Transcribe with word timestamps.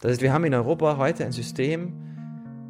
Das 0.00 0.12
heißt, 0.12 0.22
wir 0.22 0.32
haben 0.32 0.44
in 0.44 0.54
Europa 0.54 0.96
heute 0.96 1.24
ein 1.24 1.32
System, 1.32 1.92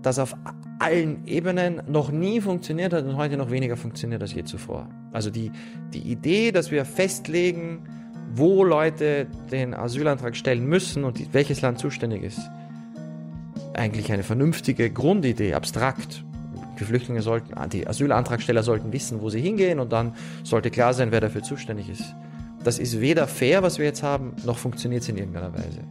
das 0.03 0.19
auf 0.19 0.35
allen 0.81 1.27
Ebenen 1.27 1.83
noch 1.87 2.11
nie 2.11 2.41
funktioniert 2.41 2.93
hat 2.93 3.05
und 3.05 3.17
heute 3.17 3.37
noch 3.37 3.51
weniger 3.51 3.77
funktioniert 3.77 4.23
als 4.23 4.35
je 4.35 4.45
zuvor. 4.45 4.89
Also 5.13 5.31
die, 5.31 5.53
die 5.93 6.01
Idee, 6.01 6.53
dass 6.53 6.71
wir 6.71 6.85
festlegen, 6.85 7.87
wo 8.35 8.65
Leute 8.65 9.27
den 9.51 9.75
Asylantrag 9.75 10.37
stellen 10.37 10.67
müssen 10.67 11.05
und 11.05 11.35
welches 11.35 11.61
Land 11.61 11.79
zuständig 11.79 12.23
ist, 12.23 12.41
eigentlich 13.75 14.11
eine 14.11 14.23
vernünftige 14.23 14.91
Grundidee, 14.91 15.55
abstrakt. 15.55 16.25
Die 16.79 16.85
Flüchtlinge 16.85 17.23
sollten, 17.23 17.55
ah, 17.55 17.67
die 17.67 17.87
Asylantragsteller 17.87 18.63
sollten 18.63 18.93
wissen, 18.93 19.21
wo 19.21 19.29
sie 19.29 19.41
hingehen 19.41 19.81
und 19.81 19.93
dann 19.93 20.15
sollte 20.45 20.71
klar 20.71 20.95
sein, 20.95 21.13
wer 21.13 21.21
dafür 21.21 21.43
zuständig 21.43 21.91
ist. 21.91 22.15
Das 22.65 22.79
ist 22.79 23.01
weder 23.01 23.27
fair, 23.27 23.63
was 23.63 23.79
wir 23.79 23.85
jetzt 23.85 24.03
haben, 24.03 24.35
noch 24.45 24.59
funktioniert 24.59 25.03
es 25.03 25.09
in 25.09 25.19
irgendeiner 25.19 25.53
Weise. 25.53 25.83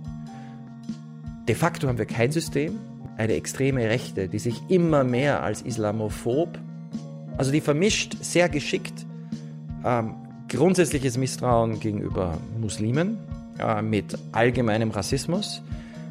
De 1.50 1.56
facto 1.56 1.88
haben 1.88 1.98
wir 1.98 2.06
kein 2.06 2.32
System, 2.32 2.78
eine 3.18 3.34
extreme 3.34 3.90
Rechte, 3.90 4.28
die 4.28 4.38
sich 4.38 4.62
immer 4.70 5.04
mehr 5.04 5.42
als 5.42 5.64
islamophob, 5.64 6.60
also 7.40 7.52
die 7.52 7.60
vermischt 7.60 8.16
sehr 8.22 8.50
geschickt 8.50 9.08
ähm, 9.84 10.14
grundsätzliches 10.48 11.18
Misstrauen 11.18 11.80
gegenüber 11.80 12.38
Muslimen 12.62 13.18
äh, 13.58 13.82
mit 13.82 14.16
allgemeinem 14.32 14.92
Rassismus, 14.92 15.64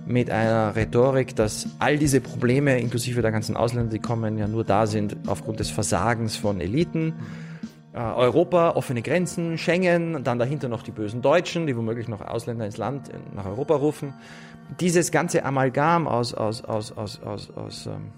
mit 0.08 0.28
einer 0.28 0.74
Rhetorik, 0.74 1.36
dass 1.36 1.68
all 1.78 1.98
diese 1.98 2.20
Probleme, 2.20 2.80
inklusive 2.80 3.22
der 3.22 3.30
ganzen 3.30 3.56
Ausländer, 3.56 3.92
die 3.92 4.00
kommen, 4.00 4.38
ja 4.38 4.48
nur 4.48 4.64
da 4.64 4.88
sind 4.88 5.16
aufgrund 5.28 5.60
des 5.60 5.70
Versagens 5.70 6.34
von 6.34 6.60
Eliten. 6.60 7.12
Äh, 7.98 8.00
Europa, 8.00 8.76
offene 8.76 9.02
Grenzen, 9.02 9.58
Schengen, 9.58 10.22
dann 10.22 10.38
dahinter 10.38 10.68
noch 10.68 10.84
die 10.84 10.92
bösen 10.92 11.20
Deutschen, 11.20 11.66
die 11.66 11.76
womöglich 11.76 12.06
noch 12.06 12.20
Ausländer 12.20 12.64
ins 12.64 12.76
Land, 12.76 13.10
nach 13.34 13.44
Europa 13.44 13.74
rufen. 13.74 14.14
Dieses 14.78 15.10
ganze 15.10 15.44
Amalgam 15.44 16.06
aus, 16.06 16.32
aus, 16.32 16.62
aus, 16.62 16.92
aus, 16.92 17.20
aus, 17.20 17.50
aus, 17.50 17.86
ähm, 17.86 18.12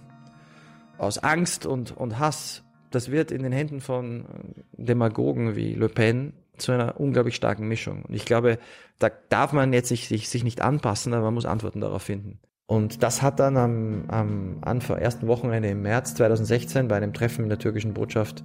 aus 0.99 1.17
Angst 1.17 1.65
und, 1.65 1.97
und 1.97 2.19
Hass, 2.19 2.63
das 2.91 3.11
wird 3.11 3.31
in 3.31 3.43
den 3.43 3.53
Händen 3.53 3.81
von 3.81 4.27
Demagogen 4.73 5.57
wie 5.57 5.73
Le 5.73 5.89
Pen 5.89 6.35
zu 6.59 6.73
einer 6.73 7.01
unglaublich 7.01 7.37
starken 7.37 7.67
Mischung. 7.67 8.05
Und 8.07 8.13
ich 8.13 8.27
glaube, 8.27 8.59
da 8.99 9.09
darf 9.31 9.55
man 9.55 9.73
jetzt 9.73 9.89
sich, 9.89 10.09
sich, 10.09 10.29
sich 10.29 10.45
nicht 10.45 10.61
anpassen, 10.61 11.15
aber 11.15 11.25
man 11.25 11.35
muss 11.35 11.47
Antworten 11.47 11.81
darauf 11.81 12.03
finden. 12.03 12.39
Und 12.67 13.03
das 13.03 13.23
hat 13.23 13.41
dann 13.41 13.57
am, 13.57 14.05
am 14.09 14.59
Anfang, 14.61 14.99
ersten 14.99 15.27
Wochenende 15.27 15.71
im 15.71 15.81
März 15.81 16.17
2016 16.17 16.87
bei 16.87 16.99
einem 16.99 17.15
Treffen 17.15 17.45
in 17.45 17.49
der 17.49 17.59
türkischen 17.59 17.95
Botschaft 17.95 18.45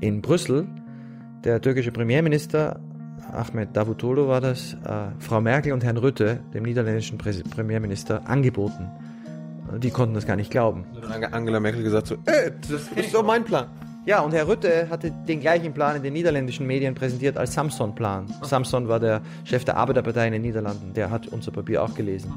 in 0.00 0.22
Brüssel 0.22 0.66
der 1.44 1.60
türkische 1.60 1.92
Premierminister 1.92 2.80
Ahmed 3.32 3.76
Davutoglu 3.76 4.26
war 4.28 4.40
das, 4.40 4.74
äh, 4.84 5.08
Frau 5.18 5.40
Merkel 5.40 5.72
und 5.72 5.84
Herrn 5.84 5.96
Rütte, 5.96 6.40
dem 6.52 6.64
niederländischen 6.64 7.18
Prä 7.18 7.32
Premierminister, 7.48 8.28
angeboten. 8.28 8.90
Die 9.78 9.90
konnten 9.90 10.14
das 10.14 10.26
gar 10.26 10.36
nicht 10.36 10.50
glauben. 10.50 10.84
Angela 11.30 11.60
Merkel 11.60 11.82
gesagt 11.82 12.08
so, 12.08 12.14
äh, 12.26 12.50
das 12.68 12.88
ist 12.96 13.14
doch 13.14 13.24
mein 13.24 13.44
Plan. 13.44 13.66
Ja, 14.06 14.20
und 14.20 14.32
Herr 14.32 14.48
Rütte 14.48 14.88
hatte 14.90 15.12
den 15.28 15.40
gleichen 15.40 15.72
Plan 15.72 15.94
in 15.96 16.02
den 16.02 16.14
niederländischen 16.14 16.66
Medien 16.66 16.94
präsentiert 16.94 17.36
als 17.36 17.52
Samson-Plan. 17.52 18.26
Samson 18.42 18.88
war 18.88 18.98
der 18.98 19.20
Chef 19.44 19.64
der 19.64 19.76
Arbeiterpartei 19.76 20.26
in 20.26 20.32
den 20.32 20.42
Niederlanden. 20.42 20.94
Der 20.94 21.10
hat 21.10 21.28
unser 21.28 21.52
Papier 21.52 21.82
auch 21.82 21.94
gelesen. 21.94 22.32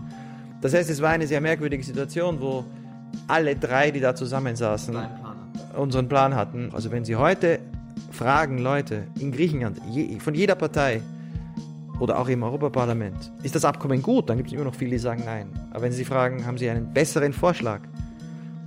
Das 0.62 0.74
heißt, 0.74 0.90
es 0.90 1.02
war 1.02 1.10
eine 1.10 1.26
sehr 1.26 1.42
merkwürdige 1.42 1.84
Situation, 1.84 2.42
wo 2.42 2.66
alle 3.28 3.56
drei, 3.56 3.92
die 3.92 4.02
da 4.02 4.14
zusammensaßen, 4.14 4.96
unseren 5.78 6.08
Plan 6.10 6.36
hatten. 6.36 6.70
Also 6.74 6.92
wenn 6.92 7.06
Sie 7.06 7.16
heute 7.16 7.60
fragen, 8.12 8.58
Leute 8.58 9.08
in 9.20 9.32
Griechenland, 9.32 9.80
je, 9.90 10.20
von 10.20 10.36
jeder 10.36 10.56
Partei 10.56 11.02
oder 12.00 12.20
auch 12.20 12.28
im 12.28 12.44
Europaparlament, 12.44 13.32
ist 13.44 13.56
das 13.56 13.66
Abkommen 13.66 14.02
gut? 14.02 14.30
Dann 14.30 14.38
gibt 14.38 14.50
es 14.50 14.54
immer 14.54 14.66
noch 14.66 14.76
viele, 14.76 14.92
die 14.92 14.98
sagen 14.98 15.24
nein. 15.26 15.48
Aber 15.72 15.84
wenn 15.84 15.92
Sie 15.92 16.06
fragen, 16.06 16.46
haben 16.46 16.58
Sie 16.58 16.70
einen 16.70 16.94
besseren 16.94 17.34
Vorschlag? 17.34 17.82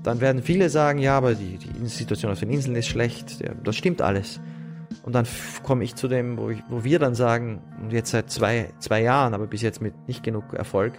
dann 0.06 0.20
werden 0.20 0.40
viele 0.40 0.70
sagen, 0.70 1.00
ja, 1.00 1.16
aber 1.16 1.34
die, 1.34 1.58
die 1.58 1.86
Situation 1.88 2.30
auf 2.30 2.38
den 2.38 2.50
Inseln 2.50 2.76
ist 2.76 2.86
schlecht. 2.86 3.42
Das 3.64 3.74
stimmt 3.74 4.00
alles. 4.00 4.40
Und 5.02 5.14
dann 5.14 5.26
komme 5.64 5.82
ich 5.82 5.96
zu 5.96 6.06
dem, 6.06 6.38
wo, 6.38 6.50
ich, 6.50 6.62
wo 6.68 6.84
wir 6.84 7.00
dann 7.00 7.16
sagen, 7.16 7.60
und 7.82 7.92
jetzt 7.92 8.12
seit 8.12 8.30
zwei, 8.30 8.70
zwei 8.78 9.02
Jahren, 9.02 9.34
aber 9.34 9.48
bis 9.48 9.62
jetzt 9.62 9.82
mit 9.82 10.06
nicht 10.06 10.22
genug 10.22 10.52
Erfolg, 10.52 10.92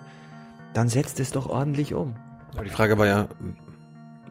dann 0.74 0.90
setzt 0.90 1.22
es 1.22 1.32
doch 1.32 1.48
ordentlich 1.48 1.94
um. 1.94 2.16
Aber 2.54 2.66
die 2.66 2.70
Frage 2.70 2.98
war 2.98 3.08
ja, 3.08 3.30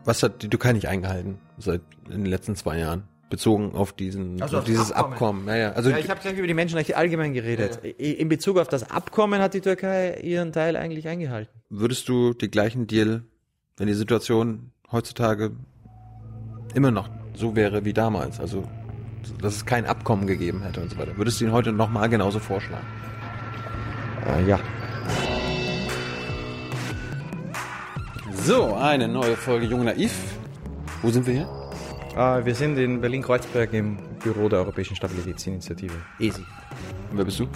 was 0.06 0.22
hat 0.22 0.42
die 0.42 0.48
Türkei 0.48 0.72
nicht 0.72 0.88
eingehalten 0.88 1.38
seit 1.58 1.82
in 2.06 2.24
den 2.24 2.26
letzten 2.26 2.56
zwei 2.56 2.78
Jahren? 2.78 3.04
Bezogen 3.28 3.74
auf 3.74 3.92
diesen, 3.92 4.40
also 4.40 4.58
auf 4.58 4.64
dieses 4.64 4.92
Abkommen. 4.92 5.12
Abkommen. 5.12 5.48
Ja, 5.48 5.56
ja. 5.56 5.72
Also 5.72 5.90
ja, 5.90 5.98
ich 5.98 6.08
habe 6.08 6.20
gleich 6.20 6.38
über 6.38 6.46
die 6.46 6.54
Menschenrechte 6.54 6.96
allgemein 6.96 7.34
geredet. 7.34 7.80
Ja, 7.82 7.90
ja. 7.98 8.14
In 8.14 8.28
Bezug 8.28 8.56
auf 8.56 8.68
das 8.68 8.88
Abkommen 8.88 9.42
hat 9.42 9.52
die 9.52 9.60
Türkei 9.60 10.20
ihren 10.22 10.52
Teil 10.52 10.76
eigentlich 10.76 11.08
eingehalten. 11.08 11.52
Würdest 11.68 12.08
du 12.08 12.34
den 12.34 12.52
gleichen 12.52 12.86
Deal 12.86 13.24
wenn 13.76 13.86
die 13.88 13.94
Situation 13.94 14.72
heutzutage 14.90 15.52
immer 16.74 16.90
noch 16.90 17.08
so 17.34 17.54
wäre 17.54 17.84
wie 17.84 17.92
damals, 17.92 18.40
also 18.40 18.64
dass 19.42 19.56
es 19.56 19.66
kein 19.66 19.84
Abkommen 19.86 20.26
gegeben 20.26 20.62
hätte 20.62 20.80
und 20.80 20.90
so 20.90 20.98
weiter, 20.98 21.16
würdest 21.16 21.40
du 21.40 21.44
ihn 21.44 21.52
heute 21.52 21.72
nochmal 21.72 22.08
genauso 22.08 22.38
vorschlagen? 22.38 22.86
Äh, 24.26 24.48
ja. 24.48 24.58
So, 28.46 28.74
eine 28.74 29.08
neue 29.08 29.34
Folge 29.34 29.66
Jung 29.66 29.86
Naiv. 29.86 30.12
Wo 31.02 31.10
sind 31.10 31.26
wir 31.26 31.34
hier? 31.34 31.48
Äh, 32.16 32.46
wir 32.46 32.54
sind 32.54 32.78
in 32.78 33.00
Berlin-Kreuzberg 33.00 33.72
im 33.72 33.98
Büro 34.22 34.48
der 34.48 34.60
Europäischen 34.60 34.94
Stabilitätsinitiative, 34.94 35.94
ESI. 36.20 36.42
Und 37.10 37.18
wer 37.18 37.24
bist 37.24 37.40
du? 37.40 37.48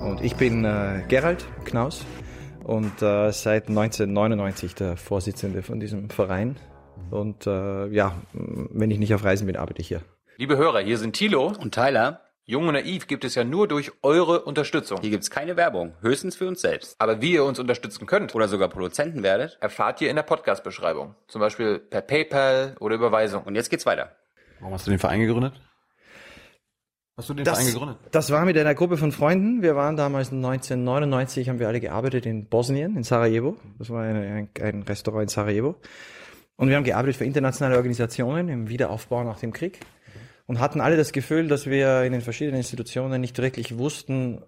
Und 0.00 0.20
ich 0.20 0.34
bin 0.34 0.64
äh, 0.64 1.04
Gerald 1.06 1.46
Knaus 1.64 2.04
und 2.64 2.90
äh, 3.02 3.30
seit 3.30 3.68
1999 3.68 4.74
der 4.74 4.96
Vorsitzende 4.96 5.62
von 5.62 5.78
diesem 5.78 6.10
Verein. 6.10 6.56
Und 7.12 7.46
äh, 7.46 7.86
ja, 7.90 8.16
wenn 8.32 8.90
ich 8.90 8.98
nicht 8.98 9.14
auf 9.14 9.22
Reisen 9.22 9.46
bin, 9.46 9.54
arbeite 9.54 9.80
ich 9.80 9.86
hier. 9.86 10.02
Liebe 10.38 10.56
Hörer, 10.56 10.80
hier 10.80 10.98
sind 10.98 11.12
Thilo 11.12 11.52
und 11.56 11.72
Tyler. 11.72 12.20
Jung 12.44 12.66
und 12.66 12.74
Naiv 12.74 13.06
gibt 13.06 13.24
es 13.24 13.36
ja 13.36 13.44
nur 13.44 13.68
durch 13.68 13.92
eure 14.02 14.42
Unterstützung. 14.42 15.00
Hier 15.00 15.10
gibt 15.10 15.22
es 15.22 15.30
keine 15.30 15.56
Werbung, 15.56 15.94
höchstens 16.00 16.34
für 16.34 16.48
uns 16.48 16.60
selbst. 16.60 16.96
Aber 16.98 17.22
wie 17.22 17.34
ihr 17.34 17.44
uns 17.44 17.60
unterstützen 17.60 18.04
könnt 18.06 18.34
oder 18.34 18.48
sogar 18.48 18.68
Produzenten 18.68 19.22
werdet, 19.22 19.58
erfahrt 19.60 20.00
ihr 20.00 20.10
in 20.10 20.16
der 20.16 20.24
Podcast-Beschreibung. 20.24 21.14
Zum 21.28 21.40
Beispiel 21.40 21.78
per 21.78 22.00
PayPal 22.00 22.74
oder 22.80 22.96
Überweisung. 22.96 23.44
Und 23.44 23.54
jetzt 23.54 23.70
geht's 23.70 23.86
weiter. 23.86 24.16
Warum 24.58 24.74
hast 24.74 24.88
du 24.88 24.90
den 24.90 24.98
Verein 24.98 25.20
gegründet? 25.20 25.54
Hast 27.16 27.28
du 27.28 27.34
den 27.34 27.44
das, 27.44 27.60
Verein 27.60 27.72
gegründet? 27.74 27.98
Das 28.10 28.32
war 28.32 28.44
mit 28.44 28.58
einer 28.58 28.74
Gruppe 28.74 28.96
von 28.96 29.12
Freunden. 29.12 29.62
Wir 29.62 29.76
waren 29.76 29.96
damals 29.96 30.32
1999, 30.32 31.48
haben 31.48 31.60
wir 31.60 31.68
alle 31.68 31.78
gearbeitet 31.78 32.26
in 32.26 32.48
Bosnien, 32.48 32.96
in 32.96 33.04
Sarajevo. 33.04 33.56
Das 33.78 33.88
war 33.88 34.02
ein, 34.02 34.48
ein 34.60 34.82
Restaurant 34.82 35.22
in 35.22 35.28
Sarajevo. 35.28 35.76
Und 36.56 36.68
wir 36.68 36.74
haben 36.74 36.84
gearbeitet 36.84 37.18
für 37.18 37.24
internationale 37.24 37.76
Organisationen 37.76 38.48
im 38.48 38.68
Wiederaufbau 38.68 39.22
nach 39.22 39.38
dem 39.38 39.52
Krieg 39.52 39.78
und 40.52 40.60
hatten 40.60 40.80
alle 40.80 40.96
das 40.96 41.12
Gefühl, 41.12 41.48
dass 41.48 41.66
wir 41.66 42.02
in 42.02 42.12
den 42.12 42.20
verschiedenen 42.20 42.58
Institutionen 42.58 43.20
nicht 43.20 43.38
wirklich 43.38 43.78
wussten, 43.78 44.42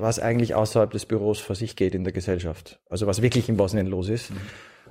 was 0.00 0.18
eigentlich 0.18 0.54
außerhalb 0.54 0.90
des 0.90 1.06
Büros 1.06 1.40
vor 1.40 1.56
sich 1.56 1.76
geht 1.76 1.94
in 1.94 2.04
der 2.04 2.12
Gesellschaft. 2.12 2.80
Also 2.88 3.06
was 3.06 3.22
wirklich 3.22 3.48
in 3.48 3.56
Bosnien 3.56 3.86
los 3.86 4.08
ist. 4.08 4.30
Mhm. 4.30 4.36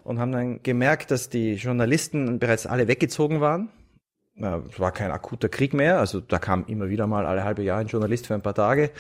Und 0.04 0.20
haben 0.20 0.32
dann 0.32 0.62
gemerkt, 0.62 1.10
dass 1.10 1.30
die 1.30 1.54
Journalisten 1.54 2.38
bereits 2.38 2.68
alle 2.68 2.88
weggezogen 2.88 3.42
waren 3.42 3.70
es 4.38 4.80
war 4.80 4.92
kein 4.92 5.12
akuter 5.12 5.50
Krieg 5.50 5.74
mehr, 5.74 6.00
also 6.00 6.20
da 6.20 6.40
kam 6.40 6.66
immer 6.68 6.90
wieder 6.90 7.08
mal 7.08 7.26
alle 7.26 7.44
halbe 7.44 7.64
Jahr 7.64 7.80
ein 7.80 7.88
Journalist 7.88 8.28
für 8.28 8.34
ein 8.34 8.42
paar 8.42 8.54
Tage. 8.54 8.92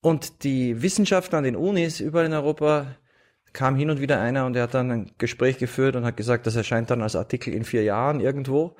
Und 0.00 0.44
die 0.44 0.82
Wissenschaftler 0.82 1.38
an 1.38 1.44
den 1.44 1.56
Unis 1.56 2.00
überall 2.00 2.26
in 2.26 2.32
Europa 2.32 2.96
kam 3.52 3.76
hin 3.76 3.90
und 3.90 4.00
wieder 4.00 4.20
einer 4.20 4.46
und 4.46 4.56
er 4.56 4.64
hat 4.64 4.74
dann 4.74 4.90
ein 4.90 5.10
Gespräch 5.18 5.58
geführt 5.58 5.96
und 5.96 6.04
hat 6.04 6.16
gesagt, 6.16 6.46
das 6.46 6.56
erscheint 6.56 6.90
dann 6.90 7.02
als 7.02 7.16
Artikel 7.16 7.54
in 7.54 7.64
vier 7.64 7.82
Jahren 7.82 8.20
irgendwo. 8.20 8.76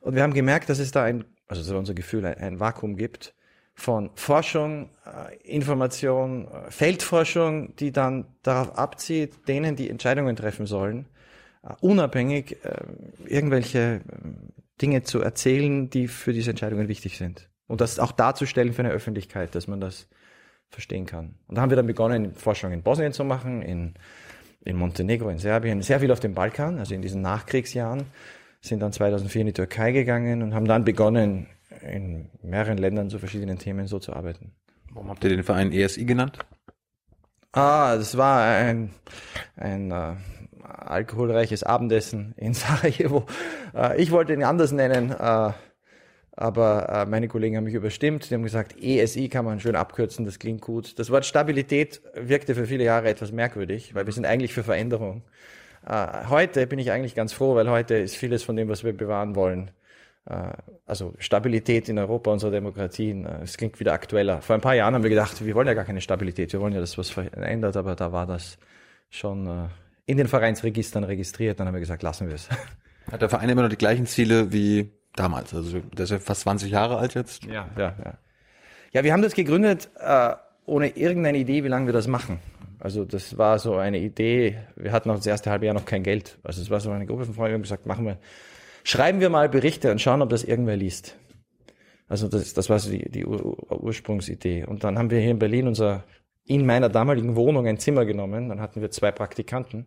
Und 0.00 0.14
wir 0.14 0.22
haben 0.22 0.34
gemerkt, 0.34 0.68
dass 0.68 0.78
es 0.78 0.90
da 0.90 1.04
ein, 1.04 1.24
also 1.46 1.62
das 1.62 1.70
unser 1.70 1.94
Gefühl, 1.94 2.24
ein, 2.26 2.38
ein 2.38 2.60
Vakuum 2.60 2.96
gibt 2.96 3.34
von 3.78 4.10
Forschung, 4.16 4.90
äh, 5.06 5.36
Information, 5.44 6.48
äh, 6.48 6.70
Feldforschung, 6.70 7.76
die 7.76 7.92
dann 7.92 8.26
darauf 8.42 8.76
abzieht, 8.76 9.46
denen, 9.46 9.76
die 9.76 9.88
Entscheidungen 9.88 10.34
treffen 10.34 10.66
sollen, 10.66 11.06
äh, 11.62 11.74
unabhängig 11.80 12.56
irgendwelche 13.24 14.00
Dinge 14.82 15.04
zu 15.04 15.20
erzählen, 15.20 15.90
die 15.90 16.08
für 16.08 16.32
diese 16.32 16.50
Entscheidungen 16.50 16.88
wichtig 16.88 17.18
sind. 17.18 17.48
Und 17.68 17.80
das 17.80 18.00
auch 18.00 18.12
darzustellen 18.12 18.72
für 18.72 18.82
eine 18.82 18.90
Öffentlichkeit, 18.90 19.54
dass 19.54 19.68
man 19.68 19.80
das 19.80 20.08
verstehen 20.70 21.06
kann. 21.06 21.36
Und 21.46 21.56
da 21.56 21.62
haben 21.62 21.70
wir 21.70 21.76
dann 21.76 21.86
begonnen, 21.86 22.34
Forschung 22.34 22.72
in 22.72 22.82
Bosnien 22.82 23.12
zu 23.12 23.24
machen, 23.24 23.62
in, 23.62 23.94
in 24.64 24.76
Montenegro, 24.76 25.28
in 25.28 25.38
Serbien, 25.38 25.82
sehr 25.82 26.00
viel 26.00 26.10
auf 26.10 26.20
dem 26.20 26.34
Balkan, 26.34 26.78
also 26.78 26.94
in 26.94 27.02
diesen 27.02 27.22
Nachkriegsjahren, 27.22 28.06
sind 28.60 28.80
dann 28.80 28.92
2004 28.92 29.40
in 29.40 29.46
die 29.48 29.52
Türkei 29.52 29.92
gegangen 29.92 30.42
und 30.42 30.54
haben 30.54 30.66
dann 30.66 30.84
begonnen, 30.84 31.46
in 31.82 32.28
mehreren 32.42 32.78
Ländern 32.78 33.10
zu 33.10 33.18
verschiedenen 33.18 33.58
Themen 33.58 33.86
so 33.86 33.98
zu 33.98 34.12
arbeiten. 34.12 34.52
Warum 34.92 35.10
habt 35.10 35.22
ihr 35.24 35.30
den 35.30 35.44
Verein 35.44 35.72
ESI 35.72 36.04
genannt? 36.04 36.38
Ah, 37.52 37.96
das 37.96 38.16
war 38.16 38.42
ein, 38.44 38.90
ein 39.56 39.90
äh, 39.90 40.14
alkoholreiches 40.62 41.62
Abendessen 41.62 42.34
in 42.36 42.54
Sarajevo. 42.54 43.26
Äh, 43.74 44.00
ich 44.02 44.10
wollte 44.10 44.32
ihn 44.32 44.44
anders 44.44 44.72
nennen. 44.72 45.10
Äh, 45.12 45.52
Aber 46.32 46.88
äh, 46.88 47.06
meine 47.06 47.26
Kollegen 47.26 47.56
haben 47.56 47.64
mich 47.64 47.74
überstimmt. 47.74 48.30
Die 48.30 48.34
haben 48.34 48.44
gesagt, 48.44 48.76
ESI 48.80 49.28
kann 49.28 49.44
man 49.44 49.58
schön 49.60 49.74
abkürzen, 49.76 50.24
das 50.24 50.38
klingt 50.38 50.60
gut. 50.60 50.98
Das 50.98 51.10
Wort 51.10 51.26
Stabilität 51.26 52.00
wirkte 52.14 52.54
für 52.54 52.66
viele 52.66 52.84
Jahre 52.84 53.08
etwas 53.08 53.32
merkwürdig, 53.32 53.94
weil 53.94 54.06
wir 54.06 54.12
sind 54.12 54.24
eigentlich 54.24 54.52
für 54.52 54.62
Veränderung. 54.62 55.22
Äh, 55.88 56.26
heute 56.28 56.66
bin 56.66 56.78
ich 56.78 56.92
eigentlich 56.92 57.14
ganz 57.14 57.32
froh, 57.32 57.54
weil 57.54 57.70
heute 57.70 57.94
ist 57.94 58.16
vieles 58.16 58.42
von 58.42 58.56
dem, 58.56 58.68
was 58.68 58.84
wir 58.84 58.92
bewahren 58.92 59.34
wollen, 59.34 59.70
äh, 60.26 60.52
also 60.84 61.14
Stabilität 61.18 61.88
in 61.88 61.98
Europa, 61.98 62.30
unserer 62.30 62.50
Demokratien, 62.50 63.24
äh, 63.24 63.42
es 63.42 63.56
klingt 63.56 63.80
wieder 63.80 63.94
aktueller. 63.94 64.42
Vor 64.42 64.54
ein 64.54 64.60
paar 64.60 64.74
Jahren 64.74 64.94
haben 64.94 65.02
wir 65.02 65.10
gedacht, 65.10 65.44
wir 65.44 65.54
wollen 65.54 65.66
ja 65.66 65.74
gar 65.74 65.84
keine 65.84 66.02
Stabilität, 66.02 66.52
wir 66.52 66.60
wollen 66.60 66.74
ja, 66.74 66.80
dass 66.80 66.98
was 66.98 67.08
verändert, 67.08 67.76
aber 67.76 67.96
da 67.96 68.12
war 68.12 68.26
das 68.26 68.58
schon 69.08 69.46
äh, 69.46 69.68
in 70.04 70.18
den 70.18 70.28
Vereinsregistern 70.28 71.04
registriert. 71.04 71.58
Dann 71.58 71.66
haben 71.66 71.74
wir 71.74 71.80
gesagt, 71.80 72.02
lassen 72.02 72.28
wir 72.28 72.34
es. 72.34 72.48
Hat 73.10 73.22
der 73.22 73.30
Verein 73.30 73.48
immer 73.48 73.62
noch 73.62 73.70
die 73.70 73.78
gleichen 73.78 74.04
Ziele 74.04 74.52
wie 74.52 74.90
damals. 75.16 75.54
Also 75.54 75.80
der 75.80 76.04
ist 76.04 76.10
ja 76.10 76.18
fast 76.18 76.42
20 76.42 76.70
Jahre 76.70 76.98
alt 76.98 77.14
jetzt. 77.14 77.44
Ja, 77.44 77.66
ja, 77.78 77.94
ja. 78.04 78.18
Ja, 78.92 79.04
wir 79.04 79.12
haben 79.12 79.22
das 79.22 79.34
gegründet 79.34 79.88
äh, 79.98 80.34
ohne 80.66 80.88
irgendeine 80.88 81.38
Idee, 81.38 81.64
wie 81.64 81.68
lange 81.68 81.86
wir 81.86 81.94
das 81.94 82.06
machen. 82.06 82.40
Also 82.80 83.04
das 83.04 83.36
war 83.38 83.58
so 83.58 83.74
eine 83.76 83.98
Idee. 83.98 84.58
Wir 84.76 84.92
hatten 84.92 85.10
auch 85.10 85.16
das 85.16 85.26
erste 85.26 85.50
halbe 85.50 85.66
Jahr 85.66 85.74
noch 85.74 85.84
kein 85.84 86.02
Geld. 86.02 86.38
Also 86.42 86.62
es 86.62 86.70
war 86.70 86.80
so 86.80 86.90
eine 86.90 87.06
Gruppe 87.06 87.24
von 87.24 87.34
Freunden, 87.34 87.50
die 87.50 87.54
haben 87.54 87.62
gesagt, 87.62 87.86
machen 87.86 88.06
wir, 88.06 88.18
schreiben 88.84 89.20
wir 89.20 89.30
mal 89.30 89.48
Berichte 89.48 89.90
und 89.90 90.00
schauen, 90.00 90.22
ob 90.22 90.30
das 90.30 90.44
irgendwer 90.44 90.76
liest. 90.76 91.16
Also 92.08 92.28
das, 92.28 92.54
das 92.54 92.70
war 92.70 92.78
so 92.78 92.90
die, 92.90 93.10
die 93.10 93.26
Ur 93.26 93.82
Ursprungsidee. 93.82 94.64
Und 94.64 94.84
dann 94.84 94.98
haben 94.98 95.10
wir 95.10 95.20
hier 95.20 95.32
in 95.32 95.38
Berlin 95.38 95.66
unser 95.66 96.04
in 96.44 96.64
meiner 96.64 96.88
damaligen 96.88 97.36
Wohnung 97.36 97.66
ein 97.66 97.78
Zimmer 97.78 98.06
genommen. 98.06 98.48
Dann 98.48 98.60
hatten 98.60 98.80
wir 98.80 98.90
zwei 98.90 99.12
Praktikanten 99.12 99.86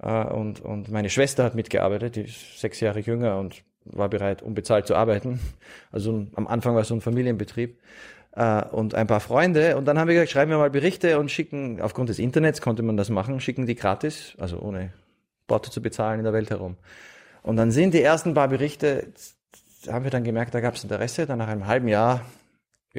äh, 0.00 0.24
und, 0.24 0.60
und 0.60 0.90
meine 0.90 1.10
Schwester 1.10 1.44
hat 1.44 1.54
mitgearbeitet, 1.54 2.16
die 2.16 2.22
ist 2.22 2.60
sechs 2.60 2.80
Jahre 2.80 3.00
jünger 3.00 3.38
und 3.38 3.62
war 3.84 4.08
bereit, 4.08 4.42
unbezahlt 4.42 4.86
zu 4.86 4.94
arbeiten. 4.94 5.40
Also 5.90 6.26
am 6.34 6.46
Anfang 6.46 6.74
war 6.74 6.82
es 6.82 6.88
so 6.88 6.94
ein 6.94 7.00
Familienbetrieb 7.00 7.78
äh, 8.32 8.64
und 8.64 8.94
ein 8.94 9.06
paar 9.06 9.20
Freunde. 9.20 9.76
Und 9.76 9.86
dann 9.86 9.98
haben 9.98 10.08
wir 10.08 10.14
gesagt, 10.14 10.30
schreiben 10.30 10.50
wir 10.50 10.58
mal 10.58 10.70
Berichte 10.70 11.18
und 11.18 11.30
schicken, 11.30 11.80
aufgrund 11.80 12.08
des 12.08 12.18
Internets 12.18 12.60
konnte 12.60 12.82
man 12.82 12.96
das 12.96 13.10
machen, 13.10 13.40
schicken 13.40 13.66
die 13.66 13.74
gratis, 13.74 14.34
also 14.38 14.58
ohne 14.58 14.92
Porto 15.46 15.70
zu 15.70 15.82
bezahlen 15.82 16.20
in 16.20 16.24
der 16.24 16.32
Welt 16.32 16.50
herum. 16.50 16.76
Und 17.42 17.56
dann 17.56 17.70
sind 17.70 17.94
die 17.94 18.02
ersten 18.02 18.34
paar 18.34 18.48
Berichte, 18.48 19.08
haben 19.88 20.04
wir 20.04 20.10
dann 20.10 20.24
gemerkt, 20.24 20.54
da 20.54 20.60
gab 20.60 20.74
es 20.74 20.84
Interesse. 20.84 21.26
Dann 21.26 21.38
nach 21.38 21.48
einem 21.48 21.66
halben 21.66 21.88
Jahr 21.88 22.24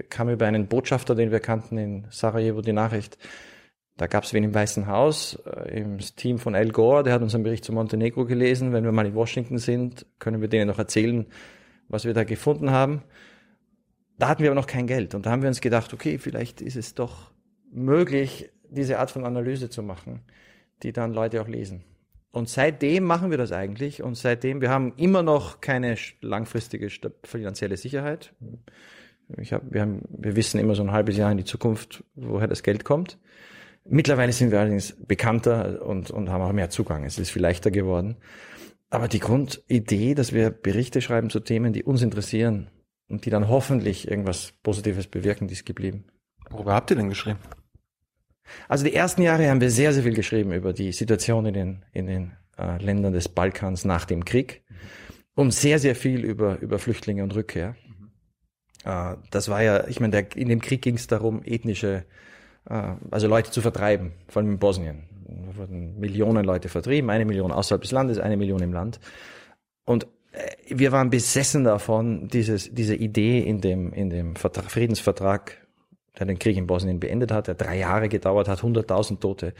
kam 0.10 0.30
über 0.30 0.48
einen 0.48 0.68
Botschafter, 0.68 1.16
den 1.16 1.32
wir 1.32 1.40
kannten 1.40 1.78
in 1.78 2.06
Sarajevo, 2.10 2.62
die 2.62 2.74
Nachricht, 2.74 3.18
da 3.96 4.08
gab 4.08 4.24
es 4.24 4.34
wen 4.34 4.44
im 4.44 4.54
Weißen 4.54 4.88
Haus, 4.88 5.36
äh, 5.46 5.80
im 5.80 6.00
Team 6.00 6.40
von 6.40 6.56
Al 6.56 6.70
Gore, 6.70 7.04
der 7.04 7.14
hat 7.14 7.22
unseren 7.22 7.44
Bericht 7.44 7.64
zu 7.64 7.74
Montenegro 7.74 8.26
gelesen. 8.26 8.74
Wenn 8.74 8.84
wir 8.84 8.92
mal 8.92 9.06
in 9.06 9.14
Washington 9.14 9.60
sind, 9.60 10.06
können 10.18 10.42
wir 10.42 10.48
denen 10.48 10.68
noch 10.68 10.80
erzählen, 10.80 11.28
was 11.90 12.06
wir 12.06 12.14
da 12.14 12.24
gefunden 12.24 12.72
haben. 12.72 13.04
Da 14.24 14.30
hatten 14.30 14.42
wir 14.42 14.52
aber 14.52 14.62
noch 14.62 14.68
kein 14.68 14.88
Geld. 14.88 15.16
Und 15.16 15.26
da 15.26 15.32
haben 15.32 15.42
wir 15.42 15.50
uns 15.50 15.60
gedacht, 15.60 15.94
okay, 15.94 16.18
vielleicht 16.18 16.62
ist 16.62 16.78
es 16.78 16.94
doch 16.94 17.32
möglich, 17.74 18.50
diese 18.70 19.00
Art 19.00 19.12
von 19.12 19.26
Analyse 19.26 19.70
zu 19.70 19.84
machen, 19.84 20.22
die 20.82 20.94
dann 20.94 21.14
Leute 21.14 21.42
auch 21.42 21.50
lesen. 21.50 21.84
Und 22.32 22.48
seitdem 22.48 23.04
machen 23.04 23.32
wir 23.32 23.38
das 23.38 23.52
eigentlich. 23.52 24.02
Und 24.02 24.16
seitdem, 24.16 24.62
wir 24.62 24.70
haben 24.70 24.94
immer 24.96 25.24
noch 25.24 25.60
keine 25.60 25.98
langfristige 26.22 26.88
finanzielle 27.26 27.76
Sicherheit. 27.76 28.34
Ich 29.36 29.52
hab, 29.52 29.64
wir, 29.74 29.82
haben, 29.82 30.04
wir 30.08 30.38
wissen 30.38 30.58
immer 30.58 30.76
so 30.76 30.84
ein 30.84 30.94
halbes 30.94 31.18
Jahr 31.18 31.30
in 31.30 31.40
die 31.40 31.44
Zukunft, 31.44 32.06
woher 32.16 32.48
das 32.48 32.64
Geld 32.64 32.86
kommt. 32.86 33.20
Mittlerweile 33.84 34.32
sind 34.32 34.52
wir 34.52 34.62
allerdings 34.62 34.96
bekannter 35.06 35.86
und, 35.86 36.12
und 36.12 36.30
haben 36.30 36.44
auch 36.44 36.54
mehr 36.54 36.70
Zugang. 36.70 37.04
Es 37.04 37.20
ist 37.20 37.30
viel 37.30 37.42
leichter 37.42 37.72
geworden. 37.72 38.16
Aber 38.90 39.10
die 39.10 39.20
Grundidee, 39.20 40.16
dass 40.16 40.32
wir 40.32 40.50
Berichte 40.50 41.02
schreiben 41.02 41.30
zu 41.30 41.42
Themen, 41.42 41.74
die 41.74 41.84
uns 41.84 42.02
interessieren 42.02 42.70
und 43.14 43.26
die 43.26 43.30
dann 43.30 43.48
hoffentlich 43.48 44.08
irgendwas 44.10 44.54
Positives 44.64 45.06
bewirken, 45.06 45.48
die 45.48 45.54
ist 45.54 45.68
geblieben. 45.68 46.06
Worüber 46.50 46.74
habt 46.74 46.90
ihr 46.90 46.98
denn 46.98 47.10
geschrieben? 47.10 47.38
Also 48.68 48.84
die 48.84 48.94
ersten 48.96 49.22
Jahre 49.22 49.48
haben 49.50 49.62
wir 49.62 49.70
sehr, 49.70 49.94
sehr 49.94 50.02
viel 50.02 50.16
geschrieben 50.16 50.52
über 50.52 50.74
die 50.74 50.92
Situation 50.92 51.46
in 51.46 51.54
den, 51.54 51.86
in 51.92 52.08
den 52.08 52.34
äh, 52.58 52.84
Ländern 52.84 53.14
des 53.14 53.30
Balkans 53.30 53.86
nach 53.86 54.06
dem 54.06 54.26
Krieg 54.26 54.64
und 55.36 55.54
sehr, 55.54 55.78
sehr 55.78 55.96
viel 55.96 56.26
über, 56.26 56.60
über 56.60 56.80
Flüchtlinge 56.80 57.22
und 57.22 57.36
Rückkehr. 57.36 57.76
Mhm. 57.88 58.12
Äh, 58.84 59.16
das 59.30 59.48
war 59.48 59.62
ja, 59.62 59.88
ich 59.88 60.00
meine, 60.00 60.12
der, 60.24 60.36
in 60.36 60.50
dem 60.50 60.60
Krieg 60.60 60.82
ging 60.82 60.96
es 60.96 61.06
darum, 61.06 61.44
ethnische 61.44 62.06
äh, 62.68 62.96
also 63.12 63.28
Leute 63.28 63.52
zu 63.52 63.62
vertreiben, 63.62 64.14
vor 64.28 64.42
allem 64.42 64.54
in 64.54 64.60
Bosnien. 64.60 65.04
Da 65.28 65.56
wurden 65.56 66.00
Millionen 66.00 66.46
Leute 66.46 66.68
vertrieben, 66.68 67.12
eine 67.12 67.26
Million 67.26 67.52
außerhalb 67.52 67.84
des 67.84 67.92
Landes, 67.92 68.18
eine 68.18 68.38
Million 68.38 68.64
im 68.64 68.74
Land. 68.74 69.00
Und 69.86 70.08
wir 70.68 70.92
waren 70.92 71.10
besessen 71.10 71.64
davon, 71.64 72.28
dieses, 72.28 72.74
diese 72.74 72.96
Idee 72.96 73.40
in 73.40 73.62
dem, 73.62 73.94
in 73.94 74.10
dem 74.10 74.36
Vertrag, 74.36 74.72
Friedensvertrag, 74.72 75.58
der 76.18 76.26
den 76.26 76.40
Krieg 76.40 76.58
in 76.58 76.68
Bosnien 76.68 77.00
beendet 77.00 77.32
hat, 77.32 77.48
der 77.48 77.56
drei 77.56 77.78
Jahre 77.78 78.10
gedauert 78.10 78.48
hat, 78.48 78.60
100.000 78.62 79.20
Tote. 79.20 79.48
Mhm. 79.48 79.52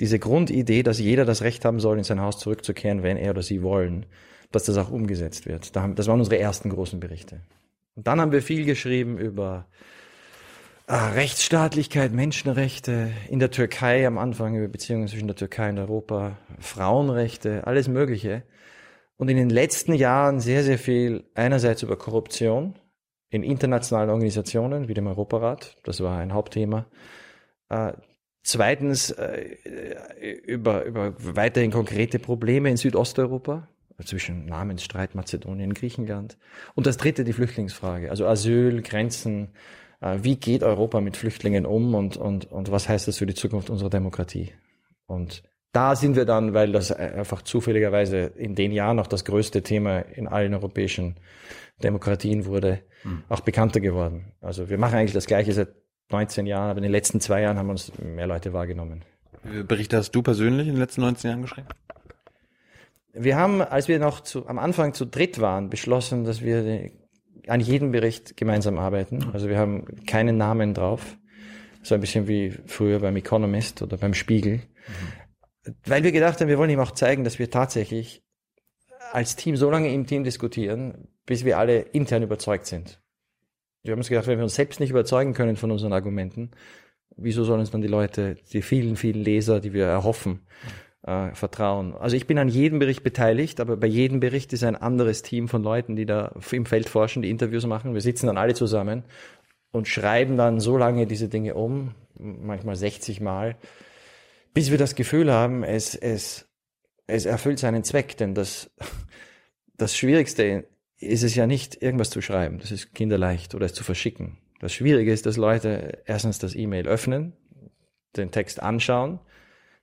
Diese 0.00 0.18
Grundidee, 0.18 0.82
dass 0.82 0.98
jeder 0.98 1.24
das 1.24 1.42
Recht 1.42 1.64
haben 1.64 1.80
soll, 1.80 1.98
in 1.98 2.04
sein 2.04 2.20
Haus 2.20 2.38
zurückzukehren, 2.38 3.02
wenn 3.02 3.16
er 3.16 3.30
oder 3.30 3.42
sie 3.42 3.62
wollen, 3.62 4.06
dass 4.50 4.64
das 4.64 4.76
auch 4.76 4.90
umgesetzt 4.90 5.46
wird. 5.46 5.74
Das 5.74 6.06
waren 6.06 6.18
unsere 6.18 6.38
ersten 6.38 6.70
großen 6.70 6.98
Berichte. 7.00 7.40
Und 7.94 8.06
dann 8.06 8.20
haben 8.20 8.32
wir 8.32 8.42
viel 8.42 8.64
geschrieben 8.64 9.18
über 9.18 9.66
Ah, 10.86 11.12
Rechtsstaatlichkeit, 11.12 12.12
Menschenrechte 12.12 13.10
in 13.30 13.38
der 13.38 13.50
Türkei 13.50 14.06
am 14.06 14.18
Anfang 14.18 14.54
über 14.54 14.68
Beziehungen 14.68 15.08
zwischen 15.08 15.26
der 15.26 15.34
Türkei 15.34 15.70
und 15.70 15.78
Europa, 15.78 16.36
Frauenrechte, 16.58 17.66
alles 17.66 17.88
Mögliche. 17.88 18.42
Und 19.16 19.28
in 19.28 19.36
den 19.36 19.50
letzten 19.50 19.94
Jahren 19.94 20.40
sehr, 20.40 20.64
sehr 20.64 20.78
viel 20.78 21.24
einerseits 21.34 21.82
über 21.82 21.96
Korruption 21.96 22.74
in 23.30 23.42
internationalen 23.42 24.10
Organisationen 24.10 24.88
wie 24.88 24.94
dem 24.94 25.06
Europarat, 25.06 25.76
das 25.84 26.00
war 26.00 26.18
ein 26.18 26.32
Hauptthema. 26.32 26.86
Äh, 27.68 27.92
zweitens 28.42 29.10
äh, 29.10 29.56
über, 30.46 30.84
über 30.84 31.14
weiterhin 31.18 31.70
konkrete 31.70 32.18
Probleme 32.18 32.70
in 32.70 32.76
Südosteuropa, 32.76 33.68
zwischen 34.04 34.46
Namensstreit 34.46 35.14
Mazedonien, 35.14 35.74
Griechenland. 35.74 36.36
Und 36.74 36.86
das 36.86 36.96
dritte 36.96 37.24
die 37.24 37.32
Flüchtlingsfrage, 37.32 38.10
also 38.10 38.26
Asyl, 38.26 38.82
Grenzen, 38.82 39.50
äh, 40.00 40.18
wie 40.22 40.36
geht 40.36 40.62
Europa 40.62 41.00
mit 41.00 41.16
Flüchtlingen 41.16 41.66
um 41.66 41.94
und, 41.94 42.16
und, 42.16 42.50
und 42.50 42.70
was 42.70 42.88
heißt 42.88 43.08
das 43.08 43.18
für 43.18 43.26
die 43.26 43.34
Zukunft 43.34 43.70
unserer 43.70 43.90
Demokratie? 43.90 44.52
Und 45.06 45.42
da 45.74 45.96
sind 45.96 46.14
wir 46.14 46.24
dann, 46.24 46.54
weil 46.54 46.72
das 46.72 46.92
einfach 46.92 47.42
zufälligerweise 47.42 48.18
in 48.18 48.54
den 48.54 48.72
Jahren 48.72 48.96
noch 48.96 49.08
das 49.08 49.24
größte 49.24 49.62
Thema 49.62 49.98
in 49.98 50.28
allen 50.28 50.54
europäischen 50.54 51.16
Demokratien 51.82 52.46
wurde, 52.46 52.80
mhm. 53.02 53.24
auch 53.28 53.40
bekannter 53.40 53.80
geworden. 53.80 54.32
Also 54.40 54.70
wir 54.70 54.78
machen 54.78 54.96
eigentlich 54.96 55.12
das 55.12 55.26
Gleiche 55.26 55.52
seit 55.52 55.68
19 56.10 56.46
Jahren, 56.46 56.70
aber 56.70 56.78
in 56.78 56.84
den 56.84 56.92
letzten 56.92 57.20
zwei 57.20 57.42
Jahren 57.42 57.58
haben 57.58 57.70
uns 57.70 57.92
mehr 57.98 58.26
Leute 58.26 58.52
wahrgenommen. 58.52 59.02
Berichte 59.66 59.96
hast 59.96 60.12
du 60.12 60.22
persönlich 60.22 60.68
in 60.68 60.74
den 60.74 60.80
letzten 60.80 61.00
19 61.00 61.30
Jahren 61.30 61.42
geschrieben? 61.42 61.68
Wir 63.12 63.36
haben, 63.36 63.60
als 63.60 63.88
wir 63.88 63.98
noch 63.98 64.20
zu, 64.20 64.46
am 64.46 64.58
Anfang 64.58 64.94
zu 64.94 65.04
dritt 65.06 65.40
waren, 65.40 65.70
beschlossen, 65.70 66.24
dass 66.24 66.42
wir 66.42 66.90
an 67.48 67.60
jedem 67.60 67.90
Bericht 67.90 68.36
gemeinsam 68.36 68.78
arbeiten. 68.78 69.30
Also 69.32 69.48
wir 69.48 69.58
haben 69.58 69.84
keinen 70.06 70.36
Namen 70.36 70.72
drauf. 70.72 71.16
So 71.82 71.94
ein 71.94 72.00
bisschen 72.00 72.28
wie 72.28 72.54
früher 72.66 73.00
beim 73.00 73.16
Economist 73.16 73.82
oder 73.82 73.96
beim 73.96 74.14
Spiegel. 74.14 74.54
Mhm. 74.54 75.23
Weil 75.86 76.02
wir 76.02 76.12
gedacht 76.12 76.40
haben, 76.40 76.48
wir 76.48 76.58
wollen 76.58 76.70
ihm 76.70 76.80
auch 76.80 76.92
zeigen, 76.92 77.24
dass 77.24 77.38
wir 77.38 77.50
tatsächlich 77.50 78.22
als 79.12 79.36
Team 79.36 79.56
so 79.56 79.70
lange 79.70 79.92
im 79.92 80.06
Team 80.06 80.24
diskutieren, 80.24 81.08
bis 81.26 81.44
wir 81.44 81.58
alle 81.58 81.80
intern 81.80 82.22
überzeugt 82.22 82.66
sind. 82.66 83.00
Wir 83.82 83.92
haben 83.92 84.00
uns 84.00 84.08
gedacht, 84.08 84.26
wenn 84.26 84.38
wir 84.38 84.44
uns 84.44 84.54
selbst 84.54 84.80
nicht 84.80 84.90
überzeugen 84.90 85.34
können 85.34 85.56
von 85.56 85.70
unseren 85.70 85.92
Argumenten, 85.92 86.50
wieso 87.16 87.44
sollen 87.44 87.60
uns 87.60 87.70
dann 87.70 87.82
die 87.82 87.88
Leute, 87.88 88.36
die 88.52 88.62
vielen, 88.62 88.96
vielen 88.96 89.22
Leser, 89.22 89.60
die 89.60 89.72
wir 89.72 89.84
erhoffen, 89.84 90.40
äh, 91.02 91.34
Vertrauen. 91.34 91.94
Also 91.94 92.16
ich 92.16 92.26
bin 92.26 92.38
an 92.38 92.48
jedem 92.48 92.78
Bericht 92.78 93.02
beteiligt, 93.02 93.60
aber 93.60 93.76
bei 93.76 93.86
jedem 93.86 94.20
Bericht 94.20 94.52
ist 94.52 94.64
ein 94.64 94.76
anderes 94.76 95.22
Team 95.22 95.48
von 95.48 95.62
Leuten, 95.62 95.96
die 95.96 96.06
da 96.06 96.34
im 96.50 96.66
Feld 96.66 96.88
forschen, 96.88 97.22
die 97.22 97.30
Interviews 97.30 97.66
machen. 97.66 97.94
Wir 97.94 98.00
sitzen 98.00 98.26
dann 98.26 98.38
alle 98.38 98.54
zusammen 98.54 99.04
und 99.70 99.86
schreiben 99.86 100.36
dann 100.36 100.60
so 100.60 100.76
lange 100.76 101.06
diese 101.06 101.28
Dinge 101.28 101.54
um, 101.54 101.94
manchmal 102.18 102.76
60 102.76 103.20
Mal, 103.20 103.56
bis 104.54 104.70
wir 104.70 104.78
das 104.78 104.94
Gefühl 104.94 105.30
haben, 105.32 105.64
es, 105.64 105.94
es, 105.94 106.48
es 107.06 107.26
erfüllt 107.26 107.58
seinen 107.58 107.84
Zweck. 107.84 108.16
Denn 108.16 108.34
das, 108.34 108.70
das 109.76 109.96
Schwierigste 109.96 110.66
ist 110.98 111.24
es 111.24 111.34
ja 111.34 111.46
nicht, 111.46 111.82
irgendwas 111.82 112.10
zu 112.10 112.22
schreiben. 112.22 112.60
Das 112.60 112.70
ist 112.70 112.94
kinderleicht 112.94 113.54
oder 113.54 113.66
es 113.66 113.74
zu 113.74 113.84
verschicken. 113.84 114.38
Das 114.60 114.72
Schwierige 114.72 115.12
ist, 115.12 115.26
dass 115.26 115.36
Leute 115.36 116.02
erstens 116.06 116.38
das 116.38 116.54
E-Mail 116.54 116.86
öffnen, 116.86 117.34
den 118.16 118.30
Text 118.30 118.62
anschauen, 118.62 119.18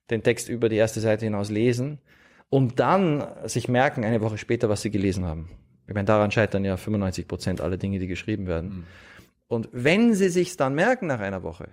den 0.09 0.23
Text 0.23 0.49
über 0.49 0.69
die 0.69 0.77
erste 0.77 1.01
Seite 1.01 1.25
hinaus 1.25 1.51
lesen 1.51 1.99
und 2.49 2.79
dann 2.79 3.27
sich 3.45 3.67
merken, 3.67 4.03
eine 4.03 4.21
Woche 4.21 4.37
später, 4.37 4.69
was 4.69 4.81
sie 4.81 4.89
gelesen 4.89 5.25
haben. 5.25 5.49
Ich 5.87 5.93
meine, 5.93 6.05
daran 6.05 6.31
scheitern 6.31 6.63
ja 6.63 6.77
95 6.77 7.27
Prozent 7.27 7.61
aller 7.61 7.77
Dinge, 7.77 7.99
die 7.99 8.07
geschrieben 8.07 8.47
werden. 8.47 8.69
Mhm. 8.69 8.83
Und 9.47 9.69
wenn 9.73 10.13
sie 10.13 10.29
sich's 10.29 10.55
dann 10.55 10.73
merken 10.73 11.07
nach 11.07 11.19
einer 11.19 11.43
Woche, 11.43 11.67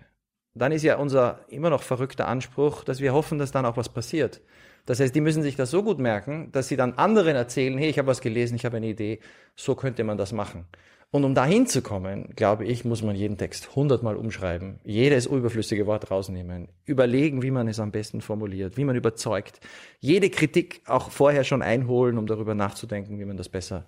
dann 0.59 0.73
ist 0.73 0.83
ja 0.83 0.97
unser 0.97 1.41
immer 1.49 1.71
noch 1.71 1.83
verrückter 1.83 2.29
Anspruch, 2.29 2.85
dass 2.85 3.01
wir 3.01 3.13
hoffen, 3.13 3.39
dass 3.39 3.53
dann 3.53 3.67
auch 3.67 3.77
was 3.77 3.89
passiert. 3.89 4.41
Das 4.87 5.01
heißt, 5.01 5.15
die 5.15 5.21
müssen 5.21 5.43
sich 5.43 5.57
das 5.57 5.71
so 5.71 5.83
gut 5.83 5.99
merken, 5.99 6.51
dass 6.53 6.69
sie 6.69 6.77
dann 6.77 6.95
anderen 6.95 7.37
erzählen, 7.37 7.77
hey, 7.77 7.91
ich 7.91 7.99
habe 7.99 8.09
was 8.09 8.21
gelesen, 8.21 8.55
ich 8.55 8.65
habe 8.65 8.79
eine 8.79 8.89
Idee, 8.89 9.21
so 9.55 9.75
könnte 9.75 10.03
man 10.03 10.17
das 10.17 10.33
machen. 10.33 10.67
Und 11.11 11.25
um 11.25 11.35
dahin 11.35 11.67
zu 11.67 11.81
kommen, 11.81 12.35
glaube 12.37 12.67
ich, 12.67 12.85
muss 12.85 13.03
man 13.03 13.17
jeden 13.17 13.39
Text 13.39 13.75
hundertmal 13.75 14.17
umschreiben, 14.17 14.79
jedes 14.85 15.25
überflüssige 15.25 15.87
Wort 15.87 16.11
rausnehmen, 16.11 16.69
überlegen, 16.85 17.43
wie 17.43 17.51
man 17.51 17.67
es 17.67 17.81
am 17.81 17.91
besten 17.91 18.21
formuliert, 18.21 18.77
wie 18.77 18.85
man 18.85 18.95
überzeugt, 18.95 19.61
jede 20.01 20.29
Kritik 20.29 20.83
auch 20.87 21.11
vorher 21.11 21.45
schon 21.45 21.63
einholen, 21.63 22.19
um 22.19 22.27
darüber 22.27 22.55
nachzudenken, 22.55 23.19
wie 23.19 23.25
man 23.25 23.39
das 23.39 23.49
besser 23.49 23.87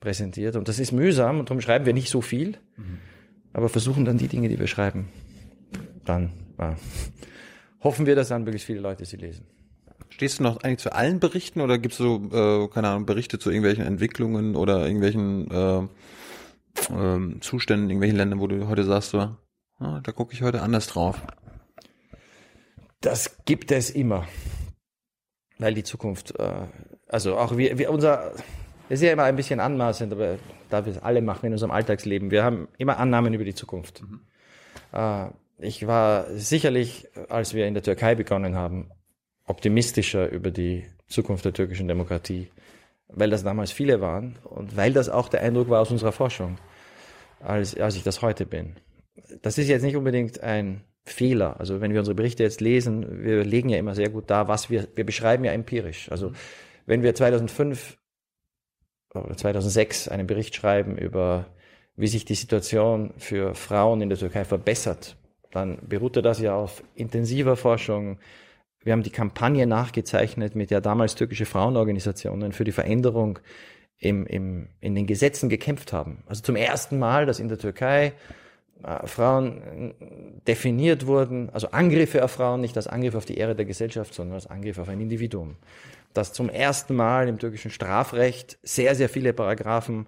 präsentiert. 0.00 0.56
Und 0.56 0.68
das 0.68 0.78
ist 0.78 0.92
mühsam 0.92 1.40
und 1.40 1.48
darum 1.48 1.62
schreiben 1.62 1.86
wir 1.86 1.94
nicht 1.94 2.10
so 2.10 2.20
viel, 2.20 2.58
mhm. 2.76 2.98
aber 3.54 3.70
versuchen 3.70 4.04
dann 4.04 4.18
die 4.18 4.28
Dinge, 4.28 4.50
die 4.50 4.58
wir 4.58 4.66
schreiben, 4.66 5.08
dann 6.04 6.32
äh, 6.58 6.74
hoffen 7.80 8.06
wir, 8.06 8.14
dass 8.16 8.28
dann 8.28 8.44
möglichst 8.44 8.66
viele 8.66 8.80
Leute 8.80 9.04
sie 9.04 9.16
lesen. 9.16 9.46
Stehst 10.08 10.38
du 10.38 10.42
noch 10.42 10.62
eigentlich 10.62 10.78
zu 10.78 10.92
allen 10.92 11.20
Berichten 11.20 11.60
oder 11.60 11.78
gibst 11.78 11.98
du, 11.98 12.28
äh, 12.32 12.68
keine 12.68 12.88
Ahnung, 12.88 13.06
Berichte 13.06 13.38
zu 13.38 13.50
irgendwelchen 13.50 13.84
Entwicklungen 13.84 14.56
oder 14.56 14.86
irgendwelchen 14.86 15.50
äh, 15.50 15.88
ähm, 16.90 17.40
Zuständen 17.40 17.84
in 17.84 17.90
irgendwelchen 17.90 18.18
Ländern, 18.18 18.40
wo 18.40 18.46
du 18.46 18.68
heute 18.68 18.84
sagst, 18.84 19.10
so, 19.10 19.18
ah, 19.78 20.00
da 20.02 20.12
gucke 20.12 20.34
ich 20.34 20.42
heute 20.42 20.62
anders 20.62 20.86
drauf? 20.86 21.20
Das 23.00 23.44
gibt 23.44 23.72
es 23.72 23.90
immer. 23.90 24.26
Weil 25.58 25.74
die 25.74 25.82
Zukunft, 25.82 26.38
äh, 26.38 26.66
also 27.08 27.36
auch 27.36 27.56
wir, 27.56 27.78
wir 27.78 27.90
unser, 27.90 28.32
das 28.88 29.00
ist 29.00 29.02
ja 29.02 29.12
immer 29.12 29.24
ein 29.24 29.36
bisschen 29.36 29.60
anmaßend, 29.60 30.12
aber 30.12 30.38
da 30.70 30.84
wir 30.84 30.92
es 30.92 31.02
alle 31.02 31.22
machen 31.22 31.46
in 31.46 31.52
unserem 31.52 31.70
Alltagsleben, 31.70 32.30
wir 32.30 32.44
haben 32.44 32.68
immer 32.78 32.98
Annahmen 32.98 33.34
über 33.34 33.44
die 33.44 33.54
Zukunft. 33.54 34.02
Mhm. 34.02 34.20
Äh, 34.92 35.26
ich 35.62 35.86
war 35.86 36.26
sicherlich, 36.34 37.08
als 37.28 37.54
wir 37.54 37.66
in 37.66 37.74
der 37.74 37.82
Türkei 37.82 38.14
begonnen 38.14 38.56
haben, 38.56 38.90
optimistischer 39.46 40.30
über 40.30 40.50
die 40.50 40.84
Zukunft 41.08 41.44
der 41.44 41.52
türkischen 41.52 41.88
Demokratie 41.88 42.48
weil 43.14 43.30
das 43.30 43.44
damals 43.44 43.72
viele 43.72 44.00
waren 44.00 44.36
und 44.44 44.76
weil 44.76 44.92
das 44.92 45.08
auch 45.08 45.28
der 45.28 45.42
Eindruck 45.42 45.68
war 45.68 45.80
aus 45.80 45.90
unserer 45.90 46.12
Forschung, 46.12 46.58
als, 47.40 47.76
als 47.76 47.96
ich 47.96 48.02
das 48.02 48.22
heute 48.22 48.46
bin. 48.46 48.76
Das 49.42 49.58
ist 49.58 49.68
jetzt 49.68 49.82
nicht 49.82 49.96
unbedingt 49.96 50.40
ein 50.40 50.82
Fehler. 51.04 51.58
Also 51.60 51.80
wenn 51.80 51.92
wir 51.92 52.00
unsere 52.00 52.14
Berichte 52.14 52.42
jetzt 52.42 52.60
lesen, 52.60 53.24
wir 53.24 53.44
legen 53.44 53.68
ja 53.68 53.78
immer 53.78 53.94
sehr 53.94 54.08
gut 54.08 54.30
da, 54.30 54.48
was 54.48 54.70
wir, 54.70 54.88
wir 54.94 55.04
beschreiben 55.04 55.44
ja 55.44 55.52
empirisch. 55.52 56.10
Also 56.10 56.32
wenn 56.86 57.02
wir 57.02 57.14
2005 57.14 57.98
oder 59.14 59.36
2006 59.36 60.08
einen 60.08 60.26
Bericht 60.26 60.54
schreiben 60.54 60.96
über, 60.96 61.46
wie 61.96 62.06
sich 62.06 62.24
die 62.24 62.34
Situation 62.34 63.12
für 63.18 63.54
Frauen 63.54 64.00
in 64.00 64.08
der 64.08 64.18
Türkei 64.18 64.44
verbessert, 64.44 65.16
dann 65.52 65.78
beruhte 65.86 66.22
das 66.22 66.40
ja 66.40 66.54
auf 66.54 66.82
intensiver 66.94 67.56
Forschung, 67.56 68.18
wir 68.84 68.92
haben 68.92 69.02
die 69.04 69.10
Kampagne 69.10 69.66
nachgezeichnet, 69.66 70.56
mit 70.56 70.70
der 70.70 70.80
damals 70.80 71.14
türkische 71.14 71.46
Frauenorganisationen 71.46 72.52
für 72.52 72.64
die 72.64 72.72
Veränderung 72.72 73.38
im, 73.98 74.26
im, 74.26 74.68
in 74.80 74.96
den 74.96 75.06
Gesetzen 75.06 75.48
gekämpft 75.48 75.92
haben. 75.92 76.24
Also 76.26 76.42
zum 76.42 76.56
ersten 76.56 76.98
Mal, 76.98 77.24
dass 77.26 77.38
in 77.38 77.48
der 77.48 77.58
Türkei 77.58 78.12
äh, 78.82 79.06
Frauen 79.06 79.62
äh, 79.62 79.94
definiert 80.48 81.06
wurden, 81.06 81.50
also 81.50 81.68
Angriffe 81.70 82.24
auf 82.24 82.32
Frauen, 82.32 82.60
nicht 82.60 82.76
als 82.76 82.88
Angriff 82.88 83.14
auf 83.14 83.24
die 83.24 83.36
Ehre 83.36 83.54
der 83.54 83.66
Gesellschaft, 83.66 84.14
sondern 84.14 84.34
als 84.34 84.48
Angriff 84.48 84.78
auf 84.78 84.88
ein 84.88 85.00
Individuum. 85.00 85.56
Dass 86.14 86.32
zum 86.32 86.48
ersten 86.48 86.96
Mal 86.96 87.28
im 87.28 87.38
türkischen 87.38 87.70
Strafrecht 87.70 88.58
sehr, 88.62 88.96
sehr 88.96 89.08
viele 89.08 89.32
Paragraphen, 89.32 90.06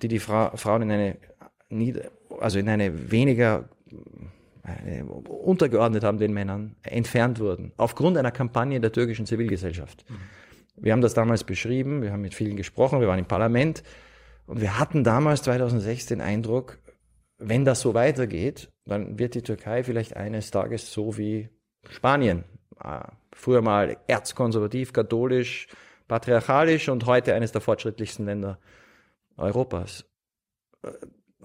die 0.00 0.08
die 0.08 0.18
Fra 0.18 0.56
Frauen 0.56 0.82
in 0.82 0.90
eine, 0.90 1.16
also 2.40 2.58
in 2.58 2.68
eine 2.68 3.10
weniger 3.10 3.68
untergeordnet 5.28 6.04
haben 6.04 6.18
den 6.18 6.32
Männern, 6.32 6.76
entfernt 6.82 7.38
wurden, 7.38 7.72
aufgrund 7.76 8.16
einer 8.16 8.30
Kampagne 8.30 8.80
der 8.80 8.92
türkischen 8.92 9.26
Zivilgesellschaft. 9.26 10.04
Wir 10.76 10.92
haben 10.92 11.02
das 11.02 11.14
damals 11.14 11.44
beschrieben, 11.44 12.02
wir 12.02 12.12
haben 12.12 12.22
mit 12.22 12.34
vielen 12.34 12.56
gesprochen, 12.56 13.00
wir 13.00 13.08
waren 13.08 13.18
im 13.18 13.26
Parlament 13.26 13.82
und 14.46 14.60
wir 14.60 14.78
hatten 14.78 15.04
damals 15.04 15.42
2006 15.42 16.06
den 16.06 16.20
Eindruck, 16.20 16.78
wenn 17.38 17.64
das 17.64 17.80
so 17.80 17.94
weitergeht, 17.94 18.70
dann 18.86 19.18
wird 19.18 19.34
die 19.34 19.42
Türkei 19.42 19.84
vielleicht 19.84 20.16
eines 20.16 20.50
Tages 20.50 20.92
so 20.92 21.18
wie 21.18 21.50
Spanien. 21.90 22.44
Äh, 22.82 23.00
früher 23.32 23.62
mal 23.62 23.96
erzkonservativ, 24.06 24.92
katholisch, 24.92 25.68
patriarchalisch 26.08 26.88
und 26.88 27.06
heute 27.06 27.34
eines 27.34 27.52
der 27.52 27.60
fortschrittlichsten 27.60 28.24
Länder 28.24 28.58
Europas 29.36 30.04
äh, 30.82 30.90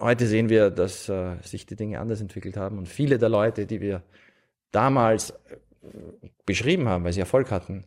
Heute 0.00 0.26
sehen 0.26 0.48
wir, 0.48 0.70
dass 0.70 1.10
äh, 1.10 1.36
sich 1.42 1.66
die 1.66 1.76
Dinge 1.76 2.00
anders 2.00 2.22
entwickelt 2.22 2.56
haben 2.56 2.78
und 2.78 2.88
viele 2.88 3.18
der 3.18 3.28
Leute, 3.28 3.66
die 3.66 3.82
wir 3.82 4.02
damals 4.72 5.30
äh, 5.30 5.56
beschrieben 6.46 6.88
haben, 6.88 7.04
weil 7.04 7.12
sie 7.12 7.20
Erfolg 7.20 7.50
hatten, 7.50 7.84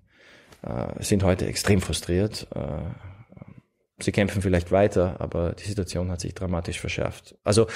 äh, 0.62 1.04
sind 1.04 1.24
heute 1.24 1.48
extrem 1.48 1.82
frustriert. 1.82 2.48
Äh, 2.54 2.82
sie 4.00 4.12
kämpfen 4.12 4.44
vielleicht 4.44 4.72
weiter, 4.72 5.20
aber 5.20 5.54
die 5.54 5.64
Situation 5.64 6.12
hat 6.12 6.22
sich 6.22 6.36
dramatisch 6.36 6.80
verschärft. 6.80 7.36
Also 7.44 7.68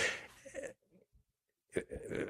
äh, 1.74 1.82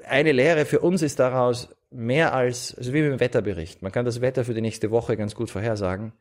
eine 0.06 0.32
Lehre 0.32 0.64
für 0.64 0.80
uns 0.80 1.02
ist 1.02 1.18
daraus 1.18 1.76
mehr 1.90 2.32
als, 2.32 2.74
also 2.74 2.94
wie 2.94 3.00
im 3.00 3.20
Wetterbericht. 3.20 3.82
Man 3.82 3.92
kann 3.92 4.06
das 4.06 4.22
Wetter 4.22 4.46
für 4.46 4.54
die 4.54 4.62
nächste 4.62 4.90
Woche 4.90 5.18
ganz 5.18 5.34
gut 5.34 5.50
vorhersagen 5.50 6.14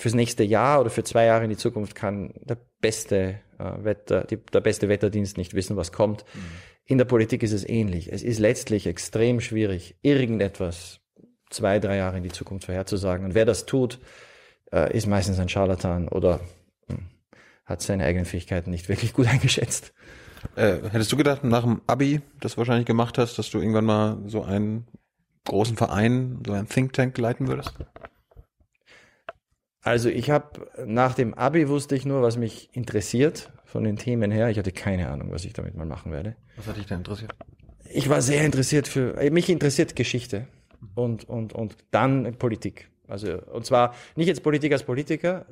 fürs 0.00 0.14
nächste 0.14 0.44
Jahr 0.44 0.80
oder 0.80 0.90
für 0.90 1.04
zwei 1.04 1.26
Jahre 1.26 1.44
in 1.44 1.50
die 1.50 1.56
Zukunft 1.56 1.94
kann 1.94 2.32
der 2.42 2.58
beste 2.80 3.40
äh, 3.58 3.84
Wetter, 3.84 4.24
die, 4.24 4.36
der 4.36 4.60
beste 4.60 4.88
Wetterdienst 4.88 5.36
nicht 5.36 5.54
wissen, 5.54 5.76
was 5.76 5.92
kommt. 5.92 6.24
Mhm. 6.34 6.40
In 6.86 6.98
der 6.98 7.04
Politik 7.04 7.42
ist 7.42 7.52
es 7.52 7.68
ähnlich. 7.68 8.12
Es 8.12 8.22
ist 8.22 8.38
letztlich 8.38 8.86
extrem 8.86 9.40
schwierig, 9.40 9.96
irgendetwas 10.02 11.00
zwei, 11.50 11.78
drei 11.78 11.96
Jahre 11.96 12.16
in 12.16 12.22
die 12.22 12.32
Zukunft 12.32 12.66
vorherzusagen. 12.66 13.24
Und 13.24 13.34
wer 13.34 13.44
das 13.44 13.66
tut, 13.66 14.00
äh, 14.72 14.96
ist 14.96 15.06
meistens 15.06 15.38
ein 15.38 15.48
Scharlatan 15.48 16.08
oder 16.08 16.40
mh, 16.88 16.96
hm, 16.96 17.06
hat 17.64 17.82
seine 17.82 18.04
eigenen 18.04 18.24
Fähigkeiten 18.24 18.70
nicht 18.70 18.88
wirklich 18.88 19.12
gut 19.12 19.26
eingeschätzt. 19.30 19.92
Äh, 20.56 20.78
hättest 20.90 21.12
du 21.12 21.16
gedacht, 21.16 21.44
nach 21.44 21.62
dem 21.62 21.82
Abi, 21.86 22.22
das 22.40 22.52
du 22.52 22.58
wahrscheinlich 22.58 22.86
gemacht 22.86 23.18
hast, 23.18 23.38
dass 23.38 23.50
du 23.50 23.58
irgendwann 23.58 23.84
mal 23.84 24.18
so 24.26 24.42
einen 24.42 24.86
großen 25.44 25.76
Verein, 25.76 26.42
so 26.46 26.52
einen 26.52 26.68
Think 26.68 26.94
Tank 26.94 27.18
leiten 27.18 27.48
würdest? 27.48 27.74
Also 29.82 30.08
ich 30.10 30.30
habe 30.30 30.68
nach 30.84 31.14
dem 31.14 31.34
Abi 31.34 31.68
wusste 31.68 31.96
ich 31.96 32.04
nur, 32.04 32.22
was 32.22 32.36
mich 32.36 32.68
interessiert 32.72 33.50
von 33.64 33.84
den 33.84 33.96
Themen 33.96 34.30
her. 34.30 34.50
Ich 34.50 34.58
hatte 34.58 34.72
keine 34.72 35.08
Ahnung, 35.08 35.30
was 35.30 35.44
ich 35.44 35.52
damit 35.52 35.74
mal 35.74 35.86
machen 35.86 36.12
werde. 36.12 36.36
Was 36.56 36.66
hat 36.66 36.76
dich 36.76 36.86
denn 36.86 36.98
interessiert? 36.98 37.32
Ich 37.92 38.08
war 38.08 38.20
sehr 38.20 38.44
interessiert 38.44 38.86
für 38.86 39.14
mich 39.30 39.48
interessiert 39.48 39.96
Geschichte 39.96 40.46
und 40.94 41.28
und 41.28 41.52
und 41.54 41.76
dann 41.90 42.34
Politik. 42.34 42.90
Also 43.08 43.38
und 43.52 43.66
zwar 43.66 43.94
nicht 44.16 44.28
jetzt 44.28 44.42
Politik 44.42 44.72
als 44.72 44.84
Politiker. 44.84 45.46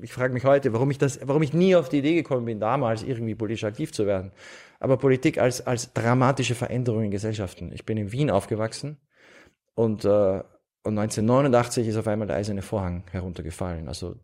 Ich 0.00 0.12
frage 0.12 0.32
mich 0.32 0.44
heute, 0.44 0.72
warum 0.72 0.90
ich 0.90 0.98
das, 0.98 1.20
warum 1.22 1.42
ich 1.42 1.52
nie 1.52 1.76
auf 1.76 1.88
die 1.88 1.98
Idee 1.98 2.14
gekommen 2.14 2.46
bin, 2.46 2.58
damals 2.58 3.02
irgendwie 3.02 3.34
politisch 3.34 3.64
aktiv 3.64 3.92
zu 3.92 4.06
werden. 4.06 4.32
Aber 4.80 4.96
Politik 4.96 5.38
als 5.38 5.64
als 5.66 5.92
dramatische 5.92 6.54
Veränderung 6.54 7.04
in 7.04 7.10
Gesellschaften. 7.10 7.70
Ich 7.72 7.84
bin 7.84 7.98
in 7.98 8.10
Wien 8.10 8.30
aufgewachsen 8.30 8.96
und 9.74 10.04
äh, 10.04 10.42
und 10.86 10.98
1989 10.98 11.88
ist 11.88 11.96
auf 11.96 12.06
einmal 12.06 12.28
der 12.28 12.36
eiserne 12.36 12.62
Vorhang 12.62 13.04
heruntergefallen. 13.10 13.88
Also 13.88 14.16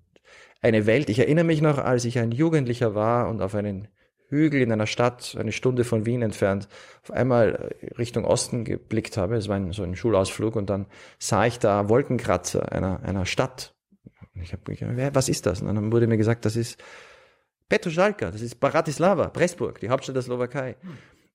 eine 0.60 0.86
Welt, 0.86 1.08
ich 1.08 1.18
erinnere 1.18 1.44
mich 1.44 1.60
noch, 1.60 1.78
als 1.78 2.04
ich 2.04 2.18
ein 2.18 2.30
Jugendlicher 2.30 2.94
war 2.94 3.28
und 3.28 3.42
auf 3.42 3.54
einen 3.54 3.88
Hügel 4.28 4.62
in 4.62 4.72
einer 4.72 4.86
Stadt, 4.86 5.36
eine 5.38 5.52
Stunde 5.52 5.84
von 5.84 6.06
Wien 6.06 6.22
entfernt, 6.22 6.68
auf 7.02 7.10
einmal 7.10 7.74
Richtung 7.98 8.24
Osten 8.24 8.64
geblickt 8.64 9.16
habe. 9.16 9.36
Es 9.36 9.48
war 9.48 9.56
ein, 9.56 9.72
so 9.72 9.82
ein 9.82 9.94
Schulausflug 9.94 10.56
und 10.56 10.70
dann 10.70 10.86
sah 11.18 11.44
ich 11.44 11.58
da 11.58 11.88
Wolkenkratzer 11.88 12.72
einer, 12.72 13.02
einer 13.02 13.26
Stadt. 13.26 13.74
Und 14.34 14.42
ich 14.42 14.52
habe 14.52 14.74
gedacht, 14.74 15.14
was 15.14 15.28
ist 15.28 15.44
das? 15.44 15.60
Und 15.60 15.66
dann 15.66 15.92
wurde 15.92 16.06
mir 16.06 16.16
gesagt, 16.16 16.46
das 16.46 16.56
ist 16.56 16.82
Petrojalka, 17.68 18.30
das 18.30 18.40
ist 18.40 18.60
Bratislava, 18.60 19.28
Pressburg, 19.28 19.80
die 19.80 19.90
Hauptstadt 19.90 20.16
der 20.16 20.22
Slowakei. 20.22 20.76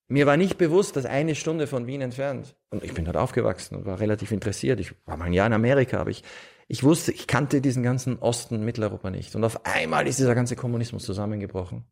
Mir 0.09 0.25
war 0.25 0.37
nicht 0.37 0.57
bewusst, 0.57 0.95
dass 0.95 1.05
eine 1.05 1.35
Stunde 1.35 1.67
von 1.67 1.85
Wien 1.85 2.01
entfernt, 2.01 2.55
und 2.69 2.83
ich 2.83 2.93
bin 2.93 3.03
dort 3.05 3.17
aufgewachsen 3.17 3.75
und 3.75 3.85
war 3.85 3.99
relativ 3.99 4.31
interessiert. 4.31 4.79
Ich 4.79 4.93
war 5.05 5.17
mal 5.17 5.25
ein 5.25 5.33
Jahr 5.33 5.47
in 5.47 5.53
Amerika, 5.53 5.99
aber 5.99 6.09
ich, 6.09 6.23
ich 6.67 6.83
wusste, 6.83 7.11
ich 7.11 7.27
kannte 7.27 7.59
diesen 7.61 7.83
ganzen 7.83 8.17
Osten 8.19 8.63
Mitteleuropa 8.63 9.09
nicht. 9.09 9.35
Und 9.35 9.43
auf 9.43 9.65
einmal 9.65 10.07
ist 10.07 10.19
dieser 10.19 10.35
ganze 10.35 10.55
Kommunismus 10.55 11.03
zusammengebrochen. 11.03 11.85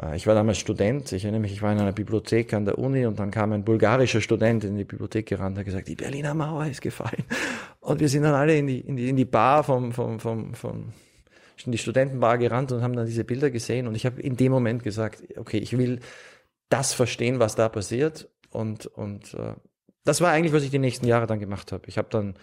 Äh, 0.00 0.16
ich 0.16 0.26
war 0.26 0.34
damals 0.34 0.58
Student, 0.58 1.12
ich 1.12 1.24
erinnere 1.24 1.40
mich, 1.40 1.52
ich 1.52 1.62
war 1.62 1.72
in 1.72 1.80
einer 1.80 1.92
Bibliothek 1.92 2.54
an 2.54 2.64
der 2.64 2.78
Uni 2.78 3.04
und 3.06 3.18
dann 3.18 3.30
kam 3.30 3.52
ein 3.52 3.64
bulgarischer 3.64 4.20
Student 4.20 4.64
in 4.64 4.76
die 4.76 4.84
Bibliothek 4.84 5.26
gerannt 5.26 5.56
und 5.56 5.60
hat 5.60 5.66
gesagt, 5.66 5.88
die 5.88 5.96
Berliner 5.96 6.34
Mauer 6.34 6.66
ist 6.66 6.80
gefallen. 6.80 7.24
Und 7.80 8.00
wir 8.00 8.08
sind 8.08 8.22
dann 8.22 8.34
alle 8.34 8.56
in 8.56 8.66
die, 8.66 8.80
in 8.80 8.96
die, 8.96 9.08
in 9.08 9.16
die 9.16 9.24
Bar 9.24 9.64
vom, 9.64 9.92
vom, 9.92 10.18
vom, 10.20 10.54
vom, 10.54 10.92
in 11.64 11.72
die 11.72 11.78
Studentenbar 11.78 12.38
gerannt 12.38 12.72
und 12.72 12.82
haben 12.82 12.96
dann 12.96 13.06
diese 13.06 13.24
Bilder 13.24 13.50
gesehen 13.50 13.86
und 13.86 13.94
ich 13.94 14.06
habe 14.06 14.20
in 14.20 14.36
dem 14.36 14.50
Moment 14.50 14.82
gesagt, 14.82 15.22
okay, 15.36 15.58
ich 15.58 15.76
will 15.76 16.00
das 16.72 16.94
verstehen, 16.94 17.38
was 17.38 17.54
da 17.54 17.68
passiert. 17.68 18.30
Und, 18.50 18.86
und 18.86 19.34
äh, 19.34 19.54
das 20.04 20.20
war 20.20 20.30
eigentlich, 20.32 20.52
was 20.52 20.62
ich 20.62 20.70
die 20.70 20.78
nächsten 20.78 21.06
Jahre 21.06 21.26
dann 21.26 21.38
gemacht 21.38 21.72
habe. 21.72 21.84
Ich 21.86 21.98
habe 21.98 22.08
dann 22.10 22.34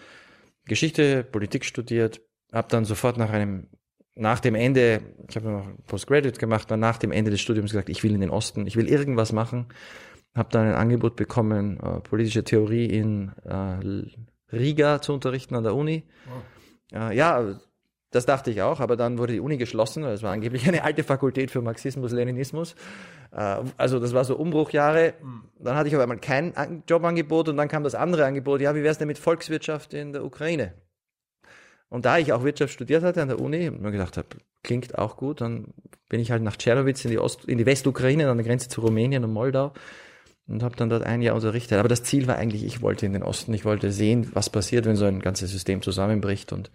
Geschichte, 0.65 1.23
Politik 1.23 1.65
studiert, 1.65 2.21
habe 2.53 2.67
dann 2.69 2.85
sofort 2.85 3.17
nach 3.17 3.31
einem, 3.31 3.67
nach 4.15 4.39
dem 4.39 4.55
Ende, 4.55 5.01
ich 5.27 5.35
habe 5.35 5.49
noch 5.49 5.67
Postgraduate 5.87 6.39
gemacht, 6.39 6.69
dann 6.69 6.79
nach 6.79 6.97
dem 6.97 7.11
Ende 7.11 7.31
des 7.31 7.41
Studiums 7.41 7.71
gesagt, 7.71 7.89
ich 7.89 8.03
will 8.03 8.13
in 8.13 8.21
den 8.21 8.29
Osten, 8.29 8.67
ich 8.67 8.75
will 8.75 8.87
irgendwas 8.87 9.33
machen. 9.33 9.67
Habe 10.35 10.49
dann 10.51 10.67
ein 10.67 10.75
Angebot 10.75 11.15
bekommen, 11.15 11.79
äh, 11.79 11.99
politische 12.01 12.43
Theorie 12.43 12.85
in 12.85 13.31
äh, 13.43 14.55
Riga 14.55 15.01
zu 15.01 15.13
unterrichten 15.13 15.55
an 15.55 15.63
der 15.63 15.75
Uni. 15.75 16.03
Wow. 16.25 16.43
Äh, 17.01 17.17
ja, 17.17 17.59
Das 18.11 18.25
dachte 18.25 18.49
ich 18.49 18.61
auch, 18.63 18.79
aber 18.79 18.95
dann 18.95 19.19
wurde 19.19 19.33
die 19.33 19.39
Uni 19.39 19.57
geschlossen. 19.57 20.01
Das 20.03 20.23
war 20.23 20.31
angeblich 20.31 20.67
eine 20.67 20.83
alte 20.83 21.03
Fakultät 21.03 21.51
für 21.51 21.61
Marxismus, 21.61 22.11
Leninismus. 22.11 22.73
Äh, 23.31 23.57
Also 23.77 23.99
das 23.99 24.13
war 24.13 24.25
so 24.25 24.35
Umbruchjahre. 24.35 25.13
Dann 25.59 25.75
hatte 25.75 25.89
ich 25.89 25.95
auf 25.95 26.01
einmal 26.01 26.17
kein 26.17 26.55
An- 26.57 26.83
Jobangebot 26.87 27.49
und 27.49 27.57
dann 27.57 27.67
kam 27.67 27.83
das 27.83 27.93
andere 27.93 28.25
Angebot. 28.25 28.61
Ja, 28.61 28.73
wie 28.75 28.83
wär's 28.83 28.97
denn 28.97 29.07
mit 29.07 29.19
Volkswirtschaft 29.19 29.93
in 29.93 30.13
der 30.13 30.25
Ukraine? 30.25 30.73
Und 31.89 32.05
da 32.05 32.17
ich 32.17 32.33
auch 32.33 32.43
Wirtschaft 32.43 32.73
studiert 32.73 33.03
hatte 33.03 33.21
an 33.21 33.29
der 33.29 33.39
Uni 33.39 33.67
und 33.67 33.81
mir 33.81 33.91
gedacht 33.91 34.17
habe, 34.17 34.27
klingt 34.63 34.97
auch 34.97 35.17
gut, 35.17 35.41
dann 35.41 35.73
bin 36.07 36.19
ich 36.19 36.31
halt 36.31 36.43
nach 36.43 36.55
Tschernowitz 36.55 37.03
in 37.05 37.11
die, 37.11 37.19
Ost, 37.19 37.45
in 37.45 37.57
die 37.57 37.65
Westukraine, 37.65 38.29
an 38.29 38.37
der 38.37 38.45
Grenze 38.45 38.69
zu 38.69 38.81
Rumänien 38.81 39.23
und 39.23 39.33
Moldau 39.33 39.73
und 40.47 40.61
habe 40.61 40.75
dann 40.75 40.89
dort 40.89 41.03
ein 41.03 41.21
Jahr 41.21 41.35
unterrichtet. 41.35 41.79
Aber 41.79 41.87
das 41.87 42.03
Ziel 42.03 42.27
war 42.27 42.35
eigentlich, 42.35 42.63
ich 42.63 42.81
wollte 42.81 43.05
in 43.05 43.13
den 43.13 43.23
Osten, 43.23 43.53
ich 43.53 43.65
wollte 43.65 43.91
sehen, 43.91 44.29
was 44.33 44.49
passiert, 44.49 44.85
wenn 44.85 44.95
so 44.95 45.05
ein 45.05 45.19
ganzes 45.19 45.51
System 45.51 45.81
zusammenbricht 45.81 46.53
und 46.53 46.69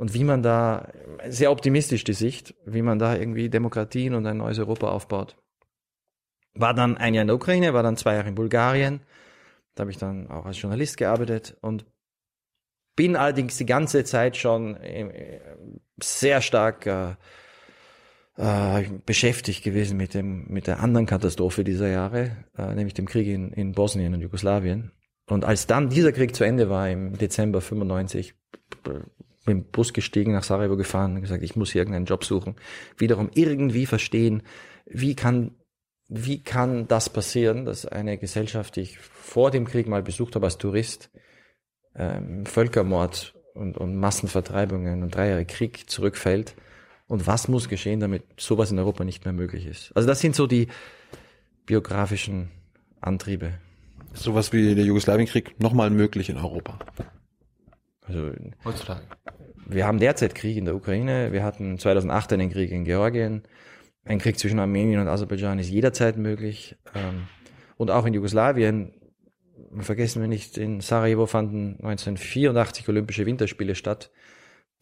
und 0.00 0.14
wie 0.14 0.24
man 0.24 0.42
da, 0.42 0.88
sehr 1.28 1.52
optimistisch 1.52 2.04
die 2.04 2.14
Sicht, 2.14 2.54
wie 2.64 2.80
man 2.80 2.98
da 2.98 3.16
irgendwie 3.16 3.50
Demokratien 3.50 4.14
und 4.14 4.24
ein 4.24 4.38
neues 4.38 4.58
Europa 4.58 4.88
aufbaut. 4.88 5.36
War 6.54 6.72
dann 6.72 6.96
ein 6.96 7.12
Jahr 7.12 7.20
in 7.20 7.26
der 7.26 7.36
Ukraine, 7.36 7.74
war 7.74 7.82
dann 7.82 7.98
zwei 7.98 8.14
Jahre 8.14 8.30
in 8.30 8.34
Bulgarien. 8.34 9.00
Da 9.74 9.82
habe 9.82 9.90
ich 9.90 9.98
dann 9.98 10.30
auch 10.30 10.46
als 10.46 10.58
Journalist 10.58 10.96
gearbeitet 10.96 11.58
und 11.60 11.84
bin 12.96 13.14
allerdings 13.14 13.58
die 13.58 13.66
ganze 13.66 14.04
Zeit 14.04 14.38
schon 14.38 14.74
äh, 14.76 15.38
sehr 16.02 16.40
stark 16.40 16.86
äh, 16.86 17.16
äh, 18.38 18.88
beschäftigt 19.04 19.62
gewesen 19.62 19.98
mit 19.98 20.14
dem 20.14 20.46
mit 20.48 20.66
der 20.66 20.80
anderen 20.80 21.04
Katastrophe 21.04 21.62
dieser 21.62 21.88
Jahre, 21.88 22.38
äh, 22.56 22.74
nämlich 22.74 22.94
dem 22.94 23.04
Krieg 23.04 23.26
in, 23.26 23.52
in 23.52 23.72
Bosnien 23.72 24.14
und 24.14 24.22
Jugoslawien. 24.22 24.92
Und 25.28 25.44
als 25.44 25.66
dann 25.66 25.90
dieser 25.90 26.12
Krieg 26.12 26.34
zu 26.34 26.44
Ende 26.44 26.70
war 26.70 26.88
im 26.88 27.18
Dezember 27.18 27.60
95, 27.60 28.34
mit 29.46 29.56
dem 29.56 29.64
Bus 29.64 29.92
gestiegen, 29.92 30.32
nach 30.32 30.44
Sarajevo 30.44 30.76
gefahren 30.76 31.16
und 31.16 31.22
gesagt, 31.22 31.42
ich 31.42 31.56
muss 31.56 31.72
hier 31.72 31.80
irgendeinen 31.80 32.06
Job 32.06 32.24
suchen. 32.24 32.56
Wiederum 32.96 33.30
irgendwie 33.34 33.86
verstehen, 33.86 34.42
wie 34.86 35.14
kann 35.14 35.52
wie 36.12 36.42
kann 36.42 36.88
das 36.88 37.08
passieren, 37.08 37.64
dass 37.64 37.86
eine 37.86 38.18
Gesellschaft, 38.18 38.74
die 38.74 38.80
ich 38.80 38.98
vor 38.98 39.52
dem 39.52 39.64
Krieg 39.64 39.86
mal 39.86 40.02
besucht 40.02 40.34
habe 40.34 40.46
als 40.46 40.58
Tourist, 40.58 41.08
ähm, 41.94 42.44
Völkermord 42.46 43.34
und, 43.54 43.78
und 43.78 43.94
Massenvertreibungen 43.94 45.04
und 45.04 45.14
drei 45.14 45.28
Jahre 45.28 45.44
Krieg 45.44 45.88
zurückfällt? 45.88 46.56
Und 47.06 47.28
was 47.28 47.46
muss 47.46 47.68
geschehen, 47.68 48.00
damit 48.00 48.24
sowas 48.36 48.72
in 48.72 48.78
Europa 48.80 49.04
nicht 49.04 49.24
mehr 49.24 49.32
möglich 49.32 49.66
ist? 49.66 49.92
Also 49.94 50.08
das 50.08 50.18
sind 50.18 50.34
so 50.34 50.48
die 50.48 50.66
biografischen 51.64 52.50
Antriebe. 53.00 53.52
Sowas 54.12 54.52
wie 54.52 54.74
der 54.74 54.84
Jugoslawienkrieg 54.84 55.60
nochmal 55.60 55.90
möglich 55.90 56.28
in 56.28 56.38
Europa? 56.38 56.80
Also 58.10 58.32
Heutzutage. 58.64 59.02
wir 59.66 59.86
haben 59.86 60.00
derzeit 60.00 60.34
Krieg 60.34 60.56
in 60.56 60.64
der 60.64 60.74
Ukraine, 60.74 61.32
wir 61.32 61.44
hatten 61.44 61.78
2008 61.78 62.32
einen 62.32 62.50
Krieg 62.50 62.72
in 62.72 62.84
Georgien, 62.84 63.42
ein 64.04 64.18
Krieg 64.18 64.38
zwischen 64.38 64.58
Armenien 64.58 65.00
und 65.00 65.08
Aserbaidschan 65.08 65.58
ist 65.58 65.70
jederzeit 65.70 66.16
möglich. 66.16 66.76
Ähm, 66.94 67.28
und 67.76 67.90
auch 67.90 68.04
in 68.04 68.14
Jugoslawien, 68.14 68.92
vergessen 69.78 70.20
wir 70.20 70.28
nicht, 70.28 70.58
in 70.58 70.80
Sarajevo 70.80 71.26
fanden 71.26 71.76
1984 71.82 72.88
Olympische 72.88 73.26
Winterspiele 73.26 73.74
statt. 73.74 74.10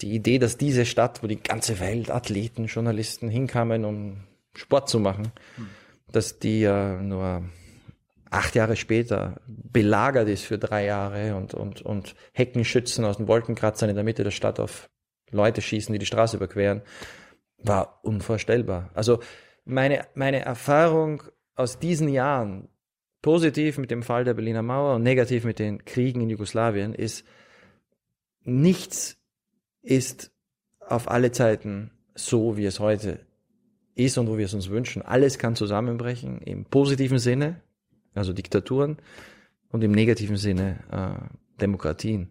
Die 0.00 0.14
Idee, 0.14 0.38
dass 0.38 0.56
diese 0.56 0.86
Stadt, 0.86 1.22
wo 1.22 1.26
die 1.26 1.42
ganze 1.42 1.80
Welt, 1.80 2.10
Athleten, 2.10 2.66
Journalisten 2.66 3.28
hinkamen, 3.28 3.84
um 3.84 4.24
Sport 4.54 4.88
zu 4.88 5.00
machen, 5.00 5.32
dass 6.10 6.38
die 6.38 6.60
ja 6.60 7.00
nur 7.02 7.42
acht 8.30 8.54
Jahre 8.54 8.76
später 8.76 9.40
belagert 9.46 10.28
ist 10.28 10.44
für 10.44 10.58
drei 10.58 10.84
Jahre 10.84 11.34
und, 11.36 11.54
und, 11.54 11.82
und 11.82 12.14
Heckenschützen 12.32 13.04
aus 13.04 13.16
den 13.16 13.28
Wolkenkratzern 13.28 13.88
in 13.88 13.94
der 13.94 14.04
Mitte 14.04 14.24
der 14.24 14.30
Stadt 14.30 14.60
auf 14.60 14.88
Leute 15.30 15.60
schießen, 15.60 15.92
die 15.92 15.98
die 15.98 16.06
Straße 16.06 16.36
überqueren, 16.36 16.82
war 17.58 18.00
unvorstellbar. 18.02 18.90
Also 18.94 19.20
meine, 19.64 20.06
meine 20.14 20.40
Erfahrung 20.40 21.22
aus 21.54 21.78
diesen 21.78 22.08
Jahren, 22.08 22.68
positiv 23.20 23.78
mit 23.78 23.90
dem 23.90 24.02
Fall 24.02 24.24
der 24.24 24.34
Berliner 24.34 24.62
Mauer 24.62 24.94
und 24.94 25.02
negativ 25.02 25.44
mit 25.44 25.58
den 25.58 25.84
Kriegen 25.84 26.20
in 26.20 26.30
Jugoslawien, 26.30 26.94
ist, 26.94 27.24
nichts 28.42 29.18
ist 29.82 30.32
auf 30.80 31.10
alle 31.10 31.32
Zeiten 31.32 31.90
so, 32.14 32.56
wie 32.56 32.64
es 32.64 32.80
heute 32.80 33.26
ist 33.94 34.16
und 34.16 34.28
wo 34.28 34.38
wir 34.38 34.46
es 34.46 34.54
uns 34.54 34.70
wünschen. 34.70 35.02
Alles 35.02 35.38
kann 35.38 35.56
zusammenbrechen 35.56 36.40
im 36.40 36.64
positiven 36.64 37.18
Sinne, 37.18 37.60
also 38.14 38.32
Diktaturen, 38.32 38.98
und 39.70 39.84
im 39.84 39.92
negativen 39.92 40.36
Sinne 40.36 40.78
äh, 40.90 41.60
Demokratien. 41.60 42.30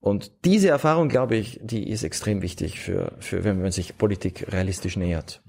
Und 0.00 0.32
diese 0.44 0.68
Erfahrung, 0.68 1.08
glaube 1.08 1.36
ich, 1.36 1.60
die 1.62 1.88
ist 1.88 2.02
extrem 2.02 2.42
wichtig 2.42 2.80
für, 2.80 3.12
für 3.20 3.44
wenn 3.44 3.62
man 3.62 3.70
sich 3.70 3.98
Politik 3.98 4.52
realistisch 4.52 4.96
nähert. 4.96 5.42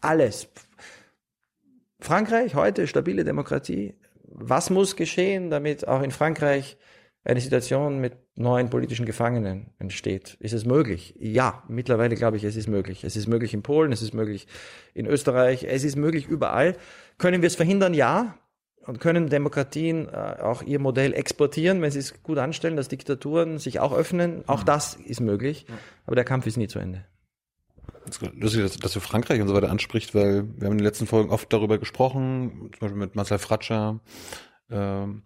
Alles. 0.00 0.48
Frankreich 2.00 2.54
heute 2.54 2.86
stabile 2.86 3.24
Demokratie. 3.24 3.94
Was 4.24 4.70
muss 4.70 4.96
geschehen, 4.96 5.50
damit 5.50 5.86
auch 5.86 6.02
in 6.02 6.10
Frankreich 6.10 6.78
eine 7.24 7.40
Situation 7.40 8.00
mit 8.00 8.16
neuen 8.34 8.70
politischen 8.70 9.04
Gefangenen 9.04 9.70
entsteht? 9.78 10.36
Ist 10.40 10.52
es 10.52 10.64
möglich? 10.64 11.14
Ja, 11.18 11.62
mittlerweile 11.68 12.14
glaube 12.14 12.38
ich, 12.38 12.44
es 12.44 12.56
ist 12.56 12.68
möglich. 12.68 13.04
Es 13.04 13.16
ist 13.16 13.26
möglich 13.26 13.52
in 13.52 13.62
Polen, 13.62 13.92
es 13.92 14.00
ist 14.00 14.14
möglich 14.14 14.46
in 14.94 15.06
Österreich, 15.06 15.64
es 15.64 15.84
ist 15.84 15.96
möglich 15.96 16.28
überall. 16.28 16.76
Können 17.18 17.42
wir 17.42 17.46
es 17.48 17.56
verhindern? 17.56 17.94
Ja. 17.94 18.38
Und 18.86 19.00
können 19.00 19.28
Demokratien 19.28 20.08
äh, 20.08 20.36
auch 20.40 20.62
ihr 20.62 20.78
Modell 20.78 21.12
exportieren, 21.12 21.82
wenn 21.82 21.90
sie 21.90 21.98
es 21.98 22.22
gut 22.22 22.38
anstellen, 22.38 22.76
dass 22.76 22.88
Diktaturen 22.88 23.58
sich 23.58 23.80
auch 23.80 23.92
öffnen? 23.92 24.44
Auch 24.46 24.62
das 24.62 24.94
ist 24.94 25.20
möglich. 25.20 25.66
Aber 26.06 26.14
der 26.14 26.24
Kampf 26.24 26.46
ist 26.46 26.56
nie 26.56 26.68
zu 26.68 26.78
Ende. 26.78 27.04
Das 28.06 28.18
ist 28.18 28.34
lustig, 28.34 28.62
dass, 28.62 28.76
dass 28.76 28.92
du 28.92 29.00
Frankreich 29.00 29.40
und 29.40 29.48
so 29.48 29.54
weiter 29.54 29.70
anspricht, 29.70 30.14
weil 30.14 30.44
wir 30.56 30.66
haben 30.66 30.72
in 30.72 30.78
den 30.78 30.84
letzten 30.84 31.08
Folgen 31.08 31.30
oft 31.30 31.52
darüber 31.52 31.78
gesprochen, 31.78 32.70
zum 32.72 32.80
Beispiel 32.80 32.98
mit 32.98 33.16
Marcel 33.16 33.38
Fratscher, 33.38 34.00
ähm, 34.70 35.24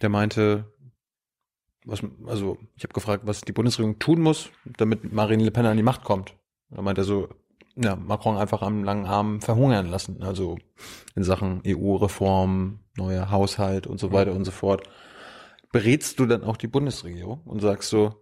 der 0.00 0.08
meinte, 0.08 0.72
was, 1.84 2.02
also 2.26 2.58
ich 2.76 2.84
habe 2.84 2.94
gefragt, 2.94 3.24
was 3.26 3.40
die 3.40 3.52
Bundesregierung 3.52 3.98
tun 3.98 4.20
muss, 4.20 4.50
damit 4.64 5.12
Marine 5.12 5.44
Le 5.44 5.50
Pen 5.50 5.66
an 5.66 5.76
die 5.76 5.82
Macht 5.82 6.04
kommt. 6.04 6.36
Da 6.70 6.82
meinte 6.82 7.00
er 7.00 7.04
so, 7.04 7.28
ja, 7.76 7.94
Macron 7.94 8.36
einfach 8.36 8.62
am 8.62 8.84
langen 8.84 9.06
Arm 9.06 9.40
verhungern 9.40 9.88
lassen, 9.88 10.22
also 10.22 10.58
in 11.14 11.22
Sachen 11.22 11.62
EU-Reform, 11.66 12.80
neuer 12.96 13.30
Haushalt 13.30 13.86
und 13.86 14.00
so 14.00 14.12
weiter 14.12 14.32
und 14.32 14.44
so 14.44 14.50
fort. 14.50 14.88
Berätst 15.72 16.18
du 16.18 16.26
dann 16.26 16.42
auch 16.42 16.56
die 16.56 16.68
Bundesregierung 16.68 17.42
und 17.44 17.60
sagst 17.60 17.90
so, 17.90 18.14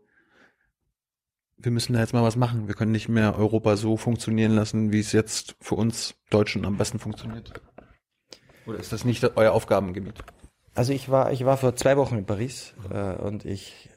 wir 1.56 1.70
müssen 1.70 1.92
da 1.92 2.00
jetzt 2.00 2.12
mal 2.12 2.24
was 2.24 2.36
machen. 2.36 2.66
Wir 2.66 2.74
können 2.74 2.90
nicht 2.90 3.08
mehr 3.08 3.38
Europa 3.38 3.76
so 3.76 3.96
funktionieren 3.96 4.52
lassen, 4.52 4.92
wie 4.92 4.98
es 4.98 5.12
jetzt 5.12 5.54
für 5.60 5.76
uns 5.76 6.16
Deutschen 6.30 6.64
am 6.64 6.76
besten 6.76 6.98
funktioniert. 6.98 7.52
Oder 8.66 8.78
ist 8.78 8.92
das 8.92 9.04
nicht 9.04 9.24
euer 9.36 9.52
Aufgabengebiet? 9.52 10.24
Also 10.74 10.92
ich 10.92 11.08
war, 11.08 11.32
ich 11.32 11.44
war 11.44 11.56
vor 11.56 11.76
zwei 11.76 11.96
Wochen 11.96 12.18
in 12.18 12.26
Paris 12.26 12.74
äh, 12.90 13.14
und 13.14 13.44
ich 13.44 13.88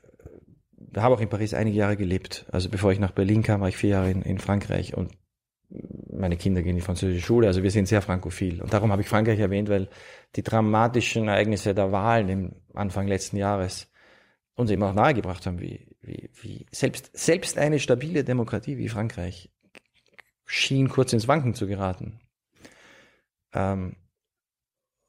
äh, 0.94 1.00
habe 1.00 1.16
auch 1.16 1.22
in 1.22 1.30
Paris 1.30 1.56
einige 1.56 1.78
Jahre 1.78 1.98
gelebt. 1.98 2.46
Also 2.52 2.70
bevor 2.70 2.92
ich 2.92 3.00
nach 3.00 3.12
Berlin 3.12 3.42
kam, 3.42 3.62
war 3.62 3.70
ich 3.70 3.78
vier 3.78 3.92
Jahre 3.92 4.12
in, 4.12 4.22
in 4.22 4.38
Frankreich 4.38 4.96
und 4.96 5.12
meine 5.70 6.38
Kinder 6.38 6.62
gehen 6.62 6.72
in 6.72 6.78
die 6.78 6.82
französische 6.82 7.26
Schule, 7.26 7.48
also 7.48 7.64
wir 7.64 7.72
sind 7.72 7.88
sehr 7.88 8.02
frankophil. 8.02 8.62
Und 8.62 8.74
darum 8.74 8.92
habe 8.92 9.02
ich 9.02 9.10
Frankreich 9.10 9.40
erwähnt, 9.40 9.70
weil 9.70 9.90
die 10.36 10.44
dramatischen 10.44 11.28
Ereignisse 11.28 11.76
der 11.76 11.92
Wahlen 11.92 12.30
im 12.30 12.56
Anfang 12.74 13.08
letzten 13.08 13.38
Jahres 13.38 13.92
uns 14.56 14.72
eben 14.72 14.84
auch 14.84 14.94
nahegebracht 14.94 15.46
haben, 15.46 15.60
wie, 15.60 15.88
wie, 16.02 16.30
wie 16.42 16.66
selbst, 16.72 17.16
selbst 17.16 17.58
eine 17.58 17.80
stabile 17.80 18.24
Demokratie 18.24 18.78
wie 18.78 18.90
Frankreich 18.90 19.52
schien 20.46 20.90
kurz 20.90 21.14
ins 21.14 21.28
Wanken 21.28 21.54
zu 21.54 21.68
geraten. 21.68 22.20
Ähm, 23.54 23.98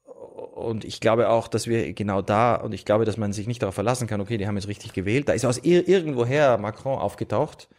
und 0.03 0.83
ich 0.83 0.99
glaube 0.99 1.29
auch, 1.29 1.47
dass 1.47 1.67
wir 1.67 1.93
genau 1.93 2.21
da, 2.21 2.55
und 2.55 2.73
ich 2.73 2.83
glaube, 2.83 3.05
dass 3.05 3.17
man 3.17 3.31
sich 3.31 3.47
nicht 3.47 3.61
darauf 3.61 3.75
verlassen 3.75 4.07
kann, 4.07 4.19
okay, 4.21 4.37
die 4.37 4.45
haben 4.45 4.57
jetzt 4.57 4.67
richtig 4.67 4.93
gewählt. 4.93 5.29
Da 5.29 5.33
ist 5.33 5.45
aus 5.45 5.57
ir 5.63 5.87
irgendwoher 5.87 6.57
Macron 6.57 6.99
aufgetaucht. 6.99 7.69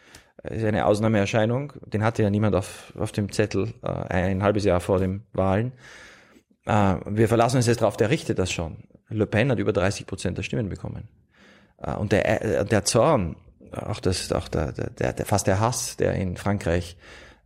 Das 0.43 0.57
ist 0.57 0.65
eine 0.65 0.87
Ausnahmeerscheinung. 0.87 1.73
Den 1.87 2.03
hatte 2.03 2.23
ja 2.23 2.31
niemand 2.31 2.55
auf, 2.55 2.93
auf 2.99 3.13
dem 3.13 3.31
Zettel 3.31 3.75
äh, 3.83 3.89
ein 3.89 4.43
halbes 4.43 4.65
Jahr 4.65 4.81
vor 4.81 4.99
den 4.99 5.25
Wahlen. 5.33 5.73
Äh, 6.67 6.97
wir 7.07 7.29
verlassen 7.29 7.57
uns 7.57 7.67
jetzt 7.67 7.83
darauf, 7.83 7.97
der 7.97 8.11
richtet 8.11 8.39
das 8.39 8.51
schon. 8.51 8.85
Le 9.09 9.27
Pen 9.27 9.51
hat 9.51 9.59
über 9.59 9.73
30 9.73 10.07
Prozent 10.07 10.39
der 10.39 10.43
Stimmen 10.43 10.69
bekommen. 10.69 11.09
Äh, 11.79 11.95
und 11.95 12.13
der, 12.13 12.61
äh, 12.61 12.65
der 12.65 12.85
Zorn, 12.85 13.37
auch 13.73 14.01
das, 14.01 14.33
auch 14.33 14.49
der, 14.49 14.73
der, 14.73 15.13
der, 15.13 15.27
fast 15.27 15.47
der 15.47 15.61
Hass, 15.61 15.97
der 15.97 16.15
in 16.15 16.37
Frankreich 16.37 16.97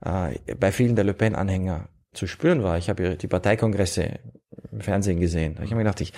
äh, 0.05 0.39
bei 0.55 0.73
vielen 0.73 0.97
der 0.97 1.05
Le 1.05 1.15
Pen-Anhänger 1.15 1.89
zu 2.13 2.27
spüren 2.27 2.63
war. 2.63 2.79
Ich 2.79 2.89
habe 2.89 3.17
die 3.17 3.27
Parteikongresse 3.27 4.21
im 4.71 4.81
Fernsehen 4.81 5.21
gesehen. 5.21 5.55
Ich 5.55 5.71
habe 5.71 5.77
mir 5.77 5.85
gedacht, 5.85 6.01
ich, 6.01 6.13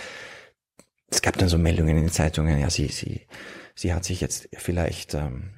es 1.08 1.22
gab 1.22 1.38
dann 1.38 1.48
so 1.48 1.58
Meldungen 1.58 1.96
in 1.96 2.04
den 2.04 2.12
Zeitungen, 2.12 2.58
ja, 2.58 2.68
sie, 2.68 2.88
sie, 2.88 3.26
sie 3.74 3.94
hat 3.94 4.04
sich 4.04 4.20
jetzt 4.20 4.48
vielleicht, 4.52 5.14
ähm, 5.14 5.54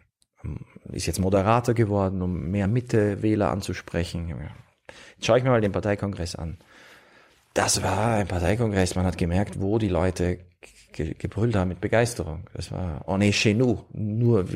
ist 0.92 1.07
jetzt 1.07 1.20
moderater 1.20 1.74
geworden, 1.74 2.22
um 2.22 2.51
mehr 2.51 2.68
Mitte-Wähler 2.68 3.51
anzusprechen. 3.51 4.29
Jetzt 5.16 5.27
schaue 5.27 5.38
ich 5.38 5.44
mir 5.44 5.51
mal 5.51 5.61
den 5.61 5.72
Parteikongress 5.72 6.35
an. 6.35 6.59
Das 7.55 7.83
war 7.83 8.14
ein 8.14 8.29
Parteikongress, 8.29 8.94
man 8.94 9.05
hat 9.05 9.18
gemerkt, 9.18 9.61
wo 9.61 9.79
die 9.79 9.88
Leute 9.88 10.38
ge 10.92 11.14
gebrüllt 11.18 11.57
haben 11.57 11.68
mit 11.68 11.81
Begeisterung. 11.81 12.44
Das 12.55 12.70
war 12.70 13.07
on 13.07 13.20
est 13.20 13.37
chez 13.37 13.55
nous. 13.55 13.85
Nur, 13.92 14.46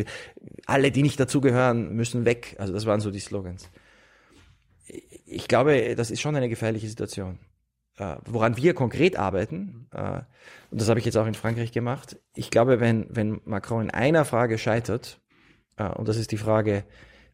alle, 0.67 0.91
die 0.91 1.03
nicht 1.03 1.19
dazugehören, 1.19 1.95
müssen 1.95 2.25
weg. 2.25 2.57
Also 2.59 2.73
das 2.73 2.87
waren 2.87 3.01
so 3.01 3.11
die 3.11 3.21
Slogans. 3.21 3.69
Ich 5.27 5.49
glaube, 5.49 5.95
das 5.97 6.11
ist 6.11 6.21
schon 6.21 6.37
eine 6.37 6.49
gefährliche 6.49 6.89
Situation. 6.89 7.39
Äh, 7.99 8.17
woran 8.25 8.57
wir 8.57 8.75
konkret 8.75 9.17
arbeiten, 9.17 9.89
äh, 9.93 10.21
und 10.71 10.81
das 10.81 10.89
habe 10.89 10.99
ich 10.99 11.05
jetzt 11.05 11.17
auch 11.17 11.27
in 11.27 11.35
Frankreich 11.35 11.73
gemacht, 11.73 12.19
ich 12.35 12.51
glaube, 12.51 12.81
wenn, 12.81 13.07
wenn 13.11 13.41
Macron 13.45 13.83
in 13.83 13.91
einer 13.91 14.25
Frage 14.25 14.59
scheitert, 14.59 15.21
und 15.89 16.09
das 16.09 16.17
ist 16.17 16.33
die 16.33 16.39
Frage, 16.39 16.85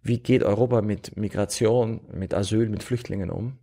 wie 0.03 0.19
geht 0.19 0.43
Europa 0.43 0.83
mit 0.83 1.17
Migration, 1.17 2.01
mit 2.13 2.35
Asyl, 2.35 2.69
mit 2.69 2.83
Flüchtlingen 2.83 3.31
um? 3.31 3.59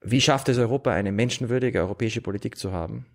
Wie 0.00 0.20
schafft 0.20 0.48
es 0.48 0.58
Europa, 0.58 0.92
eine 0.92 1.12
menschenwürdige 1.12 1.80
europäische 1.80 2.22
Politik 2.22 2.56
zu 2.56 2.72
haben? 2.72 3.06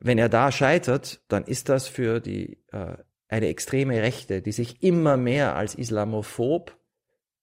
Wenn 0.00 0.18
er 0.18 0.28
da 0.28 0.50
scheitert, 0.50 1.20
dann 1.28 1.44
ist 1.44 1.68
das 1.68 1.86
für 1.86 2.20
die 2.20 2.58
äh, 2.72 2.96
eine 3.28 3.48
extreme 3.48 4.02
Rechte, 4.02 4.42
die 4.42 4.52
sich 4.52 4.82
immer 4.82 5.16
mehr 5.16 5.54
als 5.54 5.74
islamophob, 5.74 6.76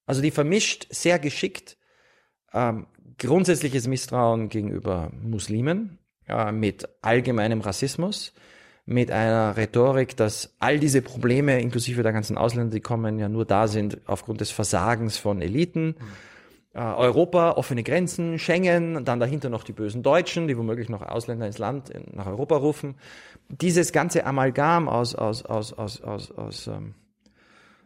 also 0.05 0.21
die 0.21 0.31
vermischt 0.31 0.87
sehr 0.91 1.19
geschickt 1.19 1.77
ähm, 2.53 2.87
grundsätzliches 3.17 3.87
Misstrauen 3.87 4.49
gegenüber 4.49 5.11
Muslimen 5.13 5.99
äh, 6.27 6.51
mit 6.51 6.87
allgemeinem 7.01 7.61
Rassismus, 7.61 8.33
mit 8.89 9.11
einer 9.11 9.55
Rhetorik, 9.55 10.17
dass 10.17 10.55
all 10.57 10.79
diese 10.79 11.03
Probleme, 11.03 11.61
inklusive 11.61 12.01
der 12.01 12.11
ganzen 12.11 12.39
Ausländer, 12.39 12.71
die 12.71 12.81
kommen, 12.81 13.19
ja 13.19 13.29
nur 13.29 13.45
da 13.45 13.67
sind 13.67 13.99
aufgrund 14.07 14.41
des 14.41 14.49
Versagens 14.49 15.15
von 15.15 15.43
Eliten. 15.43 15.93
Äh, 16.73 16.79
Europa, 16.79 17.51
offene 17.51 17.83
Grenzen, 17.83 18.39
Schengen, 18.39 19.05
dann 19.05 19.19
dahinter 19.19 19.51
noch 19.51 19.63
die 19.63 19.73
bösen 19.73 20.01
Deutschen, 20.01 20.47
die 20.47 20.57
womöglich 20.57 20.89
noch 20.89 21.03
Ausländer 21.03 21.45
ins 21.45 21.59
Land, 21.59 21.91
nach 22.15 22.25
Europa 22.25 22.57
rufen. 22.57 22.95
Dieses 23.47 23.91
ganze 23.91 24.25
Amalgam 24.25 24.89
aus, 24.89 25.13
aus, 25.13 25.45
aus, 25.45 25.71
aus, 25.71 26.01
aus, 26.01 26.31
aus, 26.31 26.65
ähm, 26.65 26.95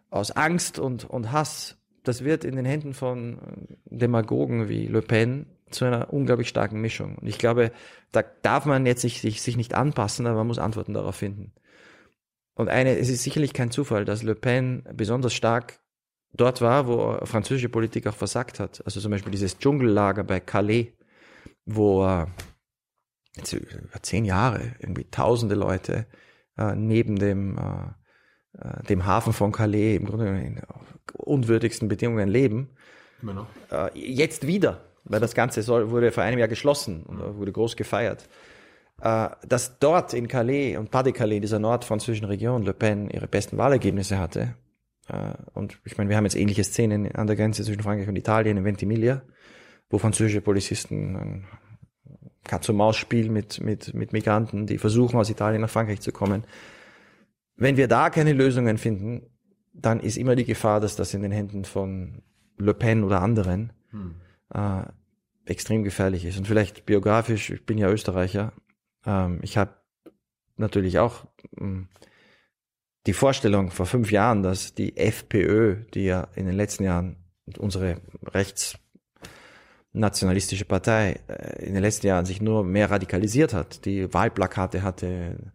aus 0.09 0.31
Angst 0.31 0.79
und, 0.79 1.03
und 1.03 1.33
Hass, 1.33 1.75
das 2.03 2.23
wird 2.23 2.45
in 2.45 2.55
den 2.55 2.65
Händen 2.65 2.93
von 2.93 3.39
Demagogen 3.83 4.69
wie 4.69 4.87
Le 4.87 5.01
Pen 5.01 5.47
zu 5.73 5.85
einer 5.85 6.13
unglaublich 6.13 6.49
starken 6.49 6.79
Mischung. 6.79 7.17
Und 7.17 7.27
ich 7.27 7.37
glaube, 7.37 7.71
da 8.11 8.23
darf 8.41 8.65
man 8.65 8.85
jetzt 8.85 9.01
sich, 9.01 9.21
sich, 9.21 9.41
sich 9.41 9.57
nicht 9.57 9.73
anpassen, 9.73 10.25
aber 10.27 10.37
man 10.37 10.47
muss 10.47 10.59
Antworten 10.59 10.93
darauf 10.93 11.15
finden. 11.15 11.53
Und 12.55 12.69
eine, 12.69 12.97
es 12.97 13.09
ist 13.09 13.23
sicherlich 13.23 13.53
kein 13.53 13.71
Zufall, 13.71 14.05
dass 14.05 14.23
Le 14.23 14.35
Pen 14.35 14.83
besonders 14.93 15.33
stark 15.33 15.79
dort 16.33 16.61
war, 16.61 16.87
wo 16.87 17.25
französische 17.25 17.69
Politik 17.69 18.07
auch 18.07 18.15
versagt 18.15 18.59
hat. 18.59 18.81
Also 18.85 18.99
zum 18.99 19.11
Beispiel 19.11 19.31
dieses 19.31 19.57
Dschungellager 19.57 20.23
bei 20.23 20.39
Calais, 20.39 20.93
wo 21.65 22.05
äh, 22.05 22.27
jetzt 23.35 23.53
über 23.53 24.01
zehn 24.01 24.25
Jahre 24.25 24.75
irgendwie 24.79 25.09
tausende 25.09 25.55
Leute 25.55 26.05
äh, 26.57 26.75
neben 26.75 27.17
dem, 27.17 27.57
äh, 27.57 28.67
äh 28.67 28.83
dem 28.83 29.05
Hafen 29.05 29.33
von 29.33 29.51
Calais 29.51 29.95
im 29.95 30.05
Grunde 30.05 30.27
in 30.27 30.61
unwürdigsten 31.13 31.87
Bedingungen 31.87 32.29
leben. 32.29 32.69
Äh, 33.71 33.89
jetzt 33.97 34.45
wieder 34.45 34.92
weil 35.05 35.19
das 35.19 35.33
Ganze 35.33 35.61
soll, 35.61 35.91
wurde 35.91 36.11
vor 36.11 36.23
einem 36.23 36.39
Jahr 36.39 36.47
geschlossen 36.47 37.03
und 37.03 37.37
wurde 37.37 37.51
groß 37.51 37.75
gefeiert. 37.75 38.27
Äh, 39.01 39.29
dass 39.47 39.79
dort 39.79 40.13
in 40.13 40.27
Calais 40.27 40.77
und 40.77 40.91
Pas-de-Calais, 40.91 41.39
dieser 41.39 41.59
nordfranzösischen 41.59 42.25
Region, 42.25 42.63
Le 42.63 42.73
Pen 42.73 43.09
ihre 43.09 43.27
besten 43.27 43.57
Wahlergebnisse 43.57 44.17
hatte. 44.17 44.55
Äh, 45.09 45.33
und 45.53 45.79
ich 45.83 45.97
meine, 45.97 46.09
wir 46.09 46.17
haben 46.17 46.25
jetzt 46.25 46.35
ähnliche 46.35 46.63
Szenen 46.63 47.11
an 47.13 47.27
der 47.27 47.35
Grenze 47.35 47.63
zwischen 47.63 47.81
Frankreich 47.81 48.07
und 48.07 48.15
Italien 48.15 48.57
in 48.57 48.65
Ventimiglia, 48.65 49.23
wo 49.89 49.97
französische 49.97 50.41
Polizisten 50.41 51.15
ein 51.15 51.47
Katz-und-Maus-Spiel 52.45 53.29
mit, 53.29 53.61
mit, 53.61 53.93
mit 53.93 54.13
Migranten, 54.13 54.67
die 54.67 54.77
versuchen, 54.77 55.17
aus 55.17 55.29
Italien 55.29 55.61
nach 55.61 55.69
Frankreich 55.69 56.01
zu 56.01 56.11
kommen. 56.11 56.45
Wenn 57.55 57.77
wir 57.77 57.87
da 57.87 58.09
keine 58.09 58.33
Lösungen 58.33 58.77
finden, 58.77 59.27
dann 59.73 59.99
ist 59.99 60.17
immer 60.17 60.35
die 60.35 60.45
Gefahr, 60.45 60.79
dass 60.79 60.95
das 60.95 61.13
in 61.13 61.21
den 61.21 61.31
Händen 61.31 61.65
von 61.65 62.21
Le 62.57 62.73
Pen 62.73 63.03
oder 63.03 63.21
anderen 63.21 63.73
hm 63.91 64.15
äh, 64.53 64.83
extrem 65.45 65.83
gefährlich 65.83 66.25
ist. 66.25 66.37
Und 66.37 66.47
vielleicht 66.47 66.85
biografisch, 66.85 67.49
ich 67.49 67.65
bin 67.65 67.77
ja 67.77 67.89
Österreicher, 67.89 68.53
ähm, 69.05 69.39
ich 69.41 69.57
habe 69.57 69.75
natürlich 70.55 70.99
auch 70.99 71.25
ähm, 71.59 71.89
die 73.05 73.13
Vorstellung 73.13 73.71
vor 73.71 73.85
fünf 73.85 74.11
Jahren, 74.11 74.43
dass 74.43 74.73
die 74.73 74.95
FPÖ, 74.95 75.83
die 75.93 76.05
ja 76.05 76.27
in 76.35 76.45
den 76.45 76.55
letzten 76.55 76.83
Jahren 76.83 77.17
unsere 77.57 77.97
rechtsnationalistische 79.93 80.63
Partei 80.65 81.19
äh, 81.27 81.65
in 81.65 81.73
den 81.73 81.83
letzten 81.83 82.07
Jahren 82.07 82.25
sich 82.25 82.41
nur 82.41 82.63
mehr 82.63 82.89
radikalisiert 82.89 83.53
hat, 83.53 83.83
die 83.85 84.13
Wahlplakate 84.13 84.81
hatte, 84.83 85.51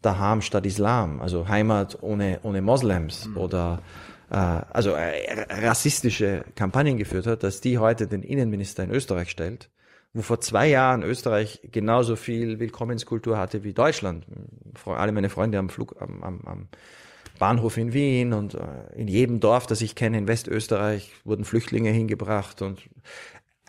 Daham 0.00 0.40
statt 0.42 0.66
Islam, 0.66 1.20
also 1.20 1.48
Heimat 1.48 2.02
ohne, 2.02 2.40
ohne 2.42 2.60
Moslems 2.60 3.26
mhm. 3.26 3.36
oder 3.36 3.82
also 4.36 4.92
äh, 4.92 5.44
rassistische 5.50 6.44
Kampagnen 6.56 6.96
geführt 6.96 7.26
hat, 7.26 7.42
dass 7.42 7.60
die 7.60 7.76
heute 7.76 8.06
den 8.06 8.22
Innenminister 8.22 8.82
in 8.82 8.90
Österreich 8.90 9.30
stellt, 9.30 9.68
wo 10.14 10.22
vor 10.22 10.40
zwei 10.40 10.68
Jahren 10.68 11.02
Österreich 11.02 11.60
genauso 11.70 12.16
viel 12.16 12.58
Willkommenskultur 12.58 13.36
hatte 13.36 13.62
wie 13.62 13.74
Deutschland. 13.74 14.24
Alle 14.86 15.12
meine 15.12 15.28
Freunde 15.28 15.58
am 15.58 15.68
Flug, 15.68 16.00
am, 16.00 16.22
am, 16.22 16.40
am 16.46 16.68
Bahnhof 17.38 17.76
in 17.76 17.92
Wien 17.92 18.32
und 18.32 18.54
äh, 18.54 18.60
in 18.94 19.06
jedem 19.06 19.40
Dorf, 19.40 19.66
das 19.66 19.82
ich 19.82 19.94
kenne 19.94 20.16
in 20.16 20.28
Westösterreich, 20.28 21.12
wurden 21.24 21.44
Flüchtlinge 21.44 21.90
hingebracht 21.90 22.62
und 22.62 22.88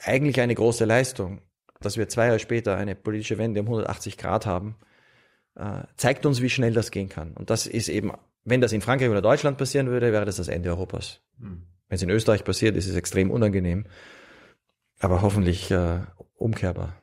eigentlich 0.02 0.40
eine 0.40 0.56
große 0.56 0.86
Leistung, 0.86 1.42
dass 1.82 1.98
wir 1.98 2.08
zwei 2.08 2.28
Jahre 2.28 2.40
später 2.40 2.78
eine 2.78 2.96
politische 2.96 3.38
Wende 3.38 3.60
um 3.60 3.68
180 3.68 4.18
Grad 4.18 4.46
haben, 4.46 4.76
zeigt 5.98 6.26
uns, 6.26 6.42
wie 6.42 6.50
schnell 6.50 6.74
das 6.74 6.92
gehen 6.92 7.10
kann. 7.10 7.34
Und 7.34 7.50
das 7.50 7.68
ist 7.68 7.88
eben 7.88 8.12
wenn 8.46 8.62
das 8.62 8.74
in 8.74 8.82
Frankreich 8.82 9.10
oder 9.10 9.22
Deutschland 9.22 9.58
passieren 9.58 9.88
würde, 9.88 10.12
wäre 10.12 10.26
das 10.26 10.38
das 10.38 10.48
Ende 10.48 10.70
Europas. 10.70 11.22
Mhm. 11.38 11.64
Wenn 11.88 11.96
es 11.96 12.02
in 12.02 12.10
Österreich 12.10 12.44
passiert, 12.44 12.76
ist 12.76 12.88
es 12.88 12.96
extrem 12.96 13.32
unangenehm, 13.32 13.86
aber 15.00 15.22
hoffentlich 15.22 15.70
äh, 15.72 16.00
umkehrbar. 16.38 16.96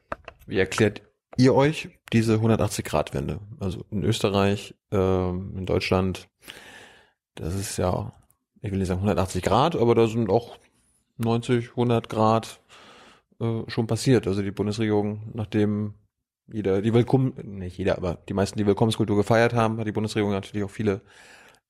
Wie 0.47 0.59
erklärt 0.59 1.03
ihr 1.37 1.55
euch 1.55 1.91
diese 2.13 2.37
180-Grad-Wende? 2.37 3.41
Also 3.61 3.85
in 3.91 4.03
Österreich, 4.03 4.75
äh, 4.91 4.97
in 5.31 5.65
Deutschland, 5.67 6.29
das 7.37 7.55
ist 7.55 7.77
ja, 7.77 8.13
ich 8.63 8.71
will 8.71 8.79
nicht 8.79 8.89
sagen 8.89 9.01
180 9.01 9.43
Grad, 9.43 9.77
aber 9.77 9.95
da 9.95 10.07
sind 10.07 10.29
auch 10.29 10.59
90, 11.19 11.71
100 11.71 12.09
Grad 12.09 12.61
äh, 13.41 13.63
schon 13.69 13.87
passiert. 13.87 14.27
Also 14.27 14.43
die 14.43 14.51
Bundesregierung, 14.51 15.31
nachdem 15.35 15.95
jeder, 16.53 16.83
die 16.83 16.93
Willkommen, 16.93 17.33
nicht 17.45 17.79
jeder, 17.79 17.97
aber 17.97 18.19
die 18.29 18.35
meisten, 18.35 18.59
die 18.59 18.67
Willkommenskultur 18.67 19.17
gefeiert 19.17 19.55
haben, 19.55 19.79
hat 19.79 19.87
die 19.87 19.93
Bundesregierung 19.93 20.33
natürlich 20.33 20.65
auch 20.65 20.71
viele 20.71 21.01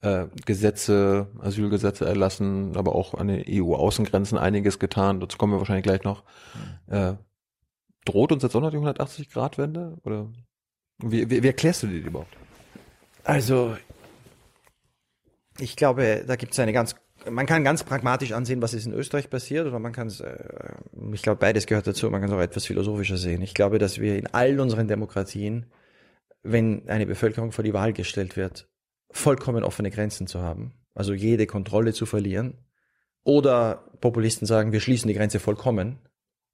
äh, 0.03 0.27
Gesetze, 0.47 1.29
Asylgesetze 1.39 2.07
erlassen, 2.07 2.77
aber 2.77 2.95
auch 2.95 3.15
an 3.15 3.29
den 3.29 3.45
EU-Außengrenzen 3.47 4.39
einiges 4.39 4.79
getan. 4.79 5.21
Dazu 5.21 5.37
kommen 5.37 5.53
wir 5.53 5.59
wahrscheinlich 5.59 5.85
gleich 5.85 6.05
noch. 6.05 6.25
Mhm. 6.89 6.95
Äh, 6.95 7.15
droht 8.05 8.33
uns 8.33 8.43
jetzt 8.43 8.57
auch 8.57 8.61
noch 8.61 8.71
die 8.71 8.79
180-Grad-Wende? 8.79 9.99
Oder 10.05 10.29
wie, 10.99 11.31
wie, 11.31 11.43
wie 11.43 11.47
erklärst 11.47 11.83
du 11.83 11.87
die 11.87 11.99
überhaupt? 11.99 12.37
Also, 13.25 13.77
ich 15.59 15.77
glaube, 15.77 16.25
da 16.27 16.37
gibt 16.37 16.53
es 16.53 16.59
eine 16.59 16.73
ganz 16.73 16.97
man 17.29 17.47
kann 17.47 17.65
ganz 17.65 17.85
pragmatisch 17.85 18.33
ansehen, 18.33 18.63
was 18.63 18.75
ist 18.75 18.87
in 18.87 18.93
Österreich 18.93 19.29
passiert, 19.29 19.67
oder 19.67 19.79
man 19.79 19.93
kann 19.93 20.09
es, 20.09 20.21
äh, 20.21 20.37
ich 21.13 21.23
glaube, 21.23 21.39
beides 21.39 21.67
gehört 21.67 21.87
dazu, 21.87 22.09
man 22.11 22.21
kann 22.21 22.31
es 22.31 22.37
auch 22.37 22.41
etwas 22.41 22.67
philosophischer 22.67 23.17
sehen. 23.17 23.43
Ich 23.43 23.55
glaube, 23.55 23.79
dass 23.79 23.99
wir 23.99 24.17
in 24.17 24.27
all 24.29 24.59
unseren 24.61 24.89
Demokratien, 24.89 25.67
wenn 26.43 26.89
eine 26.89 27.07
Bevölkerung 27.07 27.53
vor 27.53 27.65
die 27.65 27.75
Wahl 27.75 27.93
gestellt 27.93 28.37
wird, 28.37 28.69
vollkommen 29.11 29.65
offene 29.65 29.91
Grenzen 29.91 30.27
zu 30.27 30.41
haben, 30.41 30.73
also 30.95 31.13
jede 31.13 31.47
Kontrolle 31.47 31.93
zu 31.93 32.07
verlieren, 32.07 32.55
oder 33.23 33.85
Populisten 34.01 34.47
sagen, 34.47 34.73
wir 34.73 34.81
schließen 34.81 35.09
die 35.09 35.15
Grenze 35.15 35.41
vollkommen, 35.41 35.99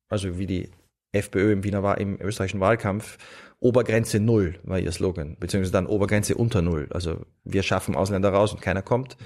also 0.08 0.38
wie 0.38 0.46
die 0.46 0.70
FPÖ 1.12 1.52
im 1.52 1.64
Wiener 1.64 1.98
im 1.98 2.20
österreichischen 2.20 2.60
Wahlkampf, 2.60 3.18
Obergrenze 3.58 4.20
Null 4.20 4.58
war 4.64 4.78
ihr 4.78 4.92
Slogan, 4.92 5.36
beziehungsweise 5.38 5.72
dann 5.72 5.86
Obergrenze 5.86 6.34
unter 6.34 6.60
Null, 6.60 6.88
also 6.90 7.24
wir 7.44 7.62
schaffen 7.62 7.94
Ausländer 7.94 8.30
raus 8.30 8.52
und 8.52 8.60
keiner 8.60 8.82
kommt. 8.82 9.16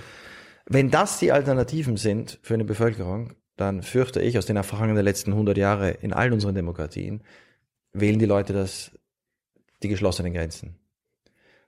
Wenn 0.73 0.89
das 0.89 1.19
die 1.19 1.33
Alternativen 1.33 1.97
sind 1.97 2.39
für 2.43 2.55
eine 2.55 2.65
Bevölkerung, 2.65 3.33
dann 3.57 3.83
fürchte 3.83 4.23
ich 4.23 4.39
aus 4.39 4.47
den 4.47 4.55
Erfahrungen 4.55 4.95
der 4.95 5.03
letzten 5.03 5.33
100 5.33 5.59
Jahre 5.59 5.91
in 5.91 6.13
all 6.13 6.33
unseren 6.33 6.55
Demokratien, 6.55 7.25
wählen 7.93 8.21
die 8.21 8.27
Leute 8.27 8.53
das, 8.53 8.93
die 9.83 9.89
geschlossenen 9.89 10.33
Grenzen. 10.33 10.77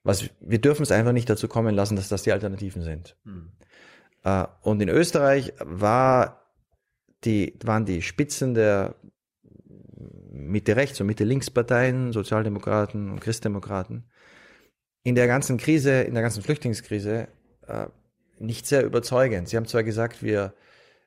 Was, 0.04 0.30
wir 0.38 0.60
dürfen 0.60 0.84
es 0.84 0.92
einfach 0.92 1.10
nicht 1.10 1.28
dazu 1.28 1.48
kommen 1.48 1.74
lassen, 1.74 1.96
dass 1.96 2.08
das 2.08 2.22
die 2.22 2.30
Alternativen 2.30 2.82
sind. 2.82 3.16
Hm. 3.24 3.50
Uh, 4.24 4.44
und 4.60 4.80
in 4.80 4.88
Österreich 4.88 5.52
war 5.58 6.52
die, 7.24 7.58
waren 7.64 7.84
die 7.84 8.02
Spitzen 8.02 8.54
der 8.54 8.94
Mitte-Rechts- 10.30 11.00
und 11.00 11.08
Mitte-Links-Parteien, 11.08 12.12
Sozialdemokraten 12.12 13.10
und 13.10 13.18
Christdemokraten, 13.18 14.04
in 15.02 15.16
der 15.16 15.26
ganzen 15.26 15.56
Krise, 15.56 16.02
in 16.02 16.14
der 16.14 16.22
ganzen 16.22 16.44
Flüchtlingskrise, 16.44 17.26
uh, 17.68 17.86
nicht 18.42 18.66
sehr 18.66 18.85
überzeugend. 18.85 19.48
Sie 19.48 19.57
haben 19.57 19.66
zwar 19.66 19.85
gesagt, 19.85 20.22
wir, 20.22 20.55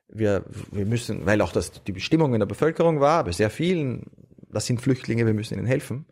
wir, 0.08 0.44
wir 0.72 0.86
müssen, 0.86 1.26
weil 1.26 1.40
auch 1.40 1.52
das 1.52 1.82
die 1.84 1.92
Bestimmung 1.92 2.34
in 2.34 2.40
der 2.40 2.46
Bevölkerung 2.46 3.00
war, 3.00 3.24
bei 3.24 3.32
sehr 3.32 3.50
vielen, 3.50 4.04
das 4.50 4.66
sind 4.66 4.80
Flüchtlinge, 4.80 5.26
wir 5.26 5.34
müssen 5.34 5.54
ihnen 5.54 5.66
helfen. 5.66 6.06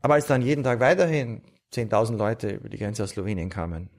Aber 0.00 0.14
als 0.14 0.26
dann 0.26 0.42
jeden 0.42 0.64
Tag 0.64 0.80
weiterhin 0.80 1.42
10.000 1.72 2.16
Leute 2.16 2.50
über 2.50 2.68
die 2.68 2.78
Grenze 2.78 3.04
aus 3.04 3.10
Slowenien 3.10 3.50
kamen, 3.50 3.90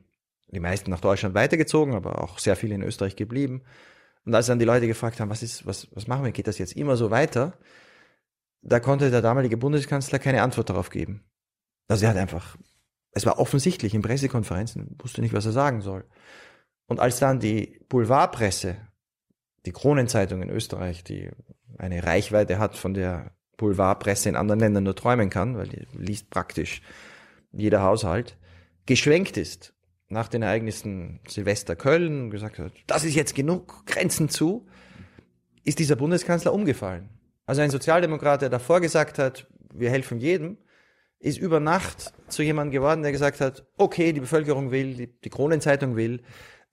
die 0.47 0.59
meisten 0.59 0.89
nach 0.89 0.99
Deutschland 0.99 1.35
weitergezogen, 1.35 1.93
aber 1.93 2.21
auch 2.21 2.39
sehr 2.39 2.55
viele 2.55 2.75
in 2.75 2.83
Österreich 2.83 3.15
geblieben. 3.15 3.61
Und 4.25 4.35
als 4.35 4.47
dann 4.47 4.59
die 4.59 4.65
Leute 4.65 4.87
gefragt 4.87 5.19
haben, 5.19 5.29
was 5.29 5.43
ist, 5.43 5.65
was, 5.65 5.87
was 5.93 6.07
machen 6.07 6.25
wir, 6.25 6.31
geht 6.31 6.47
das 6.47 6.57
jetzt 6.57 6.75
immer 6.75 6.97
so 6.97 7.11
weiter? 7.11 7.53
Da 8.61 8.79
konnte 8.79 9.09
der 9.09 9.21
damalige 9.21 9.57
Bundeskanzler 9.57 10.19
keine 10.19 10.41
Antwort 10.41 10.69
darauf 10.69 10.89
geben. 10.89 11.23
Also 11.87 12.05
er 12.05 12.11
hat 12.11 12.17
einfach, 12.17 12.57
es 13.11 13.25
war 13.25 13.39
offensichtlich 13.39 13.93
in 13.93 14.01
Pressekonferenzen, 14.01 14.95
wusste 15.01 15.21
nicht, 15.21 15.33
was 15.33 15.45
er 15.45 15.51
sagen 15.51 15.81
soll. 15.81 16.05
Und 16.87 16.99
als 16.99 17.19
dann 17.19 17.39
die 17.39 17.79
Boulevardpresse, 17.89 18.77
die 19.65 19.71
Kronenzeitung 19.71 20.41
in 20.41 20.49
Österreich, 20.49 21.03
die 21.03 21.29
eine 21.77 22.03
Reichweite 22.03 22.59
hat, 22.59 22.77
von 22.77 22.93
der 22.93 23.31
Boulevardpresse 23.57 24.29
in 24.29 24.35
anderen 24.35 24.59
Ländern 24.59 24.85
nur 24.85 24.95
träumen 24.95 25.29
kann, 25.29 25.57
weil 25.57 25.67
die 25.67 25.87
liest 25.93 26.29
praktisch 26.29 26.81
jeder 27.51 27.81
Haushalt, 27.81 28.37
geschwenkt 28.85 29.37
ist 29.37 29.73
nach 30.07 30.27
den 30.27 30.41
Ereignissen 30.41 31.21
Silvester 31.27 31.75
Köln 31.75 32.31
gesagt 32.31 32.59
hat, 32.59 32.73
das 32.87 33.05
ist 33.05 33.15
jetzt 33.15 33.35
genug, 33.35 33.85
Grenzen 33.85 34.29
zu, 34.29 34.67
ist 35.63 35.79
dieser 35.79 35.95
Bundeskanzler 35.95 36.53
umgefallen. 36.53 37.09
Also 37.45 37.61
ein 37.61 37.69
Sozialdemokrat, 37.69 38.41
der 38.41 38.49
davor 38.49 38.81
gesagt 38.81 39.19
hat, 39.19 39.47
wir 39.73 39.89
helfen 39.89 40.19
jedem, 40.19 40.57
ist 41.19 41.37
über 41.37 41.59
Nacht 41.59 42.13
zu 42.31 42.43
jemandem 42.43 42.71
geworden, 42.71 43.03
der 43.03 43.11
gesagt 43.11 43.41
hat, 43.41 43.65
okay, 43.77 44.13
die 44.13 44.19
Bevölkerung 44.19 44.71
will, 44.71 44.95
die, 44.95 45.07
die 45.07 45.29
Kronenzeitung 45.29 45.95
will, 45.95 46.21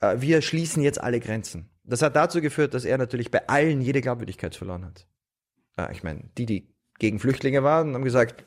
äh, 0.01 0.17
wir 0.19 0.43
schließen 0.43 0.83
jetzt 0.83 1.01
alle 1.01 1.21
Grenzen. 1.21 1.71
Das 1.85 2.03
hat 2.03 2.17
dazu 2.17 2.41
geführt, 2.41 2.75
dass 2.75 2.85
er 2.85 2.99
natürlich 2.99 3.31
bei 3.31 3.49
allen 3.49 3.81
jede 3.81 4.01
Glaubwürdigkeit 4.01 4.55
verloren 4.55 4.85
hat. 4.85 5.07
Äh, 5.77 5.93
ich 5.93 6.03
meine, 6.03 6.25
die, 6.37 6.47
die 6.47 6.75
gegen 6.99 7.19
Flüchtlinge 7.19 7.63
waren, 7.63 7.95
haben 7.95 8.05
gesagt, 8.05 8.45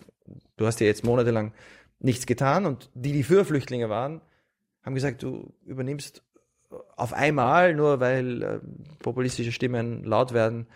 du 0.58 0.66
hast 0.66 0.80
ja 0.80 0.88
jetzt 0.88 1.04
monatelang 1.04 1.54
nichts 2.00 2.26
getan 2.26 2.66
und 2.66 2.90
die, 2.94 3.14
die 3.14 3.24
für 3.24 3.46
Flüchtlinge 3.46 3.90
waren, 3.90 4.22
haben 4.84 4.96
gesagt, 4.96 5.24
du 5.24 5.54
übernimmst 5.66 6.24
auf 6.96 7.14
einmal, 7.14 7.76
nur 7.76 8.00
weil 8.00 8.42
äh, 8.42 8.60
populistische 9.00 9.52
Stimmen 9.52 10.04
laut 10.04 10.34
werden, 10.34 10.68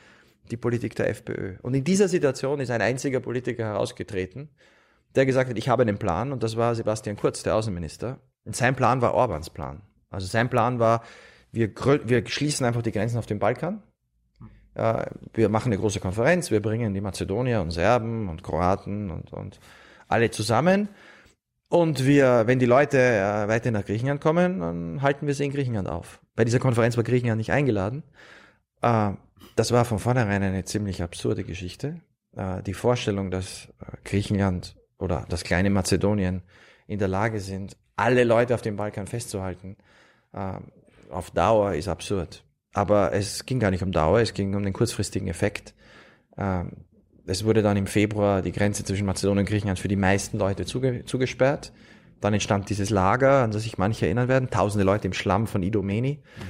die 0.52 0.58
Politik 0.58 0.96
der 0.96 1.10
FPÖ. 1.10 1.56
Und 1.62 1.74
in 1.74 1.84
dieser 1.84 2.08
Situation 2.08 2.60
ist 2.60 2.70
ein 2.70 2.82
einziger 2.82 3.20
Politiker 3.20 3.66
herausgetreten, 3.66 4.50
der 5.16 5.26
gesagt 5.26 5.50
hat, 5.50 5.58
ich 5.58 5.70
habe 5.70 5.84
einen 5.84 5.98
Plan, 5.98 6.32
und 6.32 6.44
das 6.44 6.58
war 6.58 6.76
Sebastian 6.76 7.16
Kurz, 7.16 7.44
der 7.44 7.56
Außenminister. 7.56 8.20
Und 8.44 8.56
sein 8.56 8.76
Plan 8.76 9.02
war 9.02 9.14
Orbans 9.14 9.50
Plan. 9.50 9.82
Also 10.10 10.28
sein 10.28 10.50
Plan 10.50 10.80
war, 10.80 11.04
wir, 11.52 11.72
wir 12.06 12.28
schließen 12.28 12.66
einfach 12.66 12.82
die 12.82 12.92
Grenzen 12.92 13.18
auf 13.18 13.26
den 13.26 13.40
Balkan. 13.40 13.82
Äh, 14.76 15.06
wir 15.34 15.50
machen 15.50 15.72
eine 15.72 15.80
große 15.80 16.00
Konferenz, 16.00 16.52
wir 16.52 16.62
bringen 16.62 16.94
die 16.94 17.02
Mazedonier 17.02 17.62
und 17.62 17.72
Serben 17.72 18.30
und 18.30 18.44
Kroaten 18.44 19.10
und, 19.10 19.34
und 19.34 19.60
alle 20.08 20.30
zusammen 20.32 20.90
und 21.68 22.06
wir, 22.06 22.44
wenn 22.46 22.60
die 22.60 22.66
Leute 22.66 22.98
äh, 23.00 23.48
weiter 23.48 23.72
nach 23.72 23.86
Griechenland 23.86 24.22
kommen, 24.22 24.60
dann 24.60 25.02
halten 25.02 25.28
wir 25.28 25.34
sie 25.34 25.46
in 25.46 25.52
Griechenland 25.52 25.90
auf. 25.90 26.22
Bei 26.36 26.46
dieser 26.46 26.60
Konferenz 26.60 26.96
war 26.96 27.04
Griechenland 27.04 27.38
nicht 27.38 27.52
eingeladen. 27.52 28.04
Äh, 28.82 29.12
das 29.56 29.72
war 29.72 29.86
von 29.86 30.00
vornherein 30.00 30.44
eine 30.44 30.64
ziemlich 30.66 31.02
absurde 31.02 31.44
Geschichte. 31.44 32.02
Äh, 32.36 32.62
die 32.64 32.74
Vorstellung, 32.74 33.32
dass 33.32 33.70
äh, 33.80 33.98
Griechenland 34.04 34.76
oder 34.98 35.26
das 35.30 35.44
kleine 35.44 35.70
Mazedonien 35.70 36.42
in 36.88 37.00
der 37.00 37.08
Lage 37.08 37.40
sind, 37.40 37.78
alle 37.96 38.24
Leute 38.24 38.54
auf 38.54 38.62
dem 38.62 38.76
Balkan 38.76 39.08
festzuhalten, 39.08 39.78
äh, 40.34 40.54
auf 41.10 41.32
Dauer 41.32 41.74
ist 41.74 41.88
absurd. 41.88 42.44
Aber 42.74 43.14
es 43.14 43.46
ging 43.46 43.60
gar 43.60 43.72
nicht 43.72 43.84
um 43.84 43.92
Dauer, 43.92 44.20
es 44.20 44.34
ging 44.34 44.54
um 44.56 44.64
den 44.64 44.74
kurzfristigen 44.74 45.28
Effekt. 45.28 45.74
Ähm, 46.38 46.86
es 47.26 47.44
wurde 47.44 47.62
dann 47.62 47.78
im 47.78 47.88
Februar 47.88 48.42
die 48.42 48.52
Grenze 48.52 48.84
zwischen 48.84 49.06
Mazedonien 49.06 49.46
und 49.46 49.50
Griechenland 49.50 49.80
für 49.80 49.88
die 49.88 49.96
meisten 49.96 50.38
Leute 50.38 50.66
zuge 50.66 51.06
zugesperrt. 51.06 51.72
Dann 52.22 52.34
entstand 52.34 52.70
dieses 52.70 52.90
Lager, 52.90 53.44
an 53.44 53.52
das 53.52 53.64
sich 53.64 53.78
manche 53.78 54.06
erinnern 54.06 54.28
werden, 54.28 54.50
tausende 54.50 54.86
Leute 54.86 55.08
im 55.08 55.14
Schlamm 55.14 55.48
von 55.48 55.64
Idomeni. 55.64 56.22
Mhm. 56.22 56.42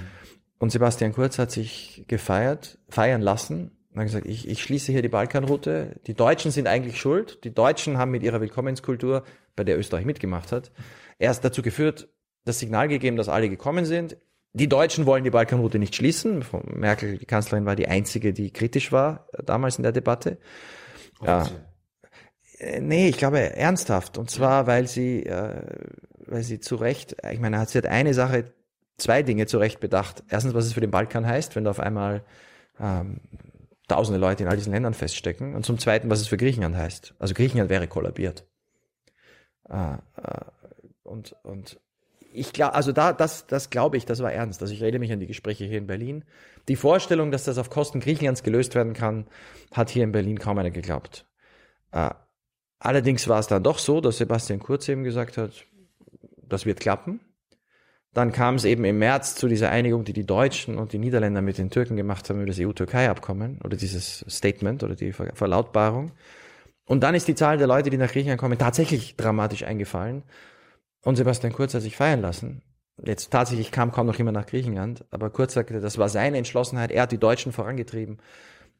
Und 0.57 0.71
Sebastian 0.71 1.13
Kurz 1.13 1.37
hat 1.37 1.51
sich 1.51 2.05
gefeiert, 2.07 2.77
feiern 2.89 3.21
lassen 3.21 3.71
und 3.95 4.01
hat 4.01 4.07
gesagt, 4.07 4.25
ich, 4.25 4.45
ich 4.49 4.61
schließe 4.61 4.91
hier 4.91 5.01
die 5.01 5.07
Balkanroute. 5.07 6.01
Die 6.05 6.13
Deutschen 6.13 6.51
sind 6.51 6.67
eigentlich 6.67 6.99
schuld. 6.99 7.45
Die 7.45 7.53
Deutschen 7.53 7.97
haben 7.97 8.11
mit 8.11 8.23
ihrer 8.23 8.41
Willkommenskultur, 8.41 9.23
bei 9.55 9.63
der 9.63 9.79
Österreich 9.79 10.03
mitgemacht 10.03 10.51
hat, 10.51 10.69
erst 11.17 11.45
dazu 11.45 11.61
geführt, 11.61 12.09
das 12.43 12.59
Signal 12.59 12.89
gegeben, 12.89 13.15
dass 13.15 13.29
alle 13.29 13.47
gekommen 13.47 13.85
sind. 13.85 14.17
Die 14.51 14.67
Deutschen 14.67 15.05
wollen 15.05 15.23
die 15.23 15.29
Balkanroute 15.29 15.79
nicht 15.79 15.95
schließen. 15.95 16.43
Merkel, 16.65 17.17
die 17.17 17.25
Kanzlerin, 17.25 17.65
war 17.65 17.77
die 17.77 17.87
einzige, 17.87 18.33
die 18.33 18.51
kritisch 18.51 18.91
war 18.91 19.29
äh, 19.31 19.43
damals 19.43 19.77
in 19.77 19.83
der 19.83 19.93
Debatte. 19.93 20.39
Ja. 21.23 21.47
Äh, 22.59 22.81
nee, 22.81 23.07
ich 23.07 23.17
glaube 23.17 23.39
ernsthaft. 23.39 24.17
Und 24.17 24.29
zwar, 24.29 24.67
weil 24.67 24.87
sie, 24.87 25.25
äh, 25.25 25.61
weil 26.25 26.43
sie 26.43 26.59
zu 26.59 26.75
Recht, 26.75 27.15
ich 27.31 27.39
meine, 27.39 27.65
sie 27.65 27.77
hat 27.77 27.85
eine 27.85 28.13
Sache, 28.13 28.51
zwei 28.97 29.23
Dinge 29.23 29.45
zu 29.45 29.57
Recht 29.57 29.79
bedacht. 29.79 30.23
Erstens, 30.27 30.53
was 30.53 30.65
es 30.65 30.73
für 30.73 30.81
den 30.81 30.91
Balkan 30.91 31.25
heißt, 31.25 31.55
wenn 31.55 31.63
da 31.63 31.69
auf 31.69 31.79
einmal 31.79 32.25
ähm, 32.77 33.21
tausende 33.87 34.19
Leute 34.19 34.43
in 34.43 34.49
all 34.49 34.57
diesen 34.57 34.73
Ländern 34.73 34.93
feststecken. 34.93 35.55
Und 35.55 35.65
zum 35.65 35.77
Zweiten, 35.77 36.09
was 36.09 36.19
es 36.19 36.27
für 36.27 36.37
Griechenland 36.37 36.75
heißt. 36.75 37.13
Also 37.19 37.33
Griechenland 37.33 37.69
wäre 37.69 37.87
kollabiert. 37.87 38.47
Äh, 39.69 39.93
äh, 39.93 39.97
und, 41.03 41.35
und 41.43 41.79
ich 42.33 42.51
glaube, 42.51 42.73
also 42.73 42.91
da, 42.91 43.13
das, 43.13 43.47
das 43.47 43.69
glaube 43.69 43.97
ich, 43.97 44.05
das 44.05 44.21
war 44.21 44.31
ernst. 44.31 44.61
Also 44.61 44.73
ich 44.73 44.81
rede 44.83 44.99
mich 44.99 45.11
an 45.11 45.19
die 45.19 45.27
Gespräche 45.27 45.65
hier 45.65 45.77
in 45.77 45.87
Berlin. 45.87 46.25
Die 46.67 46.75
Vorstellung, 46.75 47.31
dass 47.31 47.45
das 47.45 47.57
auf 47.57 47.69
Kosten 47.69 47.99
Griechenlands 47.99 48.43
gelöst 48.43 48.75
werden 48.75 48.93
kann, 48.93 49.27
hat 49.71 49.89
hier 49.89 50.03
in 50.03 50.11
Berlin 50.11 50.39
kaum 50.39 50.57
einer 50.57 50.71
geglaubt. 50.71 51.25
Äh, 51.91 52.09
allerdings 52.79 53.27
war 53.27 53.39
es 53.39 53.47
dann 53.47 53.63
doch 53.63 53.79
so, 53.79 54.01
dass 54.01 54.17
Sebastian 54.17 54.59
Kurz 54.59 54.87
eben 54.89 55.03
gesagt 55.03 55.37
hat, 55.37 55.65
das 56.47 56.65
wird 56.65 56.79
klappen. 56.79 57.19
Dann 58.15 58.31
kam 58.31 58.55
es 58.55 58.63
eben 58.63 58.85
im 58.85 58.97
März 58.97 59.35
zu 59.35 59.49
dieser 59.49 59.71
Einigung, 59.71 60.05
die 60.05 60.13
die 60.13 60.25
Deutschen 60.25 60.77
und 60.77 60.93
die 60.93 60.99
Niederländer 60.99 61.41
mit 61.41 61.57
den 61.57 61.69
Türken 61.69 61.97
gemacht 61.97 62.29
haben 62.29 62.37
über 62.37 62.47
das 62.47 62.57
EU-Türkei-Abkommen 62.57 63.59
oder 63.61 63.75
dieses 63.75 64.23
Statement 64.29 64.83
oder 64.83 64.95
die 64.95 65.11
Verlautbarung. 65.11 66.13
Und 66.85 67.03
dann 67.03 67.13
ist 67.13 67.27
die 67.27 67.35
Zahl 67.35 67.57
der 67.57 67.67
Leute, 67.67 67.89
die 67.89 67.97
nach 67.97 68.13
Griechenland 68.13 68.39
kommen, 68.39 68.57
tatsächlich 68.57 69.17
dramatisch 69.17 69.63
eingefallen. 69.63 70.23
Und 71.03 71.17
Sebastian 71.17 71.51
Kurz 71.51 71.73
hat 71.73 71.81
sich 71.81 71.97
feiern 71.97 72.21
lassen. 72.21 72.61
Jetzt 73.03 73.31
tatsächlich 73.31 73.71
kam 73.71 73.91
kaum 73.91 74.07
noch 74.07 74.17
jemand 74.17 74.37
nach 74.37 74.45
Griechenland, 74.45 75.03
aber 75.11 75.29
Kurz 75.29 75.53
sagte, 75.53 75.81
das 75.81 75.97
war 75.97 76.07
seine 76.07 76.37
Entschlossenheit. 76.37 76.91
Er 76.91 77.01
hat 77.01 77.11
die 77.11 77.17
Deutschen 77.17 77.51
vorangetrieben. 77.51 78.19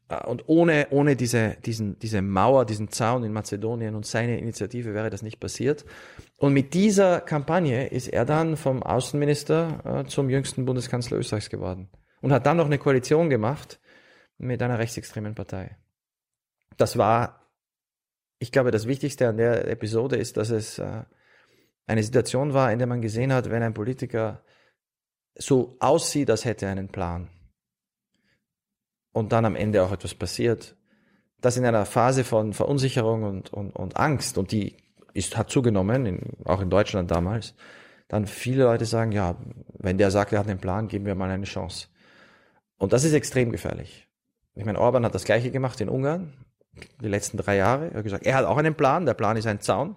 Äh, 0.08 0.24
und 0.26 0.48
ohne, 0.48 0.88
ohne 0.90 1.16
diese, 1.16 1.56
diesen, 1.64 1.98
diese 1.98 2.22
Mauer, 2.22 2.64
diesen 2.64 2.90
Zaun 2.90 3.24
in 3.24 3.32
Mazedonien 3.32 3.94
und 3.94 4.06
seine 4.06 4.38
Initiative 4.38 4.94
wäre 4.94 5.10
das 5.10 5.22
nicht 5.22 5.40
passiert. 5.40 5.84
Und 6.38 6.52
mit 6.52 6.74
dieser 6.74 7.20
Kampagne 7.20 7.88
ist 7.88 8.08
er 8.08 8.24
dann 8.24 8.56
vom 8.56 8.82
Außenminister 8.82 10.04
äh, 10.04 10.08
zum 10.08 10.30
jüngsten 10.30 10.64
Bundeskanzler 10.64 11.18
Österreichs 11.18 11.50
geworden. 11.50 11.88
Und 12.20 12.32
hat 12.32 12.46
dann 12.46 12.56
noch 12.56 12.66
eine 12.66 12.78
Koalition 12.78 13.30
gemacht 13.30 13.78
mit 14.38 14.62
einer 14.62 14.78
rechtsextremen 14.78 15.34
Partei. 15.34 15.76
Das 16.76 16.98
war, 16.98 17.52
ich 18.38 18.52
glaube, 18.52 18.70
das 18.70 18.86
Wichtigste 18.86 19.28
an 19.28 19.36
der 19.36 19.68
Episode 19.68 20.16
ist, 20.16 20.36
dass 20.36 20.50
es 20.50 20.78
äh, 20.78 21.04
eine 21.86 22.02
Situation 22.02 22.52
war, 22.52 22.72
in 22.72 22.78
der 22.78 22.88
man 22.88 23.00
gesehen 23.00 23.32
hat, 23.32 23.50
wenn 23.50 23.62
ein 23.62 23.74
Politiker 23.74 24.42
so 25.38 25.76
aussieht, 25.80 26.30
als 26.30 26.44
hätte 26.44 26.66
er 26.66 26.72
einen 26.72 26.88
Plan 26.88 27.30
und 29.16 29.32
dann 29.32 29.46
am 29.46 29.56
Ende 29.56 29.82
auch 29.82 29.92
etwas 29.92 30.14
passiert, 30.14 30.76
dass 31.40 31.56
in 31.56 31.64
einer 31.64 31.86
Phase 31.86 32.22
von 32.22 32.52
Verunsicherung 32.52 33.22
und, 33.22 33.50
und, 33.50 33.70
und 33.70 33.96
Angst, 33.96 34.36
und 34.36 34.52
die 34.52 34.76
ist, 35.14 35.38
hat 35.38 35.48
zugenommen, 35.48 36.04
in, 36.04 36.20
auch 36.44 36.60
in 36.60 36.68
Deutschland 36.68 37.10
damals, 37.10 37.54
dann 38.08 38.26
viele 38.26 38.64
Leute 38.64 38.84
sagen, 38.84 39.12
ja, 39.12 39.36
wenn 39.78 39.96
der 39.96 40.10
sagt, 40.10 40.34
er 40.34 40.40
hat 40.40 40.48
einen 40.48 40.60
Plan, 40.60 40.88
geben 40.88 41.06
wir 41.06 41.14
mal 41.14 41.30
eine 41.30 41.46
Chance. 41.46 41.86
Und 42.76 42.92
das 42.92 43.04
ist 43.04 43.14
extrem 43.14 43.52
gefährlich. 43.52 44.06
Ich 44.54 44.66
meine, 44.66 44.78
Orban 44.78 45.06
hat 45.06 45.14
das 45.14 45.24
Gleiche 45.24 45.50
gemacht 45.50 45.80
in 45.80 45.88
Ungarn, 45.88 46.34
die 47.00 47.08
letzten 47.08 47.38
drei 47.38 47.56
Jahre. 47.56 47.92
Er 47.92 47.96
hat 47.96 48.04
gesagt, 48.04 48.26
er 48.26 48.34
hat 48.34 48.44
auch 48.44 48.58
einen 48.58 48.74
Plan, 48.74 49.06
der 49.06 49.14
Plan 49.14 49.38
ist 49.38 49.46
ein 49.46 49.62
Zaun. 49.62 49.96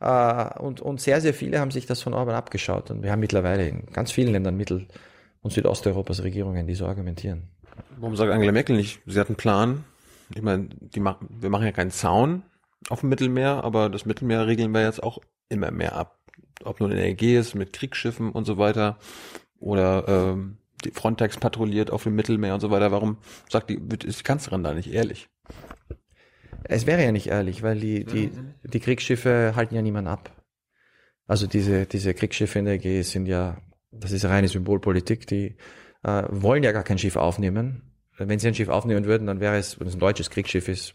Äh, 0.00 0.58
und, 0.60 0.80
und 0.80 0.98
sehr, 1.02 1.20
sehr 1.20 1.34
viele 1.34 1.60
haben 1.60 1.72
sich 1.72 1.84
das 1.84 2.00
von 2.00 2.14
Orban 2.14 2.36
abgeschaut. 2.36 2.90
Und 2.90 3.02
wir 3.02 3.12
haben 3.12 3.20
mittlerweile 3.20 3.68
in 3.68 3.84
ganz 3.92 4.12
vielen 4.12 4.32
Ländern 4.32 4.56
Mittel- 4.56 4.88
und 5.42 5.52
Südosteuropas 5.52 6.22
Regierungen, 6.22 6.66
die 6.66 6.74
so 6.74 6.86
argumentieren. 6.86 7.50
Warum 7.98 8.16
sagt 8.16 8.32
Angela 8.32 8.52
Merkel 8.52 8.76
nicht, 8.76 9.00
sie 9.06 9.18
hat 9.18 9.28
einen 9.28 9.36
Plan? 9.36 9.84
Ich 10.34 10.42
meine, 10.42 10.68
die 10.80 11.00
machen, 11.00 11.28
wir 11.40 11.50
machen 11.50 11.64
ja 11.64 11.72
keinen 11.72 11.90
Zaun 11.90 12.42
auf 12.88 13.00
dem 13.00 13.08
Mittelmeer, 13.08 13.64
aber 13.64 13.88
das 13.88 14.06
Mittelmeer 14.06 14.46
regeln 14.46 14.72
wir 14.72 14.82
jetzt 14.82 15.02
auch 15.02 15.18
immer 15.48 15.70
mehr 15.70 15.94
ab. 15.96 16.18
Ob 16.64 16.80
nun 16.80 16.90
in 16.90 16.96
der 16.96 17.06
Ägäis 17.06 17.54
mit 17.54 17.72
Kriegsschiffen 17.72 18.30
und 18.30 18.44
so 18.44 18.58
weiter 18.58 18.98
oder 19.58 20.04
ähm, 20.08 20.58
die 20.84 20.90
Frontex 20.90 21.36
patrouilliert 21.38 21.90
auf 21.90 22.04
dem 22.04 22.14
Mittelmeer 22.14 22.54
und 22.54 22.60
so 22.60 22.70
weiter. 22.70 22.92
Warum 22.92 23.18
sagt 23.48 23.70
die, 23.70 23.80
ist 24.06 24.20
die 24.20 24.24
Kanzlerin 24.24 24.62
da 24.62 24.74
nicht 24.74 24.92
ehrlich? 24.92 25.28
Es 26.64 26.86
wäre 26.86 27.02
ja 27.02 27.12
nicht 27.12 27.28
ehrlich, 27.28 27.62
weil 27.62 27.78
die, 27.80 28.04
die, 28.04 28.30
die 28.64 28.80
Kriegsschiffe 28.80 29.54
halten 29.56 29.74
ja 29.74 29.82
niemand 29.82 30.08
ab. 30.08 30.30
Also 31.26 31.46
diese, 31.46 31.86
diese 31.86 32.14
Kriegsschiffe 32.14 32.58
in 32.58 32.64
der 32.64 32.74
Ägäis 32.74 33.10
sind 33.10 33.26
ja, 33.26 33.58
das 33.90 34.12
ist 34.12 34.24
reine 34.24 34.48
Symbolpolitik, 34.48 35.26
die 35.26 35.56
äh, 36.02 36.24
wollen 36.28 36.62
ja 36.62 36.72
gar 36.72 36.84
kein 36.84 36.98
Schiff 36.98 37.16
aufnehmen. 37.16 37.82
Wenn 38.16 38.38
sie 38.38 38.48
ein 38.48 38.54
Schiff 38.54 38.68
aufnehmen 38.68 39.04
würden, 39.04 39.28
dann 39.28 39.38
wäre 39.38 39.56
es, 39.56 39.78
wenn 39.78 39.86
es 39.86 39.94
ein 39.94 40.00
deutsches 40.00 40.30
Kriegsschiff 40.30 40.66
ist, 40.68 40.94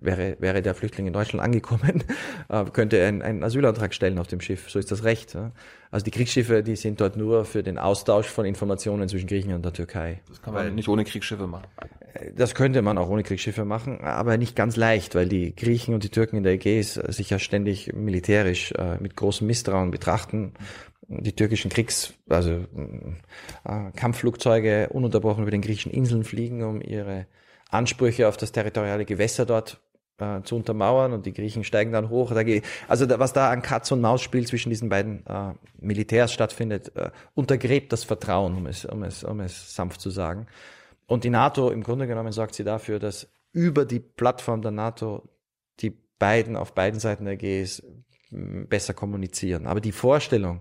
Wäre, 0.00 0.36
wäre 0.38 0.62
der 0.62 0.74
Flüchtling 0.74 1.08
in 1.08 1.12
Deutschland 1.12 1.44
angekommen, 1.44 2.04
äh, 2.48 2.64
könnte 2.66 2.98
er 2.98 3.08
einen, 3.08 3.22
einen 3.22 3.42
Asylantrag 3.42 3.92
stellen 3.92 4.18
auf 4.18 4.28
dem 4.28 4.40
Schiff. 4.40 4.70
So 4.70 4.78
ist 4.78 4.92
das 4.92 5.04
Recht. 5.04 5.34
Ja. 5.34 5.52
Also 5.90 6.04
die 6.04 6.10
Kriegsschiffe, 6.10 6.62
die 6.62 6.76
sind 6.76 7.00
dort 7.00 7.16
nur 7.16 7.44
für 7.44 7.62
den 7.62 7.78
Austausch 7.78 8.26
von 8.26 8.44
Informationen 8.44 9.08
zwischen 9.08 9.26
Griechenland 9.26 9.58
und 9.58 9.64
der 9.64 9.72
Türkei. 9.72 10.20
Das 10.28 10.42
kann 10.42 10.54
man 10.54 10.74
nicht 10.74 10.88
ohne 10.88 11.04
Kriegsschiffe 11.04 11.46
machen. 11.46 11.66
Das 12.36 12.54
könnte 12.54 12.82
man 12.82 12.98
auch 12.98 13.08
ohne 13.08 13.22
Kriegsschiffe 13.22 13.64
machen, 13.64 14.00
aber 14.00 14.36
nicht 14.36 14.54
ganz 14.54 14.76
leicht, 14.76 15.14
weil 15.14 15.28
die 15.28 15.54
Griechen 15.54 15.94
und 15.94 16.04
die 16.04 16.10
Türken 16.10 16.36
in 16.36 16.42
der 16.42 16.52
Ägäis 16.54 16.94
sich 16.94 17.30
ja 17.30 17.38
ständig 17.38 17.92
militärisch 17.94 18.72
äh, 18.72 18.98
mit 18.98 19.16
großem 19.16 19.46
Misstrauen 19.46 19.90
betrachten. 19.90 20.52
Die 21.08 21.34
türkischen 21.34 21.70
Kriegs-, 21.70 22.12
also 22.28 22.50
äh, 23.64 23.92
Kampfflugzeuge 23.96 24.90
ununterbrochen 24.90 25.42
über 25.42 25.50
den 25.50 25.62
griechischen 25.62 25.92
Inseln 25.92 26.24
fliegen, 26.24 26.62
um 26.62 26.82
ihre 26.82 27.26
Ansprüche 27.70 28.28
auf 28.28 28.36
das 28.36 28.52
territoriale 28.52 29.04
Gewässer 29.04 29.46
dort 29.46 29.80
äh, 30.18 30.42
zu 30.42 30.56
untermauern 30.56 31.12
und 31.12 31.26
die 31.26 31.32
Griechen 31.32 31.64
steigen 31.64 31.92
dann 31.92 32.08
hoch. 32.08 32.32
Da 32.32 32.42
also 32.88 33.06
da, 33.06 33.18
was 33.18 33.32
da 33.32 33.50
an 33.50 33.62
Katz- 33.62 33.92
und 33.92 34.00
Maus-Spiel 34.00 34.46
zwischen 34.46 34.70
diesen 34.70 34.88
beiden 34.88 35.24
äh, 35.26 35.54
Militärs 35.80 36.32
stattfindet, 36.32 36.96
äh, 36.96 37.10
untergräbt 37.34 37.92
das 37.92 38.04
Vertrauen, 38.04 38.56
um 38.56 38.66
es, 38.66 38.84
um, 38.84 39.02
es, 39.02 39.24
um 39.24 39.40
es 39.40 39.74
sanft 39.74 40.00
zu 40.00 40.10
sagen. 40.10 40.46
Und 41.06 41.24
die 41.24 41.30
NATO, 41.30 41.70
im 41.70 41.82
Grunde 41.82 42.06
genommen, 42.06 42.32
sorgt 42.32 42.54
sie 42.54 42.64
dafür, 42.64 42.98
dass 42.98 43.28
über 43.52 43.84
die 43.84 44.00
Plattform 44.00 44.62
der 44.62 44.72
NATO 44.72 45.28
die 45.80 45.96
beiden 46.18 46.56
auf 46.56 46.74
beiden 46.74 47.00
Seiten 47.00 47.24
der 47.24 47.34
Ägäis 47.34 47.82
besser 48.30 48.94
kommunizieren. 48.94 49.66
Aber 49.66 49.80
die 49.80 49.92
Vorstellung, 49.92 50.60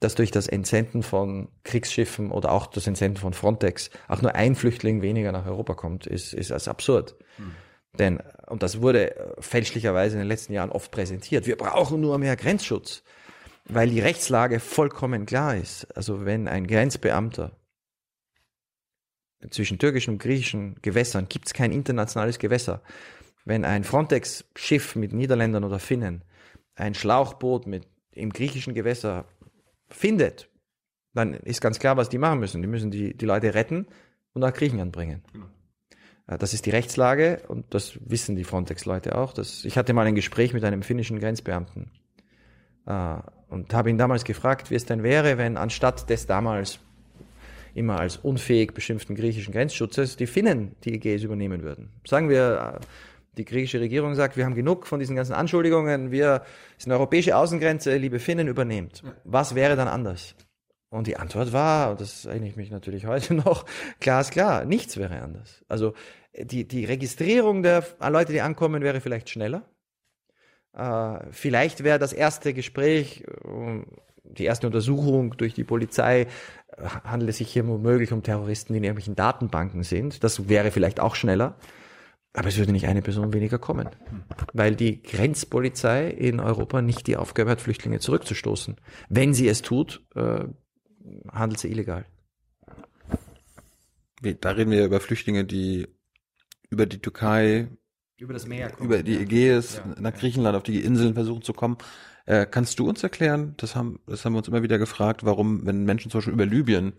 dass 0.00 0.14
durch 0.14 0.30
das 0.30 0.46
Entsenden 0.48 1.02
von 1.02 1.48
Kriegsschiffen 1.62 2.30
oder 2.30 2.50
auch 2.52 2.66
das 2.66 2.86
Entsenden 2.86 3.18
von 3.18 3.32
Frontex 3.32 3.90
auch 4.08 4.20
nur 4.20 4.34
ein 4.34 4.56
Flüchtling 4.56 5.00
weniger 5.00 5.32
nach 5.32 5.46
Europa 5.46 5.74
kommt, 5.74 6.06
ist, 6.06 6.34
ist 6.34 6.52
als 6.52 6.68
absurd. 6.68 7.14
Hm. 7.36 7.52
Denn, 7.98 8.20
und 8.46 8.62
das 8.62 8.80
wurde 8.80 9.34
fälschlicherweise 9.38 10.14
in 10.14 10.20
den 10.20 10.28
letzten 10.28 10.52
Jahren 10.54 10.70
oft 10.70 10.90
präsentiert, 10.90 11.46
wir 11.46 11.56
brauchen 11.56 12.00
nur 12.00 12.18
mehr 12.18 12.36
Grenzschutz, 12.36 13.02
weil 13.66 13.90
die 13.90 14.00
Rechtslage 14.00 14.60
vollkommen 14.60 15.26
klar 15.26 15.56
ist. 15.56 15.84
Also 15.96 16.24
wenn 16.24 16.48
ein 16.48 16.66
Grenzbeamter 16.66 17.52
zwischen 19.50 19.78
türkischen 19.78 20.14
und 20.14 20.22
griechischen 20.22 20.76
Gewässern 20.82 21.28
gibt 21.28 21.46
es 21.46 21.52
kein 21.52 21.72
internationales 21.72 22.38
Gewässer. 22.38 22.82
Wenn 23.44 23.64
ein 23.64 23.84
Frontex-Schiff 23.84 24.94
mit 24.94 25.12
Niederländern 25.12 25.64
oder 25.64 25.78
Finnen 25.78 26.22
ein 26.74 26.94
Schlauchboot 26.94 27.66
mit 27.66 27.86
im 28.12 28.32
griechischen 28.32 28.72
Gewässer 28.72 29.26
findet, 29.88 30.48
dann 31.12 31.34
ist 31.34 31.60
ganz 31.60 31.78
klar, 31.78 31.96
was 31.96 32.08
die 32.08 32.18
machen 32.18 32.40
müssen. 32.40 32.62
Die 32.62 32.68
müssen 32.68 32.90
die, 32.90 33.16
die 33.16 33.26
Leute 33.26 33.54
retten 33.54 33.86
und 34.32 34.40
nach 34.40 34.54
Griechenland 34.54 34.92
bringen. 34.92 35.22
Genau. 35.32 35.46
Das 36.26 36.54
ist 36.54 36.66
die 36.66 36.70
Rechtslage 36.70 37.42
und 37.48 37.66
das 37.70 37.98
wissen 38.04 38.36
die 38.36 38.44
Frontex-Leute 38.44 39.16
auch. 39.18 39.32
Das, 39.32 39.64
ich 39.64 39.76
hatte 39.76 39.92
mal 39.92 40.06
ein 40.06 40.14
Gespräch 40.14 40.54
mit 40.54 40.64
einem 40.64 40.82
finnischen 40.82 41.18
Grenzbeamten 41.18 41.90
äh, 42.86 43.16
und 43.48 43.74
habe 43.74 43.90
ihn 43.90 43.98
damals 43.98 44.24
gefragt, 44.24 44.70
wie 44.70 44.76
es 44.76 44.86
denn 44.86 45.02
wäre, 45.02 45.36
wenn 45.36 45.56
anstatt 45.56 46.08
des 46.08 46.26
damals 46.26 46.78
immer 47.74 47.98
als 47.98 48.18
unfähig 48.18 48.72
beschimpften 48.74 49.16
griechischen 49.16 49.52
Grenzschutzes 49.52 50.16
die 50.16 50.26
Finnen 50.26 50.76
die 50.84 50.94
Ägäis 50.94 51.22
übernehmen 51.22 51.62
würden. 51.62 51.90
Sagen 52.06 52.28
wir, 52.28 52.80
äh, 52.80 52.86
die 53.38 53.44
griechische 53.44 53.80
Regierung 53.80 54.14
sagt, 54.14 54.36
wir 54.36 54.44
haben 54.44 54.54
genug 54.54 54.86
von 54.86 55.00
diesen 55.00 55.16
ganzen 55.16 55.32
Anschuldigungen, 55.32 56.10
wir 56.10 56.42
sind 56.76 56.92
eine 56.92 56.98
europäische 56.98 57.36
Außengrenze, 57.36 57.96
liebe 57.96 58.18
Finnen, 58.18 58.46
übernehmt. 58.46 59.02
Was 59.24 59.54
wäre 59.54 59.74
dann 59.74 59.88
anders? 59.88 60.34
Und 60.92 61.06
die 61.06 61.16
Antwort 61.16 61.54
war, 61.54 61.92
und 61.92 62.02
das 62.02 62.26
erinnere 62.26 62.50
ich 62.50 62.56
mich 62.56 62.70
natürlich 62.70 63.06
heute 63.06 63.32
noch, 63.46 63.64
klar 63.98 64.20
ist 64.20 64.30
klar, 64.30 64.66
nichts 64.66 64.98
wäre 64.98 65.22
anders. 65.22 65.64
Also 65.66 65.94
die, 66.38 66.68
die 66.68 66.84
Registrierung 66.84 67.62
der 67.62 67.82
Leute, 68.10 68.32
die 68.32 68.42
ankommen, 68.42 68.82
wäre 68.82 69.00
vielleicht 69.00 69.30
schneller. 69.30 69.62
Äh, 70.74 71.20
vielleicht 71.30 71.82
wäre 71.82 71.98
das 71.98 72.12
erste 72.12 72.52
Gespräch, 72.52 73.24
äh, 73.24 73.82
die 74.24 74.44
erste 74.44 74.66
Untersuchung 74.66 75.34
durch 75.38 75.54
die 75.54 75.64
Polizei, 75.64 76.26
äh, 76.76 76.86
handelt 77.04 77.30
es 77.30 77.38
sich 77.38 77.50
hier 77.50 77.66
womöglich 77.66 78.12
um 78.12 78.22
Terroristen, 78.22 78.74
die 78.74 78.78
in 78.78 78.84
irgendwelchen 78.84 79.16
Datenbanken 79.16 79.84
sind. 79.84 80.22
Das 80.22 80.50
wäre 80.50 80.70
vielleicht 80.70 81.00
auch 81.00 81.14
schneller. 81.14 81.56
Aber 82.34 82.48
es 82.48 82.58
würde 82.58 82.72
nicht 82.72 82.86
eine 82.86 83.00
Person 83.00 83.32
weniger 83.32 83.58
kommen, 83.58 83.88
weil 84.52 84.74
die 84.74 85.02
Grenzpolizei 85.02 86.08
in 86.08 86.40
Europa 86.40 86.82
nicht 86.82 87.06
die 87.06 87.16
Aufgabe 87.16 87.50
hat, 87.50 87.62
Flüchtlinge 87.62 87.98
zurückzustoßen. 87.98 88.76
Wenn 89.10 89.32
sie 89.32 89.48
es 89.48 89.60
tut, 89.60 90.02
äh, 90.14 90.44
handelt 91.30 91.60
sie 91.60 91.70
illegal. 91.70 92.04
Da 94.40 94.50
reden 94.50 94.70
wir 94.70 94.84
über 94.84 95.00
Flüchtlinge, 95.00 95.44
die 95.44 95.88
über 96.70 96.86
die 96.86 97.00
Türkei, 97.00 97.68
über 98.18 98.32
das 98.32 98.46
Meer 98.46 98.70
kommen. 98.70 98.86
über 98.86 99.02
die 99.02 99.16
Ägäis 99.18 99.76
ja. 99.76 100.00
nach 100.00 100.14
Griechenland 100.14 100.56
auf 100.56 100.62
die 100.62 100.80
Inseln 100.80 101.14
versuchen 101.14 101.42
zu 101.42 101.52
kommen. 101.52 101.76
Äh, 102.24 102.46
kannst 102.46 102.78
du 102.78 102.88
uns 102.88 103.02
erklären, 103.02 103.54
das 103.56 103.74
haben, 103.74 103.98
das 104.06 104.24
haben 104.24 104.34
wir 104.34 104.38
uns 104.38 104.48
immer 104.48 104.62
wieder 104.62 104.78
gefragt, 104.78 105.24
warum, 105.24 105.66
wenn 105.66 105.84
Menschen 105.84 106.10
zum 106.10 106.18
Beispiel 106.18 106.34
über 106.34 106.46
Libyen 106.46 106.92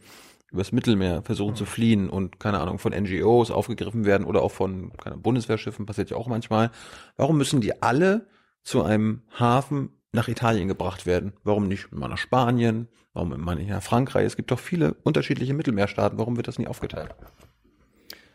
übers 0.51 0.71
Mittelmeer 0.71 1.23
versuchen 1.23 1.51
mhm. 1.51 1.57
zu 1.57 1.65
fliehen 1.65 2.09
und 2.09 2.39
keine 2.39 2.59
Ahnung 2.59 2.77
von 2.77 2.93
NGOs 2.93 3.49
aufgegriffen 3.49 4.05
werden 4.05 4.25
oder 4.25 4.43
auch 4.43 4.51
von 4.51 4.91
keine 4.97 5.17
Bundeswehrschiffen 5.17 5.85
passiert 5.85 6.11
ja 6.11 6.17
auch 6.17 6.27
manchmal. 6.27 6.71
Warum 7.17 7.37
müssen 7.37 7.59
die 7.59 7.81
alle 7.81 8.27
zu 8.61 8.83
einem 8.83 9.23
Hafen 9.39 9.89
nach 10.11 10.27
Italien 10.27 10.67
gebracht 10.67 11.05
werden? 11.05 11.33
Warum 11.43 11.67
nicht 11.67 11.91
mal 11.91 12.07
nach 12.07 12.17
Spanien? 12.17 12.87
Warum 13.13 13.39
mal 13.39 13.55
nicht 13.55 13.69
nach 13.69 13.83
Frankreich? 13.83 14.25
Es 14.25 14.35
gibt 14.35 14.51
doch 14.51 14.59
viele 14.59 14.95
unterschiedliche 15.03 15.53
Mittelmeerstaaten. 15.53 16.17
Warum 16.17 16.35
wird 16.35 16.47
das 16.47 16.57
nie 16.57 16.67
aufgeteilt? 16.67 17.15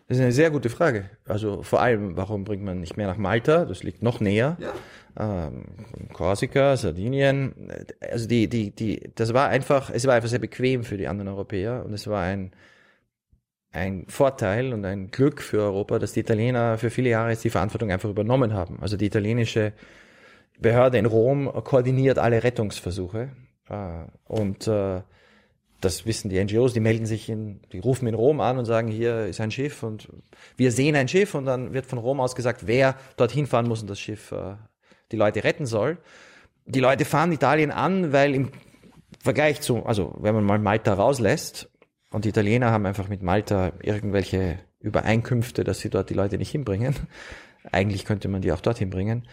Das 0.06 0.16
ist 0.16 0.22
eine 0.22 0.32
sehr 0.32 0.50
gute 0.50 0.70
Frage. 0.70 1.10
Also 1.26 1.62
vor 1.62 1.82
allem, 1.82 2.16
warum 2.16 2.44
bringt 2.44 2.62
man 2.62 2.80
nicht 2.80 2.96
mehr 2.96 3.08
nach 3.08 3.18
Malta? 3.18 3.66
Das 3.66 3.82
liegt 3.82 4.02
noch 4.02 4.20
näher. 4.20 4.56
Ja. 4.58 5.48
Ähm, 5.48 5.64
Korsika, 6.14 6.76
Sardinien. 6.76 7.52
Also 8.00 8.26
die, 8.26 8.48
die, 8.48 8.70
die, 8.70 9.10
das 9.14 9.34
war 9.34 9.48
einfach, 9.48 9.90
es 9.90 10.06
war 10.06 10.14
einfach 10.14 10.30
sehr 10.30 10.38
bequem 10.38 10.84
für 10.84 10.96
die 10.96 11.08
anderen 11.08 11.28
Europäer 11.28 11.84
und 11.84 11.92
es 11.92 12.06
war 12.06 12.22
ein, 12.22 12.52
ein 13.70 14.06
Vorteil 14.08 14.72
und 14.72 14.84
ein 14.86 15.10
Glück 15.10 15.42
für 15.42 15.60
Europa, 15.60 15.98
dass 15.98 16.12
die 16.12 16.20
Italiener 16.20 16.78
für 16.78 16.88
viele 16.88 17.10
Jahre 17.10 17.30
jetzt 17.30 17.44
die 17.44 17.50
Verantwortung 17.50 17.90
einfach 17.90 18.08
übernommen 18.08 18.54
haben. 18.54 18.78
Also 18.80 18.96
die 18.96 19.06
italienische 19.06 19.74
Behörde 20.58 20.96
in 20.98 21.06
Rom 21.06 21.52
koordiniert 21.64 22.18
alle 22.18 22.42
Rettungsversuche 22.42 23.28
und 24.26 24.66
äh, 24.66 25.02
das 25.80 26.06
wissen 26.06 26.28
die 26.28 26.42
NGOs, 26.42 26.72
die 26.72 26.80
melden 26.80 27.06
sich 27.06 27.28
in, 27.28 27.60
die 27.72 27.78
rufen 27.78 28.08
in 28.08 28.14
Rom 28.14 28.40
an 28.40 28.58
und 28.58 28.64
sagen, 28.64 28.88
hier 28.88 29.26
ist 29.26 29.40
ein 29.40 29.50
Schiff 29.50 29.82
und 29.82 30.08
wir 30.56 30.72
sehen 30.72 30.96
ein 30.96 31.08
Schiff 31.08 31.34
und 31.34 31.44
dann 31.44 31.72
wird 31.72 31.86
von 31.86 31.98
Rom 31.98 32.20
aus 32.20 32.34
gesagt, 32.34 32.66
wer 32.66 32.96
dorthin 33.16 33.46
fahren 33.46 33.68
muss 33.68 33.80
und 33.80 33.88
das 33.88 34.00
Schiff 34.00 34.32
äh, 34.32 34.56
die 35.12 35.16
Leute 35.16 35.44
retten 35.44 35.66
soll. 35.66 35.98
Die 36.66 36.80
Leute 36.80 37.04
fahren 37.04 37.32
Italien 37.32 37.70
an, 37.70 38.12
weil 38.12 38.34
im 38.34 38.50
Vergleich 39.20 39.60
zu, 39.60 39.86
also 39.86 40.14
wenn 40.20 40.34
man 40.34 40.44
mal 40.44 40.58
Malta 40.58 40.94
rauslässt 40.94 41.70
und 42.10 42.24
die 42.24 42.30
Italiener 42.30 42.70
haben 42.70 42.86
einfach 42.86 43.08
mit 43.08 43.22
Malta 43.22 43.72
irgendwelche 43.82 44.58
Übereinkünfte, 44.80 45.64
dass 45.64 45.80
sie 45.80 45.90
dort 45.90 46.10
die 46.10 46.14
Leute 46.14 46.38
nicht 46.38 46.50
hinbringen, 46.50 46.94
eigentlich 47.72 48.04
könnte 48.04 48.28
man 48.28 48.42
die 48.42 48.52
auch 48.52 48.60
dorthin 48.60 48.90
bringen. 48.90 49.26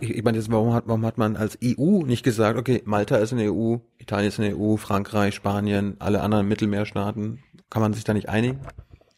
Ich 0.00 0.22
meine, 0.22 0.38
jetzt, 0.38 0.50
warum 0.50 0.72
hat, 0.72 0.84
warum 0.86 1.04
hat 1.04 1.18
man 1.18 1.36
als 1.36 1.58
EU 1.62 2.02
nicht 2.04 2.22
gesagt, 2.22 2.58
okay, 2.58 2.82
Malta 2.84 3.16
ist 3.16 3.32
eine 3.32 3.52
EU, 3.52 3.76
Italien 3.98 4.28
ist 4.28 4.40
eine 4.40 4.56
EU, 4.56 4.76
Frankreich, 4.76 5.34
Spanien, 5.34 5.96
alle 5.98 6.20
anderen 6.20 6.48
Mittelmeerstaaten, 6.48 7.42
kann 7.70 7.82
man 7.82 7.92
sich 7.92 8.04
da 8.04 8.14
nicht 8.14 8.28
einigen? 8.28 8.60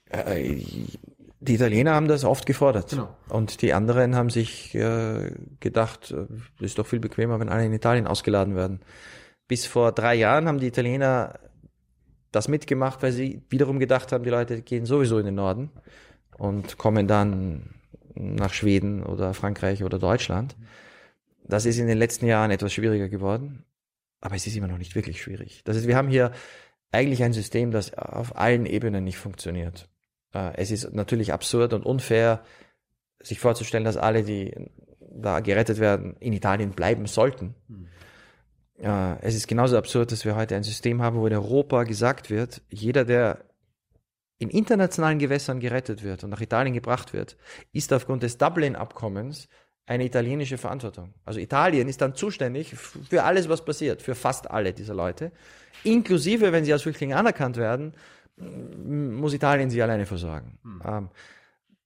Äh, 0.09 0.63
die 1.41 1.55
Italiener 1.55 1.95
haben 1.95 2.09
das 2.09 2.25
oft 2.25 2.47
gefordert. 2.47 2.91
Genau. 2.91 3.15
Und 3.29 3.63
die 3.63 3.73
anderen 3.73 4.17
haben 4.17 4.31
sich 4.31 4.75
äh, 4.75 5.33
gedacht, 5.61 6.11
es 6.11 6.61
äh, 6.61 6.65
ist 6.65 6.79
doch 6.79 6.87
viel 6.87 7.01
bequemer, 7.01 7.39
wenn 7.39 7.49
alle 7.49 7.67
in 7.67 7.73
Italien 7.73 8.07
ausgeladen 8.07 8.57
werden. 8.57 8.81
Bis 9.47 9.67
vor 9.67 9.93
drei 9.93 10.15
Jahren 10.15 10.49
haben 10.49 10.59
die 10.59 10.67
Italiener 10.67 11.39
das 12.33 12.49
mitgemacht, 12.49 13.03
weil 13.03 13.13
sie 13.13 13.43
wiederum 13.49 13.79
gedacht 13.79 14.13
haben, 14.13 14.25
die 14.25 14.31
Leute 14.31 14.63
gehen 14.63 14.87
sowieso 14.87 15.19
in 15.19 15.27
den 15.27 15.37
Norden 15.37 15.71
und 16.37 16.79
kommen 16.79 17.07
dann 17.07 17.76
nach 18.17 18.53
Schweden 18.53 19.03
oder 19.03 19.35
Frankreich 19.35 19.85
oder 19.85 19.99
Deutschland. 19.99 20.57
Das 21.45 21.67
ist 21.67 21.79
in 21.79 21.87
den 21.87 21.99
letzten 21.99 22.27
Jahren 22.27 22.51
etwas 22.51 22.73
schwieriger 22.73 23.09
geworden, 23.09 23.65
aber 24.21 24.35
es 24.35 24.47
ist 24.47 24.57
immer 24.57 24.67
noch 24.67 24.79
nicht 24.79 24.95
wirklich 24.95 25.23
schwierig. 25.23 25.63
Das 25.65 25.77
heißt, 25.77 25.87
wir 25.87 25.97
haben 25.97 26.09
hier 26.09 26.33
eigentlich 26.93 27.23
ein 27.23 27.33
System, 27.33 27.71
das 27.71 27.95
auf 27.95 28.37
allen 28.37 28.67
Ebenen 28.67 29.05
nicht 29.05 29.19
funktioniert. 29.19 29.89
Äh, 30.35 30.57
es 30.57 30.71
ist 30.71 30.93
natürlich 30.93 31.33
absurd 31.33 31.73
und 31.73 31.85
unfair, 31.85 32.43
sich 33.21 33.39
vorzustellen, 33.39 33.85
dass 33.85 33.97
alle, 33.97 34.23
die 34.23 34.55
da 35.01 35.41
gerettet 35.41 35.79
werden, 35.79 36.17
in 36.21 36.33
Italien 36.33 36.71
bleiben 36.71 37.07
sollten. 37.07 37.55
Hm. 37.69 37.89
Es 39.23 39.35
ist 39.35 39.49
genauso 39.49 39.79
absurd, 39.79 40.13
dass 40.13 40.27
wir 40.27 40.37
heute 40.37 40.55
ein 40.55 40.63
System 40.63 41.01
haben, 41.01 41.17
wo 41.17 41.27
in 41.27 41.33
Europa 41.33 41.85
gesagt 41.85 42.29
wird, 42.29 42.61
jeder, 42.69 43.07
der 43.07 43.47
in 44.39 44.51
internationalen 44.51 45.19
Gewässern 45.19 45.61
gerettet 45.61 46.03
wird 46.03 46.25
und 46.25 46.31
nach 46.31 46.41
Italien 46.41 46.75
gebracht 46.75 47.13
wird, 47.13 47.37
ist 47.73 47.93
aufgrund 47.93 48.23
des 48.23 48.39
Dublin-Abkommens 48.39 49.49
eine 49.87 50.05
italienische 50.05 50.59
Verantwortung. 50.59 51.15
Also 51.25 51.41
Italien 51.41 51.89
ist 51.89 52.01
dann 52.01 52.15
zuständig 52.15 52.75
für 52.75 53.23
alles, 53.23 53.49
was 53.49 53.65
passiert, 53.65 54.03
für 54.03 54.15
fast 54.15 54.51
alle 54.51 54.73
dieser 54.73 54.95
Leute. 54.95 55.33
Inklusive, 55.85 56.53
wenn 56.53 56.65
sie 56.65 56.73
als 56.73 56.83
Flüchtlinge 56.83 57.17
anerkannt 57.17 57.57
werden, 57.57 57.95
muss 58.37 59.33
Italien 59.33 59.71
sie 59.71 59.81
alleine 59.81 60.05
versorgen. 60.05 60.59
Hm. 60.63 60.83
Ähm, 60.85 61.11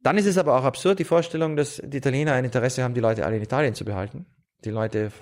Dann 0.03 0.17
ist 0.17 0.27
es 0.27 0.39
aber 0.39 0.59
auch 0.59 0.65
absurd, 0.65 0.99
die 0.99 1.05
Vorstellung, 1.05 1.57
dass 1.57 1.81
die 1.85 1.99
Italiener 1.99 2.33
ein 2.33 2.45
Interesse 2.45 2.83
haben, 2.83 2.95
die 2.95 3.01
Leute 3.01 3.27
alle 3.27 3.37
in 3.37 3.43
Italien 3.43 3.75
zu 3.75 3.85
behalten. 3.85 4.27
Die 4.65 4.71
Leute 4.71 5.13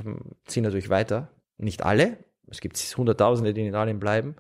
ziehen 0.47 0.62
natürlich 0.62 0.89
weiter. 0.89 1.29
Nicht 1.59 1.85
alle. 1.85 2.18
Es 2.47 2.61
gibt 2.61 2.79
Hunderttausende, 2.79 3.53
die 3.53 3.62
in 3.62 3.66
Italien 3.66 3.99
bleiben. 3.99 4.37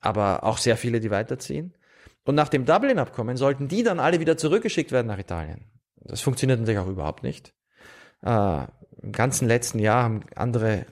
Aber 0.00 0.42
auch 0.44 0.58
sehr 0.58 0.76
viele, 0.76 1.00
die 1.00 1.10
weiterziehen. 1.10 1.74
Und 2.28 2.34
nach 2.34 2.50
dem 2.50 2.66
Dublin-Abkommen 2.66 3.38
sollten 3.38 3.68
die 3.68 3.82
dann 3.82 3.98
alle 3.98 4.20
wieder 4.20 4.36
zurückgeschickt 4.36 4.92
werden 4.92 5.06
nach 5.06 5.18
Italien. 5.18 5.64
Das 5.96 6.20
funktioniert 6.20 6.60
natürlich 6.60 6.78
auch 6.78 6.86
überhaupt 6.86 7.22
nicht. 7.22 7.54
Äh, 8.22 8.64
Im 9.00 9.12
ganzen 9.12 9.48
letzten 9.48 9.78
Jahr 9.78 10.02
haben 10.02 10.20
andere, 10.36 10.84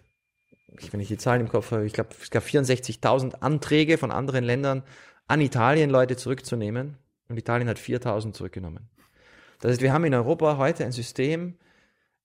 wenn 0.93 1.01
ich 1.01 1.09
die 1.09 1.19
Zahlen 1.19 1.43
im 1.43 1.51
Kopf 1.51 1.73
habe, 1.73 1.85
ich 1.85 1.93
glaube, 1.93 2.09
es 2.23 2.31
gab 2.31 2.43
64.000 2.43 3.43
Anträge 3.43 3.99
von 3.99 4.13
anderen 4.13 4.45
Ländern 4.45 4.83
an 5.27 5.43
Italien, 5.43 5.91
Leute 5.91 6.17
zurückzunehmen. 6.17 6.97
Und 7.29 7.37
Italien 7.37 7.69
hat 7.69 7.77
4.000 7.77 8.33
zurückgenommen. 8.33 8.89
Das 9.61 9.73
heißt, 9.73 9.83
wir 9.83 9.93
haben 9.93 10.07
in 10.07 10.15
Europa 10.15 10.57
heute 10.57 10.87
ein 10.87 10.93
System, 10.93 11.59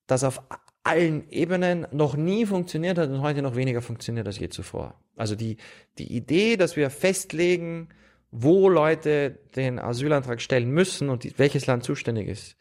das 0.08 0.24
auf 0.24 0.42
allen 0.86 1.30
Ebenen 1.30 1.86
noch 1.92 2.16
nie 2.16 2.46
funktioniert 2.46 2.98
hat 2.98 3.10
und 3.10 3.20
heute 3.20 3.42
noch 3.42 3.58
weniger 3.58 3.82
funktioniert 3.82 4.26
als 4.26 4.40
je 4.40 4.48
zuvor. 4.48 4.96
Also 5.18 5.36
die, 5.36 5.58
die 5.98 6.16
Idee, 6.16 6.56
dass 6.56 6.78
wir 6.78 6.90
festlegen, 6.90 7.90
wo 8.32 8.70
Leute 8.70 9.40
den 9.56 9.78
Asylantrag 9.78 10.42
stellen 10.42 10.72
müssen 10.72 11.10
und 11.10 11.24
die, 11.24 11.38
welches 11.38 11.68
Land 11.68 11.84
zuständig 11.84 12.28
ist, 12.28 12.56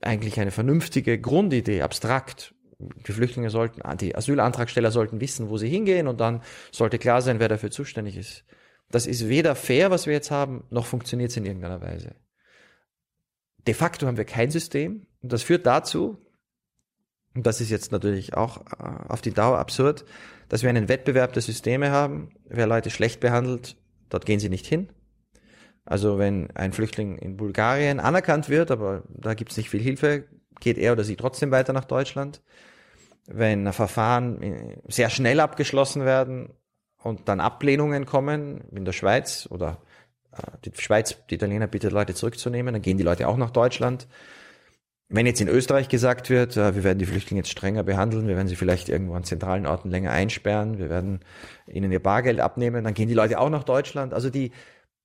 eigentlich 0.00 0.38
eine 0.38 0.52
vernünftige 0.52 1.20
Grundidee, 1.20 1.82
abstrakt. 1.82 2.54
Die 2.78 3.12
Flüchtlinge 3.12 3.50
sollten, 3.50 3.82
die 3.98 4.14
Asylantragsteller 4.14 4.90
sollten 4.90 5.20
wissen, 5.20 5.48
wo 5.48 5.58
sie 5.58 5.68
hingehen 5.68 6.06
und 6.06 6.20
dann 6.20 6.42
sollte 6.70 6.98
klar 6.98 7.22
sein, 7.22 7.40
wer 7.40 7.48
dafür 7.48 7.70
zuständig 7.70 8.16
ist. 8.16 8.44
Das 8.90 9.06
ist 9.06 9.28
weder 9.28 9.54
fair, 9.54 9.90
was 9.90 10.06
wir 10.06 10.12
jetzt 10.12 10.30
haben, 10.30 10.64
noch 10.70 10.86
funktioniert 10.86 11.30
es 11.30 11.36
in 11.36 11.46
irgendeiner 11.46 11.80
Weise. 11.80 12.14
De 13.66 13.74
facto 13.74 14.06
haben 14.06 14.18
wir 14.18 14.24
kein 14.24 14.50
System 14.50 15.06
und 15.22 15.32
das 15.32 15.42
führt 15.42 15.66
dazu, 15.66 16.18
und 17.34 17.46
das 17.46 17.60
ist 17.60 17.70
jetzt 17.70 17.90
natürlich 17.90 18.34
auch 18.34 18.58
äh, 18.78 19.08
auf 19.08 19.20
die 19.20 19.32
Dauer 19.32 19.58
absurd, 19.58 20.04
dass 20.48 20.62
wir 20.62 20.70
einen 20.70 20.88
Wettbewerb 20.88 21.32
der 21.32 21.42
Systeme 21.42 21.90
haben. 21.90 22.30
Wer 22.44 22.66
Leute 22.66 22.90
schlecht 22.90 23.20
behandelt, 23.20 23.76
dort 24.14 24.26
gehen 24.26 24.40
sie 24.40 24.48
nicht 24.48 24.66
hin. 24.66 24.88
Also 25.84 26.18
wenn 26.18 26.50
ein 26.52 26.72
Flüchtling 26.72 27.18
in 27.18 27.36
Bulgarien 27.36 28.00
anerkannt 28.00 28.48
wird, 28.48 28.70
aber 28.70 29.02
da 29.08 29.34
gibt 29.34 29.50
es 29.50 29.56
nicht 29.56 29.68
viel 29.68 29.82
Hilfe, 29.82 30.24
geht 30.60 30.78
er 30.78 30.92
oder 30.92 31.04
sie 31.04 31.16
trotzdem 31.16 31.50
weiter 31.50 31.72
nach 31.72 31.84
Deutschland. 31.84 32.42
Wenn 33.26 33.70
Verfahren 33.72 34.42
äh, 34.42 34.76
sehr 34.88 35.10
schnell 35.10 35.40
abgeschlossen 35.40 36.04
werden 36.04 36.50
und 37.02 37.28
dann 37.28 37.40
Ablehnungen 37.40 38.06
kommen 38.06 38.62
in 38.70 38.84
der 38.84 38.92
Schweiz 38.92 39.48
oder 39.50 39.82
äh, 40.32 40.42
die 40.64 40.72
Schweiz, 40.80 41.16
die 41.28 41.34
Italiener 41.34 41.66
bittet 41.66 41.92
Leute 41.92 42.14
zurückzunehmen, 42.14 42.72
dann 42.72 42.82
gehen 42.82 42.96
die 42.96 43.04
Leute 43.04 43.28
auch 43.28 43.36
nach 43.36 43.50
Deutschland. 43.50 44.06
Wenn 45.08 45.26
jetzt 45.26 45.40
in 45.40 45.48
Österreich 45.48 45.88
gesagt 45.88 46.30
wird, 46.30 46.56
äh, 46.56 46.74
wir 46.74 46.84
werden 46.84 46.98
die 46.98 47.06
Flüchtlinge 47.06 47.40
jetzt 47.40 47.50
strenger 47.50 47.82
behandeln, 47.82 48.26
wir 48.26 48.36
werden 48.36 48.48
sie 48.48 48.56
vielleicht 48.56 48.88
irgendwo 48.88 49.14
an 49.14 49.24
zentralen 49.24 49.66
Orten 49.66 49.90
länger 49.90 50.10
einsperren, 50.10 50.78
wir 50.78 50.88
werden 50.88 51.20
ihnen 51.66 51.92
ihr 51.92 52.02
Bargeld 52.02 52.40
abnehmen, 52.40 52.84
dann 52.84 52.94
gehen 52.94 53.08
die 53.08 53.14
Leute 53.14 53.38
auch 53.38 53.50
nach 53.50 53.64
Deutschland. 53.64 54.14
Also 54.14 54.30
die, 54.30 54.52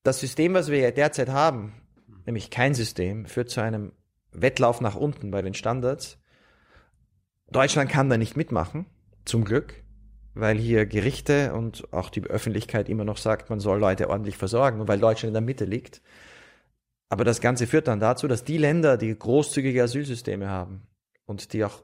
das 0.03 0.19
System, 0.19 0.53
was 0.53 0.71
wir 0.71 0.89
derzeit 0.91 1.29
haben, 1.29 1.73
nämlich 2.25 2.49
kein 2.49 2.73
System, 2.73 3.25
führt 3.25 3.49
zu 3.49 3.61
einem 3.61 3.91
Wettlauf 4.31 4.81
nach 4.81 4.95
unten 4.95 5.31
bei 5.31 5.41
den 5.41 5.53
Standards. 5.53 6.17
Deutschland 7.51 7.89
kann 7.89 8.09
da 8.09 8.17
nicht 8.17 8.37
mitmachen, 8.37 8.85
zum 9.25 9.43
Glück, 9.43 9.83
weil 10.33 10.57
hier 10.57 10.85
Gerichte 10.85 11.53
und 11.53 11.91
auch 11.91 12.09
die 12.09 12.23
Öffentlichkeit 12.23 12.87
immer 12.87 13.03
noch 13.03 13.17
sagt, 13.17 13.49
man 13.49 13.59
soll 13.59 13.79
Leute 13.79 14.09
ordentlich 14.09 14.37
versorgen 14.37 14.79
und 14.79 14.87
weil 14.87 14.99
Deutschland 14.99 15.29
in 15.29 15.33
der 15.33 15.41
Mitte 15.41 15.65
liegt. 15.65 16.01
Aber 17.09 17.23
das 17.23 17.41
Ganze 17.41 17.67
führt 17.67 17.87
dann 17.87 17.99
dazu, 17.99 18.27
dass 18.27 18.43
die 18.43 18.57
Länder, 18.57 18.97
die 18.97 19.17
großzügige 19.17 19.83
Asylsysteme 19.83 20.47
haben 20.47 20.87
und 21.25 21.53
die 21.53 21.65
auch 21.65 21.83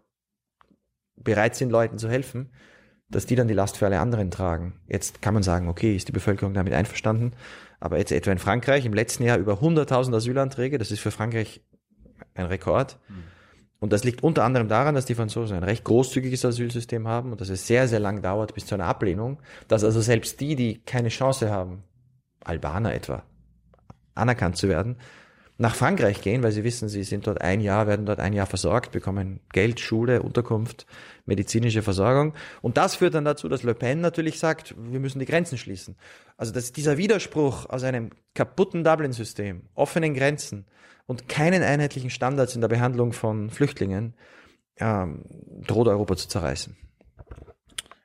bereit 1.15 1.55
sind, 1.55 1.71
Leuten 1.71 1.97
zu 1.97 2.09
helfen, 2.09 2.51
dass 3.09 3.25
die 3.25 3.35
dann 3.35 3.47
die 3.47 3.53
Last 3.53 3.77
für 3.77 3.85
alle 3.85 3.99
anderen 3.99 4.31
tragen. 4.31 4.79
Jetzt 4.87 5.21
kann 5.21 5.33
man 5.33 5.43
sagen, 5.43 5.67
okay, 5.67 5.95
ist 5.95 6.07
die 6.07 6.11
Bevölkerung 6.11 6.53
damit 6.53 6.73
einverstanden? 6.73 7.33
Aber 7.79 7.97
jetzt 7.97 8.11
etwa 8.11 8.31
in 8.31 8.39
Frankreich 8.39 8.85
im 8.85 8.93
letzten 8.93 9.23
Jahr 9.23 9.37
über 9.37 9.55
100.000 9.55 10.15
Asylanträge, 10.15 10.77
das 10.77 10.91
ist 10.91 10.99
für 10.99 11.11
Frankreich 11.11 11.61
ein 12.33 12.45
Rekord. 12.45 12.97
Mhm. 13.07 13.23
Und 13.79 13.93
das 13.93 14.03
liegt 14.03 14.23
unter 14.23 14.43
anderem 14.43 14.67
daran, 14.67 14.95
dass 14.95 15.05
die 15.05 15.15
Franzosen 15.15 15.57
ein 15.57 15.63
recht 15.63 15.83
großzügiges 15.83 16.45
Asylsystem 16.45 17.07
haben 17.07 17.31
und 17.31 17.41
dass 17.41 17.49
es 17.49 17.67
sehr, 17.67 17.87
sehr 17.87 17.99
lang 17.99 18.21
dauert 18.21 18.53
bis 18.53 18.65
zu 18.65 18.75
einer 18.75 18.85
Ablehnung, 18.85 19.39
dass 19.67 19.83
also 19.83 20.01
selbst 20.01 20.39
die, 20.39 20.55
die 20.55 20.81
keine 20.83 21.09
Chance 21.09 21.51
haben, 21.51 21.83
Albaner 22.43 22.93
etwa, 22.93 23.23
anerkannt 24.15 24.57
zu 24.57 24.69
werden, 24.69 24.97
nach 25.57 25.75
Frankreich 25.75 26.21
gehen, 26.21 26.43
weil 26.43 26.51
sie 26.51 26.65
wissen, 26.65 26.89
sie 26.89 27.03
sind 27.03 27.27
dort 27.27 27.41
ein 27.41 27.61
Jahr, 27.61 27.87
werden 27.87 28.05
dort 28.05 28.19
ein 28.19 28.33
Jahr 28.33 28.45
versorgt, 28.45 28.91
bekommen 28.91 29.39
Geld, 29.53 29.79
Schule, 29.79 30.21
Unterkunft, 30.21 30.85
medizinische 31.25 31.81
Versorgung. 31.81 32.33
Und 32.61 32.75
das 32.77 32.95
führt 32.95 33.13
dann 33.13 33.23
dazu, 33.23 33.47
dass 33.47 33.63
Le 33.63 33.73
Pen 33.73 34.01
natürlich 34.01 34.37
sagt, 34.37 34.75
wir 34.77 34.99
müssen 34.99 35.19
die 35.19 35.25
Grenzen 35.25 35.57
schließen. 35.57 35.95
Also 36.35 36.51
dass 36.51 36.73
dieser 36.73 36.97
Widerspruch 36.97 37.69
aus 37.69 37.83
einem 37.83 38.09
kaputten 38.33 38.83
Dublin-System, 38.83 39.69
offenen 39.75 40.13
Grenzen 40.13 40.65
und 41.05 41.29
keinen 41.29 41.63
einheitlichen 41.63 42.09
Standards 42.09 42.55
in 42.55 42.61
der 42.61 42.67
Behandlung 42.67 43.13
von 43.13 43.49
Flüchtlingen 43.49 44.13
ähm, 44.77 45.23
droht 45.65 45.87
Europa 45.87 46.17
zu 46.17 46.27
zerreißen. 46.27 46.75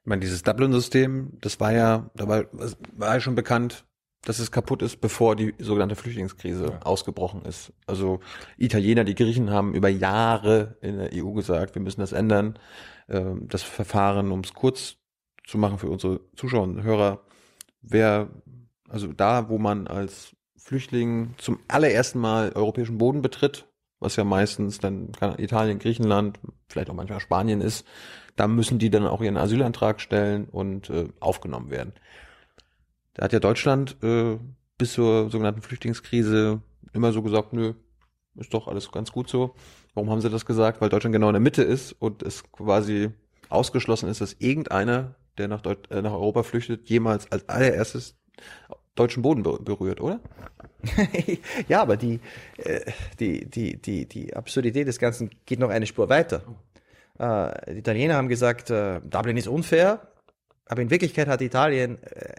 Ich 0.03 0.07
meine, 0.07 0.21
dieses 0.21 0.45
Dublin-System, 0.45 1.39
das 1.41 1.59
war 1.59 1.73
ja, 1.73 2.11
da 2.15 2.29
war, 2.29 2.45
war 2.53 3.15
ja 3.15 3.21
schon 3.21 3.35
bekannt, 3.35 3.85
dass 4.25 4.39
es 4.39 4.51
kaputt 4.51 4.83
ist, 4.83 5.01
bevor 5.01 5.35
die 5.35 5.55
sogenannte 5.59 5.97
Flüchtlingskrise 5.97 6.65
ja. 6.65 6.83
ausgebrochen 6.83 7.43
ist. 7.45 7.73
Also 7.87 8.21
Italiener, 8.59 9.05
die 9.05 9.15
Griechen 9.15 9.51
haben 9.51 9.75
über 9.75 9.89
Jahre 9.89 10.77
in 10.83 10.99
der 10.99 11.11
EU 11.15 11.33
gesagt, 11.33 11.75
wir 11.75 11.83
müssen 11.83 12.01
das 12.01 12.13
ändern. 12.13 12.59
Ähm, 13.09 13.49
das 13.49 13.63
Verfahren, 13.63 14.31
um 14.31 14.41
es 14.41 14.53
kurz 14.53 14.97
zu 15.47 15.59
machen 15.59 15.79
für 15.79 15.89
unsere 15.89 16.21
Zuschauer 16.37 16.65
und 16.65 16.83
Hörer, 16.83 17.23
wer, 17.83 18.29
also 18.89 19.09
da, 19.09 19.49
wo 19.49 19.59
man 19.59 19.87
als 19.87 20.37
Flüchtling 20.57 21.35
zum 21.39 21.59
allerersten 21.69 22.21
Mal 22.21 22.53
europäischen 22.55 22.99
Boden 22.99 23.23
betritt, 23.23 23.67
was 24.01 24.17
ja 24.17 24.25
meistens 24.25 24.79
dann 24.79 25.13
Italien, 25.39 25.79
Griechenland, 25.79 26.39
vielleicht 26.69 26.91
auch 26.91 26.95
manchmal 26.95 27.21
Spanien 27.21 27.61
ist, 27.61 27.87
da 28.37 28.47
müssen 28.47 28.79
die 28.79 28.91
dann 28.91 29.07
auch 29.07 29.21
ihren 29.21 29.37
Asylantrag 29.37 30.01
stellen 30.01 30.45
und 30.45 30.91
äh, 30.91 31.09
aufgenommen 31.21 31.71
werden. 31.71 31.95
Da 33.15 33.25
hat 33.25 33.33
ja 33.33 33.41
Deutschland 33.41 33.97
äh, 34.03 34.39
bis 34.79 34.95
zur 34.95 35.31
sogenannten 35.31 35.63
Flüchtlingskrise 35.63 36.63
immer 36.93 37.13
so 37.13 37.23
gesagt, 37.23 37.53
nö, 37.53 37.75
ist 38.37 38.55
doch 38.55 38.69
alles 38.69 38.91
ganz 38.93 39.13
gut 39.13 39.29
so. 39.29 39.55
Warum 39.95 40.11
haben 40.11 40.21
sie 40.21 40.31
das 40.31 40.47
gesagt? 40.47 40.81
Weil 40.81 40.89
Deutschland 40.89 41.13
genau 41.13 41.29
in 41.29 41.35
der 41.35 41.41
Mitte 41.41 41.63
ist 41.63 41.93
und 41.93 42.23
es 42.23 42.51
quasi 42.53 43.11
ausgeschlossen 43.49 44.09
ist, 44.09 44.21
dass 44.21 44.37
irgendeiner, 44.39 45.17
der 45.39 45.49
nach, 45.49 45.61
Deut 45.61 45.91
äh, 45.91 46.03
nach 46.03 46.13
Europa 46.13 46.45
flüchtet, 46.45 46.89
jemals 46.89 47.31
als 47.33 47.49
allererstes 47.49 48.17
deutschen 48.95 49.23
Boden 49.23 49.43
berührt, 49.43 50.01
oder? 50.01 50.21
ja, 51.69 51.83
aber 51.83 51.97
die, 51.97 52.21
äh, 52.59 52.81
die, 53.19 53.49
die, 53.49 53.81
die, 53.81 54.07
die 54.07 54.35
Absurdität 54.37 54.87
des 54.87 54.99
Ganzen 54.99 55.31
geht 55.47 55.59
noch 55.59 55.71
eine 55.71 55.87
Spur 55.87 56.09
weiter. 56.09 56.43
Äh, 57.19 57.73
die 57.75 57.79
Italiener 57.79 58.15
haben 58.15 58.29
gesagt, 58.29 58.71
äh, 58.71 59.01
Dublin 59.03 59.37
ist 59.37 59.49
unfair, 59.49 60.09
aber 60.67 60.83
in 60.83 60.91
Wirklichkeit 60.91 61.29
hat 61.29 61.41
Italien 61.41 62.03
äh, 62.03 62.35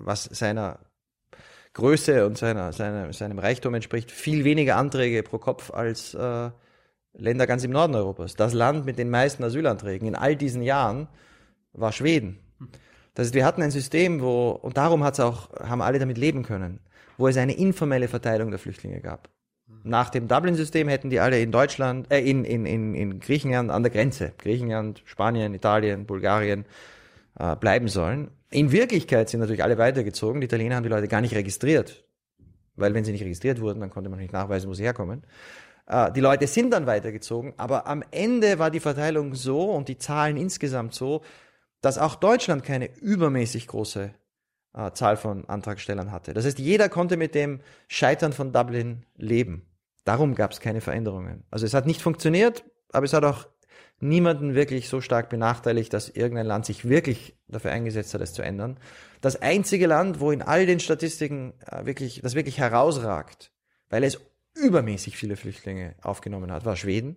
was 0.00 0.24
seiner 0.24 0.80
Größe 1.74 2.26
und 2.26 2.36
seiner, 2.36 2.72
seiner, 2.72 3.12
seinem 3.12 3.38
Reichtum 3.38 3.74
entspricht, 3.74 4.10
viel 4.10 4.44
weniger 4.44 4.76
Anträge 4.76 5.22
pro 5.22 5.38
Kopf 5.38 5.70
als 5.70 6.14
äh, 6.14 6.50
Länder 7.12 7.46
ganz 7.46 7.64
im 7.64 7.70
Norden 7.70 7.94
Europas. 7.94 8.34
Das 8.34 8.52
Land 8.52 8.86
mit 8.86 8.98
den 8.98 9.10
meisten 9.10 9.44
Asylanträgen 9.44 10.08
in 10.08 10.14
all 10.14 10.36
diesen 10.36 10.62
Jahren 10.62 11.08
war 11.72 11.92
Schweden. 11.92 12.38
Das 13.14 13.26
heißt, 13.26 13.34
wir 13.34 13.44
hatten 13.44 13.62
ein 13.62 13.70
System, 13.70 14.20
wo, 14.20 14.50
und 14.50 14.76
darum 14.76 15.04
hat's 15.04 15.20
auch, 15.20 15.50
haben 15.60 15.82
alle 15.82 15.98
damit 15.98 16.18
leben 16.18 16.42
können, 16.42 16.80
wo 17.18 17.28
es 17.28 17.36
eine 17.36 17.56
informelle 17.56 18.08
Verteilung 18.08 18.50
der 18.50 18.58
Flüchtlinge 18.58 19.00
gab. 19.00 19.28
Nach 19.82 20.10
dem 20.10 20.28
Dublin-System 20.28 20.88
hätten 20.88 21.10
die 21.10 21.20
alle 21.20 21.40
in 21.40 21.52
Deutschland, 21.52 22.12
äh, 22.12 22.20
in, 22.20 22.44
in, 22.44 22.66
in, 22.66 22.94
in 22.94 23.20
Griechenland 23.20 23.70
an 23.70 23.82
der 23.82 23.90
Grenze, 23.90 24.32
Griechenland, 24.36 25.02
Spanien, 25.04 25.54
Italien, 25.54 26.06
Bulgarien, 26.06 26.64
äh, 27.38 27.56
bleiben 27.56 27.88
sollen. 27.88 28.30
In 28.50 28.72
Wirklichkeit 28.72 29.28
sind 29.28 29.40
natürlich 29.40 29.62
alle 29.62 29.78
weitergezogen. 29.78 30.40
Die 30.40 30.46
Italiener 30.46 30.76
haben 30.76 30.82
die 30.82 30.88
Leute 30.88 31.08
gar 31.08 31.20
nicht 31.20 31.34
registriert. 31.34 32.04
Weil 32.74 32.94
wenn 32.94 33.04
sie 33.04 33.12
nicht 33.12 33.22
registriert 33.22 33.60
wurden, 33.60 33.80
dann 33.80 33.90
konnte 33.90 34.10
man 34.10 34.18
nicht 34.18 34.32
nachweisen, 34.32 34.68
wo 34.68 34.74
sie 34.74 34.82
herkommen. 34.82 35.24
Äh, 35.86 36.12
die 36.12 36.20
Leute 36.20 36.46
sind 36.46 36.70
dann 36.70 36.86
weitergezogen, 36.86 37.54
aber 37.56 37.86
am 37.86 38.02
Ende 38.10 38.58
war 38.58 38.70
die 38.70 38.80
Verteilung 38.80 39.34
so 39.34 39.70
und 39.70 39.88
die 39.88 39.98
Zahlen 39.98 40.36
insgesamt 40.36 40.94
so, 40.94 41.22
dass 41.80 41.98
auch 41.98 42.14
Deutschland 42.16 42.64
keine 42.64 42.94
übermäßig 42.96 43.66
große 43.66 44.12
äh, 44.74 44.90
Zahl 44.92 45.16
von 45.16 45.48
Antragstellern 45.48 46.12
hatte. 46.12 46.32
Das 46.32 46.44
heißt, 46.44 46.58
jeder 46.58 46.88
konnte 46.88 47.16
mit 47.16 47.34
dem 47.34 47.60
Scheitern 47.88 48.32
von 48.32 48.52
Dublin 48.52 49.04
leben. 49.16 49.66
Darum 50.04 50.34
gab 50.34 50.52
es 50.52 50.60
keine 50.60 50.80
Veränderungen. 50.80 51.44
Also 51.50 51.66
es 51.66 51.74
hat 51.74 51.86
nicht 51.86 52.02
funktioniert, 52.02 52.64
aber 52.92 53.04
es 53.04 53.12
hat 53.12 53.24
auch 53.24 53.46
niemanden 54.00 54.54
wirklich 54.54 54.88
so 54.88 55.00
stark 55.00 55.28
benachteiligt, 55.28 55.92
dass 55.92 56.08
irgendein 56.08 56.46
Land 56.46 56.66
sich 56.66 56.88
wirklich 56.88 57.36
dafür 57.48 57.70
eingesetzt 57.70 58.14
hat, 58.14 58.20
es 58.20 58.32
zu 58.32 58.42
ändern. 58.42 58.78
Das 59.20 59.40
einzige 59.40 59.86
Land, 59.86 60.20
wo 60.20 60.30
in 60.30 60.42
all 60.42 60.66
den 60.66 60.80
Statistiken 60.80 61.52
äh, 61.66 61.84
wirklich, 61.84 62.20
das 62.22 62.34
wirklich 62.34 62.58
herausragt, 62.58 63.52
weil 63.90 64.04
es 64.04 64.20
übermäßig 64.54 65.16
viele 65.16 65.36
Flüchtlinge 65.36 65.94
aufgenommen 66.02 66.50
hat, 66.50 66.64
war 66.64 66.76
Schweden. 66.76 67.16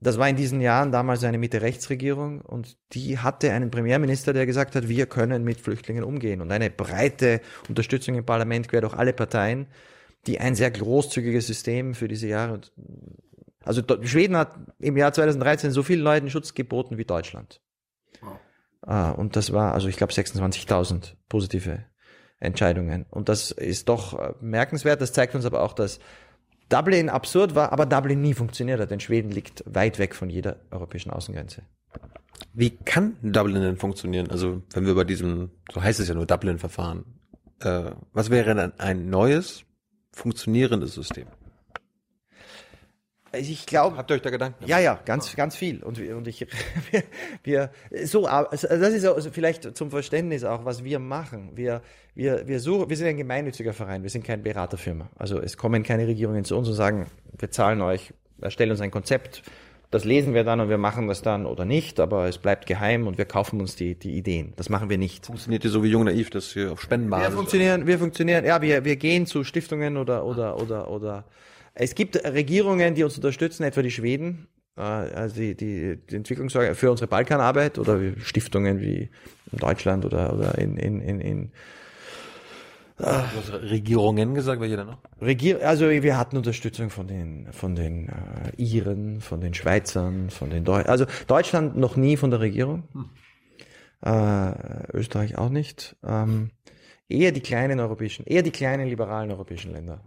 Das 0.00 0.16
war 0.16 0.28
in 0.28 0.36
diesen 0.36 0.60
Jahren 0.60 0.92
damals 0.92 1.24
eine 1.24 1.38
Mitte-Rechts-Regierung 1.38 2.40
und 2.40 2.76
die 2.92 3.18
hatte 3.18 3.52
einen 3.52 3.72
Premierminister, 3.72 4.32
der 4.32 4.46
gesagt 4.46 4.76
hat, 4.76 4.88
wir 4.88 5.06
können 5.06 5.42
mit 5.42 5.60
Flüchtlingen 5.60 6.04
umgehen 6.04 6.40
und 6.40 6.52
eine 6.52 6.70
breite 6.70 7.40
Unterstützung 7.68 8.14
im 8.14 8.24
Parlament 8.24 8.68
quer 8.68 8.82
durch 8.82 8.94
alle 8.94 9.12
Parteien, 9.12 9.66
die 10.28 10.38
ein 10.38 10.54
sehr 10.54 10.70
großzügiges 10.70 11.48
System 11.48 11.94
für 11.94 12.06
diese 12.06 12.28
Jahre. 12.28 12.60
Also 13.68 13.82
Schweden 14.02 14.34
hat 14.34 14.54
im 14.78 14.96
Jahr 14.96 15.12
2013 15.12 15.72
so 15.72 15.82
vielen 15.82 16.00
Leuten 16.00 16.30
Schutz 16.30 16.54
geboten 16.54 16.96
wie 16.96 17.04
Deutschland. 17.04 17.60
Ah, 18.80 19.10
und 19.10 19.36
das 19.36 19.52
war, 19.52 19.74
also 19.74 19.88
ich 19.88 19.98
glaube 19.98 20.14
26.000 20.14 21.16
positive 21.28 21.84
Entscheidungen. 22.40 23.04
Und 23.10 23.28
das 23.28 23.50
ist 23.50 23.90
doch 23.90 24.18
äh, 24.18 24.32
merkenswert. 24.40 25.02
Das 25.02 25.12
zeigt 25.12 25.34
uns 25.34 25.44
aber 25.44 25.62
auch, 25.62 25.74
dass 25.74 25.98
Dublin 26.70 27.10
absurd 27.10 27.54
war, 27.54 27.70
aber 27.70 27.84
Dublin 27.84 28.22
nie 28.22 28.32
funktioniert 28.32 28.80
hat, 28.80 28.90
denn 28.90 29.00
Schweden 29.00 29.30
liegt 29.30 29.62
weit 29.66 29.98
weg 29.98 30.14
von 30.14 30.30
jeder 30.30 30.56
europäischen 30.70 31.10
Außengrenze. 31.10 31.60
Wie 32.54 32.70
kann 32.70 33.16
Dublin 33.20 33.60
denn 33.60 33.76
funktionieren? 33.76 34.30
Also 34.30 34.62
wenn 34.72 34.86
wir 34.86 34.94
bei 34.94 35.04
diesem, 35.04 35.50
so 35.70 35.82
heißt 35.82 36.00
es 36.00 36.08
ja 36.08 36.14
nur 36.14 36.24
Dublin-Verfahren, 36.24 37.04
äh, 37.60 37.90
was 38.14 38.30
wäre 38.30 38.54
dann 38.54 38.78
ein 38.78 39.10
neues, 39.10 39.64
funktionierendes 40.12 40.94
System? 40.94 41.26
Also 43.32 43.50
ich 43.50 43.66
glaube. 43.66 43.96
Habt 43.96 44.10
ihr 44.10 44.14
euch 44.14 44.22
da 44.22 44.30
Gedanken? 44.30 44.64
Ja, 44.66 44.78
ja, 44.78 44.98
ganz, 45.04 45.34
ganz 45.36 45.56
viel. 45.56 45.82
Und, 45.82 45.98
und 45.98 46.26
ich, 46.26 46.46
wir, 46.90 47.02
wir 47.42 47.70
so, 48.04 48.26
also 48.26 48.66
das 48.66 48.94
ist 48.94 49.04
also 49.04 49.30
vielleicht 49.30 49.76
zum 49.76 49.90
Verständnis 49.90 50.44
auch, 50.44 50.64
was 50.64 50.84
wir 50.84 50.98
machen. 50.98 51.50
Wir, 51.54 51.82
wir, 52.14 52.46
wir 52.48 52.60
suchen, 52.60 52.88
wir 52.88 52.96
sind 52.96 53.08
ein 53.08 53.16
gemeinnütziger 53.16 53.72
Verein, 53.72 54.02
wir 54.02 54.10
sind 54.10 54.24
keine 54.24 54.42
Beraterfirma. 54.42 55.10
Also 55.16 55.40
es 55.40 55.56
kommen 55.56 55.82
keine 55.82 56.06
Regierungen 56.06 56.44
zu 56.44 56.56
uns 56.56 56.68
und 56.68 56.74
sagen, 56.74 57.06
wir 57.38 57.50
zahlen 57.50 57.80
euch, 57.82 58.12
erstellen 58.40 58.70
uns 58.70 58.80
ein 58.80 58.90
Konzept, 58.90 59.42
das 59.90 60.04
lesen 60.04 60.34
wir 60.34 60.44
dann 60.44 60.60
und 60.60 60.68
wir 60.68 60.76
machen 60.76 61.08
das 61.08 61.22
dann 61.22 61.46
oder 61.46 61.64
nicht, 61.64 61.98
aber 61.98 62.28
es 62.28 62.36
bleibt 62.36 62.66
geheim 62.66 63.06
und 63.06 63.16
wir 63.16 63.24
kaufen 63.24 63.58
uns 63.58 63.74
die, 63.74 63.94
die 63.94 64.18
Ideen. 64.18 64.52
Das 64.56 64.68
machen 64.68 64.90
wir 64.90 64.98
nicht. 64.98 65.26
Funktioniert 65.26 65.64
ihr 65.64 65.70
so 65.70 65.82
wie 65.82 65.88
Jung 65.88 66.04
Naiv, 66.04 66.28
dass 66.28 66.54
ihr 66.56 66.72
auf 66.72 66.82
Spendenbasis? 66.82 67.28
Wir 67.28 67.36
funktionieren, 67.36 67.86
wir 67.86 67.98
funktionieren, 67.98 68.44
ja, 68.44 68.60
wir, 68.60 68.84
wir 68.84 68.96
gehen 68.96 69.24
zu 69.24 69.44
Stiftungen 69.44 69.96
oder, 69.96 70.26
oder, 70.26 70.60
oder, 70.60 70.90
oder, 70.90 71.24
es 71.78 71.94
gibt 71.94 72.16
Regierungen, 72.24 72.94
die 72.94 73.04
uns 73.04 73.16
unterstützen, 73.16 73.62
etwa 73.62 73.82
die 73.82 73.90
Schweden, 73.90 74.48
äh, 74.76 74.80
also 74.80 75.36
die, 75.36 75.54
die, 75.54 75.96
die 76.10 76.16
Entwicklungssorge 76.16 76.74
für 76.74 76.90
unsere 76.90 77.08
Balkanarbeit 77.08 77.78
oder 77.78 78.00
Stiftungen 78.18 78.80
wie 78.80 79.10
in 79.52 79.58
Deutschland 79.58 80.04
oder, 80.04 80.34
oder 80.34 80.58
in, 80.58 80.76
in, 80.76 81.00
in, 81.00 81.20
in 81.20 81.52
also 83.00 83.56
Regierungen 83.58 84.34
gesagt, 84.34 84.60
welche 84.60 84.76
dann 84.76 84.88
noch? 84.88 84.98
Regier 85.20 85.64
also 85.64 85.88
wir 85.88 86.18
hatten 86.18 86.36
Unterstützung 86.36 86.90
von 86.90 87.06
den 87.06 87.46
von 87.52 87.76
den 87.76 88.08
äh, 88.08 88.12
Iren, 88.56 89.20
von 89.20 89.40
den 89.40 89.54
Schweizern, 89.54 90.30
von 90.30 90.50
den 90.50 90.64
Deutschen. 90.64 90.90
Also 90.90 91.06
Deutschland 91.28 91.76
noch 91.76 91.94
nie 91.94 92.16
von 92.16 92.32
der 92.32 92.40
Regierung. 92.40 92.88
Hm. 92.92 93.10
Äh, 94.04 94.96
Österreich 94.96 95.38
auch 95.38 95.48
nicht. 95.48 95.96
Ähm, 96.04 96.50
eher 97.08 97.30
die 97.30 97.40
kleinen 97.40 97.78
europäischen, 97.78 98.26
eher 98.26 98.42
die 98.42 98.50
kleinen 98.50 98.88
liberalen 98.88 99.30
europäischen 99.30 99.72
Länder. 99.72 100.02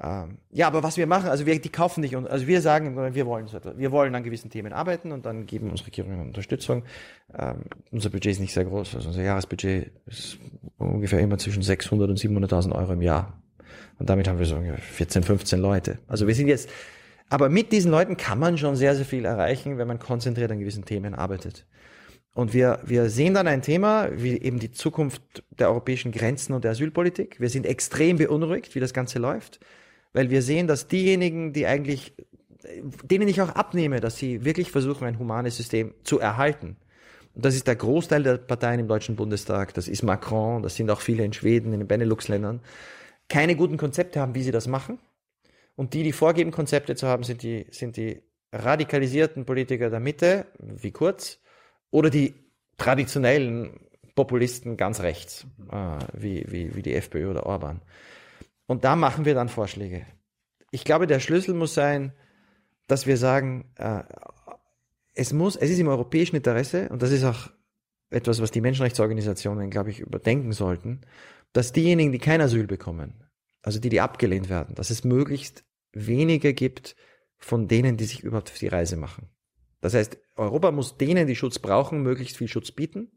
Ähm, 0.00 0.38
ja, 0.50 0.66
aber 0.66 0.82
was 0.82 0.96
wir 0.96 1.06
machen, 1.06 1.28
also 1.28 1.46
wir, 1.46 1.60
die 1.60 1.68
kaufen 1.68 2.00
nicht, 2.00 2.16
also 2.16 2.46
wir 2.48 2.60
sagen, 2.60 2.96
wir 3.14 3.26
wollen. 3.26 3.46
Wir 3.76 3.92
wollen 3.92 4.14
an 4.14 4.24
gewissen 4.24 4.50
Themen 4.50 4.72
arbeiten 4.72 5.12
und 5.12 5.24
dann 5.24 5.46
geben 5.46 5.70
unsere 5.70 5.86
Regierungen 5.86 6.20
Unterstützung. 6.20 6.82
Ähm, 7.32 7.64
unser 7.92 8.10
Budget 8.10 8.32
ist 8.32 8.40
nicht 8.40 8.52
sehr 8.52 8.64
groß, 8.64 8.96
also 8.96 9.08
unser 9.08 9.22
Jahresbudget 9.22 9.92
ist 10.06 10.38
ungefähr 10.78 11.20
immer 11.20 11.38
zwischen 11.38 11.62
600 11.62 12.10
und 12.10 12.18
700.000 12.18 12.72
Euro 12.72 12.92
im 12.92 13.02
Jahr. 13.02 13.40
Und 14.00 14.10
damit 14.10 14.26
haben 14.26 14.40
wir 14.40 14.46
so 14.46 14.56
ungefähr 14.56 14.78
14, 14.78 15.22
15 15.22 15.60
Leute. 15.60 15.98
Also 16.08 16.26
wir 16.26 16.34
sind 16.34 16.48
jetzt, 16.48 16.68
aber 17.28 17.48
mit 17.48 17.70
diesen 17.70 17.92
Leuten 17.92 18.16
kann 18.16 18.40
man 18.40 18.58
schon 18.58 18.74
sehr, 18.74 18.96
sehr 18.96 19.04
viel 19.04 19.24
erreichen, 19.24 19.78
wenn 19.78 19.86
man 19.86 20.00
konzentriert 20.00 20.50
an 20.50 20.58
gewissen 20.58 20.84
Themen 20.84 21.14
arbeitet. 21.14 21.66
Und 22.34 22.52
wir, 22.52 22.80
wir 22.84 23.10
sehen 23.10 23.34
dann 23.34 23.46
ein 23.46 23.62
Thema, 23.62 24.08
wie 24.10 24.36
eben 24.38 24.58
die 24.58 24.72
Zukunft 24.72 25.22
der 25.50 25.68
europäischen 25.68 26.10
Grenzen 26.10 26.52
und 26.52 26.64
der 26.64 26.72
Asylpolitik. 26.72 27.38
Wir 27.38 27.48
sind 27.48 27.64
extrem 27.64 28.18
beunruhigt, 28.18 28.74
wie 28.74 28.80
das 28.80 28.92
Ganze 28.92 29.20
läuft 29.20 29.60
weil 30.14 30.30
wir 30.30 30.40
sehen, 30.40 30.66
dass 30.66 30.88
diejenigen, 30.88 31.52
die 31.52 31.66
eigentlich, 31.66 32.14
denen 33.02 33.28
ich 33.28 33.42
auch 33.42 33.50
abnehme, 33.50 34.00
dass 34.00 34.16
sie 34.16 34.44
wirklich 34.44 34.70
versuchen, 34.70 35.06
ein 35.06 35.18
humanes 35.18 35.58
System 35.58 35.92
zu 36.04 36.18
erhalten. 36.18 36.76
Und 37.34 37.44
das 37.44 37.54
ist 37.54 37.66
der 37.66 37.76
Großteil 37.76 38.22
der 38.22 38.38
Parteien 38.38 38.80
im 38.80 38.88
Deutschen 38.88 39.16
Bundestag, 39.16 39.74
das 39.74 39.88
ist 39.88 40.02
Macron, 40.02 40.62
das 40.62 40.76
sind 40.76 40.90
auch 40.90 41.00
viele 41.00 41.24
in 41.24 41.32
Schweden, 41.32 41.72
in 41.72 41.80
den 41.80 41.88
Benelux-Ländern, 41.88 42.60
keine 43.28 43.56
guten 43.56 43.76
Konzepte 43.76 44.20
haben, 44.20 44.34
wie 44.34 44.42
sie 44.42 44.52
das 44.52 44.68
machen. 44.68 44.98
Und 45.76 45.92
die, 45.94 46.04
die 46.04 46.12
vorgeben, 46.12 46.52
Konzepte 46.52 46.94
zu 46.94 47.08
haben, 47.08 47.24
sind 47.24 47.42
die, 47.42 47.66
sind 47.70 47.96
die 47.96 48.22
radikalisierten 48.52 49.44
Politiker 49.44 49.90
der 49.90 49.98
Mitte, 49.98 50.46
wie 50.60 50.92
Kurz, 50.92 51.40
oder 51.90 52.10
die 52.10 52.34
traditionellen 52.78 53.80
Populisten 54.14 54.76
ganz 54.76 55.00
rechts, 55.00 55.44
äh, 55.72 55.98
wie, 56.12 56.44
wie, 56.48 56.76
wie 56.76 56.82
die 56.82 56.94
FPÖ 56.94 57.30
oder 57.30 57.46
Orban. 57.46 57.80
Und 58.66 58.84
da 58.84 58.96
machen 58.96 59.24
wir 59.24 59.34
dann 59.34 59.48
Vorschläge. 59.48 60.06
Ich 60.70 60.84
glaube, 60.84 61.06
der 61.06 61.20
Schlüssel 61.20 61.54
muss 61.54 61.74
sein, 61.74 62.12
dass 62.86 63.06
wir 63.06 63.16
sagen, 63.16 63.70
äh, 63.76 64.02
es 65.14 65.32
muss, 65.32 65.56
es 65.56 65.70
ist 65.70 65.78
im 65.78 65.88
europäischen 65.88 66.36
Interesse, 66.36 66.88
und 66.88 67.02
das 67.02 67.12
ist 67.12 67.24
auch 67.24 67.50
etwas, 68.10 68.40
was 68.40 68.50
die 68.50 68.60
Menschenrechtsorganisationen, 68.60 69.70
glaube 69.70 69.90
ich, 69.90 70.00
überdenken 70.00 70.52
sollten, 70.52 71.02
dass 71.52 71.72
diejenigen, 71.72 72.12
die 72.12 72.18
kein 72.18 72.40
Asyl 72.40 72.66
bekommen, 72.66 73.24
also 73.62 73.78
die, 73.78 73.88
die 73.88 74.00
abgelehnt 74.00 74.48
werden, 74.48 74.74
dass 74.74 74.90
es 74.90 75.04
möglichst 75.04 75.64
weniger 75.92 76.52
gibt 76.52 76.96
von 77.36 77.68
denen, 77.68 77.96
die 77.96 78.04
sich 78.04 78.24
überhaupt 78.24 78.50
auf 78.50 78.58
die 78.58 78.68
Reise 78.68 78.96
machen. 78.96 79.28
Das 79.80 79.94
heißt, 79.94 80.18
Europa 80.36 80.70
muss 80.70 80.96
denen, 80.96 81.26
die 81.26 81.36
Schutz 81.36 81.58
brauchen, 81.58 82.02
möglichst 82.02 82.36
viel 82.36 82.48
Schutz 82.48 82.72
bieten. 82.72 83.12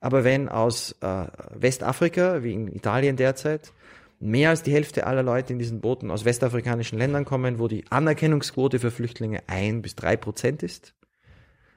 Aber 0.00 0.22
wenn 0.22 0.48
aus 0.48 0.92
äh, 1.00 1.26
Westafrika, 1.54 2.42
wie 2.42 2.52
in 2.52 2.68
Italien 2.68 3.16
derzeit, 3.16 3.72
mehr 4.20 4.50
als 4.50 4.62
die 4.62 4.72
Hälfte 4.72 5.06
aller 5.06 5.22
Leute 5.22 5.52
in 5.52 5.58
diesen 5.58 5.80
Booten 5.80 6.10
aus 6.10 6.24
westafrikanischen 6.24 6.98
Ländern 6.98 7.24
kommen, 7.24 7.58
wo 7.58 7.68
die 7.68 7.84
Anerkennungsquote 7.90 8.78
für 8.78 8.90
Flüchtlinge 8.90 9.42
ein 9.46 9.82
bis 9.82 9.94
drei 9.94 10.16
Prozent 10.16 10.62
ist, 10.62 10.94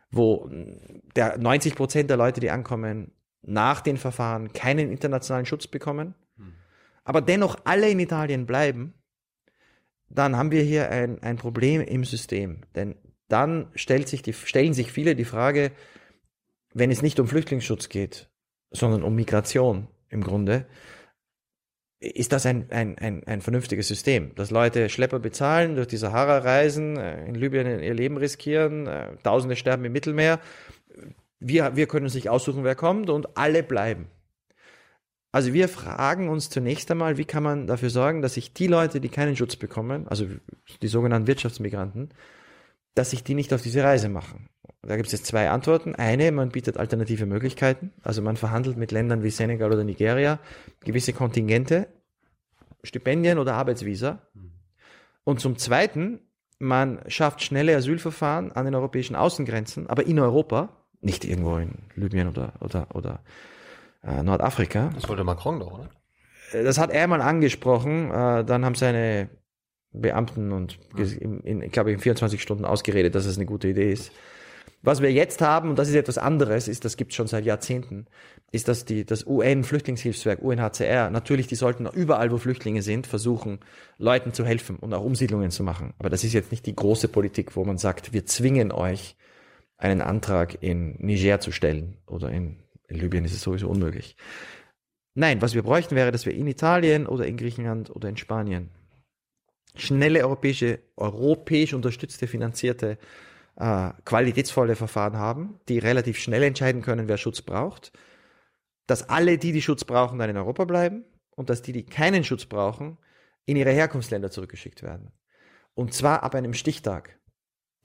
wo 0.09 0.49
der 1.15 1.37
90 1.37 1.75
Prozent 1.75 2.09
der 2.09 2.17
Leute, 2.17 2.39
die 2.39 2.49
ankommen, 2.49 3.11
nach 3.43 3.81
den 3.81 3.97
Verfahren 3.97 4.53
keinen 4.53 4.91
internationalen 4.91 5.45
Schutz 5.45 5.67
bekommen, 5.67 6.15
aber 7.03 7.21
dennoch 7.21 7.57
alle 7.63 7.89
in 7.89 7.99
Italien 7.99 8.45
bleiben, 8.45 8.93
dann 10.09 10.35
haben 10.35 10.51
wir 10.51 10.63
hier 10.63 10.89
ein, 10.89 11.21
ein 11.23 11.37
Problem 11.37 11.81
im 11.81 12.03
System. 12.03 12.61
Denn 12.75 12.95
dann 13.27 13.71
stellt 13.75 14.07
sich 14.07 14.21
die, 14.21 14.33
stellen 14.33 14.73
sich 14.73 14.91
viele 14.91 15.15
die 15.15 15.25
Frage, 15.25 15.71
wenn 16.73 16.91
es 16.91 17.01
nicht 17.01 17.19
um 17.19 17.27
Flüchtlingsschutz 17.27 17.89
geht, 17.89 18.29
sondern 18.71 19.03
um 19.03 19.15
Migration 19.15 19.87
im 20.09 20.23
Grunde, 20.23 20.67
ist 22.01 22.33
das 22.33 22.47
ein, 22.47 22.65
ein, 22.71 22.97
ein, 22.97 23.23
ein 23.25 23.41
vernünftiges 23.41 23.87
System, 23.87 24.33
dass 24.33 24.49
Leute 24.49 24.89
Schlepper 24.89 25.19
bezahlen, 25.19 25.75
durch 25.75 25.87
die 25.87 25.97
Sahara 25.97 26.39
reisen, 26.39 26.97
äh, 26.97 27.25
in 27.27 27.35
Libyen 27.35 27.79
ihr 27.79 27.93
Leben 27.93 28.17
riskieren, 28.17 28.87
äh, 28.87 29.15
Tausende 29.23 29.55
sterben 29.55 29.85
im 29.85 29.93
Mittelmeer. 29.93 30.39
Wir, 31.39 31.75
wir 31.75 31.87
können 31.87 32.05
uns 32.05 32.15
nicht 32.15 32.29
aussuchen, 32.29 32.63
wer 32.63 32.75
kommt 32.75 33.09
und 33.11 33.37
alle 33.37 33.61
bleiben. 33.61 34.07
Also 35.31 35.53
wir 35.53 35.69
fragen 35.69 36.27
uns 36.27 36.49
zunächst 36.49 36.89
einmal, 36.91 37.17
wie 37.17 37.25
kann 37.25 37.43
man 37.43 37.67
dafür 37.67 37.89
sorgen, 37.89 38.21
dass 38.21 38.33
sich 38.33 38.51
die 38.51 38.67
Leute, 38.67 38.99
die 38.99 39.09
keinen 39.09 39.37
Schutz 39.37 39.55
bekommen, 39.55 40.07
also 40.07 40.25
die 40.81 40.87
sogenannten 40.87 41.27
Wirtschaftsmigranten, 41.27 42.09
dass 42.95 43.11
sich 43.11 43.23
die 43.23 43.35
nicht 43.35 43.53
auf 43.53 43.61
diese 43.61 43.83
Reise 43.83 44.09
machen. 44.09 44.49
Da 44.83 44.95
gibt 44.95 45.07
es 45.07 45.13
jetzt 45.13 45.27
zwei 45.27 45.49
Antworten. 45.49 45.95
Eine, 45.95 46.31
man 46.31 46.49
bietet 46.49 46.77
alternative 46.77 47.25
Möglichkeiten. 47.25 47.93
Also 48.01 48.21
man 48.21 48.35
verhandelt 48.35 48.77
mit 48.77 48.91
Ländern 48.91 49.23
wie 49.23 49.29
Senegal 49.29 49.71
oder 49.71 49.83
Nigeria 49.83 50.39
gewisse 50.83 51.13
Kontingente, 51.13 51.87
Stipendien 52.83 53.37
oder 53.37 53.53
Arbeitsvisa. 53.53 54.19
Und 55.23 55.39
zum 55.39 55.57
Zweiten, 55.57 56.19
man 56.57 56.99
schafft 57.07 57.43
schnelle 57.43 57.75
Asylverfahren 57.75 58.51
an 58.51 58.65
den 58.65 58.73
europäischen 58.73 59.15
Außengrenzen, 59.15 59.87
aber 59.87 60.05
in 60.07 60.19
Europa, 60.19 60.69
nicht 61.01 61.25
irgendwo 61.25 61.57
in 61.57 61.73
Libyen 61.95 62.27
oder, 62.27 62.53
oder, 62.59 62.87
oder 62.95 63.23
äh, 64.03 64.23
Nordafrika. 64.23 64.89
Das 64.95 65.07
wollte 65.07 65.23
Macron 65.23 65.59
doch, 65.59 65.73
oder? 65.73 65.89
Äh, 66.51 66.63
das 66.63 66.79
hat 66.79 66.91
er 66.91 67.07
mal 67.07 67.21
angesprochen. 67.21 68.11
Äh, 68.11 68.45
dann 68.45 68.65
haben 68.65 68.75
seine 68.75 69.29
Beamten 69.91 70.51
und 70.51 70.79
in, 70.95 71.41
in, 71.41 71.61
ich 71.61 71.71
glaube 71.71 71.91
in 71.91 71.99
24 71.99 72.41
Stunden 72.41 72.65
ausgeredet, 72.65 73.13
dass 73.13 73.25
es 73.25 73.37
eine 73.37 73.45
gute 73.45 73.67
Idee 73.67 73.91
ist. 73.91 74.11
Was 74.83 75.01
wir 75.01 75.11
jetzt 75.11 75.41
haben, 75.41 75.69
und 75.69 75.77
das 75.77 75.89
ist 75.89 75.95
etwas 75.95 76.17
anderes, 76.17 76.67
ist, 76.67 76.85
das 76.85 76.97
gibt 76.97 77.11
es 77.11 77.15
schon 77.15 77.27
seit 77.27 77.45
Jahrzehnten, 77.45 78.07
ist, 78.51 78.67
dass 78.67 78.83
die, 78.83 79.05
das 79.05 79.25
UN-Flüchtlingshilfswerk, 79.27 80.41
UNHCR, 80.41 81.11
natürlich, 81.11 81.47
die 81.47 81.55
sollten 81.55 81.85
überall, 81.85 82.31
wo 82.31 82.37
Flüchtlinge 82.37 82.81
sind, 82.81 83.05
versuchen, 83.05 83.59
Leuten 83.97 84.33
zu 84.33 84.43
helfen 84.43 84.77
und 84.77 84.93
auch 84.93 85.03
Umsiedlungen 85.03 85.51
zu 85.51 85.63
machen. 85.63 85.93
Aber 85.99 86.09
das 86.09 86.23
ist 86.23 86.33
jetzt 86.33 86.51
nicht 86.51 86.65
die 86.65 86.75
große 86.75 87.07
Politik, 87.09 87.55
wo 87.55 87.63
man 87.63 87.77
sagt, 87.77 88.11
wir 88.11 88.25
zwingen 88.25 88.71
euch, 88.71 89.15
einen 89.77 90.01
Antrag 90.01 90.61
in 90.61 90.95
Niger 90.99 91.39
zu 91.39 91.51
stellen 91.51 91.97
oder 92.05 92.29
in, 92.29 92.57
in 92.87 92.97
Libyen 92.97 93.25
ist 93.25 93.33
es 93.33 93.41
sowieso 93.41 93.67
unmöglich. 93.67 94.15
Nein, 95.15 95.41
was 95.41 95.55
wir 95.55 95.63
bräuchten 95.63 95.95
wäre, 95.95 96.11
dass 96.11 96.25
wir 96.25 96.33
in 96.33 96.47
Italien 96.47 97.07
oder 97.07 97.25
in 97.25 97.35
Griechenland 97.35 97.89
oder 97.89 98.07
in 98.07 98.17
Spanien 98.17 98.69
schnelle 99.75 100.21
europäische, 100.21 100.79
europäisch 100.97 101.73
unterstützte, 101.73 102.27
finanzierte, 102.27 102.97
äh, 103.55 103.91
qualitätsvolle 104.05 104.75
Verfahren 104.75 105.17
haben, 105.17 105.59
die 105.67 105.79
relativ 105.79 106.17
schnell 106.17 106.43
entscheiden 106.43 106.81
können, 106.81 107.07
wer 107.07 107.17
Schutz 107.17 107.41
braucht, 107.41 107.91
dass 108.87 109.09
alle 109.09 109.37
die, 109.37 109.51
die 109.51 109.61
Schutz 109.61 109.85
brauchen, 109.85 110.19
dann 110.19 110.29
in 110.29 110.37
Europa 110.37 110.65
bleiben 110.65 111.05
und 111.35 111.49
dass 111.49 111.61
die, 111.61 111.73
die 111.73 111.85
keinen 111.85 112.23
Schutz 112.23 112.45
brauchen, 112.45 112.97
in 113.45 113.57
ihre 113.57 113.71
Herkunftsländer 113.71 114.31
zurückgeschickt 114.31 114.83
werden. 114.83 115.11
Und 115.73 115.93
zwar 115.93 116.23
ab 116.23 116.35
einem 116.35 116.53
Stichtag. 116.53 117.17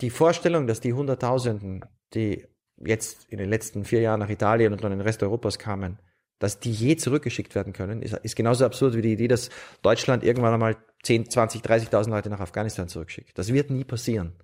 Die 0.01 0.11
Vorstellung, 0.11 0.67
dass 0.67 0.81
die 0.81 0.93
Hunderttausenden, 0.93 1.85
die 2.15 2.47
jetzt 2.85 3.25
in 3.31 3.39
den 3.39 3.49
letzten 3.49 3.85
vier 3.85 4.01
Jahren 4.01 4.21
nach 4.21 4.29
Italien 4.29 4.73
und 4.73 4.85
dann 4.85 4.93
in 4.93 4.99
den 4.99 5.07
Rest 5.07 5.23
Europas 5.23 5.59
kamen, 5.59 5.99
dass 6.39 6.61
die 6.61 6.73
je 6.73 6.97
zurückgeschickt 6.97 7.55
werden 7.55 7.73
können, 7.73 8.03
ist, 8.03 8.15
ist 8.15 8.37
genauso 8.37 8.67
absurd 8.67 8.95
wie 8.95 9.03
die 9.03 9.13
Idee, 9.13 9.29
dass 9.29 9.49
Deutschland 9.81 10.23
irgendwann 10.23 10.53
einmal 10.53 10.77
10, 11.03 11.31
20, 11.31 11.63
30.000 11.63 12.11
Leute 12.11 12.29
nach 12.29 12.41
Afghanistan 12.41 12.89
zurückschickt. 12.89 13.39
Das 13.39 13.53
wird 13.53 13.71
nie 13.71 13.85
passieren. 13.85 14.35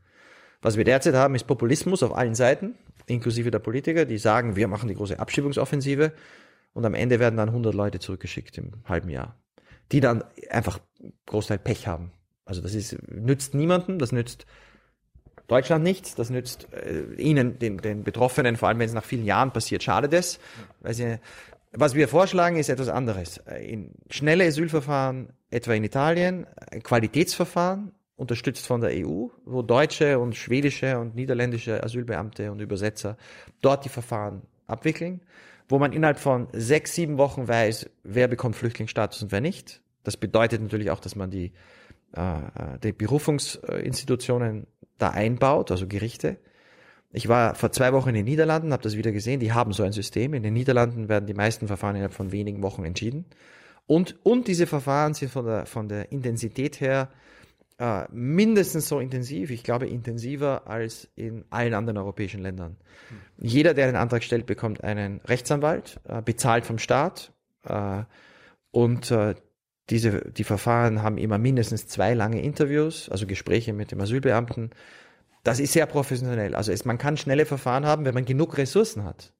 Was 0.63 0.77
wir 0.77 0.85
derzeit 0.85 1.15
haben, 1.15 1.35
ist 1.35 1.47
Populismus 1.47 2.03
auf 2.03 2.17
allen 2.17 2.37
Seiten, 2.37 2.77
inklusive 3.07 3.51
der 3.51 3.59
Politiker, 3.59 4.05
die 4.05 4.19
sagen, 4.19 4.55
wir 4.57 4.69
machen 4.69 4.89
die 4.89 4.95
große 4.95 5.19
Abschiebungsoffensive 5.19 6.13
und 6.73 6.85
am 6.85 6.95
Ende 6.95 7.19
werden 7.19 7.37
dann 7.37 7.49
100 7.49 7.75
Leute 7.75 7.99
zurückgeschickt 7.99 8.57
im 8.59 8.73
halben 8.89 9.11
Jahr, 9.11 9.37
die 9.91 10.01
dann 10.01 10.25
einfach 10.51 10.79
Großteil 11.27 11.59
Pech 11.59 11.89
haben. 11.89 12.13
Also 12.45 12.63
das 12.63 12.75
ist, 12.75 12.97
nützt 13.11 13.55
niemandem, 13.55 13.99
das 13.99 14.13
nützt 14.13 14.47
Deutschland 15.49 15.83
nichts, 15.83 16.15
das 16.15 16.31
nützt 16.31 16.69
äh, 16.73 17.13
ihnen, 17.17 17.59
den, 17.59 17.79
den 17.79 18.05
Betroffenen, 18.05 18.57
vor 18.57 18.69
allem 18.69 18.79
wenn 18.79 18.89
es 18.89 18.95
nach 18.95 19.05
vielen 19.05 19.25
Jahren 19.25 19.53
passiert, 19.53 19.83
schadet 19.83 20.13
es. 20.13 20.39
Weil 20.81 20.95
sie, 20.95 21.19
was 21.73 21.95
wir 21.95 22.09
vorschlagen, 22.09 22.57
ist 22.57 22.69
etwas 22.69 22.89
anderes. 22.89 23.39
In 23.61 23.91
schnelle 24.11 24.45
Asylverfahren, 24.45 25.31
etwa 25.51 25.75
in 25.75 25.85
Italien, 25.85 26.47
Qualitätsverfahren, 26.83 27.93
unterstützt 28.17 28.67
von 28.67 28.81
der 28.81 28.91
EU, 28.91 29.29
wo 29.45 29.63
deutsche 29.63 30.19
und 30.19 30.37
schwedische 30.37 30.99
und 30.99 31.15
niederländische 31.15 31.83
Asylbeamte 31.83 32.53
und 32.53 32.61
Übersetzer 32.61 33.17
dort 33.61 33.85
die 33.85 33.89
Verfahren 33.89 34.43
abwickeln, 34.67 35.23
wo 35.69 35.79
man 35.79 35.93
innerhalb 35.93 36.19
von 36.19 36.49
sechs, 36.53 36.95
sieben 36.95 37.19
Wochen 37.19 37.49
weiß, 37.49 37.91
wer 38.05 38.29
bekommt 38.29 38.57
Flüchtlingsstatus 38.57 39.23
und 39.23 39.33
wer 39.33 39.41
nicht. 39.41 39.83
Das 40.03 40.17
bedeutet 40.17 40.61
natürlich 40.61 40.91
auch, 40.91 41.01
dass 41.01 41.17
man 41.17 41.31
die, 41.31 41.53
äh, 42.13 42.79
die 42.83 42.93
Berufungsinstitutionen 42.93 44.67
da 44.99 45.11
einbaut, 45.11 45.71
also 45.71 45.87
Gerichte. 45.87 46.39
Ich 47.13 47.29
war 47.29 47.55
vor 47.55 47.73
zwei 47.73 47.93
Wochen 47.93 48.11
in 48.11 48.15
den 48.15 48.25
Niederlanden, 48.25 48.73
habe 48.73 48.83
das 48.83 48.97
wieder 48.97 49.13
gesehen, 49.13 49.41
die 49.41 49.53
haben 49.53 49.73
so 49.73 49.83
ein 49.83 49.93
System. 49.93 50.33
In 50.35 50.43
den 50.43 50.55
Niederlanden 50.55 51.09
werden 51.09 51.27
die 51.27 51.35
meisten 51.35 51.67
Verfahren 51.67 51.97
innerhalb 51.97 52.15
von 52.15 52.33
wenigen 52.33 52.63
Wochen 52.63 52.85
entschieden. 52.85 53.27
Und, 53.87 54.17
und 54.25 54.49
diese 54.49 54.67
Verfahren 54.67 55.13
sind 55.13 55.31
von 55.31 55.45
der, 55.45 55.67
von 55.67 55.89
der 55.89 56.11
Intensität 56.13 56.81
her 56.81 57.11
äh, 57.79 58.05
mindestens 58.11 58.89
so 58.89 59.01
intensiv, 59.01 59.51
ich 59.51 59.65
glaube 59.65 59.87
intensiver 59.87 60.67
als 60.67 61.09
in 61.17 61.45
allen 61.51 61.75
anderen 61.75 61.99
europäischen 61.99 62.41
Ländern. 62.41 62.77
Mhm. 63.11 63.47
Jeder, 63.47 63.75
der 63.75 63.89
einen 63.89 63.97
Antrag 63.97 64.23
stellt, 64.23 64.47
bekommt 64.47 64.85
einen 64.85 65.21
Rechtsanwalt, 65.21 66.01
äh, 66.09 66.23
bezahlt 66.23 66.67
vom 66.67 66.79
Staat. 66.79 67.33
Äh, 67.65 68.05
und 68.71 69.11
äh, 69.11 69.35
diese, 69.91 70.31
die 70.33 70.45
Verfahren 70.45 71.03
haben 71.03 71.19
immer 71.19 71.39
mindestens 71.39 71.87
zwei 71.87 72.15
lange 72.15 72.41
Interviews, 72.43 73.09
also 73.09 73.27
Gespräche 73.27 73.73
mit 73.73 73.93
dem 73.93 74.01
Asylbeamten. 74.01 74.71
Das 75.43 75.59
ist 75.61 75.73
sehr 75.73 75.87
professionell. 75.87 76.55
Also 76.55 76.73
es, 76.73 76.85
man 76.85 76.99
kann 76.99 77.17
schnelle 77.17 77.47
Verfahren 77.47 77.85
haben, 77.85 78.05
wenn 78.05 78.15
man 78.15 78.25
genug 78.25 78.57
Ressourcen 78.59 79.05
hat, 79.05 79.35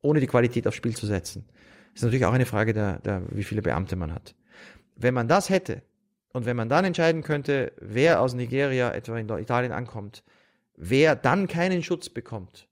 ohne 0.00 0.20
die 0.20 0.26
Qualität 0.26 0.66
aufs 0.66 0.76
Spiel 0.76 0.96
zu 0.96 1.06
setzen. 1.06 1.44
Das 1.92 1.96
ist 1.96 2.02
natürlich 2.04 2.24
auch 2.24 2.32
eine 2.32 2.46
Frage 2.46 2.72
der, 2.72 3.00
der, 3.00 3.22
wie 3.30 3.42
viele 3.42 3.62
Beamte 3.62 3.96
man 3.96 4.14
hat. 4.14 4.34
Wenn 4.94 5.12
man 5.12 5.28
das 5.28 5.50
hätte 5.50 5.82
und 6.32 6.46
wenn 6.46 6.56
man 6.56 6.68
dann 6.68 6.84
entscheiden 6.84 7.22
könnte, 7.22 7.72
wer 7.80 8.20
aus 8.20 8.34
Nigeria 8.34 8.92
etwa 8.92 9.18
in 9.18 9.28
Italien 9.28 9.72
ankommt, 9.72 10.22
wer 10.76 11.16
dann 11.16 11.48
keinen 11.48 11.82
Schutz 11.82 12.08
bekommt, 12.08 12.68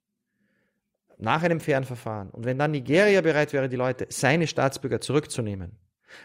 nach 1.19 1.43
einem 1.43 1.61
fairen 1.61 1.85
Verfahren, 1.85 2.31
und 2.31 2.45
wenn 2.45 2.59
dann 2.59 2.71
Nigeria 2.71 3.21
bereit 3.21 3.53
wäre, 3.53 3.69
die 3.69 3.77
Leute, 3.77 4.07
seine 4.11 4.47
Staatsbürger 4.47 5.01
zurückzunehmen, 5.01 5.73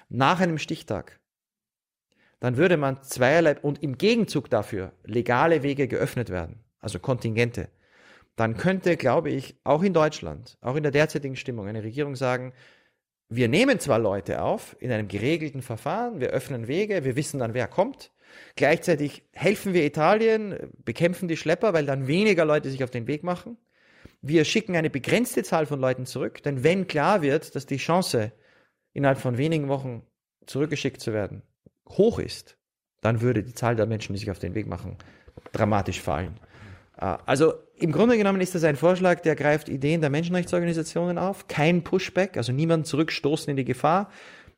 nach 0.09 0.39
einem 0.39 0.59
Stichtag, 0.59 1.19
dann 2.39 2.57
würde 2.57 2.77
man 2.77 3.01
zweierlei 3.01 3.57
und 3.59 3.81
im 3.81 3.97
Gegenzug 3.97 4.49
dafür 4.49 4.91
legale 5.03 5.63
Wege 5.63 5.87
geöffnet 5.87 6.29
werden, 6.29 6.63
also 6.79 6.99
Kontingente. 6.99 7.69
Dann 8.35 8.57
könnte, 8.57 8.97
glaube 8.97 9.29
ich, 9.29 9.55
auch 9.63 9.81
in 9.83 9.93
Deutschland, 9.93 10.57
auch 10.61 10.75
in 10.75 10.83
der 10.83 10.91
derzeitigen 10.91 11.35
Stimmung, 11.35 11.67
eine 11.67 11.83
Regierung 11.83 12.15
sagen, 12.15 12.53
wir 13.29 13.47
nehmen 13.47 13.79
zwar 13.79 13.99
Leute 13.99 14.41
auf 14.41 14.75
in 14.79 14.91
einem 14.91 15.07
geregelten 15.07 15.61
Verfahren, 15.61 16.19
wir 16.19 16.29
öffnen 16.29 16.67
Wege, 16.67 17.03
wir 17.03 17.15
wissen 17.15 17.39
dann, 17.39 17.53
wer 17.53 17.67
kommt. 17.67 18.11
Gleichzeitig 18.55 19.23
helfen 19.33 19.73
wir 19.73 19.85
Italien, 19.85 20.71
bekämpfen 20.83 21.27
die 21.27 21.37
Schlepper, 21.37 21.73
weil 21.73 21.85
dann 21.85 22.07
weniger 22.07 22.45
Leute 22.45 22.69
sich 22.69 22.83
auf 22.83 22.91
den 22.91 23.07
Weg 23.07 23.23
machen. 23.23 23.57
Wir 24.21 24.45
schicken 24.45 24.75
eine 24.75 24.89
begrenzte 24.89 25.43
Zahl 25.43 25.65
von 25.65 25.79
Leuten 25.79 26.05
zurück, 26.05 26.41
denn 26.43 26.63
wenn 26.63 26.87
klar 26.87 27.21
wird, 27.21 27.55
dass 27.55 27.65
die 27.65 27.77
Chance 27.77 28.31
innerhalb 28.93 29.19
von 29.19 29.37
wenigen 29.37 29.67
Wochen 29.67 30.03
zurückgeschickt 30.45 31.01
zu 31.01 31.13
werden, 31.13 31.43
hoch 31.89 32.19
ist, 32.19 32.57
dann 33.01 33.21
würde 33.21 33.43
die 33.43 33.53
Zahl 33.53 33.75
der 33.75 33.85
Menschen, 33.85 34.13
die 34.13 34.19
sich 34.19 34.31
auf 34.31 34.39
den 34.39 34.55
Weg 34.55 34.67
machen, 34.67 34.97
dramatisch 35.51 36.01
fallen. 36.01 36.39
Äh, 36.97 37.17
also 37.25 37.53
im 37.83 37.91
Grunde 37.91 38.17
genommen 38.17 38.39
ist 38.39 38.55
das 38.55 38.63
ein 38.63 38.77
Vorschlag, 38.77 39.19
der 39.19 39.35
greift 39.35 39.67
Ideen 39.67 39.99
der 39.99 40.09
Menschenrechtsorganisationen 40.09 41.17
auf, 41.17 41.49
kein 41.49 41.83
Pushback, 41.83 42.37
also 42.37 42.53
niemand 42.53 42.87
zurückstoßen 42.87 43.49
in 43.49 43.57
die 43.57 43.65
Gefahr, 43.65 44.09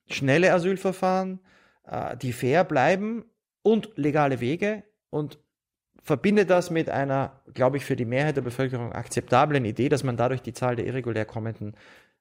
schnelle 0.08 0.54
Asylverfahren, 0.54 1.40
äh, 1.88 2.16
die 2.18 2.34
fair 2.34 2.64
bleiben 2.64 3.26
und 3.64 3.90
legale 3.96 4.42
Wege 4.42 4.84
und 5.10 5.40
verbindet 6.04 6.52
das 6.52 6.70
mit 6.70 6.88
einer, 6.88 7.42
glaube 7.56 7.78
ich, 7.78 7.86
für 7.86 7.96
die 7.96 8.06
Mehrheit 8.06 8.38
der 8.38 8.44
Bevölkerung 8.44 8.94
akzeptablen 8.94 9.66
Idee, 9.66 9.90
dass 9.90 10.04
man 10.04 10.18
dadurch 10.18 10.44
die 10.44 10.54
Zahl 10.54 10.76
der 10.76 10.86
irregulär 10.86 11.26
Kommenden 11.26 11.76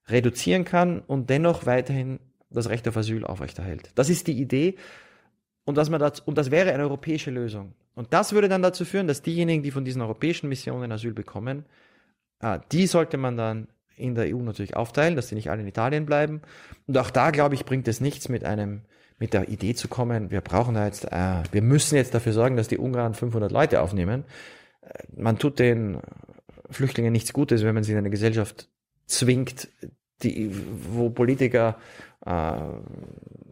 reduzieren 0.08 0.64
kann 0.64 1.00
und 1.00 1.28
dennoch 1.28 1.66
weiterhin 1.66 2.18
das 2.48 2.70
Recht 2.70 2.88
auf 2.88 2.96
Asyl 2.96 3.26
aufrechterhält. 3.26 3.90
Das 3.94 4.08
ist 4.08 4.26
die 4.26 4.40
Idee 4.40 4.76
und, 5.64 5.76
dass 5.76 5.90
man 5.90 6.00
das, 6.00 6.20
und 6.20 6.38
das 6.38 6.50
wäre 6.50 6.72
eine 6.72 6.84
europäische 6.84 7.30
Lösung. 7.30 7.74
Und 7.94 8.12
das 8.12 8.32
würde 8.32 8.48
dann 8.48 8.62
dazu 8.62 8.84
führen, 8.84 9.06
dass 9.06 9.22
diejenigen, 9.22 9.62
die 9.62 9.70
von 9.70 9.84
diesen 9.84 10.02
europäischen 10.02 10.48
Missionen 10.48 10.90
Asyl 10.90 11.12
bekommen, 11.12 11.64
äh, 12.40 12.58
die 12.72 12.86
sollte 12.86 13.16
man 13.16 13.36
dann 13.36 13.68
in 13.96 14.14
der 14.14 14.34
EU 14.34 14.42
natürlich 14.42 14.76
aufteilen, 14.76 15.16
dass 15.16 15.28
sie 15.28 15.34
nicht 15.34 15.50
alle 15.50 15.62
in 15.62 15.68
Italien 15.68 16.06
bleiben. 16.06 16.42
Und 16.86 16.98
auch 16.98 17.10
da, 17.10 17.30
glaube 17.30 17.54
ich, 17.54 17.64
bringt 17.64 17.86
es 17.86 18.00
nichts 18.00 18.28
mit 18.28 18.44
einem, 18.44 18.82
mit 19.18 19.32
der 19.32 19.48
Idee 19.48 19.74
zu 19.74 19.88
kommen, 19.88 20.30
wir 20.30 20.40
brauchen 20.40 20.74
da 20.74 20.86
jetzt, 20.86 21.04
äh, 21.12 21.42
wir 21.52 21.62
müssen 21.62 21.96
jetzt 21.96 22.14
dafür 22.14 22.32
sorgen, 22.32 22.56
dass 22.56 22.68
die 22.68 22.78
Ungarn 22.78 23.14
500 23.14 23.52
Leute 23.52 23.80
aufnehmen. 23.80 24.24
Äh, 24.80 25.04
man 25.16 25.38
tut 25.38 25.58
den 25.58 26.00
Flüchtlingen 26.70 27.12
nichts 27.12 27.32
Gutes, 27.32 27.62
wenn 27.62 27.74
man 27.74 27.84
sie 27.84 27.92
in 27.92 27.98
eine 27.98 28.10
Gesellschaft 28.10 28.68
zwingt, 29.06 29.68
die, 30.22 30.50
wo 30.90 31.10
Politiker 31.10 31.76
äh, 32.26 32.56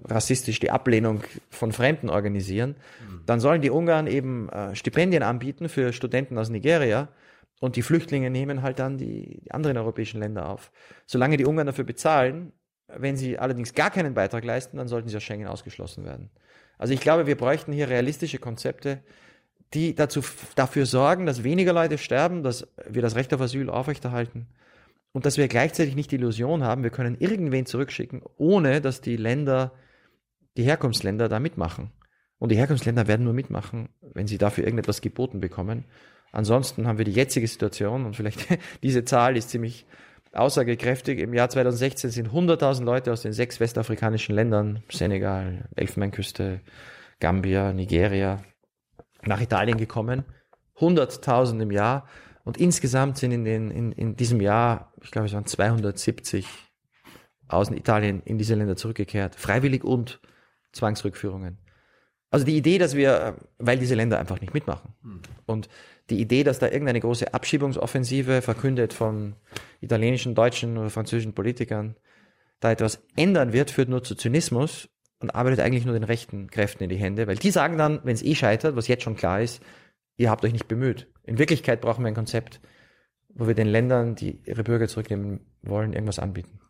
rassistisch 0.05 0.61
die 0.61 0.70
Ablehnung 0.70 1.23
von 1.51 1.73
Fremden 1.73 2.11
organisieren, 2.11 2.77
mhm. 3.07 3.23
dann 3.27 3.41
sollen 3.41 3.62
die 3.62 3.70
Ungarn 3.70 4.07
eben 4.07 4.49
äh, 4.49 4.75
Stipendien 4.75 5.23
anbieten 5.23 5.68
für 5.68 5.93
Studenten 5.93 6.39
aus 6.39 6.49
Nigeria 6.49 7.09
und 7.61 7.77
die 7.77 7.83
Flüchtlinge 7.83 8.31
nehmen 8.31 8.62
halt 8.62 8.79
dann 8.79 8.99
die, 8.99 9.41
die 9.45 9.51
anderen 9.53 9.77
europäischen 9.77 10.20
Länder 10.20 10.49
auf. 10.49 10.73
Solange 11.07 11.37
die 11.37 11.45
Ungarn 11.45 11.66
dafür 11.66 11.85
bezahlen, 11.85 12.53
wenn 12.89 13.16
sie 13.16 13.39
allerdings 13.39 13.75
gar 13.75 13.91
keinen 13.91 14.14
Beitrag 14.14 14.45
leisten, 14.45 14.77
dann 14.77 14.89
sollten 14.89 15.09
sie 15.09 15.16
aus 15.16 15.23
Schengen 15.23 15.47
ausgeschlossen 15.47 16.05
werden. 16.05 16.31
Also 16.79 16.95
ich 16.95 17.01
glaube, 17.01 17.27
wir 17.27 17.37
bräuchten 17.37 17.73
hier 17.73 17.89
realistische 17.89 18.39
Konzepte, 18.39 19.03
die 19.75 19.95
dazu, 19.95 20.23
dafür 20.57 20.85
sorgen, 20.85 21.25
dass 21.25 21.45
weniger 21.45 21.73
Leute 21.73 21.97
sterben, 21.97 22.43
dass 22.43 22.66
wir 22.89 23.01
das 23.01 23.14
Recht 23.14 23.33
auf 23.33 23.41
Asyl 23.41 23.70
aufrechterhalten 23.70 24.49
und 25.13 25.27
dass 25.27 25.37
wir 25.37 25.49
gleichzeitig 25.49 25.95
nicht 25.95 26.11
die 26.11 26.17
Illusion 26.17 26.65
haben, 26.65 26.83
wir 26.83 26.91
können 26.91 27.17
irgendwen 27.19 27.67
zurückschicken, 27.67 28.23
ohne 28.37 28.81
dass 28.81 29.01
die 29.01 29.17
Länder, 29.17 29.73
die 30.57 30.65
Herkunftsländer 30.65 31.29
da 31.29 31.39
mitmachen. 31.39 31.93
Und 32.39 32.51
die 32.51 32.57
Herkunftsländer 32.57 33.07
werden 33.07 33.25
nur 33.25 33.35
mitmachen, 33.35 33.91
wenn 34.01 34.27
sie 34.27 34.39
dafür 34.39 34.65
irgendetwas 34.65 35.01
geboten 35.01 35.41
bekommen. 35.41 35.85
Ansonsten 36.33 36.89
haben 36.89 36.99
wir 36.99 37.05
die 37.05 37.13
jetzige 37.13 37.47
Situation 37.47 38.07
und 38.07 38.17
vielleicht 38.17 38.49
diese 38.83 39.05
Zahl 39.05 39.37
ist 39.37 39.51
ziemlich 39.51 39.87
aussagekräftig. 40.33 41.19
Im 41.21 41.35
Jahr 41.35 41.51
2016 41.51 42.11
sind 42.11 42.29
100.000 42.31 42.85
Leute 42.85 43.13
aus 43.13 43.23
den 43.23 43.33
sechs 43.33 43.61
westafrikanischen 43.61 44.35
Ländern, 44.35 44.83
Senegal, 44.91 45.69
Elfenbeinküste, 45.77 46.61
Gambia, 47.21 47.73
Nigeria, 47.73 48.43
nach 49.25 49.41
Italien 49.41 49.77
gekommen. 49.77 50.25
100.000 50.79 51.61
im 51.61 51.71
Jahr. 51.71 52.09
Und 52.45 52.57
insgesamt 52.57 53.18
sind 53.18 53.32
in, 53.32 53.45
den, 53.45 53.70
in, 53.70 53.93
in 53.93 54.16
diesem 54.16 54.40
Jahr, 54.40 54.93
ich 55.03 55.11
glaube, 55.11 55.26
es 55.26 55.32
waren 55.32 55.47
270 55.47 56.47
aus 57.49 57.70
Italien 57.70 58.22
in 58.24 58.38
diese 58.38 58.55
Länder 58.55 58.76
zurückgekehrt, 58.76 59.36
freiwillig 59.36 59.84
und 59.84 60.20
Zwangsrückführungen. 60.72 61.59
Also 62.30 62.47
die 62.47 62.57
Idee, 62.57 62.78
dass 62.78 62.97
wir, 62.97 63.36
weil 63.59 63.78
diese 63.78 63.95
Länder 63.95 64.18
einfach 64.18 64.40
nicht 64.40 64.55
mitmachen. 64.55 64.95
Hm. 65.03 65.20
Und 65.45 65.68
die 66.09 66.20
Idee, 66.20 66.45
dass 66.45 66.59
da 66.59 66.66
irgendeine 66.66 67.01
große 67.01 67.32
Abschiebungsoffensive 67.32 68.43
verkündet 68.43 68.95
von 68.95 69.36
italienischen, 69.80 70.34
deutschen 70.34 70.78
oder 70.78 70.90
französischen 70.90 71.34
Politikern, 71.34 71.97
da 72.61 72.72
etwas 72.72 73.03
ändern 73.16 73.53
wird, 73.53 73.70
führt 73.70 73.88
nur 73.88 74.03
zu 74.03 74.14
Zynismus. 74.14 74.88
und 75.20 75.34
arbeitet 75.36 75.61
eigentlich 75.61 75.84
nur 75.84 75.95
den 75.95 76.03
rechten 76.03 76.51
Kräften 76.51 76.82
in 76.82 76.90
die 76.90 76.97
Hände, 76.97 77.28
weil 77.28 77.36
die 77.36 77.53
sagen 77.53 77.78
dann, 77.78 78.01
wenn 78.03 78.14
es 78.14 78.24
eh 78.24 78.34
scheitert, 78.34 78.74
was 78.74 78.88
jetzt 78.88 79.05
schon 79.05 79.14
klar 79.14 79.40
ist, 79.40 79.62
ihr 80.17 80.31
habt 80.31 80.45
euch 80.45 80.53
nicht 80.53 80.69
bemüht. 80.69 81.09
In 81.25 81.39
Wirklichkeit 81.39 81.81
brauchen 81.81 82.05
wir 82.05 82.09
ein 82.09 82.15
Konzept, 82.15 82.61
wo 83.29 83.47
wir 83.47 83.55
den 83.55 83.69
Ländern, 83.69 84.15
die 84.15 84.41
ihre 84.45 84.63
Bürger 84.63 84.89
zurücknehmen 84.89 85.41
wollen, 85.63 85.93
irgendwas 85.93 86.19
anbieten. 86.19 86.61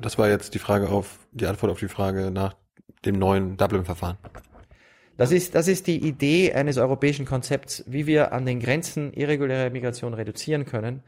Das 0.00 0.18
war 0.18 0.28
jetzt 0.28 0.54
die 0.54 0.58
Frage 0.58 0.88
auf, 0.88 1.18
die 1.32 1.46
Antwort 1.46 1.72
auf 1.72 1.78
die 1.78 1.88
Frage 1.88 2.30
nach 2.30 2.56
dem 3.04 3.18
neuen 3.18 3.56
Dublin-Verfahren. 3.56 4.18
Das 5.16 5.30
ist, 5.30 5.54
das 5.54 5.68
ist 5.68 5.86
die 5.86 6.02
Idee 6.02 6.52
eines 6.52 6.78
europäischen 6.78 7.26
Konzepts, 7.26 7.84
wie 7.86 8.06
wir 8.06 8.32
an 8.32 8.46
den 8.46 8.60
Grenzen 8.60 9.12
irreguläre 9.12 9.70
Migration 9.70 10.14
reduzieren 10.14 10.64
können, 10.64 11.02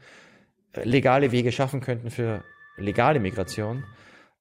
äh, 0.73 0.83
legale 0.83 1.31
Wege 1.31 1.51
schaffen 1.51 1.81
könnten 1.81 2.11
für 2.11 2.43
legale 2.77 3.19
Migration, 3.19 3.83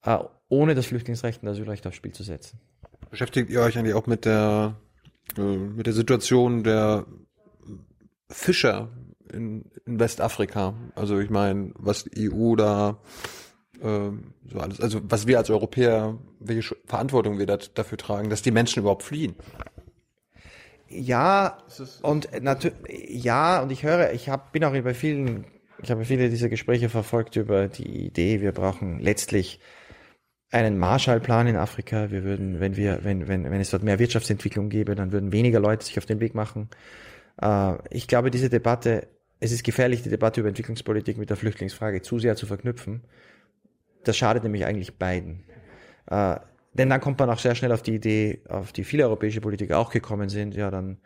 äh, 0.05 0.19
ohne 0.49 0.75
das 0.75 0.87
Flüchtlingsrecht 0.87 1.43
und 1.43 1.49
Asylrecht 1.49 1.87
aufs 1.87 1.97
Spiel 1.97 2.13
zu 2.13 2.23
setzen. 2.23 2.61
Beschäftigt 3.11 3.51
ihr 3.51 3.63
euch 3.63 3.79
eigentlich 3.79 3.95
auch 3.95 4.07
mit 4.07 4.25
der, 4.25 4.77
äh, 5.37 5.41
mit 5.41 5.87
der 5.87 5.93
Situation 5.93 6.65
der 6.65 7.07
Fischer 8.29 8.91
in, 9.33 9.65
in 9.87 9.99
Westafrika? 10.01 10.75
Also 10.95 11.19
ich 11.19 11.31
meine, 11.31 11.73
was 11.77 12.05
die 12.05 12.31
EU 12.33 12.57
da 12.57 12.99
ähm, 13.83 14.35
so 14.51 14.59
alles, 14.59 14.81
also 14.81 15.01
was 15.05 15.27
wir 15.27 15.39
als 15.39 15.51
Europäer, 15.51 16.19
welche 16.41 16.77
Verantwortung 16.87 17.39
wir 17.39 17.47
dat, 17.47 17.77
dafür 17.77 17.99
tragen, 17.99 18.31
dass 18.31 18.43
die 18.43 18.51
Menschen 18.51 18.81
überhaupt 18.81 19.03
fliehen. 19.03 19.35
Ja, 20.89 21.59
und 22.03 22.29
natürlich, 22.43 22.79
ja, 23.09 23.63
und 23.63 23.73
ich 23.73 23.83
höre, 23.83 24.13
ich 24.13 24.29
hab, 24.29 24.53
bin 24.53 24.65
auch 24.65 24.73
bei 24.73 24.95
vielen, 24.95 25.45
ich 25.83 25.91
habe 25.91 26.05
viele 26.05 26.31
dieser 26.31 26.49
Gespräche 26.49 26.89
verfolgt 26.89 27.37
über 27.37 27.69
die 27.69 28.07
Idee, 28.07 28.41
wir 28.41 28.53
brauchen 28.53 29.01
letztlich 29.01 29.61
einen 30.55 30.79
Marshallplan 30.79 31.49
in 31.49 31.57
Afrika. 31.57 32.13
Wir 32.13 32.23
würden, 32.23 32.61
wenn 32.61 32.77
wir, 32.77 33.01
wenn, 33.03 33.27
wenn, 33.27 33.51
wenn 33.51 33.61
es 33.61 33.71
dort 33.71 33.83
mehr 33.83 33.99
Wirtschaftsentwicklung 33.99 34.69
gäbe, 34.69 34.95
dann 34.95 35.11
würden 35.11 35.33
weniger 35.33 35.59
Leute 35.59 35.85
sich 35.85 35.99
auf 35.99 36.07
den 36.07 36.21
Weg 36.21 36.35
machen. 36.35 36.69
Äh, 37.43 37.75
ich 37.91 38.07
glaube, 38.07 38.31
diese 38.31 38.49
Debatte, 38.49 39.09
es 39.41 39.51
ist 39.51 39.65
gefährlich, 39.65 40.03
die 40.03 40.11
Debatte 40.11 40.41
über 40.41 40.49
Entwicklungspolitik 40.49 41.19
mit 41.19 41.29
der 41.29 41.37
Flüchtlingsfrage 41.37 42.03
zu 42.03 42.21
sehr 42.21 42.37
zu 42.37 42.47
verknüpfen. 42.47 43.03
Das 44.05 44.17
schadet 44.17 44.45
nämlich 44.45 44.65
eigentlich 44.65 44.97
beiden. 44.97 45.43
Äh, 46.07 46.37
denn 46.73 46.89
dann 46.89 47.01
kommt 47.01 47.19
man 47.19 47.31
auch 47.31 47.39
sehr 47.41 47.57
schnell 47.57 47.73
auf 47.73 47.83
die 47.83 47.97
Idee, 47.97 48.43
auf 48.49 48.73
die 48.73 48.85
viele 48.85 49.05
europäische 49.05 49.41
Politiker 49.41 49.79
auch 49.79 49.91
gekommen 49.91 50.29
sind, 50.29 50.55
ja, 50.55 50.71
dann 50.71 50.99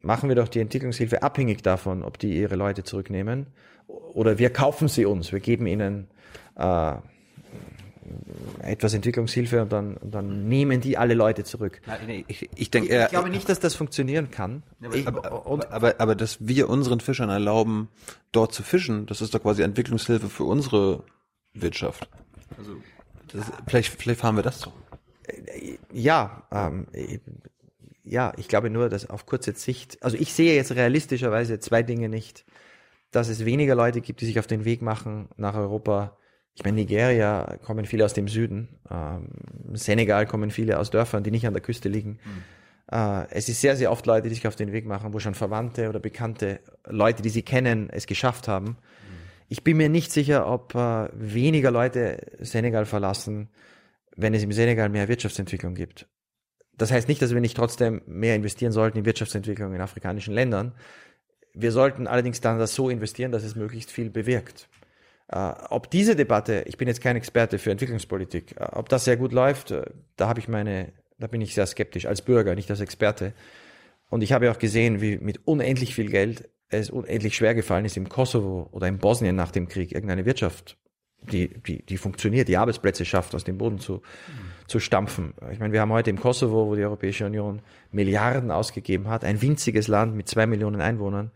machen 0.00 0.30
wir 0.30 0.36
doch 0.36 0.48
die 0.48 0.60
Entwicklungshilfe 0.60 1.22
abhängig 1.22 1.62
davon, 1.62 2.02
ob 2.02 2.18
die 2.18 2.34
ihre 2.38 2.56
Leute 2.56 2.82
zurücknehmen. 2.82 3.46
Oder 3.86 4.38
wir 4.38 4.50
kaufen 4.50 4.88
sie 4.88 5.04
uns, 5.04 5.32
wir 5.32 5.40
geben 5.40 5.66
ihnen 5.66 6.08
äh, 6.56 6.94
etwas 8.62 8.94
Entwicklungshilfe 8.94 9.62
und 9.62 9.72
dann, 9.72 9.96
und 9.96 10.14
dann 10.14 10.48
nehmen 10.48 10.80
die 10.80 10.96
alle 10.98 11.14
Leute 11.14 11.44
zurück. 11.44 11.80
Nein, 11.86 12.24
ich, 12.28 12.48
ich, 12.54 12.70
denke, 12.70 12.94
ich, 12.94 13.02
ich 13.02 13.08
glaube 13.08 13.30
nicht, 13.30 13.48
dass 13.48 13.60
das 13.60 13.74
funktionieren 13.74 14.30
kann. 14.30 14.62
Ich, 14.92 15.06
aber, 15.06 15.46
und, 15.46 15.70
aber, 15.70 15.94
aber 15.98 16.14
dass 16.14 16.38
wir 16.40 16.68
unseren 16.68 17.00
Fischern 17.00 17.30
erlauben, 17.30 17.88
dort 18.32 18.52
zu 18.52 18.62
fischen, 18.62 19.06
das 19.06 19.20
ist 19.20 19.34
doch 19.34 19.42
quasi 19.42 19.62
Entwicklungshilfe 19.62 20.28
für 20.28 20.44
unsere 20.44 21.04
Wirtschaft. 21.54 22.08
Also 22.58 22.76
das, 23.32 23.44
vielleicht, 23.66 24.00
vielleicht 24.00 24.20
fahren 24.20 24.36
wir 24.36 24.42
das 24.42 24.60
so. 24.60 24.72
Ja, 25.92 26.42
ähm, 26.50 26.86
ja, 28.02 28.32
ich 28.36 28.48
glaube 28.48 28.70
nur, 28.70 28.88
dass 28.88 29.08
auf 29.08 29.26
kurze 29.26 29.52
Sicht, 29.52 30.02
also 30.02 30.16
ich 30.16 30.32
sehe 30.32 30.56
jetzt 30.56 30.72
realistischerweise 30.72 31.60
zwei 31.60 31.82
Dinge 31.82 32.08
nicht, 32.08 32.44
dass 33.10 33.28
es 33.28 33.44
weniger 33.44 33.74
Leute 33.74 34.00
gibt, 34.00 34.20
die 34.20 34.26
sich 34.26 34.38
auf 34.38 34.46
den 34.46 34.64
Weg 34.64 34.82
machen 34.82 35.28
nach 35.36 35.54
Europa. 35.54 36.16
Ich 36.54 36.64
meine, 36.64 36.76
Nigeria 36.76 37.58
kommen 37.64 37.86
viele 37.86 38.04
aus 38.04 38.12
dem 38.12 38.28
Süden, 38.28 38.68
ähm, 38.90 39.28
Senegal 39.74 40.26
kommen 40.26 40.50
viele 40.50 40.78
aus 40.78 40.90
Dörfern, 40.90 41.22
die 41.22 41.30
nicht 41.30 41.46
an 41.46 41.54
der 41.54 41.62
Küste 41.62 41.88
liegen. 41.88 42.18
Mhm. 42.24 42.42
Äh, 42.92 43.26
es 43.30 43.48
ist 43.48 43.60
sehr, 43.60 43.76
sehr 43.76 43.90
oft 43.92 44.04
Leute, 44.06 44.28
die 44.28 44.34
sich 44.34 44.46
auf 44.46 44.56
den 44.56 44.72
Weg 44.72 44.84
machen, 44.86 45.12
wo 45.12 45.20
schon 45.20 45.34
Verwandte 45.34 45.88
oder 45.88 46.00
Bekannte, 46.00 46.60
Leute, 46.86 47.22
die 47.22 47.28
sie 47.28 47.42
kennen, 47.42 47.88
es 47.90 48.06
geschafft 48.06 48.48
haben. 48.48 48.66
Mhm. 48.66 48.76
Ich 49.48 49.64
bin 49.64 49.76
mir 49.76 49.88
nicht 49.88 50.12
sicher, 50.12 50.46
ob 50.46 50.74
äh, 50.74 51.08
weniger 51.12 51.70
Leute 51.70 52.18
Senegal 52.40 52.84
verlassen, 52.84 53.48
wenn 54.16 54.34
es 54.34 54.42
im 54.42 54.52
Senegal 54.52 54.88
mehr 54.88 55.08
Wirtschaftsentwicklung 55.08 55.74
gibt. 55.74 56.08
Das 56.76 56.90
heißt 56.90 57.08
nicht, 57.08 57.20
dass 57.20 57.32
wir 57.32 57.40
nicht 57.40 57.56
trotzdem 57.56 58.02
mehr 58.06 58.34
investieren 58.34 58.72
sollten 58.72 58.98
in 58.98 59.04
Wirtschaftsentwicklung 59.04 59.74
in 59.74 59.80
afrikanischen 59.80 60.34
Ländern. 60.34 60.74
Wir 61.52 61.72
sollten 61.72 62.06
allerdings 62.06 62.40
dann 62.40 62.58
das 62.58 62.74
so 62.74 62.88
investieren, 62.88 63.32
dass 63.32 63.44
es 63.44 63.54
möglichst 63.54 63.90
viel 63.90 64.08
bewirkt. 64.08 64.68
Uh, 65.32 65.52
ob 65.68 65.90
diese 65.90 66.16
Debatte, 66.16 66.64
ich 66.66 66.76
bin 66.76 66.88
jetzt 66.88 67.00
kein 67.00 67.14
Experte 67.14 67.58
für 67.58 67.70
Entwicklungspolitik, 67.70 68.56
uh, 68.60 68.78
ob 68.78 68.88
das 68.88 69.04
sehr 69.04 69.16
gut 69.16 69.32
läuft, 69.32 69.70
uh, 69.70 69.82
da 70.16 70.28
habe 70.28 70.40
ich 70.40 70.48
meine, 70.48 70.92
da 71.18 71.28
bin 71.28 71.40
ich 71.40 71.54
sehr 71.54 71.66
skeptisch 71.66 72.06
als 72.06 72.22
Bürger, 72.22 72.56
nicht 72.56 72.68
als 72.68 72.80
Experte. 72.80 73.32
Und 74.08 74.22
ich 74.22 74.32
habe 74.32 74.50
auch 74.50 74.58
gesehen, 74.58 75.00
wie 75.00 75.18
mit 75.18 75.46
unendlich 75.46 75.94
viel 75.94 76.10
Geld 76.10 76.48
es 76.68 76.90
unendlich 76.90 77.36
schwer 77.36 77.54
gefallen 77.54 77.84
ist, 77.84 77.96
im 77.96 78.08
Kosovo 78.08 78.68
oder 78.72 78.88
in 78.88 78.98
Bosnien 78.98 79.36
nach 79.36 79.52
dem 79.52 79.68
Krieg 79.68 79.92
irgendeine 79.92 80.26
Wirtschaft 80.26 80.76
die, 81.22 81.48
die, 81.48 81.84
die 81.84 81.96
funktioniert, 81.96 82.48
die 82.48 82.56
Arbeitsplätze 82.56 83.04
schafft, 83.04 83.34
aus 83.34 83.44
dem 83.44 83.58
Boden 83.58 83.78
zu, 83.78 84.02
zu 84.66 84.80
stampfen. 84.80 85.34
Ich 85.52 85.58
meine, 85.58 85.72
wir 85.72 85.80
haben 85.80 85.92
heute 85.92 86.10
im 86.10 86.18
Kosovo, 86.18 86.66
wo 86.66 86.74
die 86.74 86.82
Europäische 86.82 87.26
Union 87.26 87.60
Milliarden 87.92 88.50
ausgegeben 88.50 89.08
hat, 89.08 89.24
ein 89.24 89.42
winziges 89.42 89.88
Land 89.88 90.14
mit 90.14 90.28
zwei 90.28 90.46
Millionen 90.46 90.80
Einwohnern. 90.80 91.30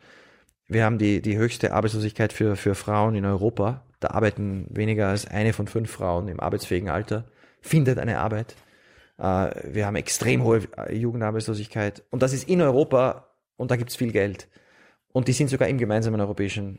Wir 0.67 0.85
haben 0.85 0.99
die, 0.99 1.21
die 1.21 1.37
höchste 1.37 1.73
Arbeitslosigkeit 1.73 2.33
für, 2.33 2.57
für 2.57 2.75
Frauen 2.75 3.15
in 3.15 3.25
Europa. 3.25 3.84
Da 4.01 4.09
arbeiten 4.09 4.67
weniger 4.71 5.09
als 5.09 5.27
eine 5.27 5.53
von 5.53 5.67
fünf 5.67 5.91
Frauen 5.91 6.29
im 6.29 6.41
arbeitsfähigen 6.41 6.89
Alter, 6.89 7.25
findet 7.61 7.99
eine 7.99 8.19
Arbeit. 8.19 8.57
Äh, 9.19 9.51
wir 9.73 9.87
haben 9.87 9.97
extrem 9.97 10.43
hohe 10.43 10.63
Jugendarbeitslosigkeit. 10.91 12.03
Und 12.11 12.23
das 12.23 12.33
ist 12.33 12.49
in 12.49 12.61
Europa 12.61 13.29
und 13.57 13.71
da 13.71 13.77
gibt's 13.77 13.97
viel 13.97 14.13
Geld. 14.13 14.49
Und 15.13 15.29
die 15.29 15.33
sind 15.33 15.49
sogar 15.49 15.69
im 15.69 15.79
gemeinsamen 15.79 16.21
europäischen 16.21 16.79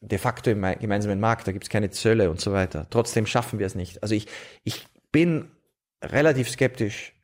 de 0.00 0.18
facto 0.18 0.50
im 0.50 0.62
gemeinsamen 0.80 1.20
Markt, 1.20 1.46
da 1.46 1.52
gibt 1.52 1.64
es 1.64 1.70
keine 1.70 1.90
Zölle 1.90 2.28
und 2.28 2.40
so 2.40 2.52
weiter. 2.52 2.88
Trotzdem 2.90 3.24
schaffen 3.24 3.60
wir 3.60 3.66
es 3.66 3.76
nicht. 3.76 4.02
Also 4.02 4.16
ich, 4.16 4.26
ich 4.64 4.86
bin 5.12 5.48
relativ 6.02 6.50
skeptisch 6.50 7.14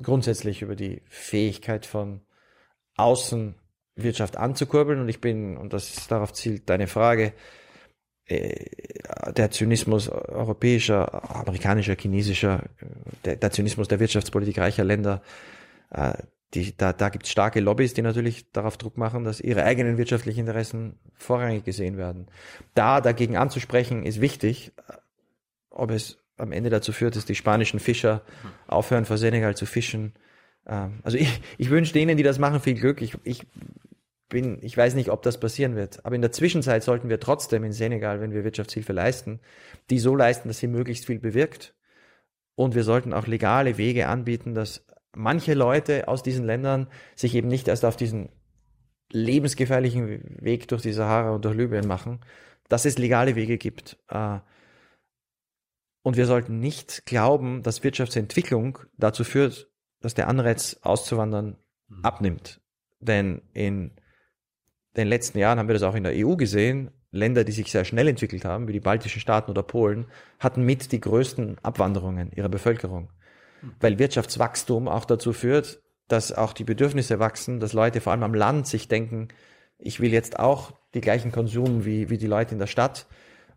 grundsätzlich 0.00 0.62
über 0.62 0.76
die 0.76 1.02
Fähigkeit 1.08 1.84
von 1.84 2.20
Außenwirtschaft 2.96 4.36
anzukurbeln 4.36 5.00
und 5.00 5.08
ich 5.08 5.20
bin, 5.20 5.56
und 5.56 5.72
das 5.72 6.06
darauf 6.06 6.32
zielt 6.32 6.70
deine 6.70 6.86
Frage, 6.86 7.26
äh, 7.26 7.32
der 9.36 9.50
Zynismus 9.50 10.08
europäischer, 10.08 11.30
amerikanischer, 11.34 11.96
chinesischer, 11.98 12.64
der, 13.24 13.36
der 13.36 13.50
Zynismus 13.50 13.88
der 13.88 14.00
Wirtschaftspolitik 14.00 14.58
reicher 14.58 14.84
Länder, 14.84 15.22
äh, 15.90 16.14
die, 16.54 16.76
da, 16.76 16.92
da 16.92 17.08
gibt 17.08 17.24
es 17.24 17.32
starke 17.32 17.60
Lobbys, 17.60 17.94
die 17.94 18.02
natürlich 18.02 18.50
darauf 18.52 18.76
Druck 18.76 18.98
machen, 18.98 19.24
dass 19.24 19.40
ihre 19.40 19.64
eigenen 19.64 19.96
wirtschaftlichen 19.96 20.40
Interessen 20.40 20.98
vorrangig 21.14 21.64
gesehen 21.64 21.96
werden. 21.96 22.26
Da 22.74 23.00
dagegen 23.00 23.36
anzusprechen, 23.36 24.04
ist 24.04 24.20
wichtig. 24.20 24.72
Ob 25.70 25.90
es 25.90 26.18
am 26.36 26.52
Ende 26.52 26.68
dazu 26.68 26.92
führt, 26.92 27.16
dass 27.16 27.24
die 27.24 27.34
spanischen 27.34 27.80
Fischer 27.80 28.22
aufhören, 28.66 29.06
vor 29.06 29.16
Senegal 29.16 29.56
zu 29.56 29.64
fischen. 29.64 30.12
Ähm, 30.66 31.00
also 31.02 31.16
ich, 31.16 31.40
ich 31.56 31.70
wünsche 31.70 31.94
denen, 31.94 32.16
die 32.16 32.22
das 32.22 32.38
machen, 32.38 32.60
viel 32.60 32.74
Glück. 32.74 33.00
Ich, 33.00 33.16
ich 33.24 33.46
bin, 34.32 34.58
ich 34.62 34.76
weiß 34.76 34.94
nicht, 34.94 35.10
ob 35.10 35.22
das 35.22 35.38
passieren 35.38 35.76
wird. 35.76 36.04
Aber 36.06 36.14
in 36.14 36.22
der 36.22 36.32
Zwischenzeit 36.32 36.82
sollten 36.82 37.10
wir 37.10 37.20
trotzdem 37.20 37.64
in 37.64 37.72
Senegal, 37.72 38.20
wenn 38.22 38.32
wir 38.32 38.44
Wirtschaftshilfe 38.44 38.94
leisten, 38.94 39.40
die 39.90 39.98
so 39.98 40.16
leisten, 40.16 40.48
dass 40.48 40.58
sie 40.58 40.68
möglichst 40.68 41.04
viel 41.04 41.18
bewirkt. 41.18 41.74
Und 42.54 42.74
wir 42.74 42.82
sollten 42.82 43.12
auch 43.12 43.26
legale 43.26 43.76
Wege 43.76 44.08
anbieten, 44.08 44.54
dass 44.54 44.86
manche 45.14 45.52
Leute 45.52 46.08
aus 46.08 46.22
diesen 46.22 46.46
Ländern 46.46 46.88
sich 47.14 47.34
eben 47.34 47.48
nicht 47.48 47.68
erst 47.68 47.84
auf 47.84 47.96
diesen 47.96 48.30
lebensgefährlichen 49.10 50.38
Weg 50.40 50.66
durch 50.68 50.80
die 50.80 50.92
Sahara 50.92 51.32
und 51.32 51.44
durch 51.44 51.54
Libyen 51.54 51.86
machen, 51.86 52.20
dass 52.70 52.86
es 52.86 52.96
legale 52.96 53.36
Wege 53.36 53.58
gibt. 53.58 53.98
Äh, 54.08 54.38
und 56.02 56.16
wir 56.16 56.24
sollten 56.24 56.58
nicht 56.58 57.04
glauben, 57.04 57.62
dass 57.62 57.84
Wirtschaftsentwicklung 57.84 58.78
dazu 58.96 59.24
führt, 59.24 59.70
dass 60.00 60.14
der 60.14 60.28
Anreiz 60.28 60.78
auszuwandern 60.80 61.58
mhm. 61.88 62.02
abnimmt. 62.02 62.62
Denn 62.98 63.42
in 63.52 63.92
den 64.96 65.08
letzten 65.08 65.38
Jahren 65.38 65.58
haben 65.58 65.68
wir 65.68 65.74
das 65.74 65.82
auch 65.82 65.94
in 65.94 66.04
der 66.04 66.12
EU 66.14 66.36
gesehen. 66.36 66.90
Länder, 67.10 67.44
die 67.44 67.52
sich 67.52 67.70
sehr 67.70 67.84
schnell 67.84 68.08
entwickelt 68.08 68.44
haben, 68.44 68.68
wie 68.68 68.72
die 68.72 68.80
baltischen 68.80 69.20
Staaten 69.20 69.50
oder 69.50 69.62
Polen, 69.62 70.06
hatten 70.38 70.64
mit 70.64 70.92
die 70.92 71.00
größten 71.00 71.58
Abwanderungen 71.62 72.32
ihrer 72.32 72.48
Bevölkerung 72.48 73.08
weil 73.80 73.98
Wirtschaftswachstum 73.98 74.88
auch 74.88 75.04
dazu 75.04 75.32
führt, 75.32 75.80
dass 76.08 76.32
auch 76.32 76.52
die 76.52 76.64
Bedürfnisse 76.64 77.18
wachsen, 77.18 77.60
dass 77.60 77.72
Leute 77.72 78.00
vor 78.00 78.12
allem 78.12 78.22
am 78.22 78.34
Land 78.34 78.66
sich 78.66 78.88
denken, 78.88 79.28
ich 79.78 80.00
will 80.00 80.12
jetzt 80.12 80.38
auch 80.38 80.72
die 80.94 81.00
gleichen 81.00 81.32
Konsum 81.32 81.84
wie, 81.84 82.10
wie 82.10 82.18
die 82.18 82.26
Leute 82.26 82.52
in 82.52 82.58
der 82.58 82.66
Stadt, 82.66 83.06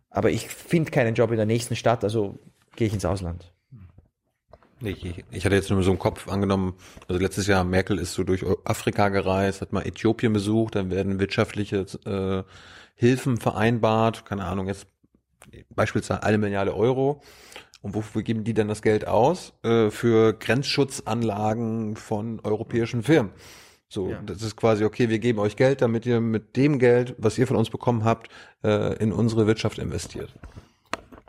aber 0.10 0.32
ich 0.32 0.48
finde 0.48 0.92
keinen 0.92 1.16
Job 1.16 1.32
in 1.32 1.38
der 1.38 1.46
nächsten 1.46 1.76
Stadt, 1.76 2.04
also 2.04 2.40
gehe 2.76 2.88
ich 2.88 2.94
ins 2.94 3.06
Ausland. 3.06 3.52
Ich, 4.82 5.24
ich 5.32 5.46
hatte 5.46 5.56
jetzt 5.56 5.70
nur 5.70 5.82
so 5.84 5.92
im 5.92 6.00
Kopf 6.00 6.28
angenommen, 6.28 6.74
also 7.08 7.22
letztes 7.22 7.48
Jahr 7.48 7.64
Merkel 7.64 7.98
ist 7.98 8.14
so 8.14 8.24
durch 8.24 8.44
Afrika 8.66 9.10
gereist, 9.10 9.62
hat 9.62 9.72
mal 9.72 9.86
Äthiopien 9.88 10.34
besucht, 10.34 10.76
dann 10.76 10.92
werden 10.92 11.20
wirtschaftliche 11.20 11.86
äh, 12.06 12.44
Hilfen 12.96 13.38
vereinbart, 13.38 14.26
keine 14.26 14.46
Ahnung, 14.46 14.68
jetzt 14.68 14.88
beispielsweise 15.70 16.24
eine 16.24 16.38
Milliarde 16.38 16.76
Euro. 16.76 17.22
Und 17.82 17.94
wofür 17.94 18.24
geben 18.24 18.44
die 18.44 18.54
denn 18.56 18.68
das 18.68 18.82
Geld 18.82 19.08
aus? 19.08 19.54
Äh, 19.64 19.92
für 19.92 20.34
Grenzschutzanlagen 20.34 21.96
von 21.96 22.40
europäischen 22.42 23.04
Firmen. 23.04 23.32
So, 23.88 24.10
Ja. 24.10 24.22
das 24.26 24.42
ist 24.42 24.56
quasi, 24.56 24.84
okay, 24.84 25.10
wir 25.10 25.20
geben 25.20 25.40
euch 25.40 25.56
Geld, 25.56 25.82
damit 25.82 26.06
ihr 26.06 26.20
mit 26.20 26.58
dem 26.58 26.80
Geld, 26.80 27.16
was 27.18 27.38
ihr 27.38 27.48
von 27.48 27.56
uns 27.58 27.70
bekommen 27.70 28.04
habt, 28.04 28.30
äh, 28.64 28.96
in 28.98 29.14
unsere 29.14 29.46
Wirtschaft 29.48 29.78
investiert. 29.78 30.34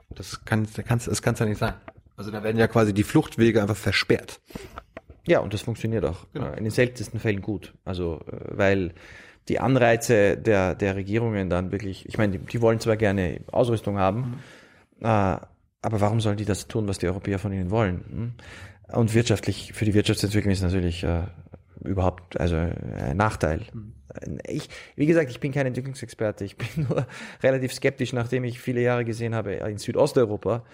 Das 0.09 0.45
kann, 0.45 0.67
das 0.75 0.85
kann's, 0.87 1.05
das 1.05 1.21
kann's 1.21 1.39
ja 1.39 1.47
nicht 1.47 1.59
sein. 1.59 1.75
Also 2.17 2.31
da 2.31 2.43
werden 2.43 2.59
ja 2.59 2.67
quasi 2.67 2.95
die 2.95 3.03
Fluchtwege 3.03 3.61
einfach 3.61 3.77
versperrt. 3.77 4.41
Ja, 5.27 5.41
und 5.41 5.53
das 5.53 5.62
funktioniert 5.62 6.05
auch 6.05 6.27
Genau. 6.33 6.47
äh, 6.49 6.57
in 6.59 6.64
den 6.64 6.71
seltensten 6.71 7.21
Fällen 7.21 7.43
gut. 7.43 7.75
Also, 7.85 8.21
äh, 8.31 8.57
weil 8.57 8.95
die 9.49 9.61
Anreize 9.61 10.37
der, 10.37 10.75
der 10.75 10.97
Regierungen 10.97 11.51
dann 11.51 11.73
wirklich, 11.73 12.07
ich 12.07 12.19
meine, 12.19 12.39
die, 12.39 12.45
die 12.45 12.61
wollen 12.61 12.81
zwar 12.81 12.97
gerne 12.97 13.41
Ausrüstung 13.53 13.99
haben, 13.99 14.41
äh, 15.01 15.07
aber 15.07 16.01
warum 16.01 16.21
sollen 16.21 16.37
die 16.37 16.45
das 16.45 16.67
tun, 16.69 16.89
was 16.89 16.99
die 16.99 17.07
Europäer 17.07 17.39
von 17.39 17.53
ihnen 17.53 17.71
wollen? 17.71 18.05
Hm? 18.09 18.33
Und 19.01 19.14
wirtschaftlich, 19.14 19.73
für 19.73 19.85
die 19.85 19.95
Wirtschaftsentwicklung 19.95 20.53
ist 20.53 20.62
natürlich 20.62 21.03
äh, 21.05 21.25
überhaupt 21.85 22.39
also 22.41 22.57
äh, 22.57 22.75
ein 23.11 23.17
Nachteil. 23.17 23.62
Ich, 24.47 24.69
wie 24.95 25.07
gesagt, 25.07 25.31
ich 25.31 25.41
bin 25.41 25.53
kein 25.53 25.67
Entwicklungsexperte, 25.67 26.45
ich 26.45 26.57
bin 26.57 26.69
nur 26.89 27.07
relativ 27.43 27.73
skeptisch, 27.73 28.12
nachdem 28.12 28.45
ich 28.45 28.61
viele 28.61 28.81
Jahre 28.81 29.05
gesehen 29.05 29.35
habe 29.35 29.55
in 29.55 29.79
Südosteuropa, 29.79 30.64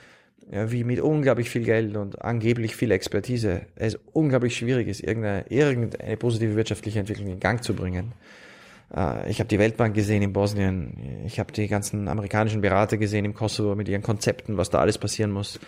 ja, 0.51 0.71
wie 0.71 0.85
mit 0.85 1.01
unglaublich 1.01 1.51
viel 1.51 1.65
Geld 1.65 1.97
und 1.97 2.23
angeblich 2.23 2.77
viel 2.77 2.91
Expertise 2.91 3.63
es 3.75 3.99
unglaublich 4.13 4.57
schwierig 4.57 4.89
ist, 4.89 5.03
irgendeine, 5.03 5.47
irgendeine 5.49 6.17
positive 6.17 6.57
wirtschaftliche 6.57 6.99
Entwicklung 7.01 7.29
in 7.29 7.41
Gang 7.41 7.63
zu 7.63 7.75
bringen. 7.75 8.13
Äh, 8.95 9.31
Ich 9.31 9.41
habe 9.41 9.49
die 9.49 9.59
Weltbank 9.59 9.95
gesehen 9.95 10.23
in 10.23 10.33
Bosnien, 10.33 11.23
ich 11.27 11.39
habe 11.39 11.53
die 11.53 11.69
ganzen 11.69 12.09
amerikanischen 12.09 12.61
Berater 12.61 12.97
gesehen 12.97 13.25
im 13.25 13.35
Kosovo 13.35 13.75
mit 13.75 13.89
ihren 13.89 14.03
Konzepten, 14.03 14.57
was 14.57 14.71
da 14.71 14.79
alles 14.81 14.99
passieren 14.99 15.31
muss. 15.31 15.59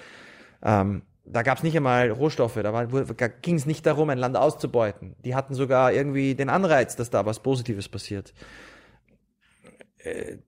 Ähm, 0.62 1.02
da 1.26 1.42
gab 1.42 1.58
es 1.58 1.64
nicht 1.64 1.76
einmal 1.76 2.10
Rohstoffe, 2.10 2.58
da, 2.62 2.84
da 2.84 3.28
ging 3.28 3.54
es 3.54 3.64
nicht 3.64 3.86
darum, 3.86 4.10
ein 4.10 4.18
Land 4.18 4.36
auszubeuten. 4.36 5.14
Die 5.24 5.34
hatten 5.34 5.54
sogar 5.54 5.92
irgendwie 5.92 6.34
den 6.34 6.50
Anreiz, 6.50 6.96
dass 6.96 7.08
da 7.08 7.24
was 7.24 7.40
Positives 7.40 7.88
passiert. 7.88 8.34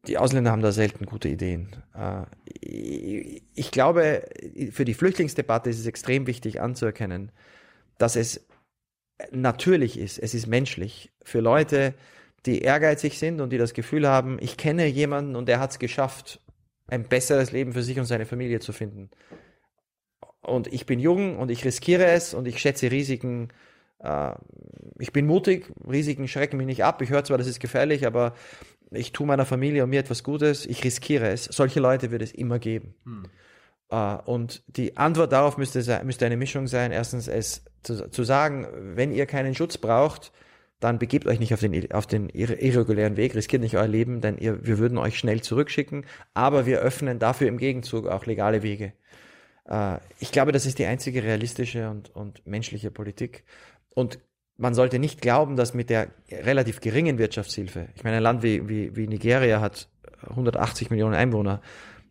Die 0.07 0.19
Ausländer 0.19 0.51
haben 0.51 0.63
da 0.63 0.73
selten 0.73 1.07
gute 1.07 1.29
Ideen. 1.29 1.77
Äh, 1.95 2.25
Ich 3.55 3.71
glaube, 3.71 4.29
für 4.71 4.85
die 4.85 4.95
Flüchtlingsdebatte 4.95 5.71
ist 5.71 5.79
es 5.79 5.87
extrem 5.87 6.27
wichtig 6.27 6.61
anzuerkennen, 6.61 7.33
dass 7.99 8.17
es 8.17 8.47
natürlich 9.31 9.99
ist, 9.99 10.19
es 10.19 10.35
ist 10.35 10.47
menschlich 10.47 11.11
für 11.23 11.41
Leute, 11.41 11.95
die 12.45 12.61
ehrgeizig 12.61 13.19
sind 13.19 13.41
und 13.41 13.51
die 13.51 13.59
das 13.59 13.73
Gefühl 13.73 14.07
haben, 14.07 14.37
ich 14.41 14.57
kenne 14.57 14.87
jemanden 14.87 15.37
und 15.37 15.49
der 15.49 15.59
hat 15.59 15.71
es 15.71 15.79
geschafft, 15.79 16.41
ein 16.87 17.05
besseres 17.09 17.51
Leben 17.51 17.73
für 17.73 17.83
sich 17.83 17.99
und 17.99 18.05
seine 18.05 18.27
Familie 18.27 18.61
zu 18.61 18.73
finden. 18.73 19.11
Und 20.43 20.73
ich 20.73 20.87
bin 20.87 21.01
jung 21.01 21.39
und 21.39 21.51
ich 21.51 21.65
riskiere 21.65 22.07
es 22.07 22.33
und 22.35 22.47
ich 22.47 22.59
schätze 22.61 22.91
Risiken. 22.91 23.49
Äh, 23.99 24.33
ich 24.99 25.13
bin 25.13 25.27
mutig, 25.27 25.73
Risiken 25.89 26.29
schrecken 26.29 26.57
mich 26.59 26.67
nicht 26.67 26.85
ab. 26.85 27.03
Ich 27.03 27.11
höre 27.11 27.25
zwar, 27.25 27.39
das 27.39 27.49
ist 27.49 27.59
gefährlich, 27.59 28.07
aber 28.07 28.35
ich 28.91 29.13
tue 29.13 29.27
meiner 29.27 29.47
Familie 29.47 29.85
und 29.85 29.91
mir 29.91 30.01
etwas 30.01 30.23
Gutes. 30.23 30.67
Ich 30.67 30.85
riskiere 30.85 31.29
es. 31.29 31.45
Solche 31.45 31.81
Leute 31.81 32.11
wird 32.11 32.23
es 32.23 32.33
immer 32.33 32.59
geben. 32.59 32.95
Äh, 33.91 34.17
und 34.25 34.63
die 34.67 34.97
Antwort 34.97 35.33
darauf 35.33 35.59
müsste, 35.59 36.03
müsste 36.05 36.27
eine 36.27 36.37
Mischung 36.37 36.67
sein. 36.67 36.93
Erstens, 36.93 37.29
es 37.29 37.65
zu, 37.83 38.11
zu 38.11 38.25
sagen, 38.25 38.67
wenn 38.97 39.13
ihr 39.13 39.27
keinen 39.27 39.55
Schutz 39.55 39.79
braucht, 39.79 40.33
dann 40.81 40.99
begebt 40.99 41.27
euch 41.27 41.41
nicht 41.41 41.55
auf 41.55 41.61
den, 41.61 41.91
auf 41.93 42.07
den 42.07 42.29
irre- 42.31 42.59
irregulären 42.59 43.17
Weg, 43.17 43.35
riskiert 43.35 43.63
nicht 43.63 43.77
euer 43.77 43.89
Leben, 43.89 44.21
denn 44.21 44.37
ihr, 44.37 44.67
wir 44.67 44.79
würden 44.79 44.99
euch 44.99 45.19
schnell 45.19 45.41
zurückschicken, 45.41 46.05
aber 46.35 46.67
wir 46.67 46.81
öffnen 46.81 47.19
dafür 47.19 47.49
im 47.49 47.57
Gegenzug 47.57 48.07
auch 48.07 48.27
legale 48.27 48.63
Wege. 48.63 48.93
Äh, 49.65 49.99
ich 50.21 50.33
glaube, 50.33 50.53
das 50.53 50.67
ist 50.67 50.79
die 50.79 50.85
einzige 50.85 51.23
realistische 51.23 51.89
und, 51.89 52.15
und 52.15 52.47
menschliche 52.47 52.91
Politik. 52.91 53.45
Und 53.95 54.19
man 54.59 54.75
sollte 54.75 54.99
nicht 54.99 55.21
glauben, 55.21 55.57
dass 55.57 55.75
mit 55.75 55.91
der 55.91 56.09
relativ 56.31 56.81
geringen 56.81 57.19
Wirtschaftshilfe, 57.19 57.89
ich 57.95 58.05
meine, 58.05 58.19
ein 58.19 58.23
Land 58.23 58.43
wie, 58.43 58.69
wie, 58.69 58.97
wie 58.97 59.07
Nigeria 59.07 59.61
hat 59.61 59.89
180 60.29 60.91
Millionen 60.91 61.15
Einwohner, 61.15 61.61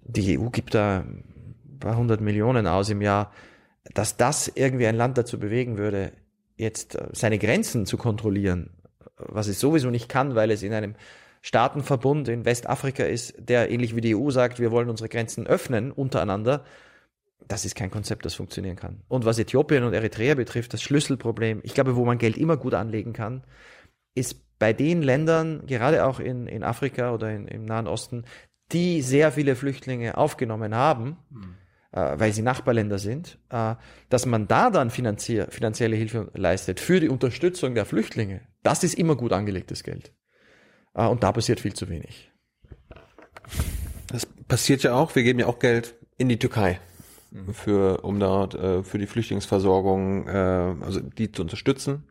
die 0.04 0.40
EU 0.40 0.50
gibt 0.50 0.76
da 0.76 1.00
ein 1.00 1.80
paar 1.80 1.98
hundert 1.98 2.22
Millionen 2.22 2.68
aus 2.68 2.90
im 2.90 3.02
Jahr, 3.02 3.32
dass 3.94 4.18
das 4.18 4.48
irgendwie 4.48 4.88
ein 4.88 4.96
Land 4.96 5.18
dazu 5.18 5.40
bewegen 5.40 5.78
würde, 5.78 6.12
jetzt 6.56 6.96
äh, 6.96 7.08
seine 7.12 7.40
Grenzen 7.40 7.86
zu 7.86 7.98
kontrollieren, 7.98 8.72
was 9.18 9.48
es 9.48 9.60
sowieso 9.60 9.90
nicht 9.90 10.10
kann, 10.10 10.36
weil 10.36 10.52
es 10.52 10.64
in 10.64 10.74
einem 10.74 10.96
Staatenverbund 11.42 12.28
in 12.28 12.46
Westafrika 12.46 13.04
ist, 13.04 13.36
der 13.38 13.70
ähnlich 13.70 13.96
wie 13.96 14.02
die 14.02 14.16
EU 14.16 14.32
sagt, 14.32 14.60
wir 14.60 14.72
wollen 14.72 14.90
unsere 14.90 15.10
Grenzen 15.10 15.46
öffnen 15.46 15.92
untereinander. 15.92 16.64
Das 17.48 17.66
ist 17.66 17.76
kein 17.76 17.92
Konzept, 17.92 18.26
das 18.26 18.34
funktionieren 18.34 18.76
kann. 18.76 19.02
Und 19.08 19.26
was 19.26 19.38
Äthiopien 19.38 19.84
und 19.84 19.94
Eritrea 19.94 20.36
betrifft, 20.36 20.74
das 20.74 20.82
Schlüsselproblem, 20.82 21.62
ich 21.64 21.74
glaube, 21.74 21.96
wo 21.96 22.06
man 22.06 22.18
Geld 22.18 22.38
immer 22.38 22.58
gut 22.58 22.74
anlegen 22.74 23.14
kann, 23.14 23.44
ist 24.16 24.42
bei 24.58 24.74
den 24.74 25.02
Ländern, 25.02 25.66
gerade 25.68 26.06
auch 26.06 26.20
in, 26.20 26.48
in 26.48 26.64
Afrika 26.64 27.14
oder 27.14 27.32
in, 27.32 27.48
im 27.48 27.66
Nahen 27.66 27.88
Osten, 27.88 28.26
die 28.72 29.02
sehr 29.02 29.32
viele 29.32 29.56
Flüchtlinge 29.56 30.18
aufgenommen 30.18 30.74
haben, 30.74 31.18
äh, 31.92 32.18
weil 32.18 32.34
sie 32.34 32.42
Nachbarländer 32.42 32.98
sind, 32.98 33.38
äh, 33.50 33.76
dass 34.10 34.26
man 34.26 34.48
da 34.48 34.72
dann 34.72 34.90
finanzielle 34.90 35.96
Hilfe 35.96 36.32
leistet 36.34 36.80
für 36.80 37.00
die 37.00 37.10
Unterstützung 37.10 37.76
der 37.76 37.86
Flüchtlinge. 37.86 38.42
Das 38.64 38.84
ist 38.84 38.96
immer 38.96 39.16
gut 39.16 39.34
angelegtes 39.34 39.84
Geld. 39.84 40.14
Äh, 40.96 41.06
und 41.06 41.22
da 41.24 41.32
passiert 41.32 41.60
viel 41.60 41.74
zu 41.74 41.90
wenig. 41.90 42.32
Das 44.08 44.26
passiert 44.26 44.82
ja 44.84 44.96
auch. 44.96 45.16
Wir 45.16 45.24
geben 45.24 45.40
ja 45.40 45.46
auch 45.46 45.60
Geld 45.60 45.96
in 46.18 46.30
die 46.30 46.40
Türkei 46.40 46.80
für, 47.52 48.02
um 48.02 48.20
dort 48.20 48.56
äh, 48.56 48.84
für 48.84 48.98
die 48.98 49.08
Flüchtlingsversorgung, 49.08 50.28
äh, 50.28 50.76
also 50.82 51.00
die 51.00 51.32
zu 51.32 51.42
unterstützen. 51.42 52.04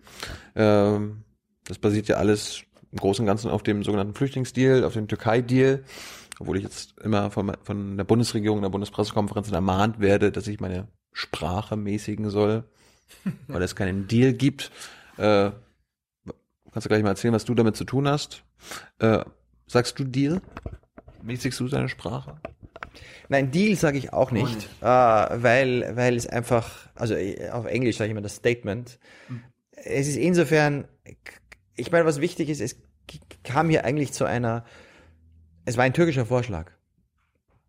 Ähm, 0.55 1.25
das 1.65 1.79
basiert 1.79 2.09
ja 2.09 2.17
alles 2.17 2.63
im 2.93 2.99
Großen 2.99 3.23
und 3.23 3.27
Ganzen 3.27 3.51
auf 3.51 3.63
dem 3.63 3.83
sogenannten 3.83 4.15
Flüchtlingsdeal, 4.15 4.85
auf 4.85 4.93
dem 4.93 5.09
Türkei-Deal, 5.09 5.85
obwohl 6.39 6.59
ich 6.59 6.63
jetzt 6.63 6.99
immer 7.01 7.31
von, 7.31 7.53
von 7.63 7.97
der 7.97 8.05
Bundesregierung, 8.05 8.63
der 8.63 8.69
Bundespressekonferenz 8.69 9.51
ermahnt 9.51 10.01
werde, 10.01 10.31
dass 10.31 10.47
ich 10.47 10.61
meine 10.61 10.89
Sprache 11.13 11.77
mäßigen 11.77 12.31
soll, 12.31 12.65
weil 13.49 13.63
es 13.63 13.77
keinen 13.77 14.07
Deal 14.07 14.33
gibt. 14.33 14.71
Äh, 15.17 15.51
kannst 16.73 16.87
du 16.87 16.89
gleich 16.89 17.03
mal 17.03 17.11
erzählen, 17.11 17.35
was 17.35 17.45
du 17.45 17.55
damit 17.55 17.77
zu 17.77 17.85
tun 17.85 18.09
hast? 18.09 18.45
Äh, 18.99 19.25
sagst 19.67 19.99
du 19.99 20.05
Deal? 20.05 20.41
Mäßigst 21.23 21.59
du 21.61 21.69
deine 21.69 21.89
Sprache? 21.89 22.37
Nein, 23.29 23.51
Deal 23.51 23.77
sage 23.77 23.99
ich 23.99 24.13
auch 24.13 24.31
nicht, 24.31 24.69
äh, 24.81 24.85
weil, 24.85 25.97
weil 25.97 26.17
es 26.17 26.27
einfach, 26.27 26.89
also 26.95 27.15
äh, 27.15 27.51
auf 27.51 27.65
Englisch 27.67 27.97
sage 27.97 28.09
ich 28.09 28.13
immer 28.13 28.21
das 28.21 28.37
Statement. 28.37 28.99
Es 29.73 30.09
ist 30.09 30.17
insofern, 30.17 30.87
ich 31.77 31.91
meine, 31.91 32.05
was 32.05 32.21
wichtig 32.21 32.49
ist, 32.49 32.61
es 32.61 32.77
kam 33.43 33.71
hier 33.71 33.85
eigentlich 33.85 34.13
zu 34.13 34.25
einer, 34.25 34.65
es 35.65 35.77
war 35.77 35.85
ein 35.85 35.95
türkischer 35.95 36.27
Vorschlag. 36.27 36.71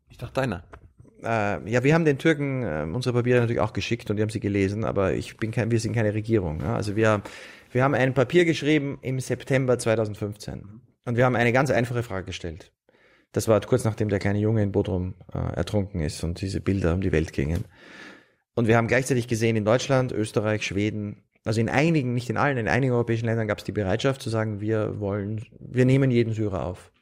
Ich 0.09 0.17
dachte 0.17 0.33
deiner. 0.33 0.63
Äh, 1.23 1.69
ja, 1.69 1.83
wir 1.83 1.93
haben 1.93 2.05
den 2.05 2.17
Türken 2.17 2.63
äh, 2.63 2.85
unsere 2.91 3.13
Papiere 3.13 3.39
natürlich 3.39 3.61
auch 3.61 3.73
geschickt 3.73 4.09
und 4.09 4.17
die 4.17 4.21
haben 4.21 4.29
sie 4.29 4.39
gelesen, 4.39 4.83
aber 4.83 5.13
ich 5.13 5.37
bin 5.37 5.51
kein, 5.51 5.71
wir 5.71 5.79
sind 5.79 5.93
keine 5.93 6.13
Regierung. 6.13 6.61
Ja? 6.61 6.75
Also 6.75 6.95
wir, 6.95 7.21
wir 7.71 7.83
haben 7.83 7.95
ein 7.95 8.13
Papier 8.13 8.45
geschrieben 8.45 8.99
im 9.01 9.19
September 9.19 9.79
2015 9.79 10.81
und 11.05 11.17
wir 11.17 11.25
haben 11.25 11.35
eine 11.35 11.51
ganz 11.51 11.71
einfache 11.71 12.03
Frage 12.03 12.25
gestellt. 12.27 12.71
Das 13.35 13.49
war 13.49 13.59
kurz 13.59 13.83
nachdem 13.83 14.07
der 14.07 14.19
kleine 14.19 14.39
Junge 14.39 14.63
in 14.63 14.71
Bodrum 14.71 15.13
äh, 15.33 15.37
ertrunken 15.57 15.99
ist 15.99 16.23
und 16.23 16.39
diese 16.39 16.61
Bilder 16.61 16.93
um 16.93 17.01
die 17.01 17.11
Welt 17.11 17.33
gingen. 17.33 17.65
Und 18.53 18.67
wir 18.67 18.77
haben 18.77 18.87
gleichzeitig 18.87 19.27
gesehen, 19.27 19.57
in 19.57 19.65
Deutschland, 19.65 20.13
Österreich, 20.13 20.65
Schweden, 20.65 21.17
also 21.43 21.59
in 21.59 21.67
einigen, 21.67 22.13
nicht 22.13 22.29
in 22.29 22.37
allen, 22.37 22.57
in 22.57 22.69
einigen 22.69 22.93
europäischen 22.93 23.25
Ländern 23.25 23.49
gab 23.49 23.57
es 23.57 23.65
die 23.65 23.73
Bereitschaft 23.73 24.21
zu 24.21 24.29
sagen, 24.29 24.61
wir 24.61 25.01
wollen, 25.01 25.45
wir 25.59 25.83
nehmen 25.83 26.11
jeden 26.11 26.31
Syrer 26.31 26.63
auf. 26.63 26.93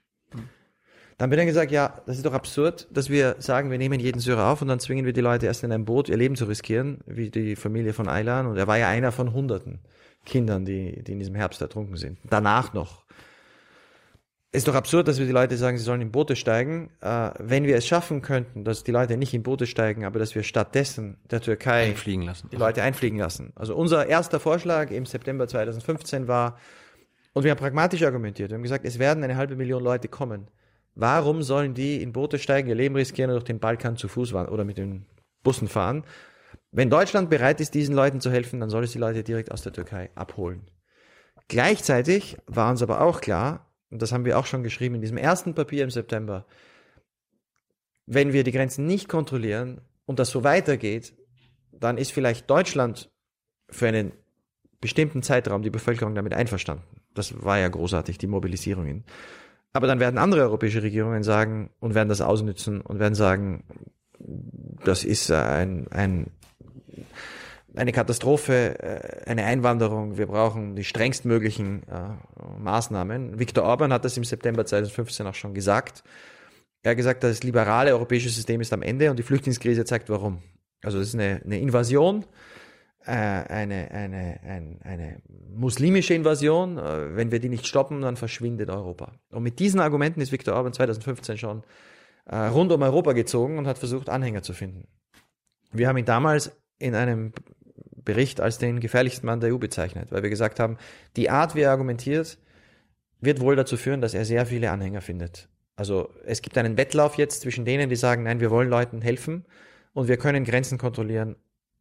Dann 1.19 1.29
wird 1.29 1.39
dann 1.39 1.45
gesagt, 1.45 1.71
ja, 1.71 2.01
das 2.07 2.17
ist 2.17 2.25
doch 2.25 2.33
absurd, 2.33 2.87
dass 2.89 3.11
wir 3.11 3.35
sagen, 3.37 3.69
wir 3.69 3.77
nehmen 3.77 3.99
jeden 3.99 4.19
Syrer 4.19 4.47
auf 4.47 4.63
und 4.63 4.69
dann 4.69 4.79
zwingen 4.79 5.05
wir 5.05 5.13
die 5.13 5.21
Leute 5.21 5.45
erst 5.45 5.63
in 5.63 5.71
ein 5.71 5.85
Boot, 5.85 6.09
ihr 6.09 6.17
Leben 6.17 6.35
zu 6.35 6.45
riskieren, 6.45 7.01
wie 7.05 7.29
die 7.29 7.55
Familie 7.55 7.93
von 7.93 8.07
Aylan. 8.07 8.47
Und 8.47 8.57
er 8.57 8.65
war 8.65 8.79
ja 8.79 8.89
einer 8.89 9.11
von 9.11 9.33
hunderten 9.33 9.81
Kindern, 10.25 10.65
die, 10.65 11.03
die 11.03 11.11
in 11.11 11.19
diesem 11.19 11.35
Herbst 11.35 11.61
ertrunken 11.61 11.97
sind. 11.97 12.17
Danach 12.27 12.73
noch. 12.73 13.02
Ist 14.55 14.67
doch 14.67 14.75
absurd, 14.75 15.07
dass 15.07 15.17
wir 15.17 15.25
die 15.25 15.31
Leute 15.31 15.57
sagen, 15.57 15.79
sie 15.79 15.83
sollen 15.83 16.01
in 16.01 16.11
Boote 16.11 16.35
steigen. 16.35 16.91
Äh, 17.01 17.31
wenn 17.39 17.63
wir 17.63 17.75
es 17.75 17.87
schaffen 17.87 18.21
könnten, 18.21 18.63
dass 18.63 18.83
die 18.83 18.91
Leute 18.91 19.17
nicht 19.17 19.33
in 19.33 19.41
Boote 19.41 19.65
steigen, 19.65 20.05
aber 20.05 20.19
dass 20.19 20.35
wir 20.35 20.43
stattdessen 20.43 21.17
der 21.31 21.41
Türkei 21.41 21.87
Einfliegen 21.87 22.21
lassen. 22.21 22.49
die 22.51 22.57
Leute 22.57 22.83
einfliegen 22.83 23.17
lassen. 23.17 23.51
Also 23.55 23.75
unser 23.75 24.05
erster 24.05 24.39
Vorschlag 24.39 24.91
im 24.91 25.07
September 25.07 25.47
2015 25.47 26.27
war, 26.27 26.59
und 27.33 27.45
wir 27.45 27.49
haben 27.49 27.57
pragmatisch 27.57 28.03
argumentiert, 28.03 28.51
wir 28.51 28.55
haben 28.55 28.61
gesagt, 28.61 28.85
es 28.85 28.99
werden 28.99 29.23
eine 29.23 29.37
halbe 29.37 29.55
Million 29.55 29.83
Leute 29.83 30.07
kommen. 30.07 30.47
Warum 30.93 31.41
sollen 31.41 31.73
die 31.73 32.03
in 32.03 32.13
Boote 32.13 32.37
steigen, 32.37 32.69
ihr 32.69 32.75
Leben 32.75 32.95
riskieren 32.95 33.31
und 33.31 33.37
durch 33.37 33.45
den 33.45 33.59
Balkan 33.59 33.97
zu 33.97 34.07
Fuß 34.07 34.33
fahren 34.33 34.49
oder 34.49 34.65
mit 34.65 34.77
den 34.77 35.07
Bussen 35.41 35.67
fahren? 35.67 36.03
Wenn 36.71 36.91
Deutschland 36.91 37.31
bereit 37.31 37.59
ist, 37.59 37.73
diesen 37.73 37.95
Leuten 37.95 38.21
zu 38.21 38.29
helfen, 38.29 38.59
dann 38.59 38.69
soll 38.69 38.83
es 38.83 38.91
die 38.91 38.99
Leute 38.99 39.23
direkt 39.23 39.51
aus 39.51 39.63
der 39.63 39.73
Türkei 39.73 40.11
abholen. 40.13 40.69
Gleichzeitig 41.47 42.37
war 42.45 42.69
uns 42.69 42.83
aber 42.83 43.01
auch 43.01 43.19
klar, 43.19 43.72
und 43.93 44.01
das 44.01 44.11
haben 44.11 44.25
wir 44.25 44.37
auch 44.37 44.45
schon 44.45 44.63
geschrieben 44.63 44.95
in 44.95 45.01
diesem 45.01 45.17
ersten 45.17 45.55
Papier 45.55 45.83
im 45.83 45.89
September, 45.89 46.45
wenn 48.05 48.33
wir 48.33 48.43
die 48.43 48.51
Grenzen 48.51 48.85
nicht 48.85 49.07
kontrollieren, 49.07 49.79
und 50.05 50.19
das 50.19 50.29
so 50.29 50.43
weitergeht, 50.43 51.13
dann 51.71 51.97
ist 51.97 52.11
vielleicht 52.11 52.49
Deutschland 52.49 53.11
für 53.69 53.87
einen 53.87 54.11
bestimmten 54.81 55.23
Zeitraum 55.23 55.63
die 55.63 55.69
Bevölkerung 55.69 56.15
damit 56.15 56.33
einverstanden. 56.33 56.83
Das 57.13 57.43
war 57.43 57.57
ja 57.57 57.69
großartig, 57.69 58.17
die 58.17 58.27
Mobilisierungen. 58.27 59.05
Aber 59.71 59.87
dann 59.87 59.99
werden 59.99 60.17
andere 60.17 60.41
europäische 60.41 60.83
Regierungen 60.83 61.23
sagen 61.23 61.69
und 61.79 61.95
werden 61.95 62.09
das 62.09 62.21
ausnützen 62.21 62.81
und 62.81 62.99
werden 62.99 63.15
sagen, 63.15 63.63
das 64.83 65.03
ist 65.03 65.31
ein, 65.31 65.87
ein, 65.89 66.31
eine 67.75 67.91
Katastrophe, 67.91 68.79
äh, 68.79 69.29
eine 69.29 69.45
Einwanderung, 69.45 70.17
wir 70.17 70.27
brauchen 70.27 70.75
die 70.75 70.83
strengstmöglichen 70.83 71.83
äh, 71.83 72.59
Maßnahmen. 72.59 73.39
Viktor 73.39 73.63
Orban 73.63 73.91
hat 73.91 74.05
das 74.05 74.17
im 74.17 74.23
September 74.23 74.65
2015 74.65 75.25
auch 75.25 75.35
schon 75.35 75.53
gesagt. 75.53 76.03
Er 76.83 76.91
hat 76.91 76.97
gesagt, 76.97 77.23
das 77.23 77.43
liberale 77.43 77.91
europäische 77.91 78.29
System 78.29 78.61
ist 78.61 78.73
am 78.73 78.81
Ende 78.81 79.09
und 79.09 79.17
die 79.17 79.23
Flüchtlingskrise 79.23 79.85
zeigt 79.85 80.09
warum. 80.09 80.41
Also 80.83 80.99
es 80.99 81.09
ist 81.09 81.13
eine, 81.15 81.41
eine 81.43 81.59
Invasion, 81.59 82.25
äh, 83.05 83.11
eine, 83.11 83.89
eine, 83.91 84.39
eine, 84.43 84.79
eine 84.83 85.21
muslimische 85.49 86.13
Invasion. 86.13 86.75
Wenn 86.75 87.31
wir 87.31 87.39
die 87.39 87.49
nicht 87.49 87.65
stoppen, 87.65 88.01
dann 88.01 88.17
verschwindet 88.17 88.69
Europa. 88.69 89.13
Und 89.31 89.43
mit 89.43 89.59
diesen 89.59 89.79
Argumenten 89.79 90.21
ist 90.21 90.31
Viktor 90.31 90.55
Orban 90.55 90.73
2015 90.73 91.37
schon 91.37 91.63
rund 92.31 92.71
um 92.71 92.81
Europa 92.81 93.11
gezogen 93.11 93.57
und 93.57 93.67
hat 93.67 93.77
versucht, 93.77 94.07
Anhänger 94.07 94.43
zu 94.43 94.53
finden. 94.53 94.87
Wir 95.73 95.89
haben 95.89 95.97
ihn 95.97 96.05
damals 96.05 96.55
in 96.79 96.95
einem 96.95 97.33
Bericht 98.05 98.41
als 98.41 98.57
den 98.57 98.79
gefährlichsten 98.79 99.25
Mann 99.25 99.39
der 99.39 99.53
EU 99.53 99.57
bezeichnet, 99.57 100.11
weil 100.11 100.23
wir 100.23 100.29
gesagt 100.29 100.59
haben, 100.59 100.77
die 101.15 101.29
Art, 101.29 101.55
wie 101.55 101.61
er 101.61 101.71
argumentiert, 101.71 102.37
wird 103.21 103.39
wohl 103.39 103.55
dazu 103.55 103.77
führen, 103.77 104.01
dass 104.01 104.13
er 104.13 104.25
sehr 104.25 104.45
viele 104.45 104.71
Anhänger 104.71 105.01
findet. 105.01 105.47
Also 105.75 106.09
es 106.25 106.41
gibt 106.41 106.57
einen 106.57 106.77
Wettlauf 106.77 107.17
jetzt 107.17 107.41
zwischen 107.41 107.65
denen, 107.65 107.89
die 107.89 107.95
sagen, 107.95 108.23
nein, 108.23 108.39
wir 108.39 108.51
wollen 108.51 108.69
Leuten 108.69 109.01
helfen 109.01 109.45
und 109.93 110.07
wir 110.07 110.17
können 110.17 110.43
Grenzen 110.43 110.77
kontrollieren, 110.77 111.35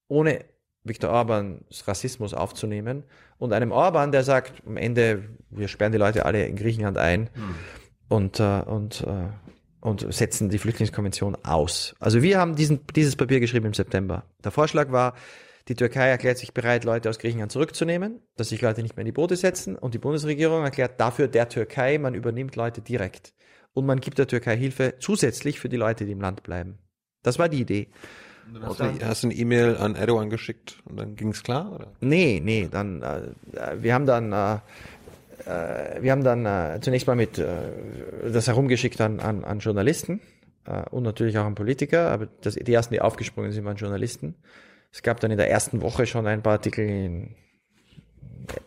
ohne 0.08 0.44
Viktor 0.84 1.10
Orbans 1.10 1.86
Rassismus 1.86 2.34
aufzunehmen 2.34 3.04
und 3.38 3.52
einem 3.52 3.70
Orban, 3.70 4.12
der 4.12 4.24
sagt, 4.24 4.62
am 4.66 4.76
Ende, 4.76 5.24
wir 5.50 5.68
sperren 5.68 5.92
die 5.92 5.98
Leute 5.98 6.26
alle 6.26 6.46
in 6.46 6.56
Griechenland 6.56 6.98
ein 6.98 7.30
hm. 7.34 7.54
und, 8.08 8.40
äh, 8.40 8.62
und, 8.66 9.02
äh, 9.02 9.28
und 9.80 10.12
setzen 10.12 10.48
die 10.48 10.58
Flüchtlingskonvention 10.58 11.36
aus. 11.44 11.94
Also 12.00 12.22
wir 12.22 12.38
haben 12.38 12.56
diesen, 12.56 12.80
dieses 12.96 13.16
Papier 13.16 13.40
geschrieben 13.40 13.66
im 13.66 13.74
September. 13.74 14.24
Der 14.42 14.50
Vorschlag 14.50 14.90
war, 14.90 15.14
die 15.68 15.74
Türkei 15.74 16.08
erklärt 16.08 16.38
sich 16.38 16.52
bereit, 16.52 16.84
Leute 16.84 17.08
aus 17.08 17.18
Griechenland 17.18 17.52
zurückzunehmen, 17.52 18.20
dass 18.36 18.48
sich 18.48 18.60
Leute 18.60 18.82
nicht 18.82 18.96
mehr 18.96 19.02
in 19.02 19.06
die 19.06 19.12
Boote 19.12 19.36
setzen 19.36 19.76
und 19.76 19.94
die 19.94 19.98
Bundesregierung 19.98 20.64
erklärt 20.64 21.00
dafür 21.00 21.28
der 21.28 21.48
Türkei, 21.48 21.98
man 21.98 22.14
übernimmt 22.14 22.56
Leute 22.56 22.80
direkt 22.80 23.34
und 23.72 23.86
man 23.86 24.00
gibt 24.00 24.18
der 24.18 24.26
Türkei 24.26 24.56
Hilfe 24.56 24.94
zusätzlich 24.98 25.60
für 25.60 25.68
die 25.68 25.76
Leute, 25.76 26.04
die 26.04 26.12
im 26.12 26.20
Land 26.20 26.42
bleiben. 26.42 26.78
Das 27.22 27.38
war 27.38 27.48
die 27.48 27.60
Idee. 27.60 27.88
Und 28.52 28.62
hast, 28.66 28.80
du, 28.80 29.06
hast 29.06 29.22
du 29.22 29.28
eine 29.28 29.36
E-Mail 29.36 29.76
an 29.76 29.94
Erdogan 29.94 30.28
geschickt 30.28 30.82
und 30.84 30.96
dann 30.96 31.14
ging 31.14 31.28
es 31.28 31.42
klar? 31.42 31.72
Oder? 31.72 31.92
Nee, 32.00 32.40
nee, 32.42 32.68
dann 32.70 33.02
äh, 33.02 33.80
wir 33.80 33.94
haben 33.94 34.06
dann 34.06 34.32
äh, 34.32 34.58
äh, 35.46 36.02
wir 36.02 36.12
haben 36.12 36.24
dann 36.24 36.46
äh, 36.46 36.80
zunächst 36.80 37.06
mal 37.06 37.16
mit 37.16 37.38
äh, 37.38 38.30
das 38.32 38.48
herumgeschickt 38.48 39.00
an, 39.00 39.20
an, 39.20 39.44
an 39.44 39.60
Journalisten 39.60 40.20
äh, 40.66 40.82
und 40.90 41.02
natürlich 41.02 41.38
auch 41.38 41.44
an 41.44 41.54
Politiker, 41.54 42.10
aber 42.10 42.28
das, 42.40 42.54
die 42.54 42.72
ersten, 42.72 42.94
die 42.94 43.00
aufgesprungen 43.00 43.52
sind, 43.52 43.64
waren 43.64 43.76
Journalisten. 43.76 44.34
Es 44.92 45.02
gab 45.02 45.20
dann 45.20 45.30
in 45.30 45.38
der 45.38 45.50
ersten 45.50 45.80
Woche 45.80 46.06
schon 46.06 46.26
ein 46.26 46.42
paar 46.42 46.54
Artikel 46.54 46.86
in 46.86 47.34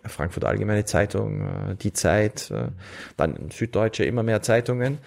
Frankfurt 0.05 0.45
Allgemeine 0.45 0.86
Zeitung, 0.86 1.41
äh, 1.41 1.76
Die 1.76 1.93
Zeit, 1.93 2.49
äh, 2.51 2.69
dann 3.17 3.49
Süddeutsche, 3.51 4.05
immer 4.05 4.23
mehr 4.23 4.41
Zeitungen, 4.41 4.99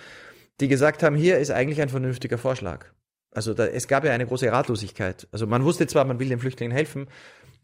die 0.61 0.69
gesagt 0.69 1.03
haben, 1.03 1.17
hier 1.17 1.39
ist 1.39 1.51
eigentlich 1.51 1.81
ein 1.81 1.89
vernünftiger 1.89 2.39
Vorschlag. 2.39 2.87
Also 3.31 3.55
da, 3.55 3.67
es 3.67 3.89
gab 3.89 4.05
ja 4.05 4.13
eine 4.13 4.27
große 4.27 4.51
Ratlosigkeit. 4.51 5.29
Also 5.33 5.47
man 5.47 5.65
wusste 5.65 5.87
zwar, 5.87 6.05
man 6.05 6.19
will 6.19 6.29
den 6.29 6.39
Flüchtlingen 6.39 6.75
helfen, 6.75 7.09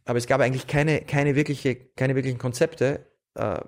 aber 0.05 0.19
es 0.19 0.27
gab 0.27 0.41
eigentlich 0.41 0.67
keine, 0.67 1.01
keine, 1.01 1.35
wirkliche, 1.37 1.75
keine 1.75 2.15
wirklichen 2.15 2.39
Konzepte. 2.39 3.07
Äh, 3.35 3.61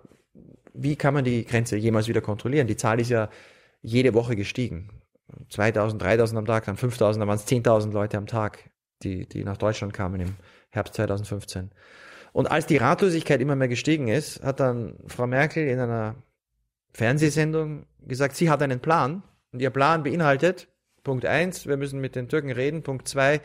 wie 0.75 0.97
kann 0.97 1.15
man 1.15 1.25
die 1.25 1.45
Grenze 1.45 1.77
jemals 1.77 2.09
wieder 2.09 2.21
kontrollieren? 2.21 2.67
Die 2.67 2.77
Zahl 2.77 3.01
ist 3.01 3.09
ja 3.09 3.31
jede 3.81 4.15
Woche 4.15 4.37
gestiegen. 4.37 4.91
2000, 5.49 6.01
3000 6.01 6.39
am 6.39 6.47
Tag, 6.47 6.67
dann 6.67 6.77
5000, 6.77 7.21
dann 7.21 7.29
waren 7.29 7.39
es 7.39 7.47
10.000 7.47 7.93
Leute 7.93 8.19
am 8.19 8.27
Tag, 8.27 8.71
die, 9.03 9.27
die 9.27 9.45
nach 9.45 9.57
Deutschland 9.57 9.93
kamen 9.93 10.21
im 10.21 10.37
Herbst 10.71 10.95
2015. 10.95 11.71
Und 12.33 12.51
als 12.51 12.67
die 12.67 12.77
Ratlosigkeit 12.77 13.41
immer 13.41 13.57
mehr 13.57 13.69
gestiegen 13.69 14.09
ist, 14.09 14.43
hat 14.43 14.61
dann 14.61 14.97
Frau 15.07 15.27
Merkel 15.27 15.67
in 15.67 15.79
einer 15.79 16.17
Fernsehsendung 16.93 17.87
gesagt, 18.07 18.37
sie 18.37 18.51
hat 18.51 18.63
einen 18.63 18.81
Plan 18.81 19.23
und 19.53 19.61
ihr 19.61 19.71
Plan 19.71 20.03
beinhaltet, 20.03 20.69
Punkt 21.07 21.25
eins, 21.25 21.69
wir 21.69 21.77
müssen 21.77 22.01
mit 22.01 22.17
den 22.17 22.29
Türken 22.29 22.51
reden. 22.51 22.83
Punkt 22.83 23.07
zwei, 23.07 23.41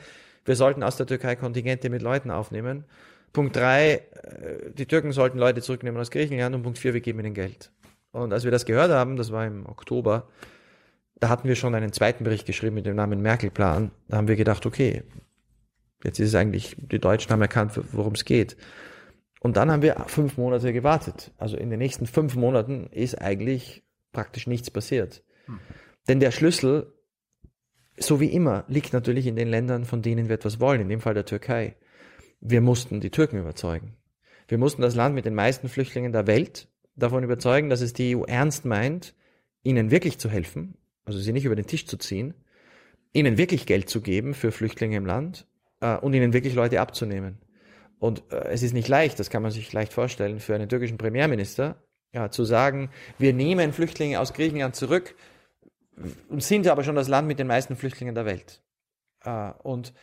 wir 0.45 0.55
sollten 0.55 0.81
aus 0.81 0.97
der 0.97 1.05
Türkei 1.05 1.35
Kontingente 1.35 1.91
mit 1.91 2.01
Leuten 2.01 2.31
aufnehmen. 2.31 2.85
Punkt 3.33 3.55
drei, 3.55 4.01
äh, 4.13 4.71
die 4.73 4.87
Türken 4.87 5.11
sollten 5.11 5.37
Leute 5.37 5.61
zurücknehmen 5.61 6.01
aus 6.01 6.09
Griechenland. 6.09 6.55
Und 6.55 6.63
Punkt 6.63 6.79
vier, 6.79 6.95
wir 6.95 7.01
geben 7.01 7.19
ihnen 7.19 7.35
Geld. 7.35 7.71
Und 8.11 8.33
als 8.33 8.43
wir 8.43 8.51
das 8.51 8.65
gehört 8.65 8.91
haben, 8.91 9.15
das 9.15 9.31
war 9.31 9.45
im 9.45 9.67
Oktober, 9.67 10.27
da 11.19 11.29
hatten 11.29 11.47
wir 11.47 11.55
schon 11.55 11.75
einen 11.75 11.93
zweiten 11.93 12.23
Bericht 12.23 12.47
geschrieben 12.47 12.73
mit 12.73 12.87
dem 12.87 12.95
Namen 12.95 13.21
Merkel-Plan. 13.21 13.91
Da 14.07 14.17
haben 14.17 14.27
wir 14.27 14.35
gedacht, 14.35 14.65
okay, 14.65 15.03
Jetzt 16.03 16.19
ist 16.19 16.29
es 16.29 16.35
eigentlich, 16.35 16.75
die 16.77 16.99
Deutschen 16.99 17.31
haben 17.31 17.41
erkannt, 17.41 17.79
worum 17.91 18.13
es 18.13 18.25
geht. 18.25 18.57
Und 19.39 19.57
dann 19.57 19.71
haben 19.71 19.81
wir 19.81 19.95
fünf 20.07 20.37
Monate 20.37 20.71
gewartet. 20.73 21.31
Also 21.37 21.57
in 21.57 21.69
den 21.69 21.79
nächsten 21.79 22.05
fünf 22.05 22.35
Monaten 22.35 22.87
ist 22.87 23.19
eigentlich 23.19 23.83
praktisch 24.11 24.47
nichts 24.47 24.69
passiert. 24.69 25.23
Hm. 25.45 25.59
Denn 26.07 26.19
der 26.19 26.31
Schlüssel, 26.31 26.93
so 27.97 28.19
wie 28.19 28.31
immer, 28.31 28.65
liegt 28.67 28.93
natürlich 28.93 29.27
in 29.27 29.35
den 29.35 29.47
Ländern, 29.47 29.85
von 29.85 30.01
denen 30.01 30.27
wir 30.27 30.35
etwas 30.35 30.59
wollen, 30.59 30.81
in 30.81 30.89
dem 30.89 31.01
Fall 31.01 31.13
der 31.13 31.25
Türkei. 31.25 31.75
Wir 32.39 32.61
mussten 32.61 32.99
die 32.99 33.11
Türken 33.11 33.37
überzeugen. 33.37 33.97
Wir 34.47 34.57
mussten 34.57 34.81
das 34.81 34.95
Land 34.95 35.15
mit 35.15 35.25
den 35.25 35.35
meisten 35.35 35.69
Flüchtlingen 35.69 36.11
der 36.11 36.27
Welt 36.27 36.67
davon 36.95 37.23
überzeugen, 37.23 37.69
dass 37.69 37.81
es 37.81 37.93
die 37.93 38.15
EU 38.15 38.23
ernst 38.23 38.65
meint, 38.65 39.15
ihnen 39.63 39.91
wirklich 39.91 40.19
zu 40.19 40.29
helfen, 40.29 40.75
also 41.05 41.19
sie 41.19 41.33
nicht 41.33 41.45
über 41.45 41.55
den 41.55 41.67
Tisch 41.67 41.85
zu 41.85 41.97
ziehen, 41.97 42.33
ihnen 43.13 43.37
wirklich 43.37 43.65
Geld 43.65 43.89
zu 43.89 44.01
geben 44.01 44.33
für 44.33 44.51
Flüchtlinge 44.51 44.97
im 44.97 45.05
Land 45.05 45.47
äh, 45.81 45.97
und 45.97 46.13
ihnen 46.13 46.33
wirklich 46.33 46.55
Leute 46.55 46.79
abzunehmen. 46.79 47.39
Und 47.99 48.23
äh, 48.31 48.47
es 48.49 48.63
ist 48.63 48.73
nicht 48.73 48.87
leicht, 48.87 49.19
das 49.19 49.29
kann 49.29 49.43
man 49.43 49.51
sich 49.51 49.71
leicht 49.73 49.93
vorstellen, 49.93 50.39
für 50.39 50.55
einen 50.55 50.69
türkischen 50.69 50.97
Premierminister 50.97 51.75
ja, 52.13 52.29
zu 52.29 52.45
sagen, 52.45 52.89
wir 53.19 53.33
nehmen 53.33 53.73
Flüchtlinge 53.73 54.19
aus 54.19 54.33
Griechenland 54.33 54.75
zurück 54.75 55.15
und 56.29 56.43
sind 56.43 56.67
aber 56.67 56.83
schon 56.83 56.95
das 56.95 57.07
Land 57.07 57.27
mit 57.27 57.39
den 57.39 57.47
meisten 57.47 57.75
Flüchtlingen 57.75 58.15
der 58.15 58.25
Welt. 58.25 58.61
Äh, 59.23 59.51
und 59.63 59.93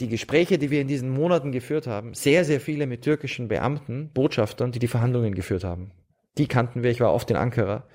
die 0.00 0.08
Gespräche, 0.08 0.58
die 0.58 0.70
wir 0.70 0.80
in 0.80 0.88
diesen 0.88 1.10
Monaten 1.10 1.52
geführt 1.52 1.86
haben, 1.86 2.14
sehr, 2.14 2.44
sehr 2.44 2.60
viele 2.60 2.86
mit 2.86 3.02
türkischen 3.02 3.48
Beamten, 3.48 4.10
Botschaftern, 4.12 4.72
die 4.72 4.80
die 4.80 4.88
Verhandlungen 4.88 5.34
geführt 5.34 5.64
haben. 5.64 5.92
Die 6.36 6.48
kannten 6.48 6.82
wir, 6.82 6.90
ich 6.90 7.00
war 7.00 7.14
oft 7.14 7.30
in 7.30 7.36
Ankara. 7.36 7.86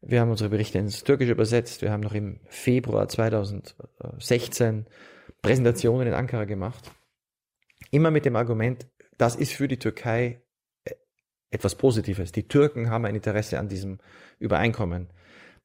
Wir 0.00 0.20
haben 0.20 0.30
unsere 0.30 0.50
Berichte 0.50 0.78
ins 0.78 1.04
Türkische 1.04 1.32
übersetzt. 1.32 1.82
Wir 1.82 1.92
haben 1.92 2.02
noch 2.02 2.14
im 2.14 2.40
Februar 2.48 3.08
2016 3.08 4.86
Präsentationen 5.46 6.08
in 6.08 6.14
Ankara 6.14 6.44
gemacht. 6.44 6.90
Immer 7.92 8.10
mit 8.10 8.24
dem 8.24 8.34
Argument, 8.34 8.88
das 9.16 9.36
ist 9.36 9.52
für 9.52 9.68
die 9.68 9.78
Türkei 9.78 10.42
äh, 10.84 10.94
etwas 11.50 11.76
Positives. 11.76 12.32
Die 12.32 12.48
Türken 12.48 12.90
haben 12.90 13.04
ein 13.04 13.14
Interesse 13.14 13.60
an 13.60 13.68
diesem 13.68 13.98
Übereinkommen. 14.40 15.08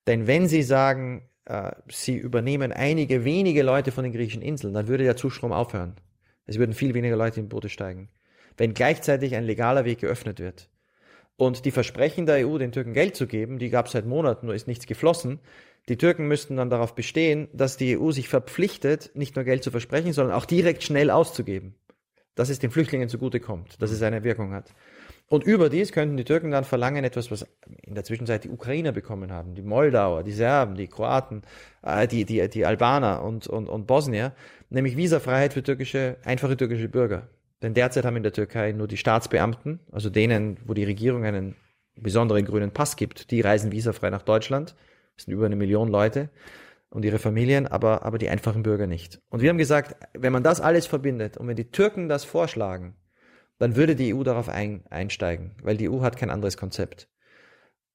Denn 0.05 0.27
wenn 0.27 0.47
sie 0.47 0.61
sagen, 0.61 1.27
äh, 1.45 1.71
sie 1.89 2.15
übernehmen 2.15 2.71
einige 2.71 3.25
wenige 3.25 3.63
Leute 3.63 3.91
von 3.91 4.03
den 4.03 4.13
griechischen 4.13 4.43
Inseln, 4.43 4.75
dann 4.75 4.87
würde 4.87 5.03
der 5.03 5.17
Zustrom 5.17 5.51
aufhören. 5.51 5.95
Es 6.45 6.59
würden 6.59 6.73
viel 6.73 6.93
weniger 6.93 7.15
Leute 7.15 7.39
in 7.39 7.49
Boote 7.49 7.69
steigen. 7.69 8.09
Wenn 8.57 8.75
gleichzeitig 8.75 9.35
ein 9.35 9.45
legaler 9.45 9.85
Weg 9.85 10.01
geöffnet 10.01 10.39
wird. 10.39 10.69
Und 11.37 11.65
die 11.65 11.71
Versprechen 11.71 12.27
der 12.27 12.47
EU, 12.47 12.59
den 12.59 12.71
Türken 12.71 12.93
Geld 12.93 13.15
zu 13.15 13.25
geben, 13.25 13.57
die 13.57 13.71
gab 13.71 13.87
es 13.87 13.93
seit 13.93 14.05
Monaten, 14.05 14.45
nur 14.45 14.53
ist 14.53 14.67
nichts 14.67 14.85
geflossen, 14.85 15.39
die 15.89 15.97
Türken 15.97 16.27
müssten 16.27 16.57
dann 16.57 16.69
darauf 16.69 16.95
bestehen, 16.95 17.47
dass 17.53 17.77
die 17.77 17.97
EU 17.97 18.11
sich 18.11 18.29
verpflichtet, 18.29 19.11
nicht 19.13 19.35
nur 19.35 19.45
Geld 19.45 19.63
zu 19.63 19.71
versprechen, 19.71 20.13
sondern 20.13 20.35
auch 20.35 20.45
direkt 20.45 20.83
schnell 20.83 21.09
auszugeben. 21.09 21.75
Dass 22.35 22.49
es 22.49 22.59
den 22.59 22.71
Flüchtlingen 22.71 23.09
zugutekommt, 23.09 23.81
dass 23.81 23.91
es 23.91 24.01
eine 24.01 24.23
Wirkung 24.23 24.53
hat. 24.53 24.73
Und 25.27 25.43
überdies 25.43 25.91
könnten 25.91 26.17
die 26.17 26.23
Türken 26.23 26.51
dann 26.51 26.65
verlangen, 26.65 27.03
etwas, 27.03 27.31
was 27.31 27.45
in 27.83 27.95
der 27.95 28.03
Zwischenzeit 28.03 28.43
die 28.43 28.49
Ukrainer 28.49 28.91
bekommen 28.91 29.31
haben, 29.31 29.55
die 29.55 29.61
Moldauer, 29.61 30.23
die 30.23 30.33
Serben, 30.33 30.75
die 30.75 30.87
Kroaten, 30.87 31.43
äh, 31.83 32.07
die, 32.07 32.25
die, 32.25 32.49
die 32.49 32.65
Albaner 32.65 33.23
und, 33.23 33.47
und, 33.47 33.69
und 33.69 33.87
Bosnier, 33.87 34.33
nämlich 34.69 34.97
Visafreiheit 34.97 35.53
für 35.53 35.63
türkische, 35.63 36.17
einfache 36.25 36.57
türkische 36.57 36.89
Bürger. 36.89 37.29
Denn 37.61 37.73
derzeit 37.73 38.05
haben 38.05 38.17
in 38.17 38.23
der 38.23 38.33
Türkei 38.33 38.71
nur 38.71 38.87
die 38.87 38.97
Staatsbeamten, 38.97 39.79
also 39.91 40.09
denen, 40.09 40.57
wo 40.65 40.73
die 40.73 40.83
Regierung 40.83 41.23
einen 41.23 41.55
besonderen 41.95 42.45
grünen 42.45 42.71
Pass 42.71 42.95
gibt, 42.95 43.31
die 43.31 43.41
reisen 43.41 43.71
visafrei 43.71 44.09
nach 44.09 44.23
Deutschland. 44.23 44.75
Das 45.21 45.25
sind 45.25 45.33
über 45.35 45.45
eine 45.45 45.55
Million 45.55 45.87
Leute 45.87 46.29
und 46.89 47.05
ihre 47.05 47.19
Familien, 47.19 47.67
aber, 47.67 48.03
aber 48.03 48.17
die 48.17 48.29
einfachen 48.29 48.63
Bürger 48.63 48.87
nicht. 48.87 49.21
Und 49.29 49.41
wir 49.41 49.49
haben 49.49 49.59
gesagt, 49.59 49.95
wenn 50.13 50.33
man 50.33 50.41
das 50.41 50.59
alles 50.59 50.87
verbindet 50.87 51.37
und 51.37 51.47
wenn 51.47 51.55
die 51.55 51.69
Türken 51.69 52.09
das 52.09 52.25
vorschlagen, 52.25 52.95
dann 53.59 53.75
würde 53.75 53.95
die 53.95 54.15
EU 54.15 54.23
darauf 54.23 54.49
ein, 54.49 54.83
einsteigen, 54.89 55.51
weil 55.61 55.77
die 55.77 55.89
EU 55.89 56.01
hat 56.01 56.17
kein 56.17 56.31
anderes 56.31 56.57
Konzept. 56.57 57.07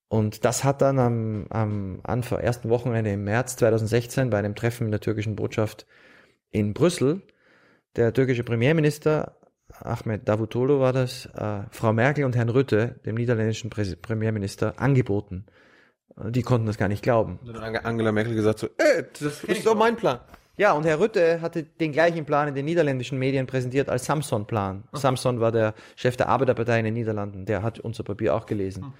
Und 0.08 0.44
das 0.44 0.62
hat 0.62 0.82
dann 0.82 1.00
am, 1.00 1.46
am 1.50 2.00
Anfang, 2.04 2.38
ersten 2.38 2.68
Wochenende 2.68 3.12
im 3.12 3.24
März 3.24 3.56
2016 3.56 4.30
bei 4.30 4.38
einem 4.38 4.54
Treffen 4.54 4.84
in 4.84 4.92
der 4.92 5.00
türkischen 5.00 5.34
Botschaft 5.34 5.84
in 6.50 6.74
Brüssel 6.74 7.22
der 7.96 8.12
türkische 8.12 8.44
Premierminister 8.44 9.36
Ahmed 9.80 10.28
Davutoglu 10.28 10.80
war 10.80 10.92
das, 10.92 11.26
äh, 11.34 11.62
Frau 11.70 11.92
Merkel 11.92 12.24
und 12.24 12.36
Herrn 12.36 12.48
Rütte, 12.48 13.00
dem 13.04 13.16
niederländischen 13.16 13.70
Präs 13.70 13.96
Premierminister, 13.96 14.78
angeboten. 14.80 15.46
Die 16.30 16.42
konnten 16.42 16.66
das 16.66 16.78
gar 16.78 16.88
nicht 16.88 17.02
glauben. 17.02 17.38
Und 17.44 17.54
dann 17.54 17.74
hat 17.74 17.84
Angela 17.84 18.10
Merkel 18.10 18.34
gesagt 18.34 18.58
so, 18.58 18.66
äh, 18.78 19.04
das 19.20 19.44
ist 19.44 19.66
doch 19.66 19.74
mein 19.74 19.96
Plan. 19.96 20.20
Ja, 20.58 20.72
und 20.72 20.86
Herr 20.86 20.98
Rütte 20.98 21.42
hatte 21.42 21.64
den 21.64 21.92
gleichen 21.92 22.24
Plan 22.24 22.48
in 22.48 22.54
den 22.54 22.64
niederländischen 22.64 23.18
Medien 23.18 23.46
präsentiert 23.46 23.90
als 23.90 24.06
Samson-Plan. 24.06 24.84
Samson 24.94 25.40
war 25.40 25.52
der 25.52 25.74
Chef 25.96 26.16
der 26.16 26.30
Arbeiterpartei 26.30 26.78
in 26.78 26.86
den 26.86 26.94
Niederlanden. 26.94 27.44
Der 27.44 27.62
hat 27.62 27.78
unser 27.78 28.04
Papier 28.04 28.34
auch 28.34 28.46
gelesen. 28.46 28.94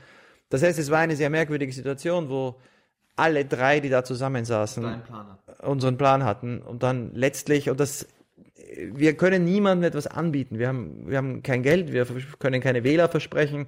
Das 0.51 0.63
heißt, 0.63 0.79
es 0.79 0.91
war 0.91 0.99
eine 0.99 1.17
sehr 1.17 1.31
merkwürdige 1.31 1.73
Situation, 1.73 2.29
wo 2.29 2.57
alle 3.17 3.47
drei, 3.47 3.81
die 3.81 3.89
da 3.89 4.05
zusammensaßen, 4.05 4.83
Plan 5.07 5.39
unseren 5.63 5.97
Plan 5.97 6.25
hatten 6.25 6.61
und 6.61 6.83
dann 6.83 7.15
letztlich, 7.15 7.71
und 7.71 7.81
das, 7.81 8.07
wir 8.93 9.17
können 9.17 9.45
niemandem 9.45 9.89
etwas 9.89 10.07
anbieten. 10.07 10.59
Wir 10.59 10.69
haben, 10.69 11.09
wir 11.09 11.17
haben 11.17 11.43
kein 11.43 11.63
Geld, 11.63 11.93
wir 11.93 12.07
können 12.39 12.61
keine 12.61 12.85
Wähler 12.85 13.09
versprechen, 13.09 13.67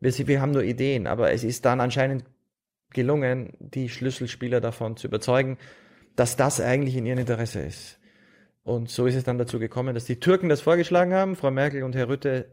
wir, 0.00 0.12
wir 0.12 0.40
haben 0.42 0.52
nur 0.52 0.62
Ideen, 0.62 1.06
aber 1.06 1.32
es 1.32 1.44
ist 1.44 1.64
dann 1.64 1.80
anscheinend 1.80 2.24
gelungen, 2.90 3.52
die 3.58 3.88
Schlüsselspieler 3.88 4.60
davon 4.60 4.96
zu 4.96 5.06
überzeugen, 5.06 5.58
dass 6.16 6.36
das 6.36 6.60
eigentlich 6.60 6.96
in 6.96 7.06
ihrem 7.06 7.18
Interesse 7.18 7.60
ist. 7.60 7.98
Und 8.62 8.90
so 8.90 9.06
ist 9.06 9.14
es 9.14 9.24
dann 9.24 9.38
dazu 9.38 9.58
gekommen, 9.58 9.94
dass 9.94 10.04
die 10.04 10.20
Türken 10.20 10.48
das 10.48 10.60
vorgeschlagen 10.60 11.14
haben. 11.14 11.36
Frau 11.36 11.50
Merkel 11.50 11.82
und 11.82 11.94
Herr 11.96 12.08
Rütte 12.08 12.46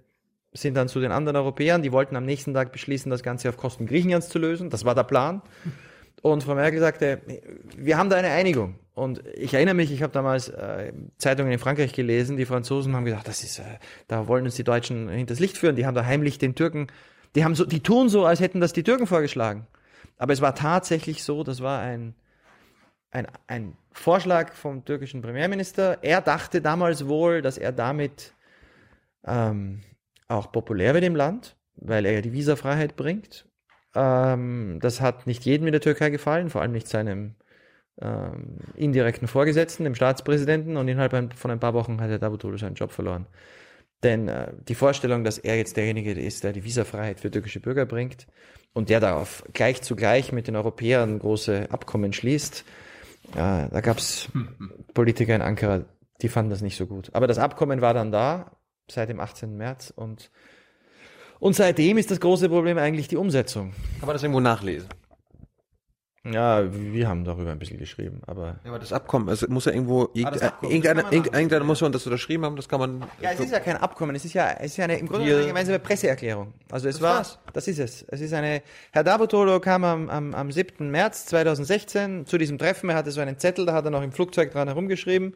sind 0.54 0.76
dann 0.76 0.88
zu 0.88 1.00
den 1.00 1.12
anderen 1.12 1.36
Europäern. 1.36 1.82
Die 1.82 1.92
wollten 1.92 2.16
am 2.16 2.26
nächsten 2.26 2.54
Tag 2.54 2.72
beschließen, 2.72 3.10
das 3.10 3.24
Ganze 3.24 3.50
auf 3.50 3.58
Kosten 3.58 3.86
Griechenlands 3.86 4.30
zu 4.30 4.40
lösen. 4.40 4.70
Das 4.70 4.86
war 4.86 4.96
der 4.96 5.04
Plan. 5.04 5.42
Und 6.22 6.44
Frau 6.44 6.56
Merkel 6.56 6.80
sagte, 6.80 7.22
wir 7.76 7.98
haben 7.98 8.10
da 8.10 8.16
eine 8.16 8.30
Einigung. 8.30 8.76
Und 8.94 9.22
ich 9.36 9.54
erinnere 9.54 9.76
mich, 9.76 9.92
ich 9.92 10.02
habe 10.02 10.12
damals 10.12 10.50
äh, 10.50 10.92
Zeitungen 11.20 11.52
in 11.52 11.60
Frankreich 11.60 11.94
gelesen, 11.94 12.38
die 12.38 12.46
Franzosen 12.46 12.96
haben 12.96 13.06
gesagt, 13.06 13.28
das 13.28 13.44
ist, 13.44 13.60
äh, 13.60 13.64
da 14.08 14.28
wollen 14.28 14.46
uns 14.46 14.56
die 14.56 14.64
Deutschen 14.64 15.10
hinters 15.10 15.40
Licht 15.40 15.58
führen. 15.58 15.76
Die 15.76 15.86
haben 15.86 15.94
da 15.94 16.06
heimlich 16.06 16.40
den 16.40 16.56
Türken, 16.56 16.88
die 17.36 17.44
haben 17.44 17.54
so, 17.54 17.66
die 17.66 17.82
tun 17.82 18.10
so, 18.10 18.26
als 18.26 18.40
hätten 18.40 18.60
das 18.60 18.74
die 18.74 18.82
Türken 18.82 19.06
vorgeschlagen. 19.06 19.68
Aber 20.18 20.34
es 20.34 20.42
war 20.42 20.56
tatsächlich 20.56 21.24
so, 21.24 21.44
das 21.44 21.62
war 21.62 21.82
ein, 21.82 22.16
ein, 23.12 23.28
ein 23.48 23.78
Vorschlag 23.92 24.54
vom 24.54 24.84
türkischen 24.86 25.22
Premierminister. 25.22 26.00
Er 26.02 26.22
dachte 26.22 26.62
damals 26.62 27.08
wohl, 27.08 27.42
dass 27.42 27.58
er 27.58 27.72
damit 27.72 28.34
ähm, 29.26 29.82
auch 30.28 30.52
populär 30.52 30.94
wird 30.94 31.04
im 31.04 31.16
Land, 31.16 31.56
weil 31.76 32.06
er 32.06 32.14
ja 32.14 32.22
die 32.22 32.34
Visafreiheit 32.34 32.96
bringt. 32.96 33.48
Ähm, 33.96 34.80
das 34.82 35.02
hat 35.02 35.28
nicht 35.28 35.46
jedem 35.46 35.68
in 35.68 35.72
der 35.72 35.82
Türkei 35.82 36.10
gefallen, 36.10 36.50
vor 36.50 36.62
allem 36.62 36.72
nicht 36.72 36.88
seinem 36.88 37.36
ähm, 38.02 38.58
indirekten 38.76 39.28
Vorgesetzten, 39.28 39.84
dem 39.84 39.96
Staatspräsidenten. 39.96 40.78
Und 40.78 40.88
innerhalb 40.88 41.36
von 41.36 41.52
ein 41.52 41.60
paar 41.60 41.74
Wochen 41.74 42.02
hat 42.02 42.10
er 42.10 42.20
Davutoglu 42.20 42.58
seinen 42.58 42.76
Job 42.76 42.92
verloren. 42.92 43.28
Denn 44.04 44.28
äh, 44.28 44.54
die 44.68 44.76
Vorstellung, 44.76 45.24
dass 45.24 45.38
er 45.38 45.58
jetzt 45.58 45.78
derjenige 45.78 46.14
ist, 46.14 46.44
der 46.44 46.54
die 46.54 46.64
Visafreiheit 46.64 47.20
für 47.20 47.32
türkische 47.32 47.60
Bürger 47.60 47.86
bringt 47.86 48.28
und 48.74 48.90
der 48.90 49.00
darauf 49.00 49.44
gleich 49.54 49.82
zu 49.82 49.96
gleich 49.96 50.32
mit 50.32 50.48
den 50.48 50.56
Europäern 50.56 51.20
große 51.20 51.72
Abkommen 51.72 52.14
schließt, 52.14 52.64
äh, 53.32 53.36
da 53.36 53.82
gab 53.82 53.98
es 53.98 54.30
Politiker 54.94 55.36
in 55.36 55.42
Ankara, 55.42 55.86
die 56.22 56.30
fanden 56.30 56.52
das 56.52 56.62
nicht 56.62 56.78
so 56.78 56.86
gut. 56.86 57.10
Aber 57.14 57.28
das 57.28 57.40
Abkommen 57.40 57.82
war 57.82 57.94
dann 57.94 58.12
da 58.12 58.52
seit 58.90 59.10
dem 59.10 59.20
18. 59.20 59.58
März 59.58 59.92
und 59.96 60.32
und 61.40 61.56
seitdem 61.56 62.00
ist 62.00 62.10
das 62.10 62.20
große 62.20 62.50
Problem 62.50 62.80
eigentlich 62.80 63.08
die 63.08 63.18
Umsetzung. 63.18 63.72
Kann 64.00 64.08
man 64.08 64.16
das 64.16 64.24
irgendwo 64.24 64.40
nachlesen? 64.40 64.90
Ja, 66.34 66.64
wir 66.72 67.08
haben 67.08 67.24
darüber 67.24 67.52
ein 67.52 67.60
bisschen 67.60 67.78
geschrieben, 67.78 68.22
aber. 68.28 68.60
Ja, 68.64 68.70
aber 68.70 68.80
das 68.80 68.94
Abkommen, 68.94 69.28
es 69.30 69.48
muss 69.48 69.66
ja 69.66 69.72
irgendwo, 69.72 70.10
Ah, 70.24 70.28
Abkommen, 70.28 70.72
irgendeiner, 70.74 71.64
muss 71.64 71.82
man 71.82 71.92
das 71.92 72.06
unterschrieben 72.06 72.46
haben, 72.46 72.56
das 72.56 72.68
kann 72.68 72.80
man. 72.80 73.06
Ja, 73.22 73.32
es 73.32 73.40
ist 73.40 73.52
ja 73.52 73.60
kein 73.60 73.78
Abkommen, 73.78 74.16
es 74.16 74.26
ist 74.26 74.34
ja, 74.34 74.52
es 74.60 74.72
ist 74.72 74.78
ja 74.78 74.86
eine, 74.86 74.98
im 74.98 75.08
Grunde 75.08 75.36
eine 75.36 75.48
gemeinsame 75.48 75.80
Presseerklärung. 75.80 76.54
Also 76.72 76.88
es 76.88 76.96
Das 76.96 77.02
war, 77.02 77.16
war's. 77.18 77.40
das 77.54 77.68
ist 77.68 77.80
es. 77.80 78.04
Es 78.10 78.22
ist 78.22 78.34
eine, 78.34 78.62
Herr 78.92 79.04
Davutoglu 79.04 79.60
kam 79.60 79.84
am, 79.84 80.10
am, 80.10 80.34
am 80.34 80.52
7. 80.52 80.90
März 80.92 81.26
2016 81.28 82.26
zu 82.26 82.38
diesem 82.38 82.58
Treffen, 82.58 82.90
er 82.90 82.96
hatte 82.96 83.12
so 83.12 83.22
einen 83.22 83.38
Zettel, 83.38 83.66
da 83.66 83.74
hat 83.74 83.86
er 83.86 83.92
noch 83.92 84.04
im 84.04 84.12
Flugzeug 84.12 84.52
dran 84.52 84.68
herumgeschrieben. 84.68 85.36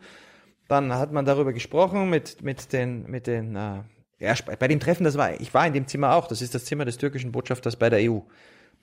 Dann 0.68 0.94
hat 0.94 1.12
man 1.12 1.26
darüber 1.26 1.52
gesprochen 1.54 2.10
mit, 2.10 2.42
mit 2.44 2.72
den, 2.72 3.10
mit 3.10 3.28
den, 3.28 3.56
äh, 3.56 3.80
ja, 4.20 4.34
bei 4.60 4.68
dem 4.68 4.80
Treffen, 4.80 5.04
das 5.04 5.18
war, 5.18 5.40
ich 5.42 5.54
war 5.54 5.66
in 5.68 5.74
dem 5.74 5.88
Zimmer 5.88 6.16
auch, 6.16 6.28
das 6.28 6.42
ist 6.42 6.56
das 6.56 6.66
Zimmer 6.66 6.86
des 6.86 6.98
türkischen 6.98 7.32
Botschafters 7.32 7.76
bei 7.76 7.90
der 7.90 8.00
EU. 8.10 8.20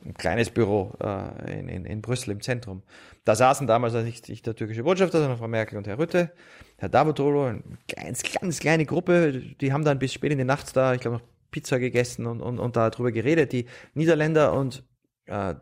Ein 0.05 0.15
kleines 0.15 0.51
Büro 0.51 0.93
äh, 1.01 1.59
in, 1.59 1.69
in, 1.69 1.85
in 1.85 2.03
Brüssel 2.03 2.31
im 2.31 2.41
Zentrum. 2.41 2.83
Da 3.25 3.35
saßen 3.35 3.67
damals 3.67 3.95
also 3.95 4.07
nicht, 4.07 4.29
nicht 4.29 4.47
der 4.47 4.55
türkische 4.55 4.85
Botschafter, 4.85 5.19
sondern 5.19 5.39
Frau 5.39 5.49
Merkel 5.49 5.77
und 5.77 5.87
Herr 5.87 5.99
Rütte, 5.99 6.33
Herr 6.77 6.89
Davutoglu, 6.89 7.43
eine 7.43 7.63
ganz, 7.95 8.23
ganz 8.23 8.61
kleine 8.61 8.87
Gruppe, 8.87 9.33
die 9.61 9.73
haben 9.73 9.85
dann 9.85 9.99
bis 9.99 10.13
spät 10.13 10.33
in 10.33 10.39
die 10.39 10.45
Nacht 10.45 10.77
da, 10.77 10.95
ich 10.95 11.01
glaube 11.01 11.19
noch 11.19 11.25
Pizza 11.51 11.79
gegessen 11.79 12.27
und, 12.27 12.41
und, 12.41 12.59
und 12.59 12.77
darüber 12.77 13.11
geredet. 13.11 13.53
Die 13.53 13.67
Niederländer 13.95 14.53
und 14.53 14.85
äh, 15.27 15.55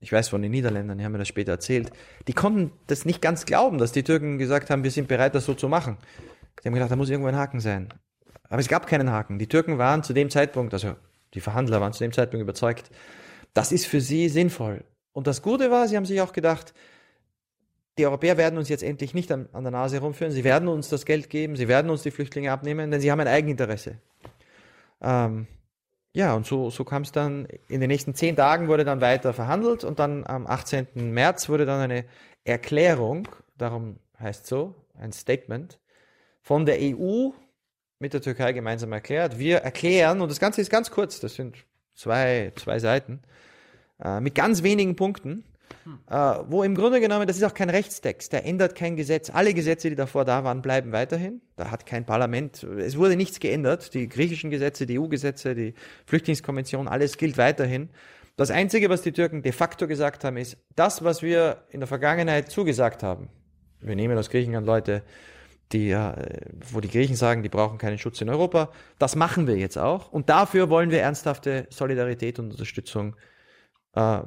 ich 0.00 0.12
weiß 0.12 0.28
von 0.28 0.42
den 0.42 0.52
Niederländern, 0.52 0.98
die 0.98 1.04
haben 1.04 1.12
mir 1.12 1.18
das 1.18 1.28
später 1.28 1.52
erzählt, 1.52 1.90
die 2.28 2.32
konnten 2.32 2.72
das 2.86 3.04
nicht 3.04 3.20
ganz 3.20 3.46
glauben, 3.46 3.78
dass 3.78 3.92
die 3.92 4.04
Türken 4.04 4.38
gesagt 4.38 4.70
haben, 4.70 4.84
wir 4.84 4.90
sind 4.90 5.08
bereit, 5.08 5.34
das 5.34 5.44
so 5.44 5.54
zu 5.54 5.68
machen. 5.68 5.96
Die 6.62 6.68
haben 6.68 6.74
gedacht, 6.74 6.90
da 6.90 6.96
muss 6.96 7.10
irgendwo 7.10 7.28
ein 7.28 7.36
Haken 7.36 7.60
sein. 7.60 7.88
Aber 8.48 8.60
es 8.60 8.68
gab 8.68 8.86
keinen 8.86 9.10
Haken. 9.10 9.38
Die 9.38 9.48
Türken 9.48 9.78
waren 9.78 10.02
zu 10.02 10.12
dem 10.12 10.30
Zeitpunkt, 10.30 10.72
also 10.72 10.94
die 11.34 11.40
Verhandler 11.40 11.80
waren 11.80 11.92
zu 11.92 12.04
dem 12.04 12.12
Zeitpunkt 12.12 12.42
überzeugt, 12.42 12.90
das 13.54 13.72
ist 13.72 13.86
für 13.86 14.00
sie 14.00 14.28
sinnvoll. 14.28 14.84
Und 15.12 15.26
das 15.26 15.42
Gute 15.42 15.70
war, 15.70 15.88
sie 15.88 15.96
haben 15.96 16.06
sich 16.06 16.20
auch 16.20 16.32
gedacht, 16.32 16.74
die 17.98 18.06
Europäer 18.06 18.36
werden 18.36 18.58
uns 18.58 18.68
jetzt 18.68 18.84
endlich 18.84 19.12
nicht 19.12 19.30
an, 19.32 19.48
an 19.52 19.64
der 19.64 19.72
Nase 19.72 19.96
herumführen, 19.96 20.32
sie 20.32 20.44
werden 20.44 20.68
uns 20.68 20.88
das 20.88 21.04
Geld 21.04 21.30
geben, 21.30 21.56
sie 21.56 21.66
werden 21.66 21.90
uns 21.90 22.02
die 22.02 22.12
Flüchtlinge 22.12 22.52
abnehmen, 22.52 22.90
denn 22.90 23.00
sie 23.00 23.10
haben 23.10 23.20
ein 23.20 23.28
Eigeninteresse. 23.28 23.98
Ähm, 25.00 25.48
ja, 26.14 26.34
und 26.34 26.46
so, 26.46 26.70
so 26.70 26.84
kam 26.84 27.02
es 27.02 27.12
dann, 27.12 27.46
in 27.68 27.80
den 27.80 27.88
nächsten 27.88 28.14
zehn 28.14 28.36
Tagen 28.36 28.68
wurde 28.68 28.84
dann 28.84 29.00
weiter 29.00 29.32
verhandelt 29.32 29.84
und 29.84 29.98
dann 29.98 30.26
am 30.26 30.46
18. 30.46 30.86
März 30.94 31.48
wurde 31.48 31.66
dann 31.66 31.80
eine 31.80 32.04
Erklärung, 32.44 33.28
darum 33.56 33.98
heißt 34.18 34.46
so, 34.46 34.74
ein 34.94 35.12
Statement, 35.12 35.78
von 36.42 36.66
der 36.66 36.78
EU 36.80 37.30
mit 37.98 38.14
der 38.14 38.22
Türkei 38.22 38.52
gemeinsam 38.52 38.92
erklärt. 38.92 39.38
Wir 39.38 39.58
erklären, 39.58 40.20
und 40.20 40.30
das 40.30 40.40
Ganze 40.40 40.60
ist 40.60 40.70
ganz 40.70 40.90
kurz, 40.90 41.20
das 41.20 41.34
sind 41.34 41.56
zwei, 41.98 42.52
zwei 42.54 42.78
Seiten, 42.78 43.20
äh, 44.02 44.20
mit 44.20 44.34
ganz 44.34 44.62
wenigen 44.62 44.94
Punkten, 44.94 45.44
äh, 46.08 46.14
wo 46.14 46.62
im 46.62 46.74
Grunde 46.74 47.00
genommen, 47.00 47.26
das 47.26 47.36
ist 47.36 47.42
auch 47.42 47.54
kein 47.54 47.70
Rechtstext, 47.70 48.32
der 48.32 48.46
ändert 48.46 48.74
kein 48.74 48.96
Gesetz. 48.96 49.30
Alle 49.30 49.52
Gesetze, 49.52 49.90
die 49.90 49.96
davor 49.96 50.24
da 50.24 50.44
waren, 50.44 50.62
bleiben 50.62 50.92
weiterhin. 50.92 51.40
Da 51.56 51.70
hat 51.70 51.86
kein 51.86 52.06
Parlament, 52.06 52.62
es 52.62 52.96
wurde 52.96 53.16
nichts 53.16 53.40
geändert. 53.40 53.92
Die 53.94 54.08
griechischen 54.08 54.50
Gesetze, 54.50 54.86
die 54.86 54.98
EU-Gesetze, 54.98 55.54
die 55.54 55.74
Flüchtlingskonvention, 56.06 56.88
alles 56.88 57.16
gilt 57.16 57.36
weiterhin. 57.36 57.90
Das 58.36 58.52
Einzige, 58.52 58.88
was 58.88 59.02
die 59.02 59.12
Türken 59.12 59.42
de 59.42 59.50
facto 59.50 59.88
gesagt 59.88 60.22
haben, 60.22 60.36
ist, 60.36 60.56
das, 60.76 61.02
was 61.02 61.22
wir 61.22 61.64
in 61.70 61.80
der 61.80 61.88
Vergangenheit 61.88 62.50
zugesagt 62.50 63.02
haben, 63.02 63.28
wir 63.80 63.96
nehmen 63.96 64.16
aus 64.16 64.30
Griechenland 64.30 64.66
Leute, 64.66 65.02
die, 65.72 65.90
äh, 65.90 66.40
wo 66.72 66.80
die 66.80 66.88
Griechen 66.88 67.16
sagen, 67.16 67.42
die 67.42 67.48
brauchen 67.48 67.78
keinen 67.78 67.98
Schutz 67.98 68.20
in 68.20 68.28
Europa. 68.28 68.70
Das 68.98 69.16
machen 69.16 69.46
wir 69.46 69.56
jetzt 69.56 69.78
auch. 69.78 70.10
Und 70.12 70.28
dafür 70.28 70.70
wollen 70.70 70.90
wir 70.90 71.00
ernsthafte 71.00 71.66
Solidarität 71.70 72.38
und 72.38 72.50
Unterstützung 72.50 73.16
äh, 73.94 74.20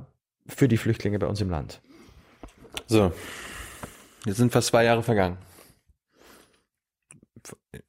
für 0.48 0.68
die 0.68 0.78
Flüchtlinge 0.78 1.20
bei 1.20 1.28
uns 1.28 1.42
im 1.42 1.50
Land. 1.50 1.82
So. 2.88 3.12
Jetzt 4.26 4.38
sind 4.38 4.52
fast 4.52 4.68
zwei 4.68 4.84
Jahre 4.84 5.02
vergangen. 5.02 5.38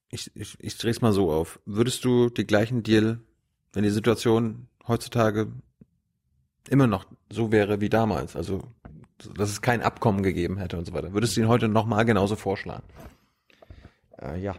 Ich, 0.09 0.31
ich, 0.35 0.56
ich 0.60 0.78
drehe 0.78 0.90
es 0.90 1.01
mal 1.01 1.12
so 1.12 1.31
auf. 1.31 1.60
Würdest 1.66 2.05
du 2.05 2.31
die 2.31 2.47
gleichen 2.47 2.82
Deal, 2.82 3.20
wenn 3.72 3.82
die 3.82 3.90
Situation 3.90 4.68
heutzutage 4.86 5.52
immer 6.68 6.86
noch 6.86 7.06
so 7.31 7.52
wäre 7.52 7.81
wie 7.81 7.89
damals, 7.89 8.36
also 8.36 8.62
dass 9.35 9.51
es 9.51 9.62
kein 9.62 9.82
Abkommen 9.82 10.22
gegeben 10.22 10.59
hätte 10.59 10.76
und 10.76 10.86
so 10.86 10.93
weiter, 10.93 11.12
würdest 11.12 11.36
du 11.36 11.40
ihn 11.40 11.48
heute 11.48 11.68
nochmal 11.68 12.05
genauso 12.05 12.36
vorschlagen? 12.36 12.85
Äh, 14.23 14.39
ja. 14.39 14.55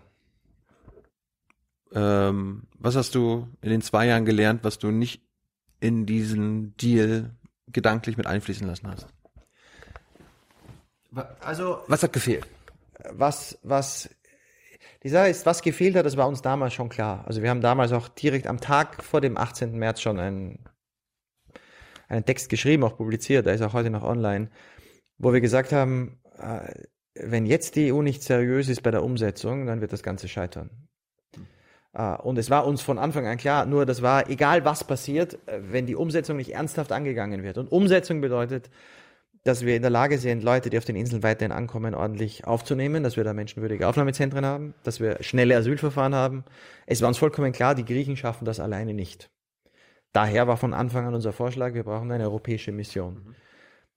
Ähm, 1.93 2.67
was 2.79 2.95
hast 2.95 3.15
du 3.15 3.47
in 3.61 3.69
den 3.69 3.81
zwei 3.81 4.07
Jahren 4.07 4.25
gelernt, 4.25 4.63
was 4.63 4.79
du 4.79 4.91
nicht 4.91 5.21
in 5.79 6.05
diesen 6.05 6.75
Deal 6.77 7.35
gedanklich 7.67 8.17
mit 8.17 8.27
einfließen 8.27 8.67
lassen 8.67 8.87
hast? 8.87 9.07
Also 11.41 11.79
Was 11.87 12.01
hat 12.01 12.13
gefehlt? 12.13 12.47
was, 13.11 13.59
was, 13.63 14.09
die 15.03 15.09
Sache 15.09 15.29
ist, 15.29 15.45
was 15.45 15.61
gefehlt 15.61 15.95
hat, 15.95 16.05
das 16.05 16.17
war 16.17 16.27
uns 16.27 16.41
damals 16.41 16.73
schon 16.73 16.89
klar. 16.89 17.23
Also 17.25 17.41
wir 17.41 17.49
haben 17.49 17.61
damals 17.61 17.91
auch 17.91 18.07
direkt 18.07 18.47
am 18.47 18.59
Tag 18.59 19.03
vor 19.03 19.21
dem 19.21 19.37
18. 19.37 19.77
März 19.77 20.01
schon 20.01 20.19
einen, 20.19 20.65
einen 22.07 22.25
Text 22.25 22.49
geschrieben, 22.49 22.83
auch 22.83 22.97
publiziert, 22.97 23.45
der 23.45 23.53
ist 23.53 23.61
auch 23.61 23.73
heute 23.73 23.89
noch 23.89 24.03
online, 24.03 24.49
wo 25.17 25.33
wir 25.33 25.41
gesagt 25.41 25.71
haben, 25.71 26.19
äh, 26.37 26.73
wenn 27.15 27.45
jetzt 27.45 27.75
die 27.75 27.93
EU 27.93 28.01
nicht 28.01 28.23
seriös 28.23 28.69
ist 28.69 28.81
bei 28.83 28.91
der 28.91 29.03
Umsetzung, 29.03 29.65
dann 29.65 29.81
wird 29.81 29.93
das 29.93 30.03
Ganze 30.03 30.27
scheitern. 30.27 30.69
Äh, 31.93 32.15
Und 32.17 32.37
es 32.37 32.49
war 32.49 32.65
uns 32.65 32.81
von 32.81 32.97
Anfang 32.97 33.27
an 33.27 33.37
klar, 33.37 33.65
nur 33.65 33.85
das 33.85 34.01
war 34.01 34.29
egal 34.29 34.65
was 34.65 34.83
passiert, 34.83 35.35
äh, 35.47 35.59
wenn 35.61 35.85
die 35.85 35.95
Umsetzung 35.95 36.37
nicht 36.37 36.53
ernsthaft 36.53 36.91
angegangen 36.91 37.43
wird. 37.43 37.57
Und 37.57 37.71
Umsetzung 37.71 38.21
bedeutet, 38.21 38.69
dass 39.43 39.65
wir 39.65 39.75
in 39.75 39.81
der 39.81 39.91
Lage 39.91 40.17
sind, 40.17 40.41
Leute, 40.43 40.69
die 40.69 40.77
auf 40.77 40.85
den 40.85 40.95
Inseln 40.95 41.21
weiterhin 41.21 41.51
ankommen, 41.51 41.93
ordentlich 41.95 42.47
aufzunehmen, 42.47 43.03
dass 43.03 43.17
wir 43.17 43.25
da 43.25 43.33
menschenwürdige 43.33 43.87
Aufnahmezentren 43.87 44.45
haben, 44.45 44.73
dass 44.83 45.01
wir 45.01 45.21
schnelle 45.21 45.57
Asylverfahren 45.57 46.15
haben. 46.15 46.45
Es 46.85 47.01
war 47.01 47.09
uns 47.09 47.17
vollkommen 47.17 47.51
klar, 47.51 47.75
die 47.75 47.83
Griechen 47.85 48.15
schaffen 48.15 48.45
das 48.45 48.61
alleine 48.61 48.93
nicht. 48.93 49.29
Daher 50.13 50.47
war 50.47 50.57
von 50.57 50.73
Anfang 50.73 51.07
an 51.07 51.15
unser 51.15 51.33
Vorschlag, 51.33 51.73
wir 51.73 51.83
brauchen 51.83 52.11
eine 52.11 52.23
europäische 52.23 52.71
Mission. 52.71 53.35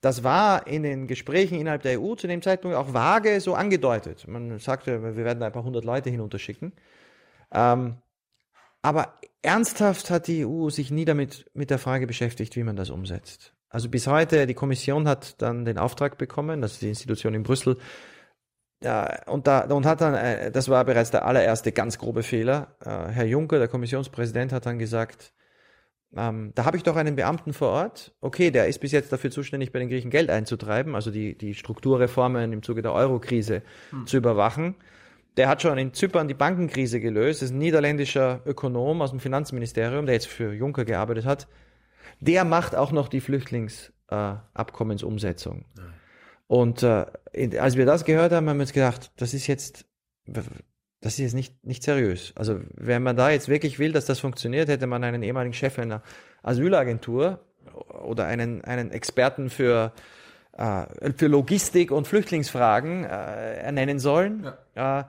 Das 0.01 0.23
war 0.23 0.67
in 0.67 0.83
den 0.83 1.07
Gesprächen 1.07 1.59
innerhalb 1.59 1.83
der 1.83 2.01
EU 2.01 2.15
zu 2.15 2.27
dem 2.27 2.43
Zeitpunkt 2.43 2.77
auch 2.77 2.93
vage 2.93 3.41
so 3.41 3.55
angedeutet. 3.55 4.29
Man 4.29 4.59
sagte, 4.59 5.03
wir 5.03 5.25
werden 5.25 5.43
ein 5.43 5.53
paar 5.53 5.65
hundert 5.65 5.85
Leute 5.85 6.11
hinunterschicken. 6.11 6.73
Ähm, 7.53 7.97
aber 8.83 9.15
ernsthaft 9.43 10.11
hat 10.11 10.27
die 10.29 10.47
EU 10.47 10.71
sich 10.71 10.91
nie 10.91 11.05
damit 11.05 11.51
mit 11.55 11.71
der 11.71 11.79
Frage 11.79 12.07
beschäftigt, 12.07 12.57
wie 12.57 12.63
man 12.63 12.77
das 12.77 12.91
umsetzt. 12.91 13.55
Also 13.69 13.89
bis 13.89 14.07
heute, 14.07 14.47
die 14.47 14.55
Kommission 14.55 15.09
hat 15.09 15.41
dann 15.43 15.65
den 15.65 15.79
Auftrag 15.79 16.19
bekommen, 16.19 16.63
das 16.63 16.75
ist 16.75 16.83
die 16.83 16.89
Institution 16.89 17.35
in 17.35 17.43
Brüssel, 17.43 17.79
ja, 18.83 19.23
und, 19.27 19.47
da, 19.47 19.61
und 19.61 19.87
hat 19.87 20.01
dann, 20.03 20.15
äh, 20.15 20.51
das 20.51 20.69
war 20.69 20.85
bereits 20.85 21.11
der 21.11 21.25
allererste 21.25 21.73
ganz 21.73 21.99
grobe 21.99 22.23
Fehler. 22.23 22.77
Äh, 22.85 23.11
Herr 23.11 23.25
Juncker, 23.25 23.59
der 23.59 23.69
Kommissionspräsident, 23.69 24.53
hat 24.53 24.67
dann 24.67 24.79
gesagt, 24.79 25.33
ähm, 26.15 26.53
da 26.55 26.65
habe 26.65 26.77
ich 26.77 26.83
doch 26.83 26.97
einen 26.97 27.17
Beamten 27.17 27.53
vor 27.53 27.69
Ort. 27.69 28.15
Okay, 28.21 28.51
der 28.51 28.69
ist 28.69 28.81
bis 28.81 28.93
jetzt 28.93 29.13
dafür 29.13 29.31
zuständig, 29.31 29.73
bei 29.73 29.79
den 29.79 29.89
Griechen 29.89 30.11
Geld 30.11 30.31
einzutreiben, 30.31 30.95
also 30.95 31.11
die, 31.11 31.37
die 31.37 31.55
Strukturreformen 31.55 32.53
im 32.53 32.63
Zuge 32.63 32.83
der 32.83 32.93
Eurokrise 32.93 33.63
hm. 33.91 34.07
zu 34.07 34.19
überwachen. 34.19 34.77
Der 35.37 35.49
hat 35.49 35.63
schon 35.63 35.77
in 35.77 35.93
Zypern 35.93 36.29
die 36.29 36.35
Bankenkrise 36.35 37.01
gelöst. 37.01 37.43
Das 37.43 37.51
ist 37.51 37.55
ein 37.55 37.59
niederländischer 37.59 38.41
Ökonom 38.47 39.03
aus 39.03 39.11
dem 39.11 39.21
Finanzministerium, 39.21 40.07
der 40.07 40.15
jetzt 40.15 40.29
für 40.29 40.53
Juncker 40.53 40.85
gearbeitet 40.85 41.27
hat 41.27 41.49
der 42.21 42.45
macht 42.45 42.77
auch 42.77 42.93
noch 42.93 43.09
die 43.09 43.21
Flüchtlingsabkommensumsetzung. 43.21 45.61
Äh, 45.61 45.65
Und 46.47 46.83
äh, 46.83 47.07
als 47.59 47.77
wir 47.77 47.85
das 47.87 48.05
gehört 48.05 48.33
haben, 48.33 48.49
haben 48.49 48.59
wir 48.59 48.63
uns 48.63 48.73
gedacht, 48.73 49.13
das 49.17 49.35
ist 49.35 49.47
jetzt, 49.47 49.85
das 51.01 51.15
ist 51.15 51.19
jetzt 51.19 51.35
nicht, 51.35 51.65
nicht 51.65 51.83
seriös. 51.83 52.33
Also 52.37 52.61
wenn 52.75 53.03
man 53.03 53.17
da 53.17 53.31
jetzt 53.31 53.49
wirklich 53.49 53.79
will, 53.79 53.93
dass 53.93 54.07
das 54.07 54.21
funktioniert, 54.21 54.69
hätte 54.69 54.87
man 54.87 55.05
einen 55.05 55.23
ehemaligen 55.23 55.53
Chef 55.53 55.79
einer 55.79 56.03
Asylagentur 56.43 57.41
oder 58.03 58.27
einen, 58.27 58.65
einen 58.65 58.91
Experten 58.91 59.51
für, 59.51 59.93
äh, 60.57 60.87
für 61.17 61.27
Logistik 61.27 61.91
und 61.91 62.07
Flüchtlingsfragen 62.07 63.05
äh, 63.05 63.57
ernennen 63.57 63.99
sollen. 63.99 64.51
Ja. 64.75 65.01
Äh, 65.01 65.05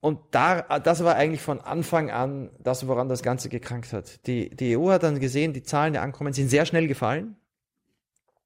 und 0.00 0.20
da, 0.32 0.60
das 0.80 1.02
war 1.02 1.14
eigentlich 1.14 1.40
von 1.40 1.62
Anfang 1.62 2.10
an 2.10 2.50
das, 2.62 2.86
woran 2.86 3.08
das 3.08 3.22
Ganze 3.22 3.48
gekrankt 3.48 3.94
hat. 3.94 4.26
Die, 4.26 4.54
die 4.54 4.76
EU 4.76 4.90
hat 4.90 5.02
dann 5.02 5.18
gesehen, 5.18 5.54
die 5.54 5.62
Zahlen 5.62 5.94
der 5.94 6.02
Ankommen 6.02 6.34
sind 6.34 6.50
sehr 6.50 6.66
schnell 6.66 6.88
gefallen. 6.88 7.36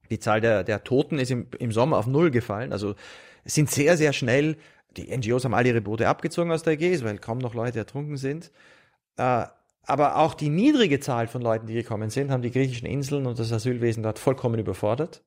Die 0.08 0.20
Zahl 0.20 0.40
der, 0.40 0.62
der 0.62 0.84
Toten 0.84 1.18
ist 1.18 1.32
im, 1.32 1.48
im 1.58 1.72
Sommer 1.72 1.98
auf 1.98 2.06
Null 2.06 2.30
gefallen. 2.30 2.72
Also 2.72 2.94
es 3.42 3.56
sind 3.56 3.70
sehr, 3.70 3.96
sehr 3.96 4.12
schnell. 4.12 4.56
Die 4.96 5.16
NGOs 5.16 5.44
haben 5.44 5.54
alle 5.54 5.68
ihre 5.68 5.80
Boote 5.80 6.08
abgezogen 6.08 6.50
aus 6.50 6.62
der 6.62 6.74
Ägäis, 6.74 7.04
weil 7.04 7.18
kaum 7.18 7.38
noch 7.38 7.54
Leute 7.54 7.78
ertrunken 7.78 8.16
sind. 8.16 8.50
Äh, 9.16 9.46
aber 9.82 10.16
auch 10.16 10.34
die 10.34 10.50
niedrige 10.50 11.00
Zahl 11.00 11.28
von 11.28 11.40
Leuten, 11.42 11.66
die 11.66 11.74
gekommen 11.74 12.10
sind, 12.10 12.30
haben 12.30 12.42
die 12.42 12.50
griechischen 12.50 12.86
Inseln 12.86 13.26
und 13.26 13.38
das 13.38 13.52
Asylwesen 13.52 14.02
dort 14.02 14.18
vollkommen 14.18 14.58
überfordert. 14.58 15.22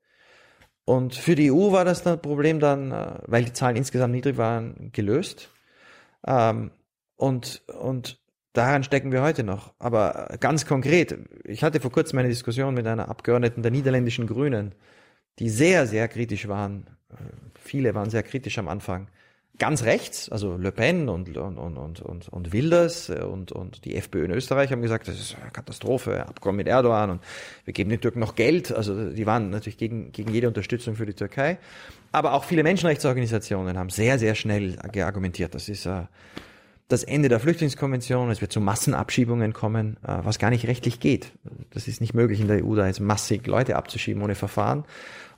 Und 0.85 1.15
für 1.15 1.35
die 1.35 1.51
EU 1.51 1.71
war 1.71 1.85
das 1.85 2.03
Problem 2.21 2.59
dann, 2.59 2.91
äh, 2.91 3.19
weil 3.27 3.45
die 3.45 3.53
Zahlen 3.53 3.75
insgesamt 3.75 4.13
niedrig 4.13 4.37
waren, 4.37 4.91
gelöst. 4.91 5.49
Ähm, 6.25 6.71
und, 7.15 7.63
und 7.79 8.19
daran 8.53 8.83
stecken 8.83 9.11
wir 9.11 9.21
heute 9.21 9.43
noch. 9.43 9.73
Aber 9.79 10.35
ganz 10.39 10.65
konkret, 10.65 11.17
ich 11.45 11.63
hatte 11.63 11.79
vor 11.79 11.91
kurzem 11.91 12.19
eine 12.19 12.29
Diskussion 12.29 12.73
mit 12.73 12.87
einer 12.87 13.09
Abgeordneten 13.09 13.61
der 13.61 13.71
niederländischen 13.71 14.27
Grünen, 14.27 14.75
die 15.39 15.49
sehr, 15.49 15.87
sehr 15.87 16.07
kritisch 16.07 16.47
waren. 16.47 16.87
Viele 17.55 17.95
waren 17.95 18.09
sehr 18.09 18.23
kritisch 18.23 18.57
am 18.57 18.67
Anfang. 18.67 19.07
Ganz 19.61 19.83
rechts, 19.83 20.27
also 20.27 20.57
Le 20.57 20.71
Pen 20.71 21.07
und, 21.07 21.37
und, 21.37 21.59
und, 21.59 22.01
und, 22.01 22.29
und 22.29 22.51
Wilders 22.51 23.11
und, 23.11 23.51
und 23.51 23.85
die 23.85 23.95
FPÖ 23.95 24.25
in 24.25 24.31
Österreich 24.31 24.71
haben 24.71 24.81
gesagt, 24.81 25.07
das 25.07 25.19
ist 25.19 25.37
eine 25.39 25.51
Katastrophe, 25.51 26.25
Abkommen 26.25 26.57
mit 26.57 26.67
Erdogan 26.67 27.11
und 27.11 27.21
wir 27.65 27.71
geben 27.71 27.91
den 27.91 28.01
Türken 28.01 28.21
noch 28.21 28.33
Geld. 28.33 28.71
Also 28.71 29.11
die 29.11 29.27
waren 29.27 29.51
natürlich 29.51 29.77
gegen, 29.77 30.11
gegen 30.13 30.33
jede 30.33 30.47
Unterstützung 30.47 30.95
für 30.95 31.05
die 31.05 31.13
Türkei. 31.13 31.59
Aber 32.11 32.33
auch 32.33 32.43
viele 32.43 32.63
Menschenrechtsorganisationen 32.63 33.77
haben 33.77 33.91
sehr, 33.91 34.17
sehr 34.17 34.33
schnell 34.33 34.77
geargumentiert. 34.91 35.53
Das 35.53 35.69
ist 35.69 35.85
äh, 35.85 36.05
das 36.87 37.03
Ende 37.03 37.29
der 37.29 37.39
Flüchtlingskonvention, 37.39 38.31
es 38.31 38.41
wird 38.41 38.51
zu 38.51 38.61
Massenabschiebungen 38.61 39.53
kommen, 39.53 39.97
äh, 40.03 40.17
was 40.23 40.39
gar 40.39 40.49
nicht 40.49 40.65
rechtlich 40.65 40.99
geht. 40.99 41.33
Das 41.69 41.87
ist 41.87 42.01
nicht 42.01 42.15
möglich 42.15 42.41
in 42.41 42.47
der 42.47 42.65
EU, 42.65 42.73
da 42.73 42.87
jetzt 42.87 42.99
massig 42.99 43.45
Leute 43.45 43.75
abzuschieben 43.75 44.23
ohne 44.23 44.33
Verfahren. 44.33 44.85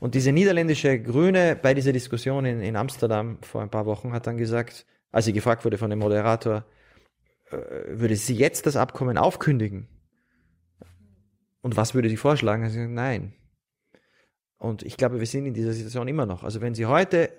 Und 0.04 0.16
diese 0.16 0.34
niederländische 0.34 1.00
Grüne 1.00 1.56
bei 1.56 1.74
dieser 1.74 1.94
Diskussion 1.94 2.44
in, 2.44 2.60
in 2.60 2.76
Amsterdam 2.76 3.38
vor 3.42 3.62
ein 3.62 3.70
paar 3.70 3.86
Wochen 3.86 4.12
hat 4.12 4.28
dann 4.28 4.36
gesagt, 4.36 4.86
als 5.14 5.24
sie 5.24 5.32
gefragt 5.32 5.64
wurde 5.64 5.78
von 5.78 5.90
dem 5.90 6.00
Moderator, 6.00 6.66
äh, 7.50 7.56
würde 7.88 8.18
sie 8.18 8.36
jetzt 8.36 8.66
das 8.66 8.76
Abkommen 8.76 9.18
aufkündigen? 9.18 9.88
Und 11.62 11.78
was 11.78 11.96
würde 11.96 12.10
sie 12.10 12.18
vorschlagen? 12.18 12.68
Sie 12.68 12.80
sagt, 12.80 12.92
nein, 12.92 13.32
und 14.58 14.84
ich 14.84 14.98
glaube, 14.98 15.22
wir 15.22 15.26
sind 15.26 15.46
in 15.46 15.54
dieser 15.54 15.72
Situation 15.72 16.10
immer 16.10 16.26
noch. 16.26 16.44
Also 16.44 16.60
wenn 16.60 16.76
Sie 16.76 16.86
heute 16.86 17.30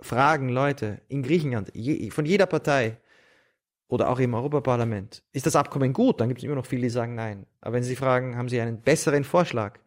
fragen, 0.00 0.48
Leute 0.48 1.02
in 1.08 1.22
Griechenland, 1.22 1.72
je, 1.74 2.08
von 2.08 2.24
jeder 2.24 2.46
Partei 2.46 2.96
oder 3.86 4.08
auch 4.08 4.18
im 4.18 4.32
Europaparlament, 4.32 5.22
ist 5.32 5.44
das 5.44 5.56
Abkommen 5.56 5.92
gut? 5.92 6.22
Dann 6.22 6.28
gibt 6.28 6.38
es 6.40 6.44
immer 6.44 6.54
noch 6.54 6.64
viele, 6.64 6.84
die 6.84 6.88
sagen 6.88 7.16
nein. 7.16 7.44
Aber 7.60 7.74
wenn 7.74 7.82
Sie 7.82 7.96
fragen, 7.96 8.38
haben 8.38 8.48
Sie 8.48 8.62
einen 8.62 8.80
besseren 8.80 9.24
Vorschlag? 9.24 9.78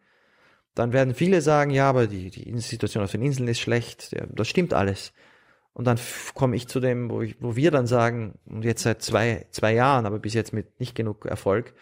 Dann 0.78 0.92
werden 0.92 1.12
viele 1.12 1.40
sagen, 1.40 1.72
ja, 1.72 1.88
aber 1.88 2.06
die, 2.06 2.30
die 2.30 2.56
Situation 2.60 3.02
auf 3.02 3.10
den 3.10 3.22
Inseln 3.22 3.48
ist 3.48 3.58
schlecht. 3.58 4.12
Ja, 4.12 4.26
das 4.30 4.46
stimmt 4.46 4.72
alles. 4.72 5.12
Und 5.72 5.86
dann 5.86 5.98
komme 6.34 6.54
ich 6.54 6.68
zu 6.68 6.78
dem, 6.78 7.10
wo, 7.10 7.20
ich, 7.20 7.34
wo 7.40 7.56
wir 7.56 7.72
dann 7.72 7.88
sagen, 7.88 8.38
und 8.46 8.64
jetzt 8.64 8.84
seit 8.84 9.02
zwei, 9.02 9.46
zwei 9.50 9.74
Jahren, 9.74 10.06
aber 10.06 10.20
bis 10.20 10.34
jetzt 10.34 10.52
mit 10.52 10.78
nicht 10.78 10.94
genug 10.94 11.26
Erfolg, 11.26 11.74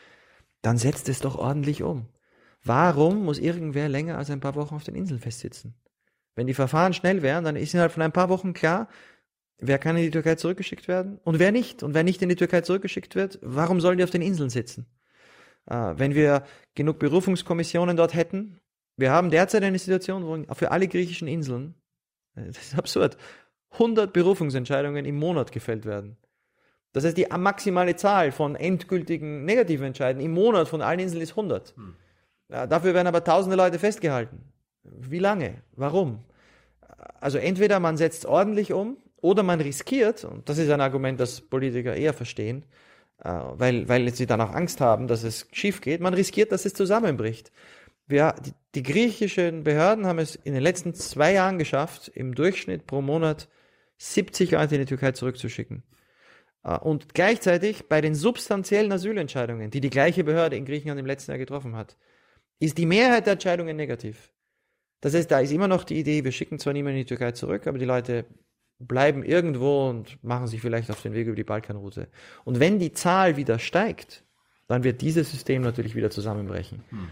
dann 0.62 0.78
setzt 0.78 1.10
es 1.10 1.20
doch 1.20 1.36
ordentlich 1.36 1.82
um. 1.82 2.06
Warum 2.64 3.23
muss 3.23 3.39
irgendwer 3.39 3.90
länger 3.90 4.16
als 4.16 4.31
ein 4.31 4.40
paar 4.40 4.55
Wochen 4.55 4.74
auf 4.74 4.85
den 4.85 4.94
Inseln 4.94 5.20
festsitzen? 5.20 5.74
Wenn 6.35 6.47
die 6.47 6.55
Verfahren 6.55 6.94
schnell 6.94 7.20
wären, 7.20 7.44
dann 7.44 7.56
ist 7.56 7.74
innerhalb 7.74 7.93
von 7.93 8.02
ein 8.02 8.12
paar 8.12 8.31
Wochen 8.31 8.55
klar, 8.55 8.89
wer 9.59 9.78
kann 9.78 9.98
in 9.98 10.05
die 10.05 10.10
Türkei 10.10 10.36
zurückgeschickt 10.36 10.89
werden 10.89 11.20
und 11.23 11.39
wer 11.39 11.52
nicht. 11.52 11.82
Und 11.82 11.93
wer 11.93 12.02
nicht 12.02 12.23
in 12.23 12.31
die 12.31 12.36
Türkei 12.36 12.62
zurückgeschickt 12.62 13.14
wird, 13.14 13.39
warum 13.43 13.78
sollen 13.82 13.98
die 13.98 14.05
auf 14.05 14.10
den 14.10 14.23
Inseln 14.23 14.48
sitzen? 14.48 14.86
Äh, 15.66 15.93
wenn 15.97 16.14
wir 16.14 16.44
genug 16.74 16.98
Berufungskommissionen 16.98 17.98
dort 17.98 18.14
hätten, 18.14 18.59
wir 18.97 19.10
haben 19.10 19.31
derzeit 19.31 19.62
eine 19.62 19.78
Situation, 19.78 20.27
wo 20.27 20.55
für 20.55 20.70
alle 20.70 20.89
griechischen 20.89 21.28
Inseln, 21.28 21.74
äh, 22.35 22.47
das 22.47 22.59
ist 22.59 22.78
absurd, 22.78 23.16
100 23.73 24.12
Berufungsentscheidungen 24.12 25.05
im 25.05 25.16
Monat 25.16 25.52
gefällt 25.52 25.85
werden. 25.85 26.16
Das 26.93 27.05
heißt, 27.05 27.16
die 27.16 27.27
maximale 27.27 27.94
Zahl 27.97 28.32
von 28.32 28.56
endgültigen 28.56 29.44
negativen 29.44 29.89
Entscheiden 29.89 30.23
im 30.23 30.32
Monat 30.32 30.66
von 30.66 30.81
allen 30.81 30.98
Inseln 30.98 31.20
ist 31.20 31.32
100. 31.32 31.74
Hm. 31.77 31.94
Dafür 32.48 32.94
werden 32.94 33.09
aber 33.09 33.23
tausende 33.23 33.56
Leute 33.56 33.78
festgehalten. 33.78 34.40
Wie 34.82 35.18
lange? 35.18 35.62
Warum? 35.73 36.24
Also 37.20 37.39
entweder 37.39 37.81
man 37.81 37.97
setzt 37.97 38.24
ordentlich 38.24 38.73
um 38.73 38.97
oder 39.20 39.43
man 39.43 39.60
riskiert, 39.60 40.24
und 40.24 40.48
das 40.48 40.59
ist 40.59 40.70
ein 40.70 40.81
Argument, 40.81 41.18
das 41.20 41.40
Politiker 41.40 41.94
eher 41.94 42.14
verstehen, 42.14 42.64
äh, 43.23 43.31
weil, 43.31 43.89
weil 43.89 44.14
sie 44.14 44.27
dann 44.27 44.40
auch 44.40 44.55
Angst 44.55 44.81
haben, 44.81 45.09
dass 45.09 45.23
es 45.23 45.48
schief 45.52 45.81
geht, 45.81 46.01
man 46.01 46.14
riskiert, 46.14 46.52
dass 46.52 46.64
es 46.64 46.74
zusammenbricht. 46.74 47.52
Wir, 48.07 48.35
die, 48.45 48.53
die 48.74 48.83
griechischen 48.83 49.65
Behörden 49.65 50.07
haben 50.07 50.19
es 50.19 50.37
in 50.37 50.55
den 50.55 50.62
letzten 50.62 50.95
zwei 50.95 51.33
Jahren 51.33 51.59
geschafft, 51.59 52.09
im 52.09 52.35
Durchschnitt 52.35 52.87
pro 52.87 53.03
Monat 53.03 53.49
70 53.99 54.53
Leute 54.53 54.77
in 54.77 54.83
die 54.83 54.87
Türkei 54.87 55.12
zurückzuschicken. 55.12 55.83
Äh, 56.62 56.78
und 56.78 57.15
gleichzeitig 57.15 57.89
bei 57.89 58.01
den 58.01 58.15
substanziellen 58.15 58.93
Asylentscheidungen, 58.93 59.70
die 59.70 59.81
die 59.81 59.91
gleiche 59.91 60.24
Behörde 60.24 60.57
in 60.57 60.65
Griechenland 60.65 61.01
im 61.01 61.07
letzten 61.07 61.31
Jahr 61.31 61.39
getroffen 61.39 61.77
hat, 61.77 61.97
ist 62.59 62.78
die 62.78 62.87
Mehrheit 62.87 63.27
der 63.27 63.35
Entscheidungen 63.35 63.77
negativ. 63.77 64.33
Das 65.01 65.15
heißt, 65.15 65.31
da 65.31 65.41
ist 65.41 65.53
immer 65.53 65.69
noch 65.69 65.85
die 65.85 65.99
Idee, 65.99 66.24
wir 66.24 66.33
schicken 66.33 66.59
zwar 66.59 66.73
niemanden 66.73 66.99
in 66.99 67.05
die 67.05 67.09
Türkei 67.09 67.33
zurück, 67.33 67.66
aber 67.66 67.78
die 67.78 67.85
Leute 67.85 68.24
bleiben 68.78 69.23
irgendwo 69.23 69.89
und 69.89 70.23
machen 70.23 70.47
sich 70.47 70.61
vielleicht 70.61 70.91
auf 70.91 71.03
den 71.03 71.15
Weg 71.15 71.27
über 71.27 71.37
die 71.37 71.45
Balkanroute. 71.45 72.09
Und 72.45 72.61
wenn 72.61 72.78
die 72.78 72.93
Zahl 72.93 73.37
wieder 73.37 73.59
steigt, 73.59 74.24
dann 74.69 74.85
wird 74.85 75.01
dieses 75.01 75.31
System 75.31 75.62
natürlich 75.62 75.95
wieder 75.95 76.11
zusammenbrechen. 76.11 76.83
Hm. 76.91 77.09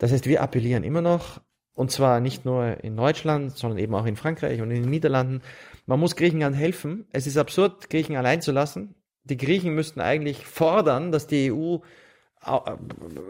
Das 0.00 0.10
heißt, 0.12 0.26
wir 0.26 0.42
appellieren 0.42 0.82
immer 0.82 1.02
noch, 1.02 1.42
und 1.74 1.90
zwar 1.90 2.20
nicht 2.20 2.44
nur 2.44 2.82
in 2.82 2.96
Deutschland, 2.96 3.56
sondern 3.56 3.78
eben 3.78 3.94
auch 3.94 4.06
in 4.06 4.16
Frankreich 4.16 4.60
und 4.60 4.70
in 4.70 4.82
den 4.82 4.90
Niederlanden. 4.90 5.42
Man 5.86 6.00
muss 6.00 6.16
Griechenland 6.16 6.56
helfen. 6.56 7.06
Es 7.12 7.26
ist 7.26 7.36
absurd, 7.36 7.90
Griechen 7.90 8.16
allein 8.16 8.40
zu 8.40 8.50
lassen. 8.50 8.94
Die 9.24 9.36
Griechen 9.36 9.74
müssten 9.74 10.00
eigentlich 10.00 10.46
fordern, 10.46 11.12
dass 11.12 11.26
die 11.26 11.52
EU 11.52 11.78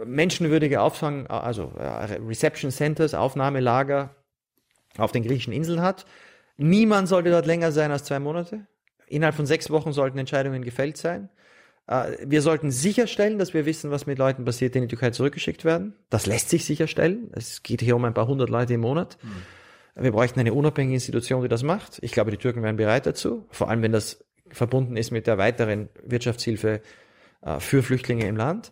menschenwürdige 0.07 0.81
Auffang, 0.81 1.27
also 1.27 1.73
Reception 1.75 2.71
Centers, 2.71 3.15
Aufnahmelager 3.15 4.15
auf 4.97 5.11
den 5.11 5.25
griechischen 5.25 5.53
Inseln 5.53 5.83
hat. 5.83 6.07
Niemand 6.57 7.09
sollte 7.09 7.31
dort 7.31 7.47
länger 7.47 7.73
sein 7.73 7.91
als 7.91 8.05
zwei 8.05 8.21
Monate. 8.21 8.67
Innerhalb 9.09 9.35
von 9.35 9.47
sechs 9.47 9.71
Wochen 9.71 9.93
sollten 9.93 10.19
Entscheidungen 10.19 10.63
gefällt 10.63 10.97
sein. 10.97 11.31
Äh, 11.91 12.17
wir 12.25 12.41
sollten 12.41 12.71
sicherstellen, 12.71 13.39
dass 13.39 13.53
wir 13.53 13.67
wissen, 13.67 13.91
was 13.91 14.07
mit 14.07 14.19
Leuten 14.19 14.45
passiert, 14.45 14.75
die 14.75 14.79
in 14.79 14.85
die 14.85 14.89
Türkei 14.89 15.11
zurückgeschickt 15.11 15.65
werden. 15.65 15.95
Das 16.09 16.27
lässt 16.27 16.49
sich 16.49 16.65
sicherstellen. 16.65 17.31
Es 17.33 17.63
geht 17.63 17.83
hier 17.83 17.97
um 17.97 18.05
ein 18.05 18.15
paar 18.15 18.29
hundert 18.29 18.49
Leute 18.49 18.75
im 18.75 18.81
Monat. 18.81 19.19
Mhm. 19.23 20.03
Wir 20.03 20.13
bräuchten 20.13 20.41
eine 20.41 20.55
unabhängige 20.55 20.95
Institution, 20.95 21.43
die 21.43 21.49
das 21.49 21.65
macht. 21.65 21.99
Ich 22.01 22.13
glaube, 22.13 22.31
die 22.31 22.37
Türken 22.37 22.63
wären 22.63 22.77
bereit 22.77 23.07
dazu, 23.07 23.47
vor 23.51 23.69
allem 23.69 23.83
wenn 23.83 23.93
das 23.93 24.25
verbunden 24.49 24.97
ist 24.97 25.11
mit 25.11 25.27
der 25.27 25.37
weiteren 25.37 25.89
Wirtschaftshilfe 26.05 26.81
äh, 27.43 27.61
für 27.61 27.83
Flüchtlinge 27.83 28.27
im 28.27 28.37
Land. 28.37 28.71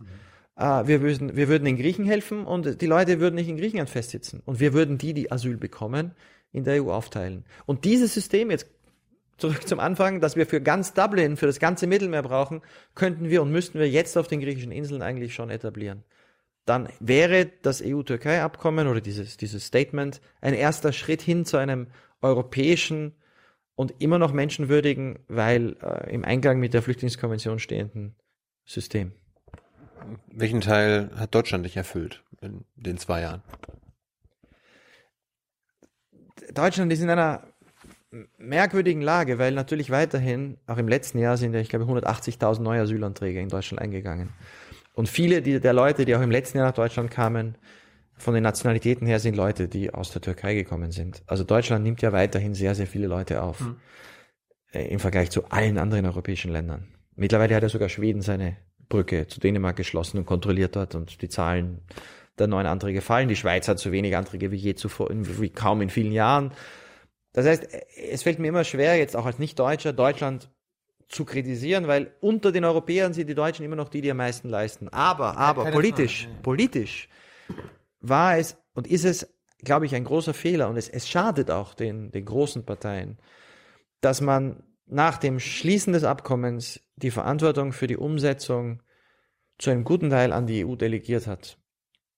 Äh, 0.57 0.87
wir, 0.87 1.03
würden, 1.03 1.37
wir 1.37 1.49
würden 1.49 1.65
den 1.65 1.77
Griechen 1.77 2.05
helfen 2.05 2.45
und 2.45 2.81
die 2.81 2.87
Leute 2.87 3.19
würden 3.19 3.35
nicht 3.35 3.49
in 3.49 3.57
Griechenland 3.57 3.91
festsitzen. 3.91 4.43
Und 4.45 4.61
wir 4.61 4.73
würden 4.73 4.97
die, 4.97 5.13
die 5.13 5.33
Asyl 5.33 5.57
bekommen, 5.57 6.13
in 6.53 6.65
der 6.65 6.83
EU 6.83 6.93
aufteilen. 6.93 7.45
Und 7.67 7.85
dieses 7.85 8.15
System, 8.15 8.51
jetzt 8.51 8.71
zurück 9.39 9.67
zum 9.67 9.81
Anfang, 9.81 10.21
das 10.21 10.37
wir 10.37 10.47
für 10.47 10.61
ganz 10.61 10.93
Dublin, 10.93 11.37
für 11.37 11.47
das 11.47 11.59
ganze 11.59 11.87
Mittelmeer 11.87 12.23
brauchen, 12.23 12.61
könnten 12.95 13.31
wir 13.31 13.41
und 13.41 13.51
müssten 13.51 13.79
wir 13.79 13.89
jetzt 13.89 14.19
auf 14.19 14.29
den 14.29 14.41
griechischen 14.41 14.73
Inseln 14.73 15.01
eigentlich 15.01 15.35
schon 15.35 15.51
etablieren. 15.51 16.05
Dann 16.67 16.89
wäre 17.01 17.51
das 17.63 17.83
EU-Türkei-Abkommen 17.83 18.89
oder 18.89 19.01
dieses, 19.01 19.39
dieses 19.39 19.65
Statement 19.65 20.21
ein 20.43 20.53
erster 20.53 20.93
Schritt 20.93 21.23
hin 21.23 21.47
zu 21.47 21.57
einem 21.57 21.87
europäischen 22.21 23.15
und 23.75 23.95
immer 24.01 24.19
noch 24.19 24.33
menschenwürdigen, 24.33 25.21
weil 25.29 25.77
äh, 25.83 26.13
im 26.13 26.25
Einklang 26.25 26.59
mit 26.59 26.75
der 26.75 26.83
Flüchtlingskonvention 26.83 27.59
stehenden 27.59 28.17
System. 28.67 29.13
Welchen 30.27 30.61
Teil 30.61 31.11
hat 31.17 31.35
Deutschland 31.35 31.63
nicht 31.63 31.77
erfüllt 31.77 32.23
in 32.41 32.65
den 32.77 32.99
zwei 32.99 33.23
Jahren? 33.23 33.43
Deutschland 36.53 36.93
ist 36.93 37.01
in 37.01 37.11
einer 37.11 37.47
merkwürdigen 38.39 39.03
Lage, 39.03 39.39
weil 39.39 39.53
natürlich 39.53 39.91
weiterhin, 39.91 40.57
auch 40.67 40.79
im 40.79 40.89
letzten 40.89 41.19
Jahr 41.19 41.37
sind 41.37 41.53
ja, 41.55 41.61
ich 41.61 41.69
glaube, 41.69 41.85
180.000 41.85 42.63
neue 42.63 42.81
Asylanträge 42.81 43.41
in 43.41 43.49
Deutschland 43.49 43.83
eingegangen. 43.83 44.31
Und 44.95 45.09
viele 45.09 45.43
der 45.43 45.73
Leute, 45.73 46.05
die 46.05 46.17
auch 46.17 46.23
im 46.23 46.31
letzten 46.31 46.59
Jahr 46.59 46.69
nach 46.69 46.75
Deutschland 46.75 47.11
kamen, 47.11 47.57
von 48.17 48.35
den 48.35 48.43
Nationalitäten 48.43 49.07
her 49.07 49.21
sind 49.21 49.37
Leute, 49.37 49.69
die 49.69 49.95
aus 49.95 50.11
der 50.11 50.21
Türkei 50.21 50.55
gekommen 50.55 50.91
sind. 50.91 51.23
Also 51.27 51.45
Deutschland 51.45 51.85
nimmt 51.85 52.03
ja 52.03 52.13
weiterhin 52.13 52.55
sehr, 52.55 52.75
sehr 52.75 52.89
viele 52.89 53.07
Leute 53.07 53.43
auf. 53.43 53.61
Mhm. 53.61 53.77
Im 54.73 54.99
Vergleich 54.99 55.31
zu 55.31 55.45
allen 55.47 55.79
anderen 55.79 56.05
europäischen 56.05 56.51
Ländern. 56.51 56.89
Mittlerweile 57.15 57.55
hat 57.55 57.63
ja 57.63 57.69
sogar 57.69 57.89
Schweden 57.89 58.21
seine 58.21 58.57
Brücke 58.89 59.27
zu 59.27 59.41
Dänemark 59.41 59.77
geschlossen 59.77 60.19
und 60.19 60.27
kontrolliert 60.27 60.77
dort 60.77 60.95
und 60.95 61.23
die 61.23 61.29
Zahlen 61.29 61.83
der 62.39 62.49
neuen 62.49 62.67
Anträge 62.67 63.01
fallen. 63.01 63.29
Die 63.29 63.37
Schweiz 63.37 63.69
hat 63.69 63.79
so 63.79 63.93
wenig 63.93 64.17
Anträge 64.17 64.51
wie 64.51 64.57
je 64.57 64.75
zuvor, 64.75 65.09
wie 65.11 65.51
kaum 65.51 65.81
in 65.81 65.91
vielen 65.91 66.13
Jahren. 66.13 66.53
Das 67.39 67.47
heißt, 67.47 67.69
es 68.11 68.25
fällt 68.25 68.41
mir 68.41 68.49
immer 68.49 68.65
schwer, 68.65 68.97
jetzt 68.97 69.15
auch 69.15 69.25
als 69.25 69.39
Nicht-Deutscher 69.39 69.93
Deutschland 69.93 70.51
zu 71.09 71.25
kritisieren, 71.25 71.87
weil 71.87 72.13
unter 72.21 72.51
den 72.51 72.65
Europäern 72.65 73.13
sind 73.13 73.29
die 73.29 73.37
Deutschen 73.37 73.65
immer 73.65 73.77
noch 73.77 73.91
die, 73.91 74.01
die 74.01 74.11
am 74.11 74.17
meisten 74.17 74.49
leisten. 74.49 74.89
Aber, 74.89 75.37
aber 75.37 75.67
ja, 75.67 75.71
politisch, 75.71 76.25
Frage. 76.25 76.43
politisch 76.43 77.09
war 78.01 78.39
es 78.39 78.57
und 78.75 78.89
ist 78.89 79.05
es, 79.05 79.33
glaube 79.63 79.87
ich, 79.87 79.95
ein 79.95 80.03
großer 80.03 80.35
Fehler 80.35 80.69
und 80.69 80.77
es, 80.77 80.89
es 80.89 81.09
schadet 81.09 81.49
auch 81.53 81.75
den, 81.75 82.11
den 82.11 82.25
großen 82.25 82.67
Parteien, 82.67 83.19
dass 84.01 84.21
man 84.21 84.65
nach 84.87 85.17
dem 85.19 85.39
Schließen 85.39 85.93
des 85.93 86.03
Abkommens 86.03 86.81
die 86.97 87.13
Verantwortung 87.13 87.73
für 87.73 87.87
die 87.87 87.97
Umsetzung 87.97 88.83
zu 89.59 89.71
einem 89.71 89.85
guten 89.85 90.11
Teil 90.11 90.33
an 90.33 90.49
die 90.49 90.67
EU 90.67 90.75
delegiert 90.75 91.29
hat. 91.29 91.57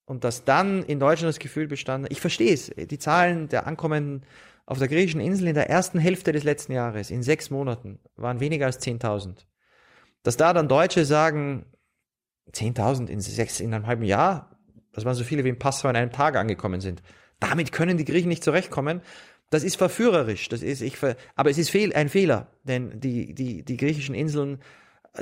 Und 0.05 0.23
dass 0.23 0.45
dann 0.45 0.81
in 0.81 0.99
Deutschland 0.99 1.29
das 1.29 1.37
Gefühl 1.37 1.67
bestand, 1.67 2.07
ich 2.09 2.21
verstehe 2.21 2.55
es, 2.55 2.71
die 2.75 2.97
Zahlen 2.97 3.49
der 3.49 3.67
Ankommenden 3.67 4.25
auf 4.71 4.79
der 4.79 4.87
griechischen 4.87 5.19
Insel 5.19 5.49
in 5.49 5.53
der 5.53 5.69
ersten 5.69 5.99
Hälfte 5.99 6.31
des 6.31 6.45
letzten 6.45 6.71
Jahres, 6.71 7.11
in 7.11 7.23
sechs 7.23 7.49
Monaten, 7.49 7.99
waren 8.15 8.39
weniger 8.39 8.67
als 8.67 8.81
10.000. 8.81 9.45
Dass 10.23 10.37
da 10.37 10.53
dann 10.53 10.69
Deutsche 10.69 11.03
sagen, 11.03 11.65
10.000 12.53 13.07
in 13.07 13.19
sechs, 13.19 13.59
in 13.59 13.73
einem 13.73 13.85
halben 13.85 14.05
Jahr, 14.05 14.57
das 14.93 15.03
waren 15.03 15.15
so 15.15 15.25
viele 15.25 15.43
wie 15.43 15.49
in 15.49 15.59
Passau 15.59 15.89
in 15.89 15.97
einem 15.97 16.13
Tag 16.13 16.37
angekommen 16.37 16.79
sind. 16.79 17.03
Damit 17.41 17.73
können 17.73 17.97
die 17.97 18.05
Griechen 18.05 18.29
nicht 18.29 18.45
zurechtkommen. 18.45 19.01
Das 19.49 19.65
ist 19.65 19.75
verführerisch. 19.75 20.47
Das 20.47 20.61
ist, 20.61 20.79
ich, 20.79 20.95
aber 21.35 21.49
es 21.49 21.57
ist 21.57 21.69
fehl, 21.69 21.91
ein 21.91 22.07
Fehler, 22.07 22.47
denn 22.63 22.97
die, 22.97 23.33
die, 23.33 23.65
die 23.65 23.75
griechischen 23.75 24.15
Inseln, 24.15 24.59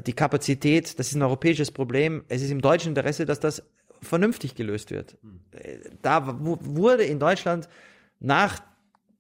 die 0.05 0.13
Kapazität, 0.13 0.99
das 0.99 1.07
ist 1.07 1.15
ein 1.15 1.23
europäisches 1.23 1.71
Problem. 1.71 2.23
Es 2.27 2.43
ist 2.43 2.51
im 2.51 2.61
deutschen 2.61 2.89
Interesse, 2.89 3.25
dass 3.25 3.39
das 3.39 3.63
vernünftig 4.03 4.53
gelöst 4.53 4.91
wird. 4.91 5.17
Da 6.03 6.37
wurde 6.39 7.03
in 7.03 7.17
Deutschland 7.17 7.67
nach 8.19 8.68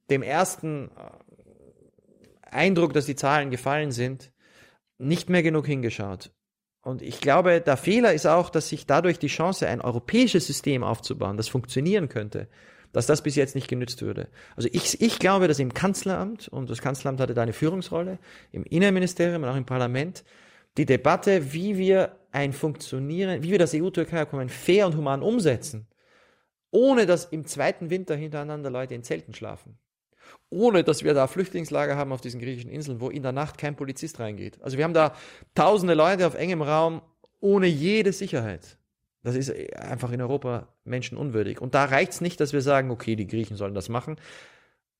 dem 0.09 0.21
ersten 0.21 0.89
äh, 0.89 2.51
Eindruck, 2.51 2.93
dass 2.93 3.05
die 3.05 3.15
Zahlen 3.15 3.51
gefallen 3.51 3.91
sind, 3.91 4.31
nicht 4.97 5.29
mehr 5.29 5.43
genug 5.43 5.65
hingeschaut. 5.65 6.31
Und 6.81 7.01
ich 7.01 7.19
glaube, 7.21 7.61
der 7.61 7.77
Fehler 7.77 8.13
ist 8.13 8.25
auch, 8.25 8.49
dass 8.49 8.69
sich 8.69 8.85
dadurch 8.85 9.19
die 9.19 9.27
Chance, 9.27 9.67
ein 9.67 9.81
europäisches 9.81 10.47
System 10.47 10.83
aufzubauen, 10.83 11.37
das 11.37 11.47
funktionieren 11.47 12.09
könnte, 12.09 12.47
dass 12.91 13.05
das 13.05 13.21
bis 13.21 13.35
jetzt 13.35 13.55
nicht 13.55 13.67
genützt 13.67 14.01
würde. 14.01 14.29
Also 14.55 14.69
ich, 14.71 15.01
ich 15.01 15.19
glaube, 15.19 15.47
dass 15.47 15.59
im 15.59 15.73
Kanzleramt, 15.73 16.47
und 16.47 16.69
das 16.69 16.81
Kanzleramt 16.81 17.19
hatte 17.19 17.33
da 17.33 17.43
eine 17.43 17.53
Führungsrolle, 17.53 18.17
im 18.51 18.63
Innenministerium 18.63 19.43
und 19.43 19.49
auch 19.49 19.55
im 19.55 19.65
Parlament, 19.65 20.23
die 20.77 20.85
Debatte, 20.85 21.53
wie 21.53 21.77
wir 21.77 22.17
ein 22.31 22.53
Funktionieren, 22.53 23.43
wie 23.43 23.51
wir 23.51 23.59
das 23.59 23.73
EU-Türkei-Abkommen 23.73 24.49
fair 24.49 24.87
und 24.87 24.95
human 24.95 25.21
umsetzen, 25.21 25.87
ohne 26.71 27.05
dass 27.05 27.25
im 27.25 27.45
zweiten 27.45 27.89
Winter 27.89 28.15
hintereinander 28.15 28.69
Leute 28.69 28.95
in 28.95 29.03
Zelten 29.03 29.33
schlafen. 29.33 29.77
Ohne 30.49 30.83
dass 30.83 31.03
wir 31.03 31.13
da 31.13 31.27
Flüchtlingslager 31.27 31.95
haben 31.95 32.11
auf 32.11 32.21
diesen 32.21 32.39
griechischen 32.39 32.71
Inseln, 32.71 33.01
wo 33.01 33.09
in 33.09 33.21
der 33.21 33.31
Nacht 33.31 33.57
kein 33.57 33.75
Polizist 33.75 34.19
reingeht. 34.19 34.61
Also 34.61 34.77
wir 34.77 34.83
haben 34.83 34.93
da 34.93 35.13
tausende 35.53 35.93
Leute 35.93 36.25
auf 36.25 36.35
engem 36.35 36.61
Raum 36.61 37.01
ohne 37.39 37.67
jede 37.67 38.13
Sicherheit. 38.13 38.77
Das 39.23 39.35
ist 39.35 39.53
einfach 39.75 40.11
in 40.11 40.21
Europa 40.21 40.69
menschenunwürdig. 40.85 41.61
Und 41.61 41.75
da 41.75 41.85
reicht 41.85 42.13
es 42.13 42.21
nicht, 42.21 42.39
dass 42.39 42.53
wir 42.53 42.61
sagen, 42.61 42.89
okay, 42.89 43.15
die 43.15 43.27
Griechen 43.27 43.57
sollen 43.57 43.73
das 43.73 43.89
machen. 43.89 44.15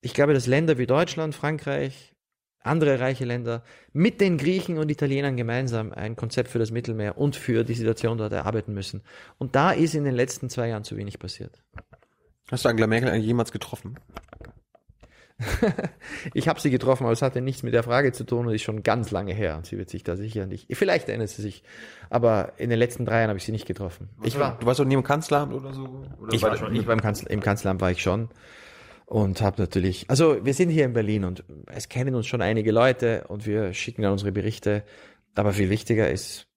Ich 0.02 0.14
glaube, 0.14 0.34
dass 0.34 0.46
Länder 0.46 0.78
wie 0.78 0.88
Deutschland, 0.88 1.36
Frankreich, 1.36 2.16
andere 2.62 3.00
reiche 3.00 3.26
Länder 3.26 3.64
mit 3.94 4.20
den 4.20 4.38
Griechen 4.38 4.78
und 4.78 4.92
Italienern 4.92 5.38
gemeinsam 5.38 5.94
ein 5.94 6.16
Konzept 6.16 6.50
für 6.50 6.60
das 6.60 6.72
Mittelmeer 6.72 7.18
und 7.18 7.36
für 7.36 7.64
die 7.64 7.74
Situation 7.74 8.18
dort 8.18 8.34
erarbeiten 8.34 8.74
müssen. 8.74 9.02
Und 9.38 9.56
da 9.56 9.72
ist 9.72 9.96
in 9.96 10.04
den 10.04 10.16
letzten 10.16 10.50
zwei 10.50 10.68
Jahren 10.68 10.84
zu 10.84 10.98
wenig 10.98 11.20
passiert. 11.20 11.64
Hast 12.52 12.66
du 12.66 12.70
Angela 12.70 12.88
Merkel 12.88 13.16
jemals 13.16 13.52
getroffen? 13.52 13.96
ich 16.34 16.48
habe 16.48 16.60
sie 16.60 16.70
getroffen, 16.70 17.04
aber 17.04 17.14
es 17.14 17.22
hatte 17.22 17.42
nichts 17.42 17.64
mit 17.64 17.74
der 17.74 17.84
Frage 17.84 18.12
zu 18.12 18.26
tun 18.26 18.48
und 18.48 18.54
ist 18.54 18.64
schon 18.64 18.84
ganz 18.84 19.12
lange 19.12 19.34
her. 19.34 19.58
Und 19.58 19.66
sie 19.66 19.78
wird 19.78 19.90
sich 19.90 20.04
da 20.04 20.16
sicher 20.16 20.46
nicht. 20.46 20.68
Vielleicht 20.76 21.08
erinnert 21.08 21.30
sie 21.30 21.42
sich, 21.42 21.64
aber 22.10 22.54
in 22.58 22.70
den 22.70 22.80
letzten 22.80 23.06
drei 23.06 23.20
Jahren 23.20 23.30
habe 23.30 23.38
ich 23.38 23.46
sie 23.46 23.52
nicht 23.52 23.66
getroffen. 23.66 24.10
ich 24.24 24.38
war, 24.38 24.58
du 24.60 24.66
warst 24.66 24.80
doch 24.80 24.86
nie 24.86 24.96
im 24.96 25.04
Kanzleramt 25.04 25.54
oder 25.54 25.74
so? 25.74 26.04
Oder 26.20 26.34
ich 26.34 26.42
war 26.42 26.58
schon, 26.58 26.76
ich 26.76 26.86
war 26.86 26.94
im, 26.94 27.02
Kanzler, 27.02 27.32
im 27.32 27.40
Kanzleramt 27.40 27.82
war 27.82 27.92
ich 27.92 28.02
schon 28.02 28.30
und 29.06 29.42
habe 29.42 29.60
natürlich, 29.62 30.10
also 30.10 30.46
wir 30.46 30.54
sind 30.54 30.70
hier 30.70 30.86
in 30.86 30.94
Berlin 30.94 31.24
und 31.24 31.44
es 31.66 31.90
kennen 31.90 32.14
uns 32.14 32.28
schon 32.28 32.42
einige 32.42 32.72
Leute 32.72 33.26
und 33.28 33.48
wir 33.48 33.74
schicken 33.74 34.04
dann 34.04 34.12
unsere 34.12 34.32
Berichte. 34.32 34.84
Aber 35.36 35.54
viel 35.54 35.70
wichtiger 35.70 36.12
ist, 36.12 36.48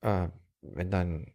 äh, 0.00 0.28
wenn 0.62 0.90
dann 0.90 1.32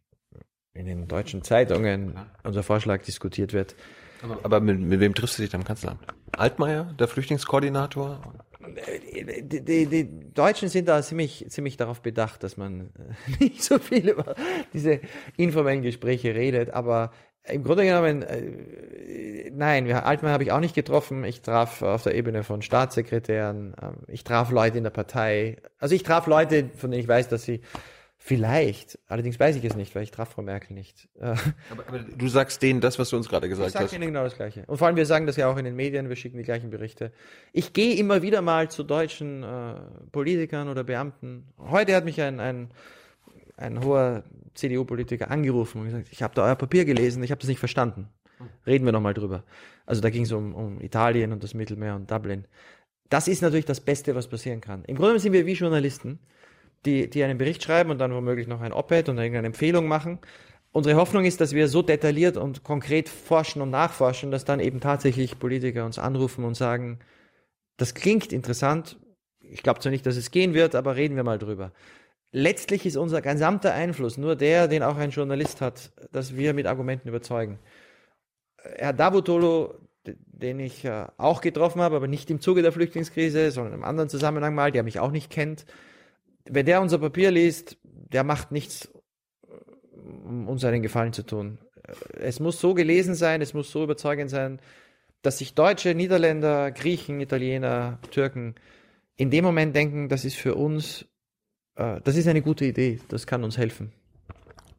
in 0.74 0.86
den 0.86 1.08
deutschen 1.08 1.44
Zeitungen 1.44 2.20
unser 2.44 2.64
Vorschlag 2.64 3.04
diskutiert 3.04 3.54
wird. 3.54 3.76
Aber, 4.22 4.38
aber 4.44 4.60
mit, 4.60 4.80
mit 4.80 5.00
wem 5.00 5.14
triffst 5.14 5.38
du 5.38 5.42
dich 5.42 5.52
da 5.52 5.58
im 5.58 5.64
Kanzleramt? 5.64 6.02
Altmaier, 6.38 6.94
der 6.98 7.08
Flüchtlingskoordinator? 7.08 8.22
Die, 9.42 9.64
die, 9.64 9.86
die, 9.86 10.34
Deutschen 10.34 10.70
sind 10.70 10.88
da 10.88 11.02
ziemlich, 11.02 11.46
ziemlich 11.50 11.78
darauf 11.78 12.02
bedacht, 12.02 12.44
dass 12.44 12.58
man 12.58 12.92
nicht 13.40 13.64
so 13.64 13.80
viel 13.80 14.10
über 14.10 14.36
diese 14.74 15.00
informellen 15.38 15.82
Gespräche 15.82 16.36
redet, 16.36 16.72
aber 16.72 17.12
im 17.44 17.64
Grunde 17.64 17.86
genommen, 17.86 18.22
äh, 18.22 19.50
nein, 19.52 19.92
Altmann 19.92 20.32
habe 20.32 20.44
ich 20.44 20.52
auch 20.52 20.60
nicht 20.60 20.76
getroffen. 20.76 21.24
Ich 21.24 21.42
traf 21.42 21.82
auf 21.82 22.04
der 22.04 22.16
Ebene 22.16 22.44
von 22.44 22.62
Staatssekretären, 22.62 23.74
äh, 23.74 24.12
ich 24.12 24.24
traf 24.24 24.52
Leute 24.52 24.78
in 24.78 24.84
der 24.84 24.92
Partei. 24.92 25.58
Also 25.80 25.96
ich 25.96 26.04
traf 26.04 26.28
Leute, 26.28 26.70
von 26.78 26.92
denen 26.92 27.02
ich 27.02 27.08
weiß, 27.08 27.30
dass 27.30 27.44
sie 27.44 27.62
vielleicht, 28.22 29.00
allerdings 29.08 29.40
weiß 29.40 29.56
ich 29.56 29.64
es 29.64 29.76
nicht, 29.76 29.96
weil 29.96 30.04
ich 30.04 30.12
traf 30.12 30.30
Frau 30.30 30.42
Merkel 30.42 30.74
nicht. 30.74 31.08
Äh, 31.20 31.36
aber, 31.72 31.88
aber, 31.88 32.00
du 32.00 32.28
sagst 32.28 32.62
denen 32.62 32.82
das, 32.82 33.00
was 33.00 33.10
du 33.10 33.18
uns 33.18 33.30
gerade 33.30 33.48
gesagt 33.48 33.68
ich 33.68 33.74
sag 33.74 33.82
hast. 33.82 33.86
Ich 33.88 33.92
sage 33.92 34.04
ihnen 34.04 34.14
genau 34.14 34.24
das 34.24 34.36
Gleiche. 34.36 34.64
Und 34.68 34.78
vor 34.78 34.88
allem, 34.88 34.98
wir 34.98 35.06
sagen 35.06 35.26
das 35.26 35.38
ja 35.38 35.50
auch 35.50 35.58
in 35.58 35.66
den 35.66 35.76
Medien, 35.76 36.10
wir 36.10 36.16
schicken 36.16 36.38
die 36.38 36.44
gleichen 36.44 36.70
Berichte. 36.70 37.12
Ich 37.54 37.74
gehe 37.74 37.96
immer 37.96 38.22
wieder 38.22 38.42
mal 38.42 38.70
zu 38.70 38.84
deutschen 38.84 39.44
äh, 39.44 39.76
Politikern 40.12 40.68
oder 40.68 40.84
Beamten. 40.84 41.48
Heute 41.58 41.96
hat 41.96 42.04
mich 42.04 42.22
ein, 42.22 42.40
ein, 42.40 42.70
ein 43.56 43.84
hoher 43.84 44.24
CDU-Politiker 44.54 45.32
angerufen 45.32 45.80
und 45.80 45.86
gesagt, 45.86 46.10
ich 46.12 46.22
habe 46.22 46.36
da 46.36 46.46
euer 46.46 46.56
Papier 46.56 46.86
gelesen, 46.86 47.24
ich 47.24 47.32
habe 47.32 47.40
das 47.40 47.48
nicht 47.48 47.60
verstanden. 47.60 48.10
Reden 48.68 48.86
wir 48.86 48.92
nochmal 48.92 49.14
drüber. 49.14 49.44
Also 49.86 50.02
da 50.02 50.10
ging 50.10 50.24
es 50.24 50.32
um, 50.32 50.54
um 50.54 50.82
Italien 50.82 51.32
und 51.32 51.44
das 51.44 51.54
Mittelmeer 51.54 51.96
und 51.96 52.12
Dublin. 52.12 52.46
Das 53.10 53.28
ist 53.28 53.42
natürlich 53.42 53.66
das 53.66 53.82
Beste, 53.82 54.14
was 54.14 54.28
passieren 54.28 54.62
kann. 54.62 54.84
Im 54.86 54.98
Grunde 54.98 55.20
sind 55.20 55.34
wir 55.34 55.46
wie 55.46 55.54
Journalisten, 55.54 56.20
die, 56.86 57.10
die 57.10 57.24
einen 57.24 57.38
Bericht 57.38 57.64
schreiben 57.64 57.92
und 57.92 58.00
dann 58.00 58.14
womöglich 58.14 58.48
noch 58.48 58.62
ein 58.62 58.74
Op-Ed 58.74 59.10
und 59.10 59.18
irgendeine 59.18 59.48
Empfehlung 59.48 59.88
machen. 59.88 60.20
Unsere 60.72 60.98
Hoffnung 60.98 61.26
ist, 61.26 61.42
dass 61.42 61.54
wir 61.54 61.68
so 61.68 61.82
detailliert 61.82 62.38
und 62.38 62.64
konkret 62.64 63.10
forschen 63.10 63.62
und 63.62 63.72
nachforschen, 63.72 64.32
dass 64.32 64.46
dann 64.46 64.60
eben 64.60 64.80
tatsächlich 64.80 65.40
Politiker 65.40 65.86
uns 65.86 65.98
anrufen 65.98 66.46
und 66.46 66.56
sagen, 66.56 67.00
das 67.78 67.96
klingt 67.96 68.32
interessant. 68.32 69.00
Ich 69.42 69.64
glaube 69.64 69.80
zwar 69.80 69.92
nicht, 69.92 70.06
dass 70.06 70.16
es 70.16 70.32
gehen 70.32 70.54
wird, 70.54 70.76
aber 70.76 70.96
reden 70.96 71.16
wir 71.16 71.24
mal 71.24 71.40
drüber 71.40 71.72
letztlich 72.32 72.86
ist 72.86 72.98
unser 72.98 73.22
gesamter 73.22 73.74
Einfluss 73.74 74.18
nur 74.18 74.36
der, 74.36 74.68
den 74.68 74.84
auch 74.84 74.98
ein 74.98 75.12
Journalist 75.12 75.62
hat, 75.62 75.92
dass 76.12 76.36
wir 76.36 76.54
mit 76.54 76.68
Argumenten 76.68 77.10
überzeugen. 77.10 77.60
Herr 78.58 78.94
Davutolo, 78.94 79.76
den 80.06 80.60
ich 80.60 80.86
äh, 80.86 81.06
auch 81.18 81.42
getroffen 81.42 81.82
habe, 81.82 81.96
aber 81.96 82.08
nicht 82.08 82.30
im 82.30 82.42
Zuge 82.42 82.62
der 82.62 82.72
Flüchtlingskrise, 82.72 83.52
sondern 83.52 83.74
im 83.74 83.84
anderen 83.84 84.10
Zusammenhang 84.10 84.56
mal, 84.56 84.72
der 84.72 84.84
mich 84.84 85.00
auch 85.00 85.12
nicht 85.12 85.30
kennt. 85.30 85.66
Wenn 86.50 86.66
der 86.66 86.82
unser 86.82 86.98
Papier 86.98 87.32
liest, 87.32 87.78
der 87.84 88.24
macht 88.24 88.52
nichts, 88.52 88.90
um 90.24 90.48
uns 90.48 90.64
einen 90.66 90.82
Gefallen 90.82 91.14
zu 91.14 91.24
tun. 91.24 91.60
Es 92.14 92.40
muss 92.40 92.60
so 92.60 92.74
gelesen 92.74 93.16
sein, 93.16 93.42
es 93.42 93.54
muss 93.54 93.72
so 93.72 93.84
überzeugend 93.84 94.30
sein, 94.30 94.60
dass 95.22 95.38
sich 95.38 95.54
Deutsche, 95.54 95.96
Niederländer, 95.96 96.72
Griechen, 96.72 97.20
Italiener, 97.20 98.00
Türken 98.12 98.56
in 99.16 99.30
dem 99.30 99.44
Moment 99.44 99.76
denken, 99.76 100.08
das 100.08 100.24
ist 100.24 100.38
für 100.38 100.56
uns, 100.56 101.06
äh, 101.76 102.00
das 102.04 102.16
ist 102.16 102.28
eine 102.28 102.42
gute 102.42 102.66
Idee, 102.66 103.00
das 103.10 103.28
kann 103.28 103.44
uns 103.44 103.58
helfen. 103.58 103.92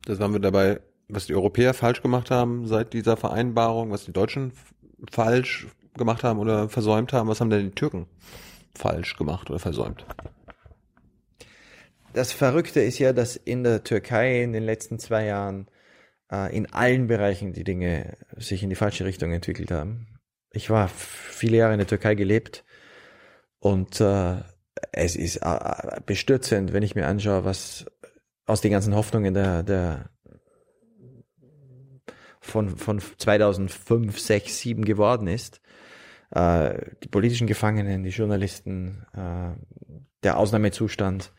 Das 0.06 0.18
waren 0.18 0.32
wir 0.32 0.40
dabei, 0.40 0.80
was 1.08 1.26
die 1.26 1.34
Europäer 1.34 1.74
falsch 1.74 2.00
gemacht 2.00 2.30
haben 2.30 2.66
seit 2.66 2.94
dieser 2.94 3.16
Vereinbarung, 3.16 3.90
was 3.90 4.06
die 4.06 4.12
Deutschen 4.12 4.52
falsch 5.10 5.68
gemacht 5.94 6.24
haben 6.24 6.38
oder 6.38 6.68
versäumt 6.68 7.12
haben. 7.12 7.28
Was 7.28 7.40
haben 7.40 7.50
denn 7.50 7.66
die 7.66 7.74
Türken 7.74 8.06
falsch 8.74 9.16
gemacht 9.16 9.50
oder 9.50 9.58
versäumt? 9.58 10.06
Das 12.12 12.32
Verrückte 12.32 12.80
ist 12.80 12.98
ja, 12.98 13.12
dass 13.12 13.36
in 13.36 13.62
der 13.62 13.84
Türkei 13.84 14.42
in 14.42 14.52
den 14.52 14.64
letzten 14.64 14.98
zwei 14.98 15.26
Jahren 15.26 15.68
äh, 16.30 16.54
in 16.54 16.72
allen 16.72 17.06
Bereichen 17.06 17.52
die 17.52 17.62
Dinge 17.62 18.16
sich 18.36 18.62
in 18.62 18.70
die 18.70 18.76
falsche 18.76 19.04
Richtung 19.04 19.32
entwickelt 19.32 19.70
haben. 19.70 20.18
Ich 20.52 20.70
war 20.70 20.88
viele 20.88 21.58
Jahre 21.58 21.72
in 21.72 21.78
der 21.78 21.86
Türkei 21.86 22.16
gelebt 22.16 22.64
und 23.60 24.00
äh, 24.00 24.38
es 24.90 25.14
ist 25.14 25.36
äh, 25.36 26.00
bestürzend, 26.04 26.72
wenn 26.72 26.82
ich 26.82 26.96
mir 26.96 27.06
anschaue, 27.06 27.44
was 27.44 27.86
aus 28.44 28.60
den 28.60 28.72
ganzen 28.72 28.96
Hoffnungen 28.96 29.34
der, 29.34 29.62
der 29.62 30.10
von, 32.40 32.76
von 32.76 33.00
2005, 33.00 34.18
6, 34.18 34.58
7 34.58 34.84
geworden 34.84 35.28
ist. 35.28 35.60
Äh, 36.30 36.74
die 37.04 37.08
politischen 37.08 37.46
Gefangenen, 37.46 38.02
die 38.02 38.10
Journalisten, 38.10 39.06
äh, 39.14 39.52
der 40.24 40.38
Ausnahmezustand. 40.38 41.32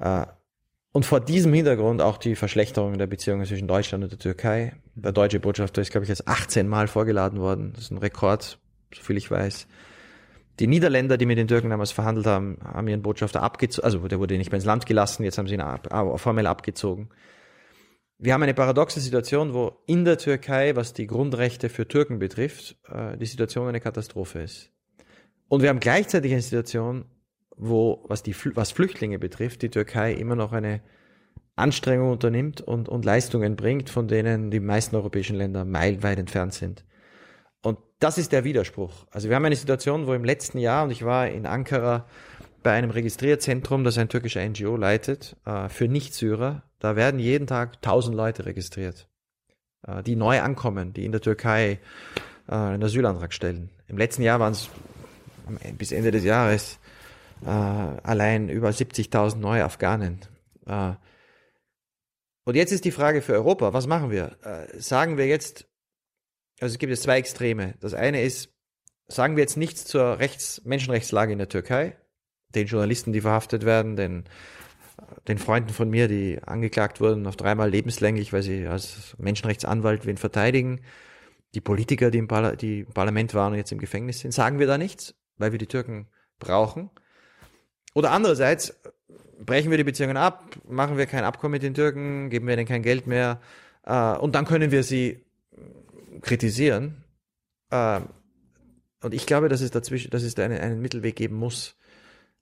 Äh, 0.00 0.26
und 0.92 1.06
vor 1.06 1.20
diesem 1.20 1.52
Hintergrund 1.52 2.02
auch 2.02 2.18
die 2.18 2.34
Verschlechterung 2.34 2.98
der 2.98 3.06
Beziehungen 3.06 3.46
zwischen 3.46 3.68
Deutschland 3.68 4.02
und 4.02 4.10
der 4.10 4.18
Türkei. 4.18 4.74
Der 4.96 5.12
deutsche 5.12 5.38
Botschafter 5.38 5.80
ist, 5.80 5.92
glaube 5.92 6.04
ich, 6.04 6.08
jetzt 6.08 6.26
18 6.26 6.66
Mal 6.66 6.88
vorgeladen 6.88 7.38
worden. 7.38 7.72
Das 7.74 7.84
ist 7.84 7.90
ein 7.92 7.98
Rekord, 7.98 8.58
soviel 8.92 9.16
ich 9.16 9.30
weiß. 9.30 9.68
Die 10.58 10.66
Niederländer, 10.66 11.16
die 11.16 11.26
mit 11.26 11.38
den 11.38 11.46
Türken 11.46 11.70
damals 11.70 11.92
verhandelt 11.92 12.26
haben, 12.26 12.58
haben 12.64 12.88
ihren 12.88 13.02
Botschafter 13.02 13.42
abgezogen. 13.42 13.84
Also 13.84 14.08
der 14.08 14.18
wurde 14.18 14.36
nicht 14.36 14.50
mehr 14.50 14.58
ins 14.58 14.66
Land 14.66 14.84
gelassen, 14.84 15.22
jetzt 15.22 15.38
haben 15.38 15.46
sie 15.46 15.54
ihn 15.54 15.60
ab, 15.60 15.88
formell 16.16 16.46
abgezogen. 16.46 17.10
Wir 18.18 18.34
haben 18.34 18.42
eine 18.42 18.52
paradoxe 18.52 19.00
Situation, 19.00 19.54
wo 19.54 19.78
in 19.86 20.04
der 20.04 20.18
Türkei, 20.18 20.76
was 20.76 20.92
die 20.92 21.06
Grundrechte 21.06 21.70
für 21.70 21.88
Türken 21.88 22.18
betrifft, 22.18 22.76
äh, 22.92 23.16
die 23.16 23.24
Situation 23.24 23.68
eine 23.68 23.80
Katastrophe 23.80 24.40
ist. 24.40 24.70
Und 25.48 25.62
wir 25.62 25.70
haben 25.70 25.80
gleichzeitig 25.80 26.32
eine 26.32 26.42
Situation, 26.42 27.06
wo, 27.60 28.04
was 28.08 28.22
die, 28.22 28.34
was 28.54 28.72
Flüchtlinge 28.72 29.18
betrifft, 29.18 29.62
die 29.62 29.70
Türkei 29.70 30.12
immer 30.12 30.34
noch 30.34 30.52
eine 30.52 30.80
Anstrengung 31.56 32.10
unternimmt 32.10 32.60
und, 32.60 32.88
und 32.88 33.04
Leistungen 33.04 33.54
bringt, 33.56 33.90
von 33.90 34.08
denen 34.08 34.50
die 34.50 34.60
meisten 34.60 34.96
europäischen 34.96 35.36
Länder 35.36 35.64
meilenweit 35.64 36.18
entfernt 36.18 36.54
sind. 36.54 36.84
Und 37.62 37.78
das 37.98 38.16
ist 38.16 38.32
der 38.32 38.44
Widerspruch. 38.44 39.06
Also 39.10 39.28
wir 39.28 39.36
haben 39.36 39.44
eine 39.44 39.56
Situation, 39.56 40.06
wo 40.06 40.14
im 40.14 40.24
letzten 40.24 40.58
Jahr, 40.58 40.84
und 40.84 40.90
ich 40.90 41.04
war 41.04 41.28
in 41.28 41.44
Ankara 41.44 42.06
bei 42.62 42.72
einem 42.72 42.90
Registrierzentrum, 42.90 43.84
das 43.84 43.98
ein 43.98 44.08
türkischer 44.08 44.46
NGO 44.46 44.76
leitet, 44.76 45.36
äh, 45.44 45.68
für 45.68 45.86
Nicht-Syrer, 45.86 46.62
da 46.78 46.96
werden 46.96 47.20
jeden 47.20 47.46
Tag 47.46 47.76
1000 47.76 48.16
Leute 48.16 48.46
registriert, 48.46 49.06
äh, 49.86 50.02
die 50.02 50.16
neu 50.16 50.40
ankommen, 50.40 50.94
die 50.94 51.04
in 51.04 51.12
der 51.12 51.20
Türkei 51.20 51.78
äh, 52.48 52.54
einen 52.54 52.82
Asylantrag 52.82 53.34
stellen. 53.34 53.70
Im 53.86 53.98
letzten 53.98 54.22
Jahr 54.22 54.40
waren 54.40 54.52
es 54.52 54.70
bis 55.76 55.92
Ende 55.92 56.10
des 56.10 56.24
Jahres 56.24 56.79
äh, 57.44 57.48
allein 57.48 58.48
über 58.48 58.70
70.000 58.70 59.36
neue 59.36 59.64
Afghanen. 59.64 60.20
Äh, 60.66 60.92
und 62.44 62.56
jetzt 62.56 62.72
ist 62.72 62.84
die 62.84 62.90
Frage 62.90 63.22
für 63.22 63.34
Europa, 63.34 63.72
was 63.72 63.86
machen 63.86 64.10
wir? 64.10 64.36
Äh, 64.42 64.80
sagen 64.80 65.16
wir 65.16 65.26
jetzt, 65.26 65.68
also 66.60 66.72
es 66.72 66.78
gibt 66.78 66.90
jetzt 66.90 67.02
zwei 67.02 67.18
Extreme. 67.18 67.74
Das 67.80 67.94
eine 67.94 68.22
ist, 68.22 68.50
sagen 69.08 69.36
wir 69.36 69.42
jetzt 69.42 69.56
nichts 69.56 69.84
zur 69.84 70.18
Rechts 70.18 70.62
Menschenrechtslage 70.64 71.32
in 71.32 71.38
der 71.38 71.48
Türkei, 71.48 71.96
den 72.54 72.66
Journalisten, 72.66 73.12
die 73.12 73.20
verhaftet 73.20 73.64
werden, 73.64 73.96
den, 73.96 74.24
den 75.28 75.38
Freunden 75.38 75.70
von 75.70 75.88
mir, 75.88 76.08
die 76.08 76.38
angeklagt 76.42 77.00
wurden 77.00 77.26
auf 77.26 77.36
dreimal 77.36 77.70
lebenslänglich, 77.70 78.32
weil 78.32 78.42
sie 78.42 78.66
als 78.66 79.16
Menschenrechtsanwalt 79.18 80.06
wen 80.06 80.16
verteidigen, 80.16 80.80
die 81.54 81.60
Politiker, 81.60 82.10
die 82.10 82.18
im, 82.18 82.28
die 82.60 82.80
im 82.80 82.92
Parlament 82.92 83.34
waren 83.34 83.52
und 83.52 83.58
jetzt 83.58 83.72
im 83.72 83.78
Gefängnis 83.78 84.20
sind, 84.20 84.32
sagen 84.32 84.58
wir 84.58 84.66
da 84.66 84.78
nichts, 84.78 85.14
weil 85.36 85.52
wir 85.52 85.58
die 85.58 85.66
Türken 85.66 86.08
brauchen. 86.38 86.90
Oder 87.94 88.12
andererseits 88.12 88.74
brechen 89.44 89.70
wir 89.70 89.78
die 89.78 89.84
Beziehungen 89.84 90.16
ab, 90.16 90.44
machen 90.68 90.96
wir 90.96 91.06
kein 91.06 91.24
Abkommen 91.24 91.52
mit 91.52 91.62
den 91.62 91.74
Türken, 91.74 92.30
geben 92.30 92.46
wir 92.46 92.54
ihnen 92.54 92.66
kein 92.66 92.82
Geld 92.82 93.06
mehr 93.06 93.40
äh, 93.84 94.12
und 94.16 94.34
dann 94.34 94.44
können 94.44 94.70
wir 94.70 94.82
sie 94.82 95.24
kritisieren. 96.20 97.04
Äh, 97.70 98.00
und 99.02 99.14
ich 99.14 99.26
glaube, 99.26 99.48
dass 99.48 99.60
es 99.60 99.70
dazwischen, 99.70 100.10
dass 100.10 100.22
es 100.22 100.34
da 100.34 100.44
einen, 100.44 100.58
einen 100.58 100.80
Mittelweg 100.80 101.16
geben 101.16 101.36
muss. 101.36 101.76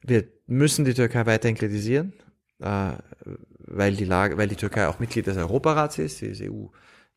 Wir 0.00 0.24
müssen 0.46 0.84
die 0.84 0.94
Türkei 0.94 1.26
weiterhin 1.26 1.56
kritisieren, 1.56 2.12
äh, 2.60 2.92
weil 3.58 3.94
die 3.94 4.04
Lage, 4.04 4.36
weil 4.36 4.48
die 4.48 4.56
Türkei 4.56 4.88
auch 4.88 4.98
Mitglied 4.98 5.26
des 5.26 5.36
Europarats 5.36 5.98
ist, 5.98 6.18
sie 6.18 6.26
ist 6.26 6.42
EU 6.42 6.66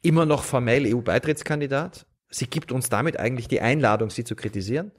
immer 0.04 0.26
noch 0.26 0.44
formell 0.44 0.86
EU-Beitrittskandidat. 0.94 2.06
Sie 2.30 2.48
gibt 2.48 2.72
uns 2.72 2.90
damit 2.90 3.20
eigentlich 3.20 3.48
die 3.48 3.62
Einladung, 3.62 4.10
sie 4.10 4.24
zu 4.24 4.36
kritisieren. 4.36 4.92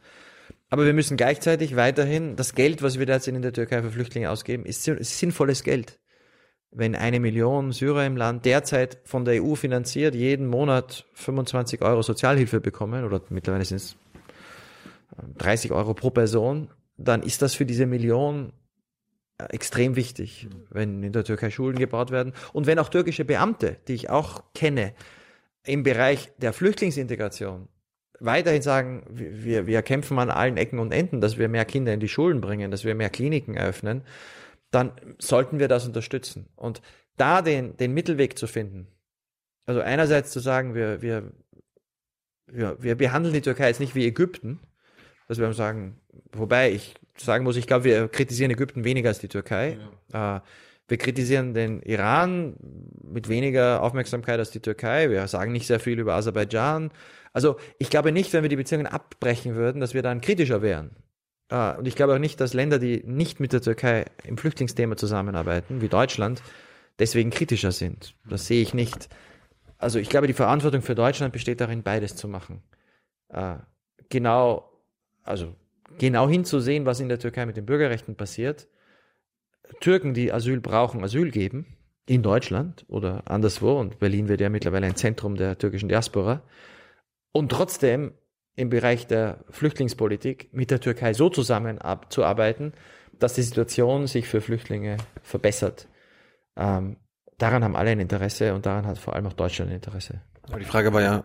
Aber 0.72 0.86
wir 0.86 0.94
müssen 0.94 1.18
gleichzeitig 1.18 1.76
weiterhin 1.76 2.34
das 2.34 2.54
Geld, 2.54 2.80
was 2.80 2.98
wir 2.98 3.04
derzeit 3.04 3.34
in 3.34 3.42
der 3.42 3.52
Türkei 3.52 3.82
für 3.82 3.90
Flüchtlinge 3.90 4.30
ausgeben, 4.30 4.64
ist, 4.64 4.84
sinnvolles 4.84 5.64
Geld. 5.64 6.00
Wenn 6.70 6.96
eine 6.96 7.20
Million 7.20 7.72
Syrer 7.72 8.06
im 8.06 8.16
Land 8.16 8.46
derzeit 8.46 8.96
von 9.04 9.26
der 9.26 9.44
EU 9.44 9.54
finanziert 9.54 10.14
jeden 10.14 10.46
Monat 10.46 11.04
25 11.12 11.82
Euro 11.82 12.00
Sozialhilfe 12.00 12.62
bekommen, 12.62 13.04
oder 13.04 13.20
mittlerweile 13.28 13.66
sind 13.66 13.76
es 13.76 13.96
30 15.36 15.72
Euro 15.72 15.92
pro 15.92 16.08
Person, 16.08 16.70
dann 16.96 17.22
ist 17.22 17.42
das 17.42 17.52
für 17.52 17.66
diese 17.66 17.84
Million 17.84 18.54
extrem 19.50 19.94
wichtig, 19.94 20.48
wenn 20.70 21.02
in 21.02 21.12
der 21.12 21.24
Türkei 21.24 21.50
Schulen 21.50 21.78
gebaut 21.78 22.10
werden 22.10 22.32
und 22.54 22.66
wenn 22.66 22.78
auch 22.78 22.88
türkische 22.88 23.26
Beamte, 23.26 23.76
die 23.88 23.94
ich 23.94 24.08
auch 24.08 24.42
kenne, 24.54 24.94
im 25.66 25.82
Bereich 25.82 26.32
der 26.38 26.54
Flüchtlingsintegration 26.54 27.68
weiterhin 28.24 28.62
sagen, 28.62 29.04
wir, 29.10 29.66
wir 29.66 29.82
kämpfen 29.82 30.18
an 30.18 30.30
allen 30.30 30.56
Ecken 30.56 30.78
und 30.78 30.92
Enden, 30.92 31.20
dass 31.20 31.38
wir 31.38 31.48
mehr 31.48 31.64
Kinder 31.64 31.92
in 31.92 32.00
die 32.00 32.08
Schulen 32.08 32.40
bringen, 32.40 32.70
dass 32.70 32.84
wir 32.84 32.94
mehr 32.94 33.10
Kliniken 33.10 33.54
eröffnen, 33.54 34.02
dann 34.70 34.92
sollten 35.18 35.58
wir 35.58 35.68
das 35.68 35.86
unterstützen. 35.86 36.48
Und 36.56 36.80
da 37.16 37.42
den, 37.42 37.76
den 37.76 37.92
Mittelweg 37.92 38.38
zu 38.38 38.46
finden, 38.46 38.86
also 39.66 39.80
einerseits 39.80 40.30
zu 40.30 40.40
sagen, 40.40 40.74
wir, 40.74 41.02
wir, 41.02 41.32
wir, 42.46 42.76
wir 42.80 42.94
behandeln 42.96 43.34
die 43.34 43.42
Türkei 43.42 43.68
jetzt 43.68 43.80
nicht 43.80 43.94
wie 43.94 44.06
Ägypten, 44.06 44.60
dass 45.28 45.38
wir 45.38 45.52
sagen, 45.52 46.00
wobei 46.32 46.72
ich 46.72 46.94
sagen 47.16 47.44
muss, 47.44 47.56
ich 47.56 47.66
glaube, 47.66 47.84
wir 47.84 48.08
kritisieren 48.08 48.50
Ägypten 48.50 48.84
weniger 48.84 49.08
als 49.08 49.18
die 49.18 49.28
Türkei. 49.28 49.78
Ja. 50.12 50.36
Äh, 50.36 50.40
wir 50.88 50.98
kritisieren 50.98 51.54
den 51.54 51.80
Iran 51.82 52.56
mit 53.02 53.28
weniger 53.28 53.82
Aufmerksamkeit 53.82 54.38
als 54.38 54.50
die 54.50 54.60
Türkei. 54.60 55.08
Wir 55.10 55.26
sagen 55.28 55.52
nicht 55.52 55.66
sehr 55.66 55.80
viel 55.80 55.98
über 55.98 56.14
Aserbaidschan. 56.14 56.90
Also 57.32 57.56
ich 57.78 57.90
glaube 57.90 58.12
nicht, 58.12 58.32
wenn 58.32 58.42
wir 58.42 58.48
die 58.48 58.56
Beziehungen 58.56 58.86
abbrechen 58.86 59.54
würden, 59.54 59.80
dass 59.80 59.94
wir 59.94 60.02
dann 60.02 60.20
kritischer 60.20 60.62
wären. 60.62 60.96
Äh, 61.48 61.76
und 61.76 61.86
ich 61.86 61.96
glaube 61.96 62.14
auch 62.14 62.18
nicht, 62.18 62.40
dass 62.40 62.54
Länder, 62.54 62.78
die 62.78 63.02
nicht 63.04 63.40
mit 63.40 63.52
der 63.52 63.60
Türkei 63.60 64.06
im 64.24 64.36
Flüchtlingsthema 64.36 64.96
zusammenarbeiten, 64.96 65.80
wie 65.80 65.88
Deutschland, 65.88 66.42
deswegen 66.98 67.30
kritischer 67.30 67.72
sind. 67.72 68.14
Das 68.28 68.46
sehe 68.46 68.62
ich 68.62 68.74
nicht. 68.74 69.08
Also 69.78 69.98
ich 69.98 70.08
glaube, 70.08 70.26
die 70.26 70.32
Verantwortung 70.32 70.82
für 70.82 70.94
Deutschland 70.94 71.32
besteht 71.32 71.60
darin, 71.60 71.82
beides 71.82 72.16
zu 72.16 72.28
machen. 72.28 72.62
Äh, 73.28 73.56
genau, 74.08 74.70
also 75.22 75.54
genau 75.98 76.28
hinzusehen, 76.28 76.86
was 76.86 77.00
in 77.00 77.08
der 77.08 77.18
Türkei 77.18 77.46
mit 77.46 77.56
den 77.56 77.66
Bürgerrechten 77.66 78.14
passiert. 78.14 78.68
Türken, 79.80 80.14
die 80.14 80.32
Asyl 80.32 80.60
brauchen, 80.60 81.02
Asyl 81.02 81.30
geben, 81.30 81.76
in 82.06 82.22
Deutschland 82.22 82.84
oder 82.88 83.22
anderswo, 83.30 83.78
und 83.78 83.98
Berlin 83.98 84.28
wird 84.28 84.40
ja 84.40 84.50
mittlerweile 84.50 84.86
ein 84.86 84.96
Zentrum 84.96 85.36
der 85.36 85.56
türkischen 85.58 85.88
Diaspora, 85.88 86.42
und 87.32 87.50
trotzdem 87.50 88.12
im 88.54 88.68
Bereich 88.68 89.06
der 89.06 89.44
Flüchtlingspolitik 89.50 90.50
mit 90.52 90.70
der 90.70 90.80
Türkei 90.80 91.14
so 91.14 91.28
zusammenzuarbeiten, 91.30 92.72
dass 93.18 93.34
die 93.34 93.42
Situation 93.42 94.06
sich 94.06 94.28
für 94.28 94.40
Flüchtlinge 94.40 94.96
verbessert. 95.22 95.88
Ähm, 96.56 96.96
daran 97.38 97.64
haben 97.64 97.76
alle 97.76 97.90
ein 97.90 98.00
Interesse 98.00 98.54
und 98.54 98.66
daran 98.66 98.86
hat 98.86 98.98
vor 98.98 99.14
allem 99.14 99.26
auch 99.26 99.32
Deutschland 99.32 99.70
ein 99.70 99.76
Interesse. 99.76 100.20
Aber 100.48 100.58
die 100.58 100.64
Frage 100.66 100.92
war 100.92 101.00
ja, 101.02 101.24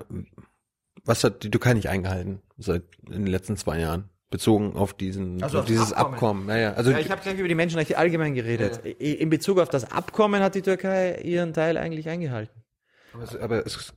was 1.04 1.24
hat 1.24 1.44
die 1.44 1.52
Türkei 1.52 1.74
nicht 1.74 1.90
eingehalten 1.90 2.42
seit 2.58 2.84
in 3.08 3.14
den 3.26 3.28
letzten 3.28 3.58
zwei 3.58 3.80
Jahren? 3.80 4.10
bezogen 4.30 4.76
auf 4.76 4.94
diesen 4.94 5.42
Also 5.42 5.60
auf 5.60 5.66
dieses 5.66 5.94
Abkommen. 5.94 6.14
Abkommen. 6.16 6.50
Ja, 6.50 6.58
ja. 6.58 6.74
Also 6.74 6.92
Ja, 6.92 7.00
ich 7.00 7.10
habe 7.10 7.22
gleich 7.22 7.40
über 7.40 7.48
die 7.48 7.56
Menschenrechte 7.56 7.98
allgemein 7.98 8.36
geredet. 8.36 8.82
I- 8.86 9.14
In 9.14 9.30
Bezug 9.30 9.58
auf 9.58 9.70
das 9.70 9.90
Abkommen 9.90 10.42
hat 10.44 10.54
die 10.56 10.62
Türkei 10.62 11.16
ihren 11.24 11.54
Teil 11.54 11.78
eigentlich 11.78 12.10
eingehalten. 12.10 12.62
aber 13.14 13.24
es, 13.24 13.36
aber 13.38 13.66
es 13.66 13.94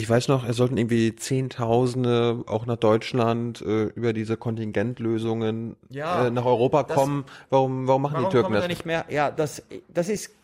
Ich 0.00 0.08
weiß 0.08 0.28
noch, 0.28 0.48
es 0.48 0.56
sollten 0.56 0.78
irgendwie 0.78 1.14
Zehntausende 1.14 2.42
auch 2.46 2.64
nach 2.64 2.76
Deutschland 2.78 3.60
äh, 3.60 3.84
über 3.88 4.14
diese 4.14 4.38
Kontingentlösungen 4.38 5.76
Ja, 5.90 6.26
äh, 6.26 6.30
nach 6.30 6.46
Europa 6.46 6.84
das- 6.84 6.96
kommen. 6.96 7.26
Warum, 7.50 7.86
warum 7.86 8.00
machen 8.00 8.14
Warum 8.14 8.30
die 8.30 8.32
Türken 8.32 8.52
das? 8.54 8.62
da 8.62 8.68
nicht 8.68 8.86
mehr? 8.86 9.04
Ja, 9.10 9.30
das, 9.30 9.62
das 9.88 10.08
ist, 10.08 10.34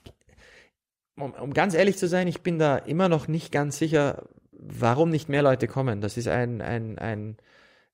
um, 1.19 1.33
um 1.33 1.55
ganz 1.55 1.73
ehrlich 1.75 1.97
zu 1.97 2.07
sein, 2.07 2.29
ich 2.29 2.43
bin 2.43 2.59
da 2.59 2.77
immer 2.77 3.09
noch 3.09 3.29
nicht 3.29 3.51
ganz 3.51 3.79
sicher, 3.79 4.25
warum 4.53 5.09
nicht 5.09 5.31
mehr 5.31 5.43
Leute 5.43 5.69
kommen. 5.69 6.03
Das 6.03 6.19
ist 6.19 6.29
ein, 6.29 6.61
ein, 6.61 6.99
ein, 6.99 7.39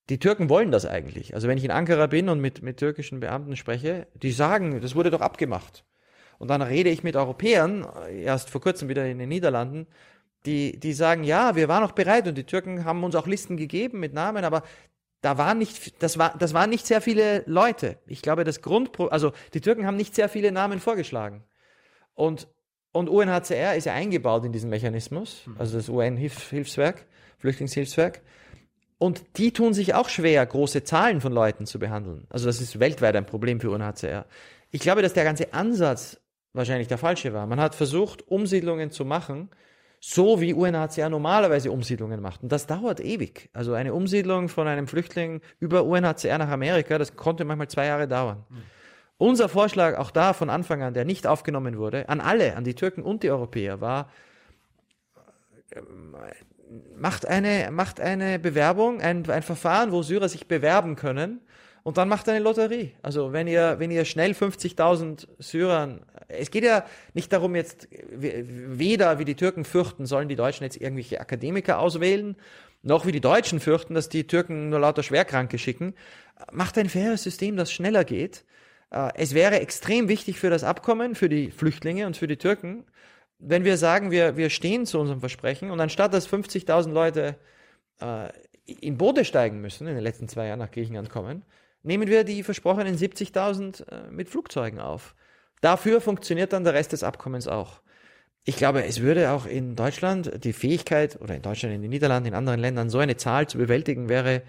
die 0.09 0.19
Türken 0.19 0.49
wollen 0.49 0.73
das 0.73 0.85
eigentlich. 0.85 1.37
Also 1.37 1.47
wenn 1.47 1.59
ich 1.59 1.65
in 1.65 1.71
Ankara 1.71 2.09
bin 2.09 2.29
und 2.29 2.41
mit, 2.41 2.63
mit 2.63 2.79
türkischen 2.79 3.21
Beamten 3.21 3.55
spreche, 3.55 4.09
die 4.21 4.33
sagen, 4.33 4.81
das 4.81 4.97
wurde 4.97 5.11
doch 5.13 5.21
abgemacht. 5.21 5.85
Und 6.41 6.49
dann 6.49 6.61
rede 6.61 6.91
ich 6.91 7.05
mit 7.05 7.15
Europäern, 7.15 7.87
äh, 8.09 8.21
erst 8.25 8.51
vor 8.51 8.61
kurzem 8.61 8.89
wieder 8.89 9.07
in 9.07 9.21
den 9.21 9.29
Niederlanden, 9.29 9.87
die, 10.47 10.79
die 10.79 10.93
sagen, 10.93 11.25
ja, 11.25 11.55
wir 11.57 11.69
waren 11.69 11.85
auch 11.85 11.93
bereit 11.93 12.27
und 12.27 12.37
die 12.37 12.45
Türken 12.45 12.85
haben 12.85 13.05
uns 13.05 13.15
auch 13.15 13.27
Listen 13.27 13.57
gegeben 13.57 14.01
mit 14.01 14.13
Namen, 14.13 14.45
aber 14.45 14.63
da 15.21 15.39
waren 15.39 15.59
nicht, 15.59 16.03
das 16.03 16.19
war, 16.19 16.37
das 16.37 16.53
waren 16.53 16.69
nicht 16.69 16.87
sehr 16.87 17.01
viele 17.01 17.45
Leute. 17.47 17.99
Ich 18.07 18.23
glaube, 18.23 18.45
das 18.45 18.61
Grundpro, 18.61 19.07
also 19.07 19.33
die 19.55 19.61
Türken 19.61 19.87
haben 19.87 19.97
nicht 19.97 20.15
sehr 20.15 20.29
viele 20.29 20.51
Namen 20.51 20.81
vorgeschlagen. 20.81 21.45
Und, 22.15 22.49
und 22.91 23.09
UNHCR 23.09 23.77
ist 23.77 23.87
ja 23.87 23.95
eingebaut 23.95 24.45
in 24.45 24.53
diesen 24.53 24.69
Mechanismus, 24.69 25.45
also 25.59 25.77
das 25.77 25.89
UN-Hilfswerk, 25.89 27.07
Flüchtlingshilfswerk. 27.39 28.21
Und 28.99 29.23
die 29.37 29.53
tun 29.53 29.75
sich 29.75 29.95
auch 29.95 30.09
schwer, 30.09 30.45
große 30.45 30.85
Zahlen 30.85 31.21
von 31.21 31.33
Leuten 31.33 31.67
zu 31.67 31.79
behandeln. 31.79 32.27
Also 32.29 32.47
das 32.47 32.61
ist 32.61 32.79
weltweit 32.79 33.17
ein 33.17 33.27
Problem 33.27 33.61
für 33.61 33.71
UNHCR. 33.71 34.27
Ich 34.71 34.81
glaube, 34.81 35.03
dass 35.03 35.13
der 35.13 35.25
ganze 35.25 35.53
Ansatz 35.53 36.21
wahrscheinlich 36.53 36.89
der 36.89 36.99
falsche 36.99 37.33
war. 37.33 37.47
Man 37.47 37.61
hat 37.61 37.75
versucht, 37.75 38.27
Umsiedlungen 38.29 38.91
zu 38.91 39.05
machen, 39.05 39.51
so 40.05 40.41
wie 40.41 40.53
UNHCR 40.53 41.09
normalerweise 41.09 41.71
Umsiedlungen 41.71 42.21
macht. 42.21 42.43
Und 42.43 42.51
das 42.51 42.67
dauert 42.67 42.99
ewig. 42.99 43.49
Also 43.53 43.75
eine 43.75 43.95
Umsiedlung 43.95 44.49
von 44.49 44.67
einem 44.67 44.89
Flüchtling 44.89 45.41
über 45.61 45.85
UNHCR 45.85 46.39
nach 46.39 46.49
Amerika, 46.49 46.99
das 46.99 47.15
konnte 47.15 47.45
manchmal 47.45 47.69
zwei 47.69 47.87
Jahre 47.87 48.09
dauern. 48.09 48.45
Unser 49.17 49.49
Vorschlag, 49.49 49.97
auch 49.97 50.11
da 50.11 50.33
von 50.33 50.51
Anfang 50.51 50.83
an, 50.83 50.93
der 50.93 51.05
nicht 51.05 51.29
aufgenommen 51.29 51.79
wurde, 51.79 52.09
an 52.09 52.21
alle, 52.21 52.57
an 52.57 52.65
die 52.65 52.75
Türken 52.75 53.03
und 53.05 53.23
die 53.23 53.31
Europäer, 53.31 53.81
war, 53.81 54.11
ähm, 55.73 56.17
macht 56.97 57.29
eine, 57.29 57.71
macht 57.71 58.01
eine 58.01 58.41
Bewerbung, 58.41 59.01
ein, 59.01 59.31
ein 59.31 59.43
Verfahren, 59.43 59.93
wo 59.93 60.03
Syrer 60.03 60.29
sich 60.29 60.49
bewerben 60.49 60.97
können 60.97 61.43
und 61.83 61.97
dann 61.97 62.09
macht 62.09 62.29
eine 62.29 62.39
Lotterie. 62.39 62.93
Also 63.03 63.33
wenn 63.33 63.47
ihr, 63.47 63.77
wenn 63.79 63.91
ihr 63.91 64.05
schnell 64.05 64.33
50.000 64.33 65.27
Syrern, 65.39 66.01
es 66.29 66.51
geht 66.51 66.65
ja 66.65 66.85
nicht 67.15 67.33
darum 67.33 67.57
jetzt, 67.57 67.89
weder 68.11 69.19
wie 69.19 69.25
die 69.25 69.35
Türken 69.35 69.65
fürchten, 69.65 70.07
sollen 70.07 70.29
die 70.29 70.37
Deutschen 70.37 70.65
jetzt 70.65 70.81
irgendwelche 70.81 71.21
Akademiker 71.21 71.79
auswählen, 71.79 72.37
noch 72.83 73.07
wie 73.07 73.13
die 73.13 73.21
Deutschen 73.21 73.61
fürchten, 73.61 73.95
dass 73.95 74.09
die 74.09 74.27
Türken 74.27 74.71
nur 74.71 74.81
lauter 74.81 75.03
Schwerkranke 75.03 75.59
schicken. 75.59 75.95
Macht 76.53 76.79
ein 76.79 76.89
faires 76.89 77.23
System, 77.23 77.57
das 77.57 77.73
schneller 77.73 78.05
geht. 78.05 78.45
Äh, 78.91 79.11
Es 79.15 79.35
wäre 79.35 79.61
extrem 79.61 80.09
wichtig 80.09 80.39
für 80.39 80.51
das 80.51 80.65
Abkommen, 80.65 81.15
für 81.15 81.29
die 81.29 81.51
Flüchtlinge 81.51 82.07
und 82.07 82.17
für 82.17 82.27
die 82.27 82.37
Türken, 82.37 82.85
wenn 83.39 83.65
wir 83.65 83.77
sagen, 83.77 84.11
wir, 84.11 84.37
wir 84.37 84.51
stehen 84.51 84.87
zu 84.87 85.01
unserem 85.01 85.21
Versprechen 85.21 85.71
und 85.71 85.81
anstatt 85.81 86.15
dass 86.15 86.29
50.000 86.29 86.93
Leute 86.93 87.37
äh, 88.01 88.29
in 88.67 88.97
Boote 88.97 89.25
steigen 89.25 89.61
müssen, 89.61 89.89
in 89.89 89.95
den 89.95 90.05
letzten 90.05 90.29
zwei 90.29 90.47
Jahren 90.47 90.61
nach 90.61 90.71
Griechenland 90.71 91.11
kommen, 91.11 91.45
nehmen 91.83 92.09
wir 92.09 92.25
die 92.25 92.43
versprochenen 92.43 92.97
70.000 92.97 93.89
äh, 93.89 94.11
mit 94.11 94.29
Flugzeugen 94.29 94.81
auf. 94.81 95.15
Dafür 95.61 96.01
funktioniert 96.01 96.53
dann 96.53 96.65
der 96.65 96.75
Rest 96.75 96.93
des 96.93 97.05
Abkommens 97.05 97.47
auch. 97.47 97.81
Ich 98.45 98.57
glaube, 98.57 98.85
es 98.85 99.01
würde 99.01 99.31
auch 99.31 99.47
in 99.47 99.77
Deutschland 99.77 100.45
die 100.45 100.53
Fähigkeit, 100.53 101.21
oder 101.21 101.37
in 101.37 101.43
Deutschland, 101.43 101.75
in 101.75 101.83
den 101.83 101.91
Niederlanden, 101.91 102.29
in 102.29 102.35
anderen 102.35 102.59
Ländern, 102.59 102.91
so 102.91 102.99
eine 102.99 103.17
Zahl 103.17 103.47
zu 103.47 103.59
bewältigen, 103.59 104.09
wäre 104.09 104.43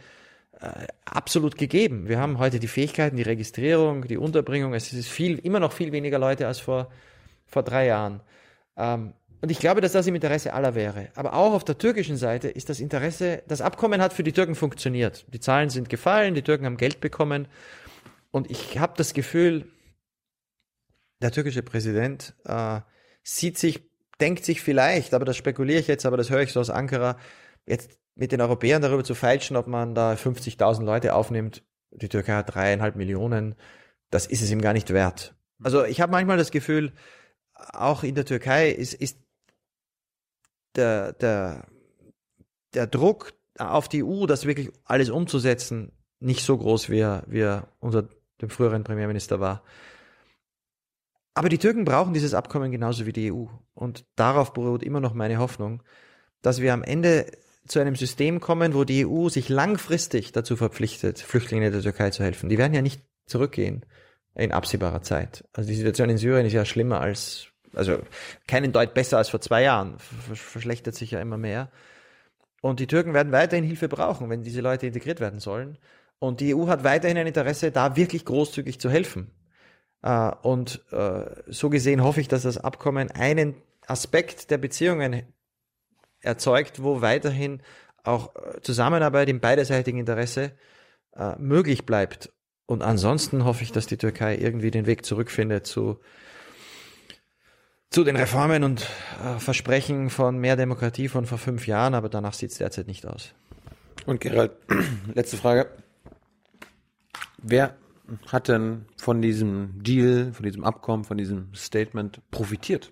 äh, 0.59 0.87
absolut 1.05 1.57
gegeben. 1.57 2.07
Wir 2.07 2.19
haben 2.19 2.39
heute 2.39 2.59
die 2.59 2.67
Fähigkeiten, 2.67 3.17
die 3.17 3.23
Registrierung, 3.23 4.07
die 4.07 4.17
Unterbringung. 4.17 4.73
Es 4.73 4.91
ist 4.93 5.09
viel, 5.09 5.37
immer 5.37 5.59
noch 5.59 5.73
viel 5.73 5.91
weniger 5.91 6.17
Leute 6.17 6.47
als 6.47 6.59
vor, 6.59 6.89
vor 7.45 7.61
drei 7.61 7.85
Jahren. 7.85 8.21
Ähm, 8.75 9.13
und 9.43 9.49
ich 9.49 9.59
glaube, 9.59 9.81
dass 9.81 9.91
das 9.91 10.07
im 10.07 10.15
Interesse 10.15 10.53
aller 10.53 10.73
wäre. 10.73 11.09
Aber 11.15 11.33
auch 11.33 11.51
auf 11.51 11.65
der 11.65 11.77
türkischen 11.77 12.15
Seite 12.15 12.47
ist 12.47 12.69
das 12.69 12.79
Interesse, 12.79 13.43
das 13.45 13.59
Abkommen 13.59 14.01
hat 14.01 14.13
für 14.13 14.23
die 14.23 14.31
Türken 14.31 14.55
funktioniert. 14.55 15.25
Die 15.33 15.41
Zahlen 15.41 15.69
sind 15.69 15.89
gefallen, 15.89 16.33
die 16.33 16.43
Türken 16.43 16.65
haben 16.65 16.77
Geld 16.77 17.01
bekommen. 17.01 17.49
Und 18.31 18.49
ich 18.49 18.79
habe 18.79 18.93
das 18.95 19.13
Gefühl, 19.13 19.69
der 21.21 21.33
türkische 21.33 21.61
Präsident 21.61 22.33
äh, 22.45 22.79
sieht 23.21 23.57
sich, 23.57 23.81
denkt 24.21 24.45
sich 24.45 24.61
vielleicht, 24.61 25.13
aber 25.13 25.25
das 25.25 25.35
spekuliere 25.35 25.81
ich 25.81 25.87
jetzt, 25.87 26.05
aber 26.05 26.15
das 26.15 26.29
höre 26.29 26.43
ich 26.43 26.53
so 26.53 26.61
aus 26.61 26.69
Ankara, 26.69 27.17
jetzt 27.65 27.91
mit 28.15 28.31
den 28.31 28.39
Europäern 28.39 28.81
darüber 28.81 29.03
zu 29.03 29.13
feilschen, 29.13 29.57
ob 29.57 29.67
man 29.67 29.93
da 29.93 30.13
50.000 30.13 30.85
Leute 30.85 31.15
aufnimmt. 31.15 31.63
Die 31.91 32.07
Türkei 32.07 32.35
hat 32.35 32.55
dreieinhalb 32.55 32.95
Millionen. 32.95 33.55
Das 34.09 34.25
ist 34.25 34.41
es 34.41 34.51
ihm 34.51 34.61
gar 34.61 34.71
nicht 34.71 34.91
wert. 34.91 35.35
Also 35.61 35.83
ich 35.83 35.99
habe 35.99 36.13
manchmal 36.13 36.37
das 36.37 36.51
Gefühl, 36.51 36.93
auch 37.55 38.03
in 38.03 38.15
der 38.15 38.23
Türkei 38.23 38.69
ist, 38.69 38.93
ist 38.93 39.17
der, 40.75 41.13
der, 41.13 41.67
der 42.73 42.87
Druck 42.87 43.33
auf 43.57 43.87
die 43.87 44.03
EU, 44.03 44.25
das 44.25 44.45
wirklich 44.45 44.71
alles 44.85 45.09
umzusetzen, 45.09 45.91
nicht 46.19 46.43
so 46.43 46.57
groß, 46.57 46.89
wie 46.89 46.99
er, 46.99 47.23
wie 47.27 47.41
er 47.41 47.67
unter 47.79 48.07
dem 48.41 48.49
früheren 48.49 48.83
Premierminister 48.83 49.39
war. 49.39 49.63
Aber 51.35 51.49
die 51.49 51.57
Türken 51.57 51.85
brauchen 51.85 52.13
dieses 52.13 52.33
Abkommen 52.33 52.71
genauso 52.71 53.05
wie 53.05 53.13
die 53.13 53.31
EU. 53.31 53.45
Und 53.73 54.05
darauf 54.15 54.53
beruht 54.53 54.83
immer 54.83 54.99
noch 54.99 55.13
meine 55.13 55.39
Hoffnung, 55.39 55.81
dass 56.41 56.61
wir 56.61 56.73
am 56.73 56.83
Ende 56.83 57.31
zu 57.67 57.79
einem 57.79 57.95
System 57.95 58.39
kommen, 58.39 58.73
wo 58.73 58.83
die 58.83 59.05
EU 59.05 59.29
sich 59.29 59.49
langfristig 59.49 60.31
dazu 60.31 60.55
verpflichtet, 60.55 61.19
Flüchtlingen 61.19 61.71
der 61.71 61.81
Türkei 61.81 62.09
zu 62.09 62.23
helfen. 62.23 62.49
Die 62.49 62.57
werden 62.57 62.73
ja 62.73 62.81
nicht 62.81 63.01
zurückgehen 63.25 63.85
in 64.35 64.51
absehbarer 64.51 65.01
Zeit. 65.01 65.45
Also 65.53 65.69
die 65.69 65.75
Situation 65.75 66.09
in 66.09 66.17
Syrien 66.17 66.45
ist 66.45 66.53
ja 66.53 66.65
schlimmer 66.65 66.99
als, 66.99 67.47
also 67.73 67.99
keinen 68.47 68.71
Deut 68.71 68.93
besser 68.93 69.17
als 69.17 69.29
vor 69.29 69.41
zwei 69.41 69.63
Jahren, 69.63 69.97
verschlechtert 69.99 70.95
sich 70.95 71.11
ja 71.11 71.19
immer 71.19 71.37
mehr. 71.37 71.69
Und 72.61 72.79
die 72.79 72.87
Türken 72.87 73.13
werden 73.13 73.31
weiterhin 73.33 73.65
Hilfe 73.65 73.89
brauchen, 73.89 74.29
wenn 74.29 74.43
diese 74.43 74.61
Leute 74.61 74.87
integriert 74.87 75.19
werden 75.19 75.39
sollen. 75.39 75.77
Und 76.19 76.39
die 76.39 76.55
EU 76.55 76.67
hat 76.67 76.83
weiterhin 76.85 77.17
ein 77.17 77.27
Interesse, 77.27 77.71
da 77.71 77.95
wirklich 77.97 78.23
großzügig 78.23 78.79
zu 78.79 78.89
helfen. 78.89 79.31
Und 80.41 80.81
so 81.47 81.69
gesehen 81.69 82.03
hoffe 82.03 82.21
ich, 82.21 82.27
dass 82.27 82.43
das 82.43 82.57
Abkommen 82.57 83.11
einen 83.11 83.55
Aspekt 83.85 84.49
der 84.49 84.57
Beziehungen 84.57 85.23
erzeugt, 86.21 86.81
wo 86.81 87.01
weiterhin 87.01 87.61
auch 88.03 88.33
Zusammenarbeit 88.61 89.27
im 89.27 89.41
beiderseitigen 89.41 89.99
Interesse 89.99 90.51
möglich 91.37 91.85
bleibt. 91.85 92.31
Und 92.65 92.81
ansonsten 92.81 93.43
hoffe 93.43 93.63
ich, 93.63 93.73
dass 93.73 93.87
die 93.87 93.97
Türkei 93.97 94.37
irgendwie 94.37 94.71
den 94.71 94.85
Weg 94.85 95.05
zurückfindet 95.05 95.67
zu, 95.67 95.99
zu 97.93 98.03
den 98.03 98.15
Reformen 98.15 98.63
und 98.63 98.89
äh, 99.23 99.39
Versprechen 99.39 100.09
von 100.09 100.39
mehr 100.39 100.55
Demokratie 100.55 101.07
von 101.07 101.25
vor 101.25 101.37
fünf 101.37 101.67
Jahren, 101.67 101.93
aber 101.93 102.09
danach 102.09 102.33
sieht 102.33 102.51
es 102.51 102.57
derzeit 102.57 102.87
nicht 102.87 103.05
aus. 103.05 103.33
Und 104.05 104.19
Gerald, 104.19 104.51
letzte 105.13 105.37
Frage. 105.37 105.69
Wer 107.37 107.75
hat 108.31 108.47
denn 108.47 108.85
von 108.97 109.21
diesem 109.21 109.83
Deal, 109.83 110.33
von 110.33 110.43
diesem 110.43 110.63
Abkommen, 110.63 111.03
von 111.05 111.17
diesem 111.17 111.53
Statement 111.53 112.19
profitiert? 112.31 112.91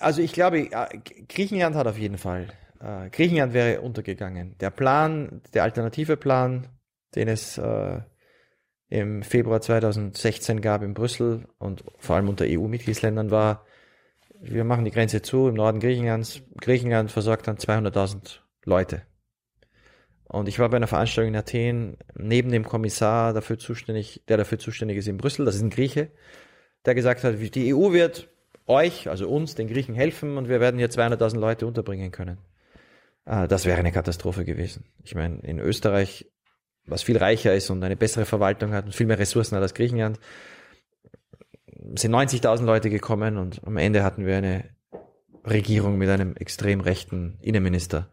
Also 0.00 0.22
ich 0.22 0.32
glaube, 0.32 0.68
Griechenland 1.28 1.76
hat 1.76 1.86
auf 1.86 1.98
jeden 1.98 2.18
Fall 2.18 2.48
äh, 2.80 3.08
Griechenland 3.10 3.54
wäre 3.54 3.80
untergegangen. 3.80 4.56
Der 4.58 4.70
Plan, 4.70 5.40
der 5.54 5.62
alternative 5.62 6.16
Plan, 6.16 6.68
den 7.14 7.28
es 7.28 7.58
äh, 7.58 8.00
im 8.88 9.22
Februar 9.22 9.60
2016 9.60 10.60
gab 10.60 10.82
in 10.82 10.94
Brüssel 10.94 11.46
und 11.58 11.84
vor 11.98 12.16
allem 12.16 12.28
unter 12.28 12.44
EU-Mitgliedsländern 12.46 13.30
war, 13.30 13.64
wir 14.40 14.64
machen 14.64 14.84
die 14.84 14.90
Grenze 14.90 15.22
zu 15.22 15.48
im 15.48 15.54
Norden 15.54 15.80
Griechenlands. 15.80 16.42
Griechenland 16.60 17.10
versorgt 17.10 17.48
dann 17.48 17.56
200.000 17.56 18.40
Leute. 18.64 19.02
Und 20.24 20.48
ich 20.48 20.58
war 20.58 20.68
bei 20.68 20.76
einer 20.76 20.86
Veranstaltung 20.86 21.32
in 21.32 21.38
Athen 21.38 21.96
neben 22.14 22.50
dem 22.50 22.64
Kommissar 22.64 23.32
dafür 23.32 23.58
zuständig, 23.58 24.22
der 24.28 24.36
dafür 24.36 24.58
zuständig 24.58 24.98
ist 24.98 25.08
in 25.08 25.16
Brüssel, 25.16 25.44
das 25.44 25.54
ist 25.54 25.62
ein 25.62 25.70
Grieche, 25.70 26.10
der 26.84 26.94
gesagt 26.94 27.24
hat, 27.24 27.36
die 27.38 27.74
EU 27.74 27.92
wird 27.92 28.28
euch, 28.66 29.08
also 29.08 29.28
uns, 29.28 29.54
den 29.54 29.68
Griechen 29.68 29.94
helfen 29.94 30.36
und 30.36 30.48
wir 30.48 30.60
werden 30.60 30.78
hier 30.78 30.90
200.000 30.90 31.38
Leute 31.38 31.66
unterbringen 31.66 32.10
können. 32.10 32.38
Das 33.24 33.64
wäre 33.64 33.78
eine 33.78 33.92
Katastrophe 33.92 34.44
gewesen. 34.44 34.84
Ich 35.02 35.14
meine, 35.14 35.38
in 35.40 35.58
Österreich, 35.58 36.30
was 36.86 37.02
viel 37.02 37.16
reicher 37.16 37.54
ist 37.54 37.70
und 37.70 37.82
eine 37.82 37.96
bessere 37.96 38.24
Verwaltung 38.24 38.72
hat 38.72 38.84
und 38.84 38.94
viel 38.94 39.06
mehr 39.06 39.18
Ressourcen 39.18 39.56
hat 39.56 39.62
als 39.62 39.74
Griechenland, 39.74 40.18
sind 41.94 42.14
90.000 42.14 42.64
Leute 42.64 42.90
gekommen 42.90 43.36
und 43.36 43.60
am 43.64 43.76
Ende 43.76 44.02
hatten 44.02 44.26
wir 44.26 44.36
eine 44.36 44.64
Regierung 45.44 45.98
mit 45.98 46.08
einem 46.08 46.36
extrem 46.36 46.80
rechten 46.80 47.38
Innenminister. 47.40 48.10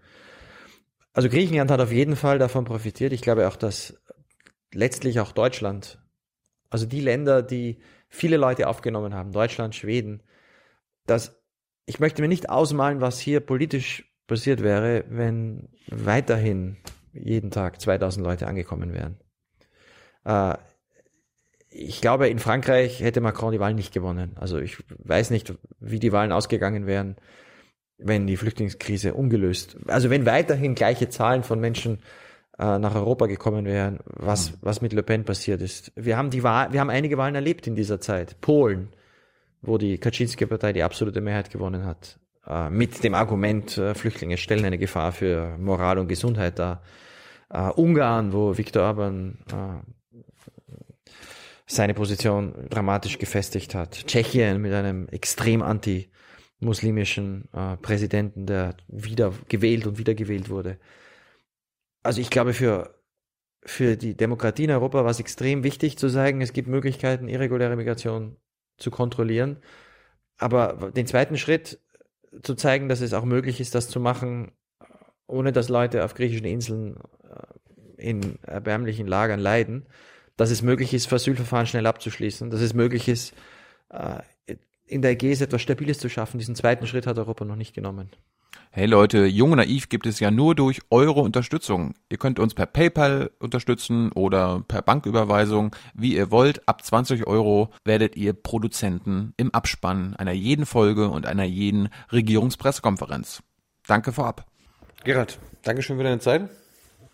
Also 1.14 1.30
Griechenland 1.30 1.72
hat 1.72 1.82
auf 1.82 1.92
jeden 1.92 2.16
Fall 2.16 2.40
davon 2.40 2.66
profitiert. 2.66 3.14
Ich 3.14 3.22
glaube 3.22 3.48
auch, 3.48 3.56
dass 3.56 4.02
letztlich 4.74 5.20
auch 5.20 5.32
Deutschland, 5.32 6.00
also 6.70 6.86
die 6.86 7.02
Länder, 7.02 7.42
die 7.42 7.80
viele 8.08 8.38
Leute 8.38 8.68
aufgenommen 8.68 9.14
haben, 9.14 9.32
Deutschland, 9.32 9.76
Schweden, 9.76 10.24
dass 11.06 11.42
ich 11.86 12.00
möchte 12.00 12.22
mir 12.22 12.28
nicht 12.28 12.50
ausmalen, 12.50 13.02
was 13.02 13.20
hier 13.20 13.40
politisch 13.40 14.06
passiert 14.28 14.64
wäre, 14.64 15.04
wenn 15.10 15.70
weiterhin 15.88 16.78
jeden 17.14 17.52
Tag 17.52 17.82
2000 17.82 18.26
Leute 18.26 18.48
angekommen 18.48 18.94
wären. 18.94 19.18
Äh, 20.26 20.58
ich 21.70 22.02
glaube, 22.02 22.28
in 22.28 22.40
Frankreich 22.40 23.02
hätte 23.02 23.22
Macron 23.22 23.54
die 23.54 23.60
Wahl 23.60 23.74
nicht 23.74 23.94
gewonnen. 23.94 24.36
Also 24.36 24.60
ich 24.60 24.78
weiß 24.90 25.30
nicht, 25.30 25.54
wie 25.80 26.00
die 26.00 26.12
Wahlen 26.12 26.34
ausgegangen 26.34 26.86
wären, 26.86 27.16
wenn 27.98 28.28
die 28.28 28.36
Flüchtlingskrise 28.36 29.14
ungelöst, 29.14 29.78
also 29.88 30.10
wenn 30.10 30.26
weiterhin 30.26 30.76
gleiche 30.76 31.08
Zahlen 31.10 31.44
von 31.44 31.60
Menschen 31.60 32.00
äh, 32.60 32.78
nach 32.78 32.96
Europa 32.96 33.28
gekommen 33.28 33.66
wären, 33.66 34.00
was, 34.06 34.54
was 34.62 34.82
mit 34.82 34.92
Le 34.92 35.04
Pen 35.04 35.24
passiert 35.24 35.62
ist. 35.62 35.92
Wir 35.96 36.18
haben 36.18 36.30
die 36.30 36.44
Wahl, 36.44 36.74
wir 36.74 36.80
haben 36.80 36.90
einige 36.90 37.18
Wahlen 37.18 37.36
erlebt 37.36 37.68
in 37.68 37.76
dieser 37.76 38.02
Zeit. 38.02 38.42
Polen, 38.42 38.90
wo 39.62 39.78
die 39.78 39.98
Kaczynski-Partei 39.98 40.74
die 40.74 40.84
absolute 40.84 41.22
Mehrheit 41.22 41.52
gewonnen 41.52 41.86
hat, 41.86 42.20
äh, 42.46 42.70
mit 42.70 43.04
dem 43.04 43.14
Argument, 43.14 43.78
äh, 43.78 43.94
Flüchtlinge 43.94 44.38
stellen 44.38 44.66
eine 44.66 44.78
Gefahr 44.78 45.12
für 45.12 45.58
Moral 45.58 46.00
und 46.00 46.08
Gesundheit 46.08 46.60
dar. 46.60 46.82
Äh, 47.54 47.70
Ungarn, 47.76 48.32
wo 48.32 48.58
Viktor 48.58 48.84
Orban 48.84 49.40
äh, 49.52 50.22
seine 51.66 51.94
Position 51.94 52.68
dramatisch 52.70 53.18
gefestigt 53.18 53.76
hat. 53.76 54.08
Tschechien 54.08 54.62
mit 54.62 54.74
einem 54.74 55.08
extrem 55.10 55.62
anti-muslimischen 55.62 57.50
äh, 57.54 57.78
Präsidenten, 57.78 58.46
der 58.46 58.76
wieder 58.88 59.34
gewählt 59.50 59.86
und 59.86 59.98
wieder 59.98 60.14
gewählt 60.14 60.50
wurde. 60.50 60.78
Also 62.04 62.22
ich 62.22 62.30
glaube, 62.30 62.54
für, 62.54 62.96
für 63.66 63.98
die 63.98 64.16
Demokratie 64.16 64.64
in 64.64 64.72
Europa 64.72 65.04
war 65.04 65.12
es 65.12 65.20
extrem 65.20 65.64
wichtig 65.64 65.98
zu 65.98 66.08
sagen, 66.08 66.42
es 66.42 66.54
gibt 66.54 66.68
Möglichkeiten, 66.68 67.28
irreguläre 67.28 67.76
Migration 67.76 68.38
zu 68.78 68.92
kontrollieren. 68.92 69.58
Aber 70.38 70.92
den 70.96 71.06
zweiten 71.06 71.38
Schritt 71.38 71.80
zu 72.44 72.56
zeigen, 72.56 72.88
dass 72.88 73.02
es 73.02 73.14
auch 73.14 73.26
möglich 73.26 73.60
ist, 73.60 73.76
das 73.76 73.90
zu 73.90 74.00
machen, 74.00 74.54
ohne 75.32 75.52
dass 75.52 75.70
Leute 75.70 76.04
auf 76.04 76.14
griechischen 76.14 76.46
Inseln 76.46 76.98
äh, 77.98 78.10
in 78.10 78.38
erbärmlichen 78.44 79.08
Lagern 79.08 79.40
leiden, 79.40 79.86
dass 80.38 80.52
es 80.52 80.62
möglich 80.62 80.94
ist, 80.94 81.12
Asylverfahren 81.12 81.68
schnell 81.68 81.86
abzuschließen, 81.86 82.50
dass 82.50 82.62
es 82.62 82.74
möglich 82.74 83.08
ist, 83.08 83.34
äh, 83.90 84.20
in 84.86 85.02
der 85.02 85.12
Ägäis 85.12 85.42
etwas 85.42 85.62
Stabiles 85.62 86.00
zu 86.00 86.10
schaffen. 86.10 86.38
Diesen 86.38 86.56
zweiten 86.56 86.86
Schritt 86.86 87.08
hat 87.08 87.18
Europa 87.18 87.46
noch 87.46 87.56
nicht 87.56 87.74
genommen. 87.74 88.10
Hey 88.72 88.86
Leute, 88.86 89.26
Jung 89.26 89.52
und 89.52 89.58
Naiv 89.58 89.90
gibt 89.90 90.06
es 90.06 90.20
ja 90.20 90.32
nur 90.32 90.56
durch 90.56 90.82
eure 90.90 91.22
Unterstützung. 91.22 91.94
Ihr 92.10 92.18
könnt 92.18 92.40
uns 92.40 92.54
per 92.54 92.66
PayPal 92.66 93.32
unterstützen 93.40 94.12
oder 94.14 94.64
per 94.68 94.82
Banküberweisung, 94.82 95.76
wie 95.94 96.16
ihr 96.16 96.32
wollt. 96.32 96.68
Ab 96.68 96.84
20 96.84 97.28
Euro 97.28 97.70
werdet 97.86 98.16
ihr 98.16 98.34
Produzenten 98.34 99.34
im 99.38 99.54
Abspann 99.54 100.16
einer 100.16 100.32
jeden 100.32 100.66
Folge 100.66 101.10
und 101.10 101.26
einer 101.26 101.44
jeden 101.44 101.90
Regierungspressekonferenz. 102.12 103.44
Danke 103.88 104.12
vorab. 104.12 104.51
Gerhard, 105.04 105.40
Dankeschön 105.64 105.98
für 105.98 106.04
deine 106.04 106.20
Zeit. 106.20 106.50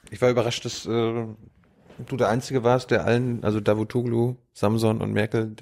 Ich 0.10 0.22
war 0.22 0.30
überrascht, 0.30 0.66
dass 0.66 0.86
äh, 0.86 0.90
du 0.90 2.18
der 2.18 2.30
Einzige 2.30 2.64
warst, 2.64 2.92
der 2.92 3.06
allen, 3.06 3.44
also 3.44 3.60
Davutoglu, 3.60 4.36
Samson 4.54 5.02
und 5.02 5.14
Merkel, 5.14 5.56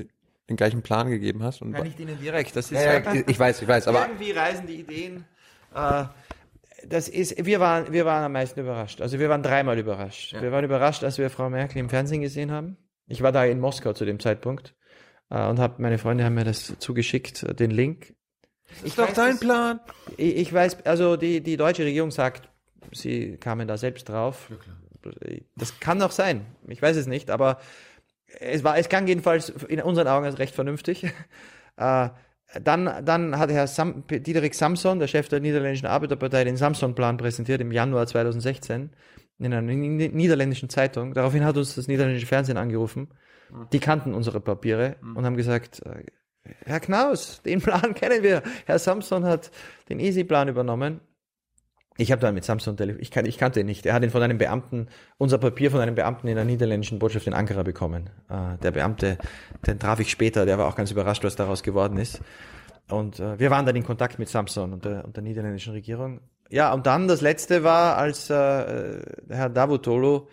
den 0.50 0.58
gleichen 0.58 0.82
Plan 0.82 1.10
gegeben 1.10 1.44
hast. 1.44 1.62
Und 1.62 1.74
Ja, 1.74 1.84
nicht 1.84 2.00
Ihnen 2.00 2.20
direkt. 2.20 2.56
Das 2.56 2.72
ist 2.72 2.84
ja, 2.84 3.00
ja, 3.00 3.14
ich 3.28 3.40
weiß, 3.40 3.62
ich 3.62 3.68
weiß, 3.68 3.88
aber 3.88 4.08
irgendwie 4.08 4.32
reisen 4.32 4.68
die 4.68 4.80
Ideen. 4.80 5.26
Äh, 5.74 6.06
das 6.88 7.10
ist, 7.10 7.46
wir 7.46 7.60
waren, 7.60 7.92
wir 7.92 8.06
waren 8.06 8.24
am 8.24 8.32
meisten 8.32 8.60
überrascht. 8.60 9.02
Also 9.02 9.20
wir 9.20 9.30
waren 9.30 9.42
dreimal 9.42 9.78
überrascht. 9.78 10.36
Wir 10.40 10.52
waren 10.52 10.66
überrascht, 10.66 11.04
als 11.04 11.18
wir 11.18 11.30
Frau 11.30 11.50
Merkel 11.50 11.80
im 11.80 11.90
Fernsehen 11.90 12.22
gesehen 12.22 12.52
haben. 12.52 12.78
Ich 13.08 13.22
war 13.22 13.32
da 13.32 13.46
in 13.46 13.60
Moskau 13.60 13.94
zu 13.94 14.06
dem 14.06 14.20
Zeitpunkt 14.20 14.76
äh, 15.30 15.48
und 15.48 15.60
habe 15.60 15.82
meine 15.82 15.98
Freunde 15.98 16.24
haben 16.24 16.36
mir 16.36 16.44
das 16.44 16.76
zugeschickt, 16.80 17.44
äh, 17.44 17.54
den 17.54 17.72
Link. 17.72 18.15
Ist 18.84 18.98
doch 19.00 19.12
dein 19.14 19.40
Plan. 19.40 19.80
Ich, 20.18 20.36
ich 20.38 20.54
weiß, 20.54 20.86
also 20.86 21.16
die, 21.18 21.42
die 21.42 21.58
deutsche 21.58 21.84
Regierung 21.86 22.12
sagt, 22.12 22.50
sie 22.92 23.38
kamen 23.38 23.68
da 23.68 23.78
selbst 23.78 24.10
drauf. 24.10 24.50
Das 25.56 25.80
kann 25.80 26.02
auch 26.02 26.12
sein. 26.12 26.46
Ich 26.68 26.82
weiß 26.82 26.96
es 26.98 27.08
nicht, 27.08 27.30
aber 27.30 27.60
es 28.40 28.64
war, 28.64 28.78
es 28.78 28.90
klang 28.90 29.08
jedenfalls 29.08 29.50
in 29.50 29.82
unseren 29.82 30.08
Augen 30.08 30.26
als 30.26 30.40
recht 30.40 30.56
vernünftig. 30.56 31.06
Äh, 31.78 32.08
dann, 32.64 33.04
dann 33.04 33.38
hat 33.38 33.52
Herr 33.52 33.68
Sam, 33.68 34.06
Diederik 34.08 34.56
Samson, 34.56 34.98
der 35.00 35.08
Chef 35.08 35.28
der 35.28 35.42
niederländischen 35.42 35.88
Arbeiterpartei, 35.88 36.46
den 36.46 36.56
Samson-Plan 36.56 37.18
präsentiert 37.18 37.60
im 37.60 37.74
Januar 37.74 38.08
2016 38.08 38.92
in 39.40 39.46
einer 39.54 39.62
ni- 39.62 40.08
niederländischen 40.08 40.70
Zeitung. 40.70 41.14
Daraufhin 41.14 41.44
hat 41.44 41.58
uns 41.58 41.76
das 41.76 41.90
niederländische 41.90 42.28
Fernsehen 42.28 42.56
angerufen. 42.56 43.10
Die 43.74 43.80
kannten 43.80 44.14
unsere 44.14 44.40
Papiere 44.40 44.96
und 45.02 45.26
haben 45.26 45.36
gesagt, 45.36 45.82
äh, 45.86 46.06
Herr 46.66 46.80
Knaus, 46.80 47.42
den 47.44 47.62
Plan 47.62 47.94
kennen 47.94 48.24
wir. 48.24 48.44
Herr 48.66 48.80
Samson 48.80 49.26
hat 49.26 49.52
den 49.90 50.00
Easy-Plan 50.00 50.48
übernommen. 50.48 51.02
Ich 51.98 52.12
habe 52.12 52.22
dann 52.22 52.34
mit 52.34 52.44
Samson 52.44 52.76
telefoniert. 52.76 53.04
Ich, 53.04 53.12
kan 53.12 53.26
ich 53.26 53.38
kannte 53.38 53.62
ihn 53.62 53.66
nicht. 53.66 53.86
Er 53.86 53.94
hat 53.94 54.04
ihn 54.04 54.10
von 54.10 54.22
einem 54.22 54.38
Beamten, 54.38 54.90
unser 55.18 55.38
Papier 55.38 55.72
von 55.72 55.80
einem 55.80 55.96
Beamten 55.96 56.28
in 56.28 56.36
der 56.36 56.44
niederländischen 56.44 57.00
Botschaft 57.00 57.26
in 57.26 57.34
Ankara 57.34 57.64
bekommen. 57.64 58.10
Äh, 58.30 58.58
der 58.62 58.72
Beamte, 58.72 59.18
den 59.66 59.80
traf 59.80 60.00
ich 60.02 60.12
später, 60.12 60.46
der 60.46 60.58
war 60.58 60.68
auch 60.68 60.76
ganz 60.76 60.92
überrascht, 60.92 61.24
was 61.24 61.38
daraus 61.38 61.64
geworden 61.64 61.98
ist. 61.98 62.22
Und 62.90 63.20
äh, 63.20 63.40
wir 63.40 63.50
waren 63.50 63.66
dann 63.66 63.76
in 63.76 63.84
Kontakt 63.84 64.20
mit 64.20 64.28
Samson 64.28 64.74
und 64.74 64.84
der, 64.84 65.06
und 65.06 65.16
der 65.16 65.24
niederländischen 65.24 65.72
Regierung. 65.72 66.20
Ja, 66.50 66.74
und 66.74 66.86
dann 66.86 67.08
das 67.08 67.22
letzte 67.22 67.64
war, 67.64 67.98
als 67.98 68.30
äh, 68.30 68.34
der 68.34 69.38
Herr 69.38 69.50
Davutoglu 69.50 70.28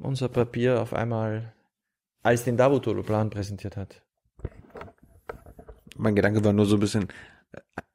unser 0.00 0.28
Papier 0.28 0.82
auf 0.82 0.92
einmal 0.92 1.54
als 2.22 2.44
den 2.44 2.56
Davutoglu-Plan 2.56 3.30
präsentiert 3.30 3.76
hat. 3.76 4.02
Mein 5.98 6.14
Gedanke 6.14 6.44
war 6.44 6.52
nur 6.52 6.66
so 6.66 6.76
ein 6.76 6.80
bisschen, 6.80 7.08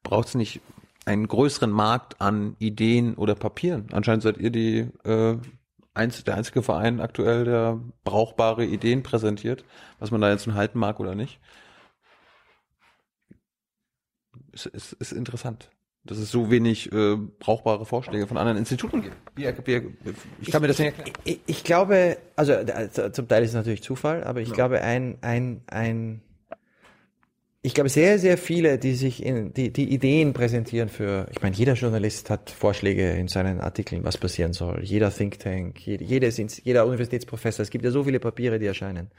braucht 0.02 0.28
es 0.28 0.34
nicht 0.34 0.60
einen 1.04 1.26
größeren 1.26 1.70
Markt 1.70 2.20
an 2.20 2.56
Ideen 2.58 3.14
oder 3.14 3.34
Papieren? 3.34 3.86
Anscheinend 3.92 4.22
seid 4.22 4.38
ihr 4.38 4.50
die 4.50 4.88
äh, 5.04 5.36
einz 5.94 6.22
der 6.24 6.36
einzige 6.36 6.62
Verein 6.62 7.00
aktuell, 7.00 7.44
der 7.44 7.80
brauchbare 8.04 8.64
Ideen 8.64 9.02
präsentiert, 9.02 9.64
was 9.98 10.10
man 10.10 10.20
da 10.20 10.30
jetzt 10.30 10.46
nun 10.46 10.56
halten 10.56 10.78
mag 10.78 11.00
oder 11.00 11.14
nicht. 11.14 11.40
Ist, 14.52 14.66
ist, 14.66 14.92
ist 14.94 15.12
interessant. 15.12 15.70
Dass 16.04 16.18
es 16.18 16.32
so 16.32 16.50
wenig 16.50 16.90
äh, 16.92 17.16
brauchbare 17.16 17.86
Vorschläge 17.86 18.26
von 18.26 18.36
anderen 18.36 18.58
Instituten 18.58 19.02
gibt. 19.02 19.16
Ich 20.40 20.50
kann 20.50 20.60
mir 20.60 20.68
das 20.68 20.78
nicht 20.78 20.96
erklären. 20.96 21.12
Ich, 21.24 21.40
ich 21.46 21.62
glaube, 21.62 22.18
also 22.34 22.52
äh, 22.52 23.12
zum 23.12 23.28
Teil 23.28 23.44
ist 23.44 23.50
es 23.50 23.54
natürlich 23.54 23.84
Zufall, 23.84 24.24
aber 24.24 24.40
ich 24.40 24.52
glaube 24.52 24.80
ein 24.80 25.18
ein 25.20 25.62
ein 25.68 26.22
ich 27.62 27.74
glaube 27.74 27.88
sehr 27.88 28.18
sehr 28.18 28.36
viele, 28.36 28.78
die 28.78 28.94
sich 28.94 29.24
in 29.24 29.54
die 29.54 29.72
die 29.72 29.92
Ideen 29.92 30.32
präsentieren 30.32 30.88
für, 30.88 31.28
ich 31.30 31.40
meine, 31.42 31.54
jeder 31.54 31.74
Journalist 31.74 32.28
hat 32.28 32.50
Vorschläge 32.50 33.12
in 33.12 33.28
seinen 33.28 33.60
Artikeln, 33.60 34.02
was 34.04 34.18
passieren 34.18 34.52
soll. 34.52 34.82
Jeder 34.82 35.12
Think 35.12 35.38
Tank, 35.38 35.86
jede, 35.86 36.04
jedes, 36.04 36.64
jeder 36.64 36.86
Universitätsprofessor. 36.86 37.62
Es 37.62 37.70
gibt 37.70 37.84
ja 37.84 37.92
so 37.92 38.02
viele 38.02 38.18
Papiere, 38.18 38.58
die 38.58 38.66
erscheinen. 38.66 39.10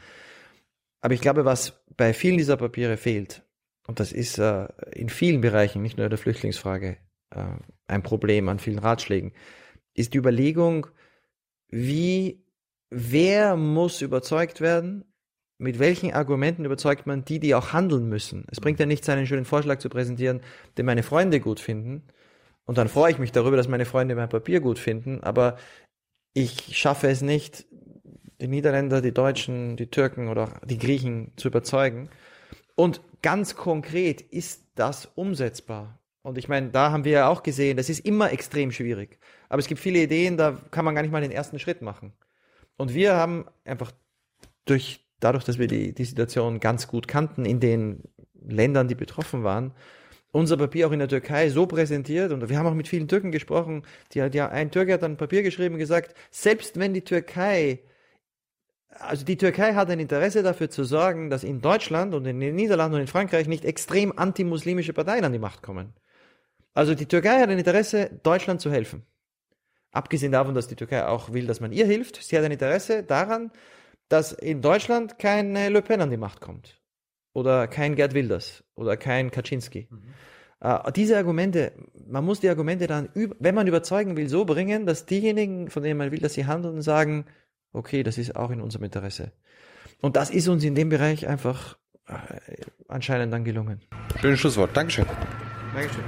Aber 1.00 1.14
ich 1.14 1.22
glaube, 1.22 1.46
was 1.46 1.84
bei 1.96 2.14
vielen 2.14 2.38
dieser 2.38 2.58
Papiere 2.58 2.98
fehlt, 2.98 3.44
und 3.88 4.00
das 4.00 4.12
ist 4.12 4.38
äh, 4.38 4.68
in 4.92 5.10
vielen 5.10 5.42
Bereichen, 5.42 5.82
nicht 5.82 5.98
nur 5.98 6.10
der 6.10 6.18
Flüchtlingsfrage, 6.18 6.98
äh, 7.32 7.46
ein 7.88 8.04
Problem 8.04 8.50
an 8.50 8.60
vielen 8.60 8.80
Ratschlägen, 8.80 9.34
ist 9.94 10.14
die 10.14 10.18
Überlegung, 10.18 10.88
wie, 11.70 12.46
wer 12.90 13.56
muss 13.56 14.02
überzeugt 14.02 14.62
werden, 14.62 15.06
mit 15.58 15.80
welchen 15.80 16.14
Argumenten 16.14 16.66
überzeugt 16.66 17.08
man 17.08 17.26
die, 17.26 17.40
die 17.40 17.56
auch 17.56 17.74
handeln 17.74 18.10
müssen. 18.10 18.46
Es 18.52 18.60
bringt 18.60 18.80
ja 18.80 18.86
nichts, 18.86 19.08
einen 19.10 19.28
schönen 19.28 19.46
Vorschlag 19.46 19.80
zu 19.80 19.90
präsentieren, 19.90 20.42
den 20.78 20.86
meine 20.86 21.04
Freunde 21.04 21.40
gut 21.40 21.60
finden, 21.60 22.04
und 22.66 22.78
dann 22.78 22.88
freue 22.88 23.12
ich 23.12 23.20
mich 23.20 23.32
darüber, 23.32 23.58
dass 23.58 23.68
meine 23.68 23.86
Freunde 23.86 24.16
mein 24.16 24.30
Papier 24.30 24.60
gut 24.62 24.80
finden, 24.80 25.22
aber 25.22 25.58
ich 26.34 26.78
schaffe 26.78 27.10
es 27.10 27.22
nicht, 27.22 27.66
die 28.40 28.48
Niederländer, 28.48 29.02
die 29.02 29.14
Deutschen, 29.14 29.78
die 29.78 29.88
Türken 29.88 30.28
oder 30.30 30.44
auch 30.44 30.66
die 30.66 30.78
Griechen 30.78 31.34
zu 31.36 31.50
überzeugen. 31.50 32.10
Und 32.76 33.02
ganz 33.22 33.56
konkret 33.56 34.22
ist 34.22 34.66
das 34.76 35.06
umsetzbar. 35.16 36.00
Und 36.24 36.38
ich 36.38 36.48
meine, 36.48 36.70
da 36.70 36.92
haben 36.92 37.04
wir 37.04 37.12
ja 37.12 37.28
auch 37.28 37.44
gesehen, 37.44 37.78
das 37.78 37.90
ist 37.90 38.06
immer 38.06 38.32
extrem 38.32 38.72
schwierig. 38.72 39.20
Aber 39.50 39.60
es 39.60 39.68
gibt 39.68 39.82
viele 39.82 40.00
Ideen, 40.00 40.38
da 40.38 40.58
kann 40.72 40.86
man 40.86 40.96
gar 40.96 41.02
nicht 41.02 41.12
mal 41.12 41.22
den 41.22 41.32
ersten 41.32 41.60
Schritt 41.60 41.82
machen. 41.82 42.14
Und 42.78 42.94
wir 42.94 43.16
haben 43.16 43.46
einfach 43.66 43.92
durch, 44.66 45.03
dadurch, 45.24 45.44
dass 45.44 45.60
wir 45.60 45.68
die, 45.68 45.94
die 45.94 46.06
Situation 46.06 46.60
ganz 46.60 46.88
gut 46.88 47.08
kannten 47.08 47.46
in 47.46 47.60
den 47.60 48.04
Ländern, 48.46 48.88
die 48.88 48.96
betroffen 48.96 49.44
waren, 49.44 49.74
unser 50.32 50.58
Papier 50.58 50.88
auch 50.88 50.92
in 50.92 51.00
der 51.00 51.08
Türkei 51.08 51.50
so 51.50 51.68
präsentiert 51.68 52.32
und 52.32 52.50
wir 52.50 52.58
haben 52.58 52.66
auch 52.66 52.74
mit 52.74 52.88
vielen 52.88 53.08
Türken 53.08 53.32
gesprochen, 53.32 53.84
die, 54.14 54.30
die 54.30 54.42
ein 54.42 54.72
Türke 54.72 54.94
hat 54.94 55.04
dann 55.04 55.14
ein 55.14 55.18
Papier 55.18 55.44
geschrieben 55.44 55.76
und 55.76 55.80
gesagt, 55.80 56.16
selbst 56.32 56.80
wenn 56.80 56.94
die 56.94 57.04
Türkei 57.04 57.80
also 59.00 59.26
die 59.26 59.38
Türkei 59.38 59.74
hat 59.74 59.90
ein 59.90 60.00
Interesse 60.00 60.44
dafür 60.44 60.70
zu 60.70 60.84
sorgen, 60.84 61.30
dass 61.30 61.44
in 61.44 61.62
Deutschland 61.62 62.14
und 62.14 62.26
in 62.26 62.40
den 62.40 62.56
Niederlanden 62.56 62.96
und 62.96 63.02
in 63.02 63.08
Frankreich 63.08 63.48
nicht 63.48 63.66
extrem 63.66 64.18
antimuslimische 64.18 64.94
Parteien 64.94 65.26
an 65.26 65.34
die 65.34 65.40
Macht 65.40 65.64
kommen. 65.64 65.94
Also 66.74 66.96
die 66.96 67.08
Türkei 67.08 67.40
hat 67.40 67.50
ein 67.50 67.58
Interesse, 67.58 68.10
Deutschland 68.24 68.62
zu 68.62 68.72
helfen. 68.72 69.04
Abgesehen 69.92 70.32
davon, 70.32 70.56
dass 70.56 70.68
die 70.68 70.76
Türkei 70.76 71.06
auch 71.06 71.34
will, 71.34 71.46
dass 71.46 71.60
man 71.60 71.72
ihr 71.72 71.86
hilft, 71.86 72.24
sie 72.24 72.38
hat 72.38 72.44
ein 72.44 72.52
Interesse 72.52 73.04
daran, 73.04 73.52
dass 74.10 74.32
in 74.32 74.62
Deutschland 74.62 75.20
kein 75.20 75.56
äh, 75.56 75.70
Le 75.70 75.82
Pen 75.82 76.02
an 76.02 76.10
die 76.10 76.18
Macht 76.18 76.42
kommt. 76.42 76.82
Oder 77.34 77.68
kein 77.68 77.96
Gerd 77.96 78.14
Wilders. 78.14 78.64
Oder 78.76 78.98
kein 78.98 79.32
Kaczynski. 79.32 79.88
Äh, 80.60 80.92
diese 80.92 81.18
Argumente, 81.18 81.74
man 82.08 82.24
muss 82.24 82.40
die 82.40 82.50
Argumente 82.50 82.88
dann, 82.88 83.10
wenn 83.14 83.56
man 83.56 83.68
überzeugen 83.68 84.16
will, 84.16 84.30
so 84.30 84.46
bringen, 84.46 84.86
dass 84.86 85.06
diejenigen, 85.06 85.70
von 85.70 85.84
denen 85.84 85.98
man 85.98 86.12
will, 86.12 86.20
dass 86.20 86.36
sie 86.36 86.46
handeln, 86.46 86.82
sagen, 86.82 87.26
okay, 87.74 88.04
das 88.04 88.18
ist 88.18 88.36
auch 88.36 88.52
in 88.52 88.62
unserem 88.62 88.86
Interesse. 88.86 89.32
Und 90.02 90.16
das 90.16 90.30
ist 90.30 90.48
uns 90.48 90.64
in 90.64 90.76
dem 90.76 90.90
Bereich 90.90 91.28
einfach 91.28 91.78
äh, 92.08 92.14
anscheinend 92.88 93.34
dann 93.34 93.44
gelungen. 93.44 93.82
Schönes 94.20 94.40
Schlusswort. 94.40 94.76
Dankeschön. 94.76 95.06
Dankeschön. 95.74 96.04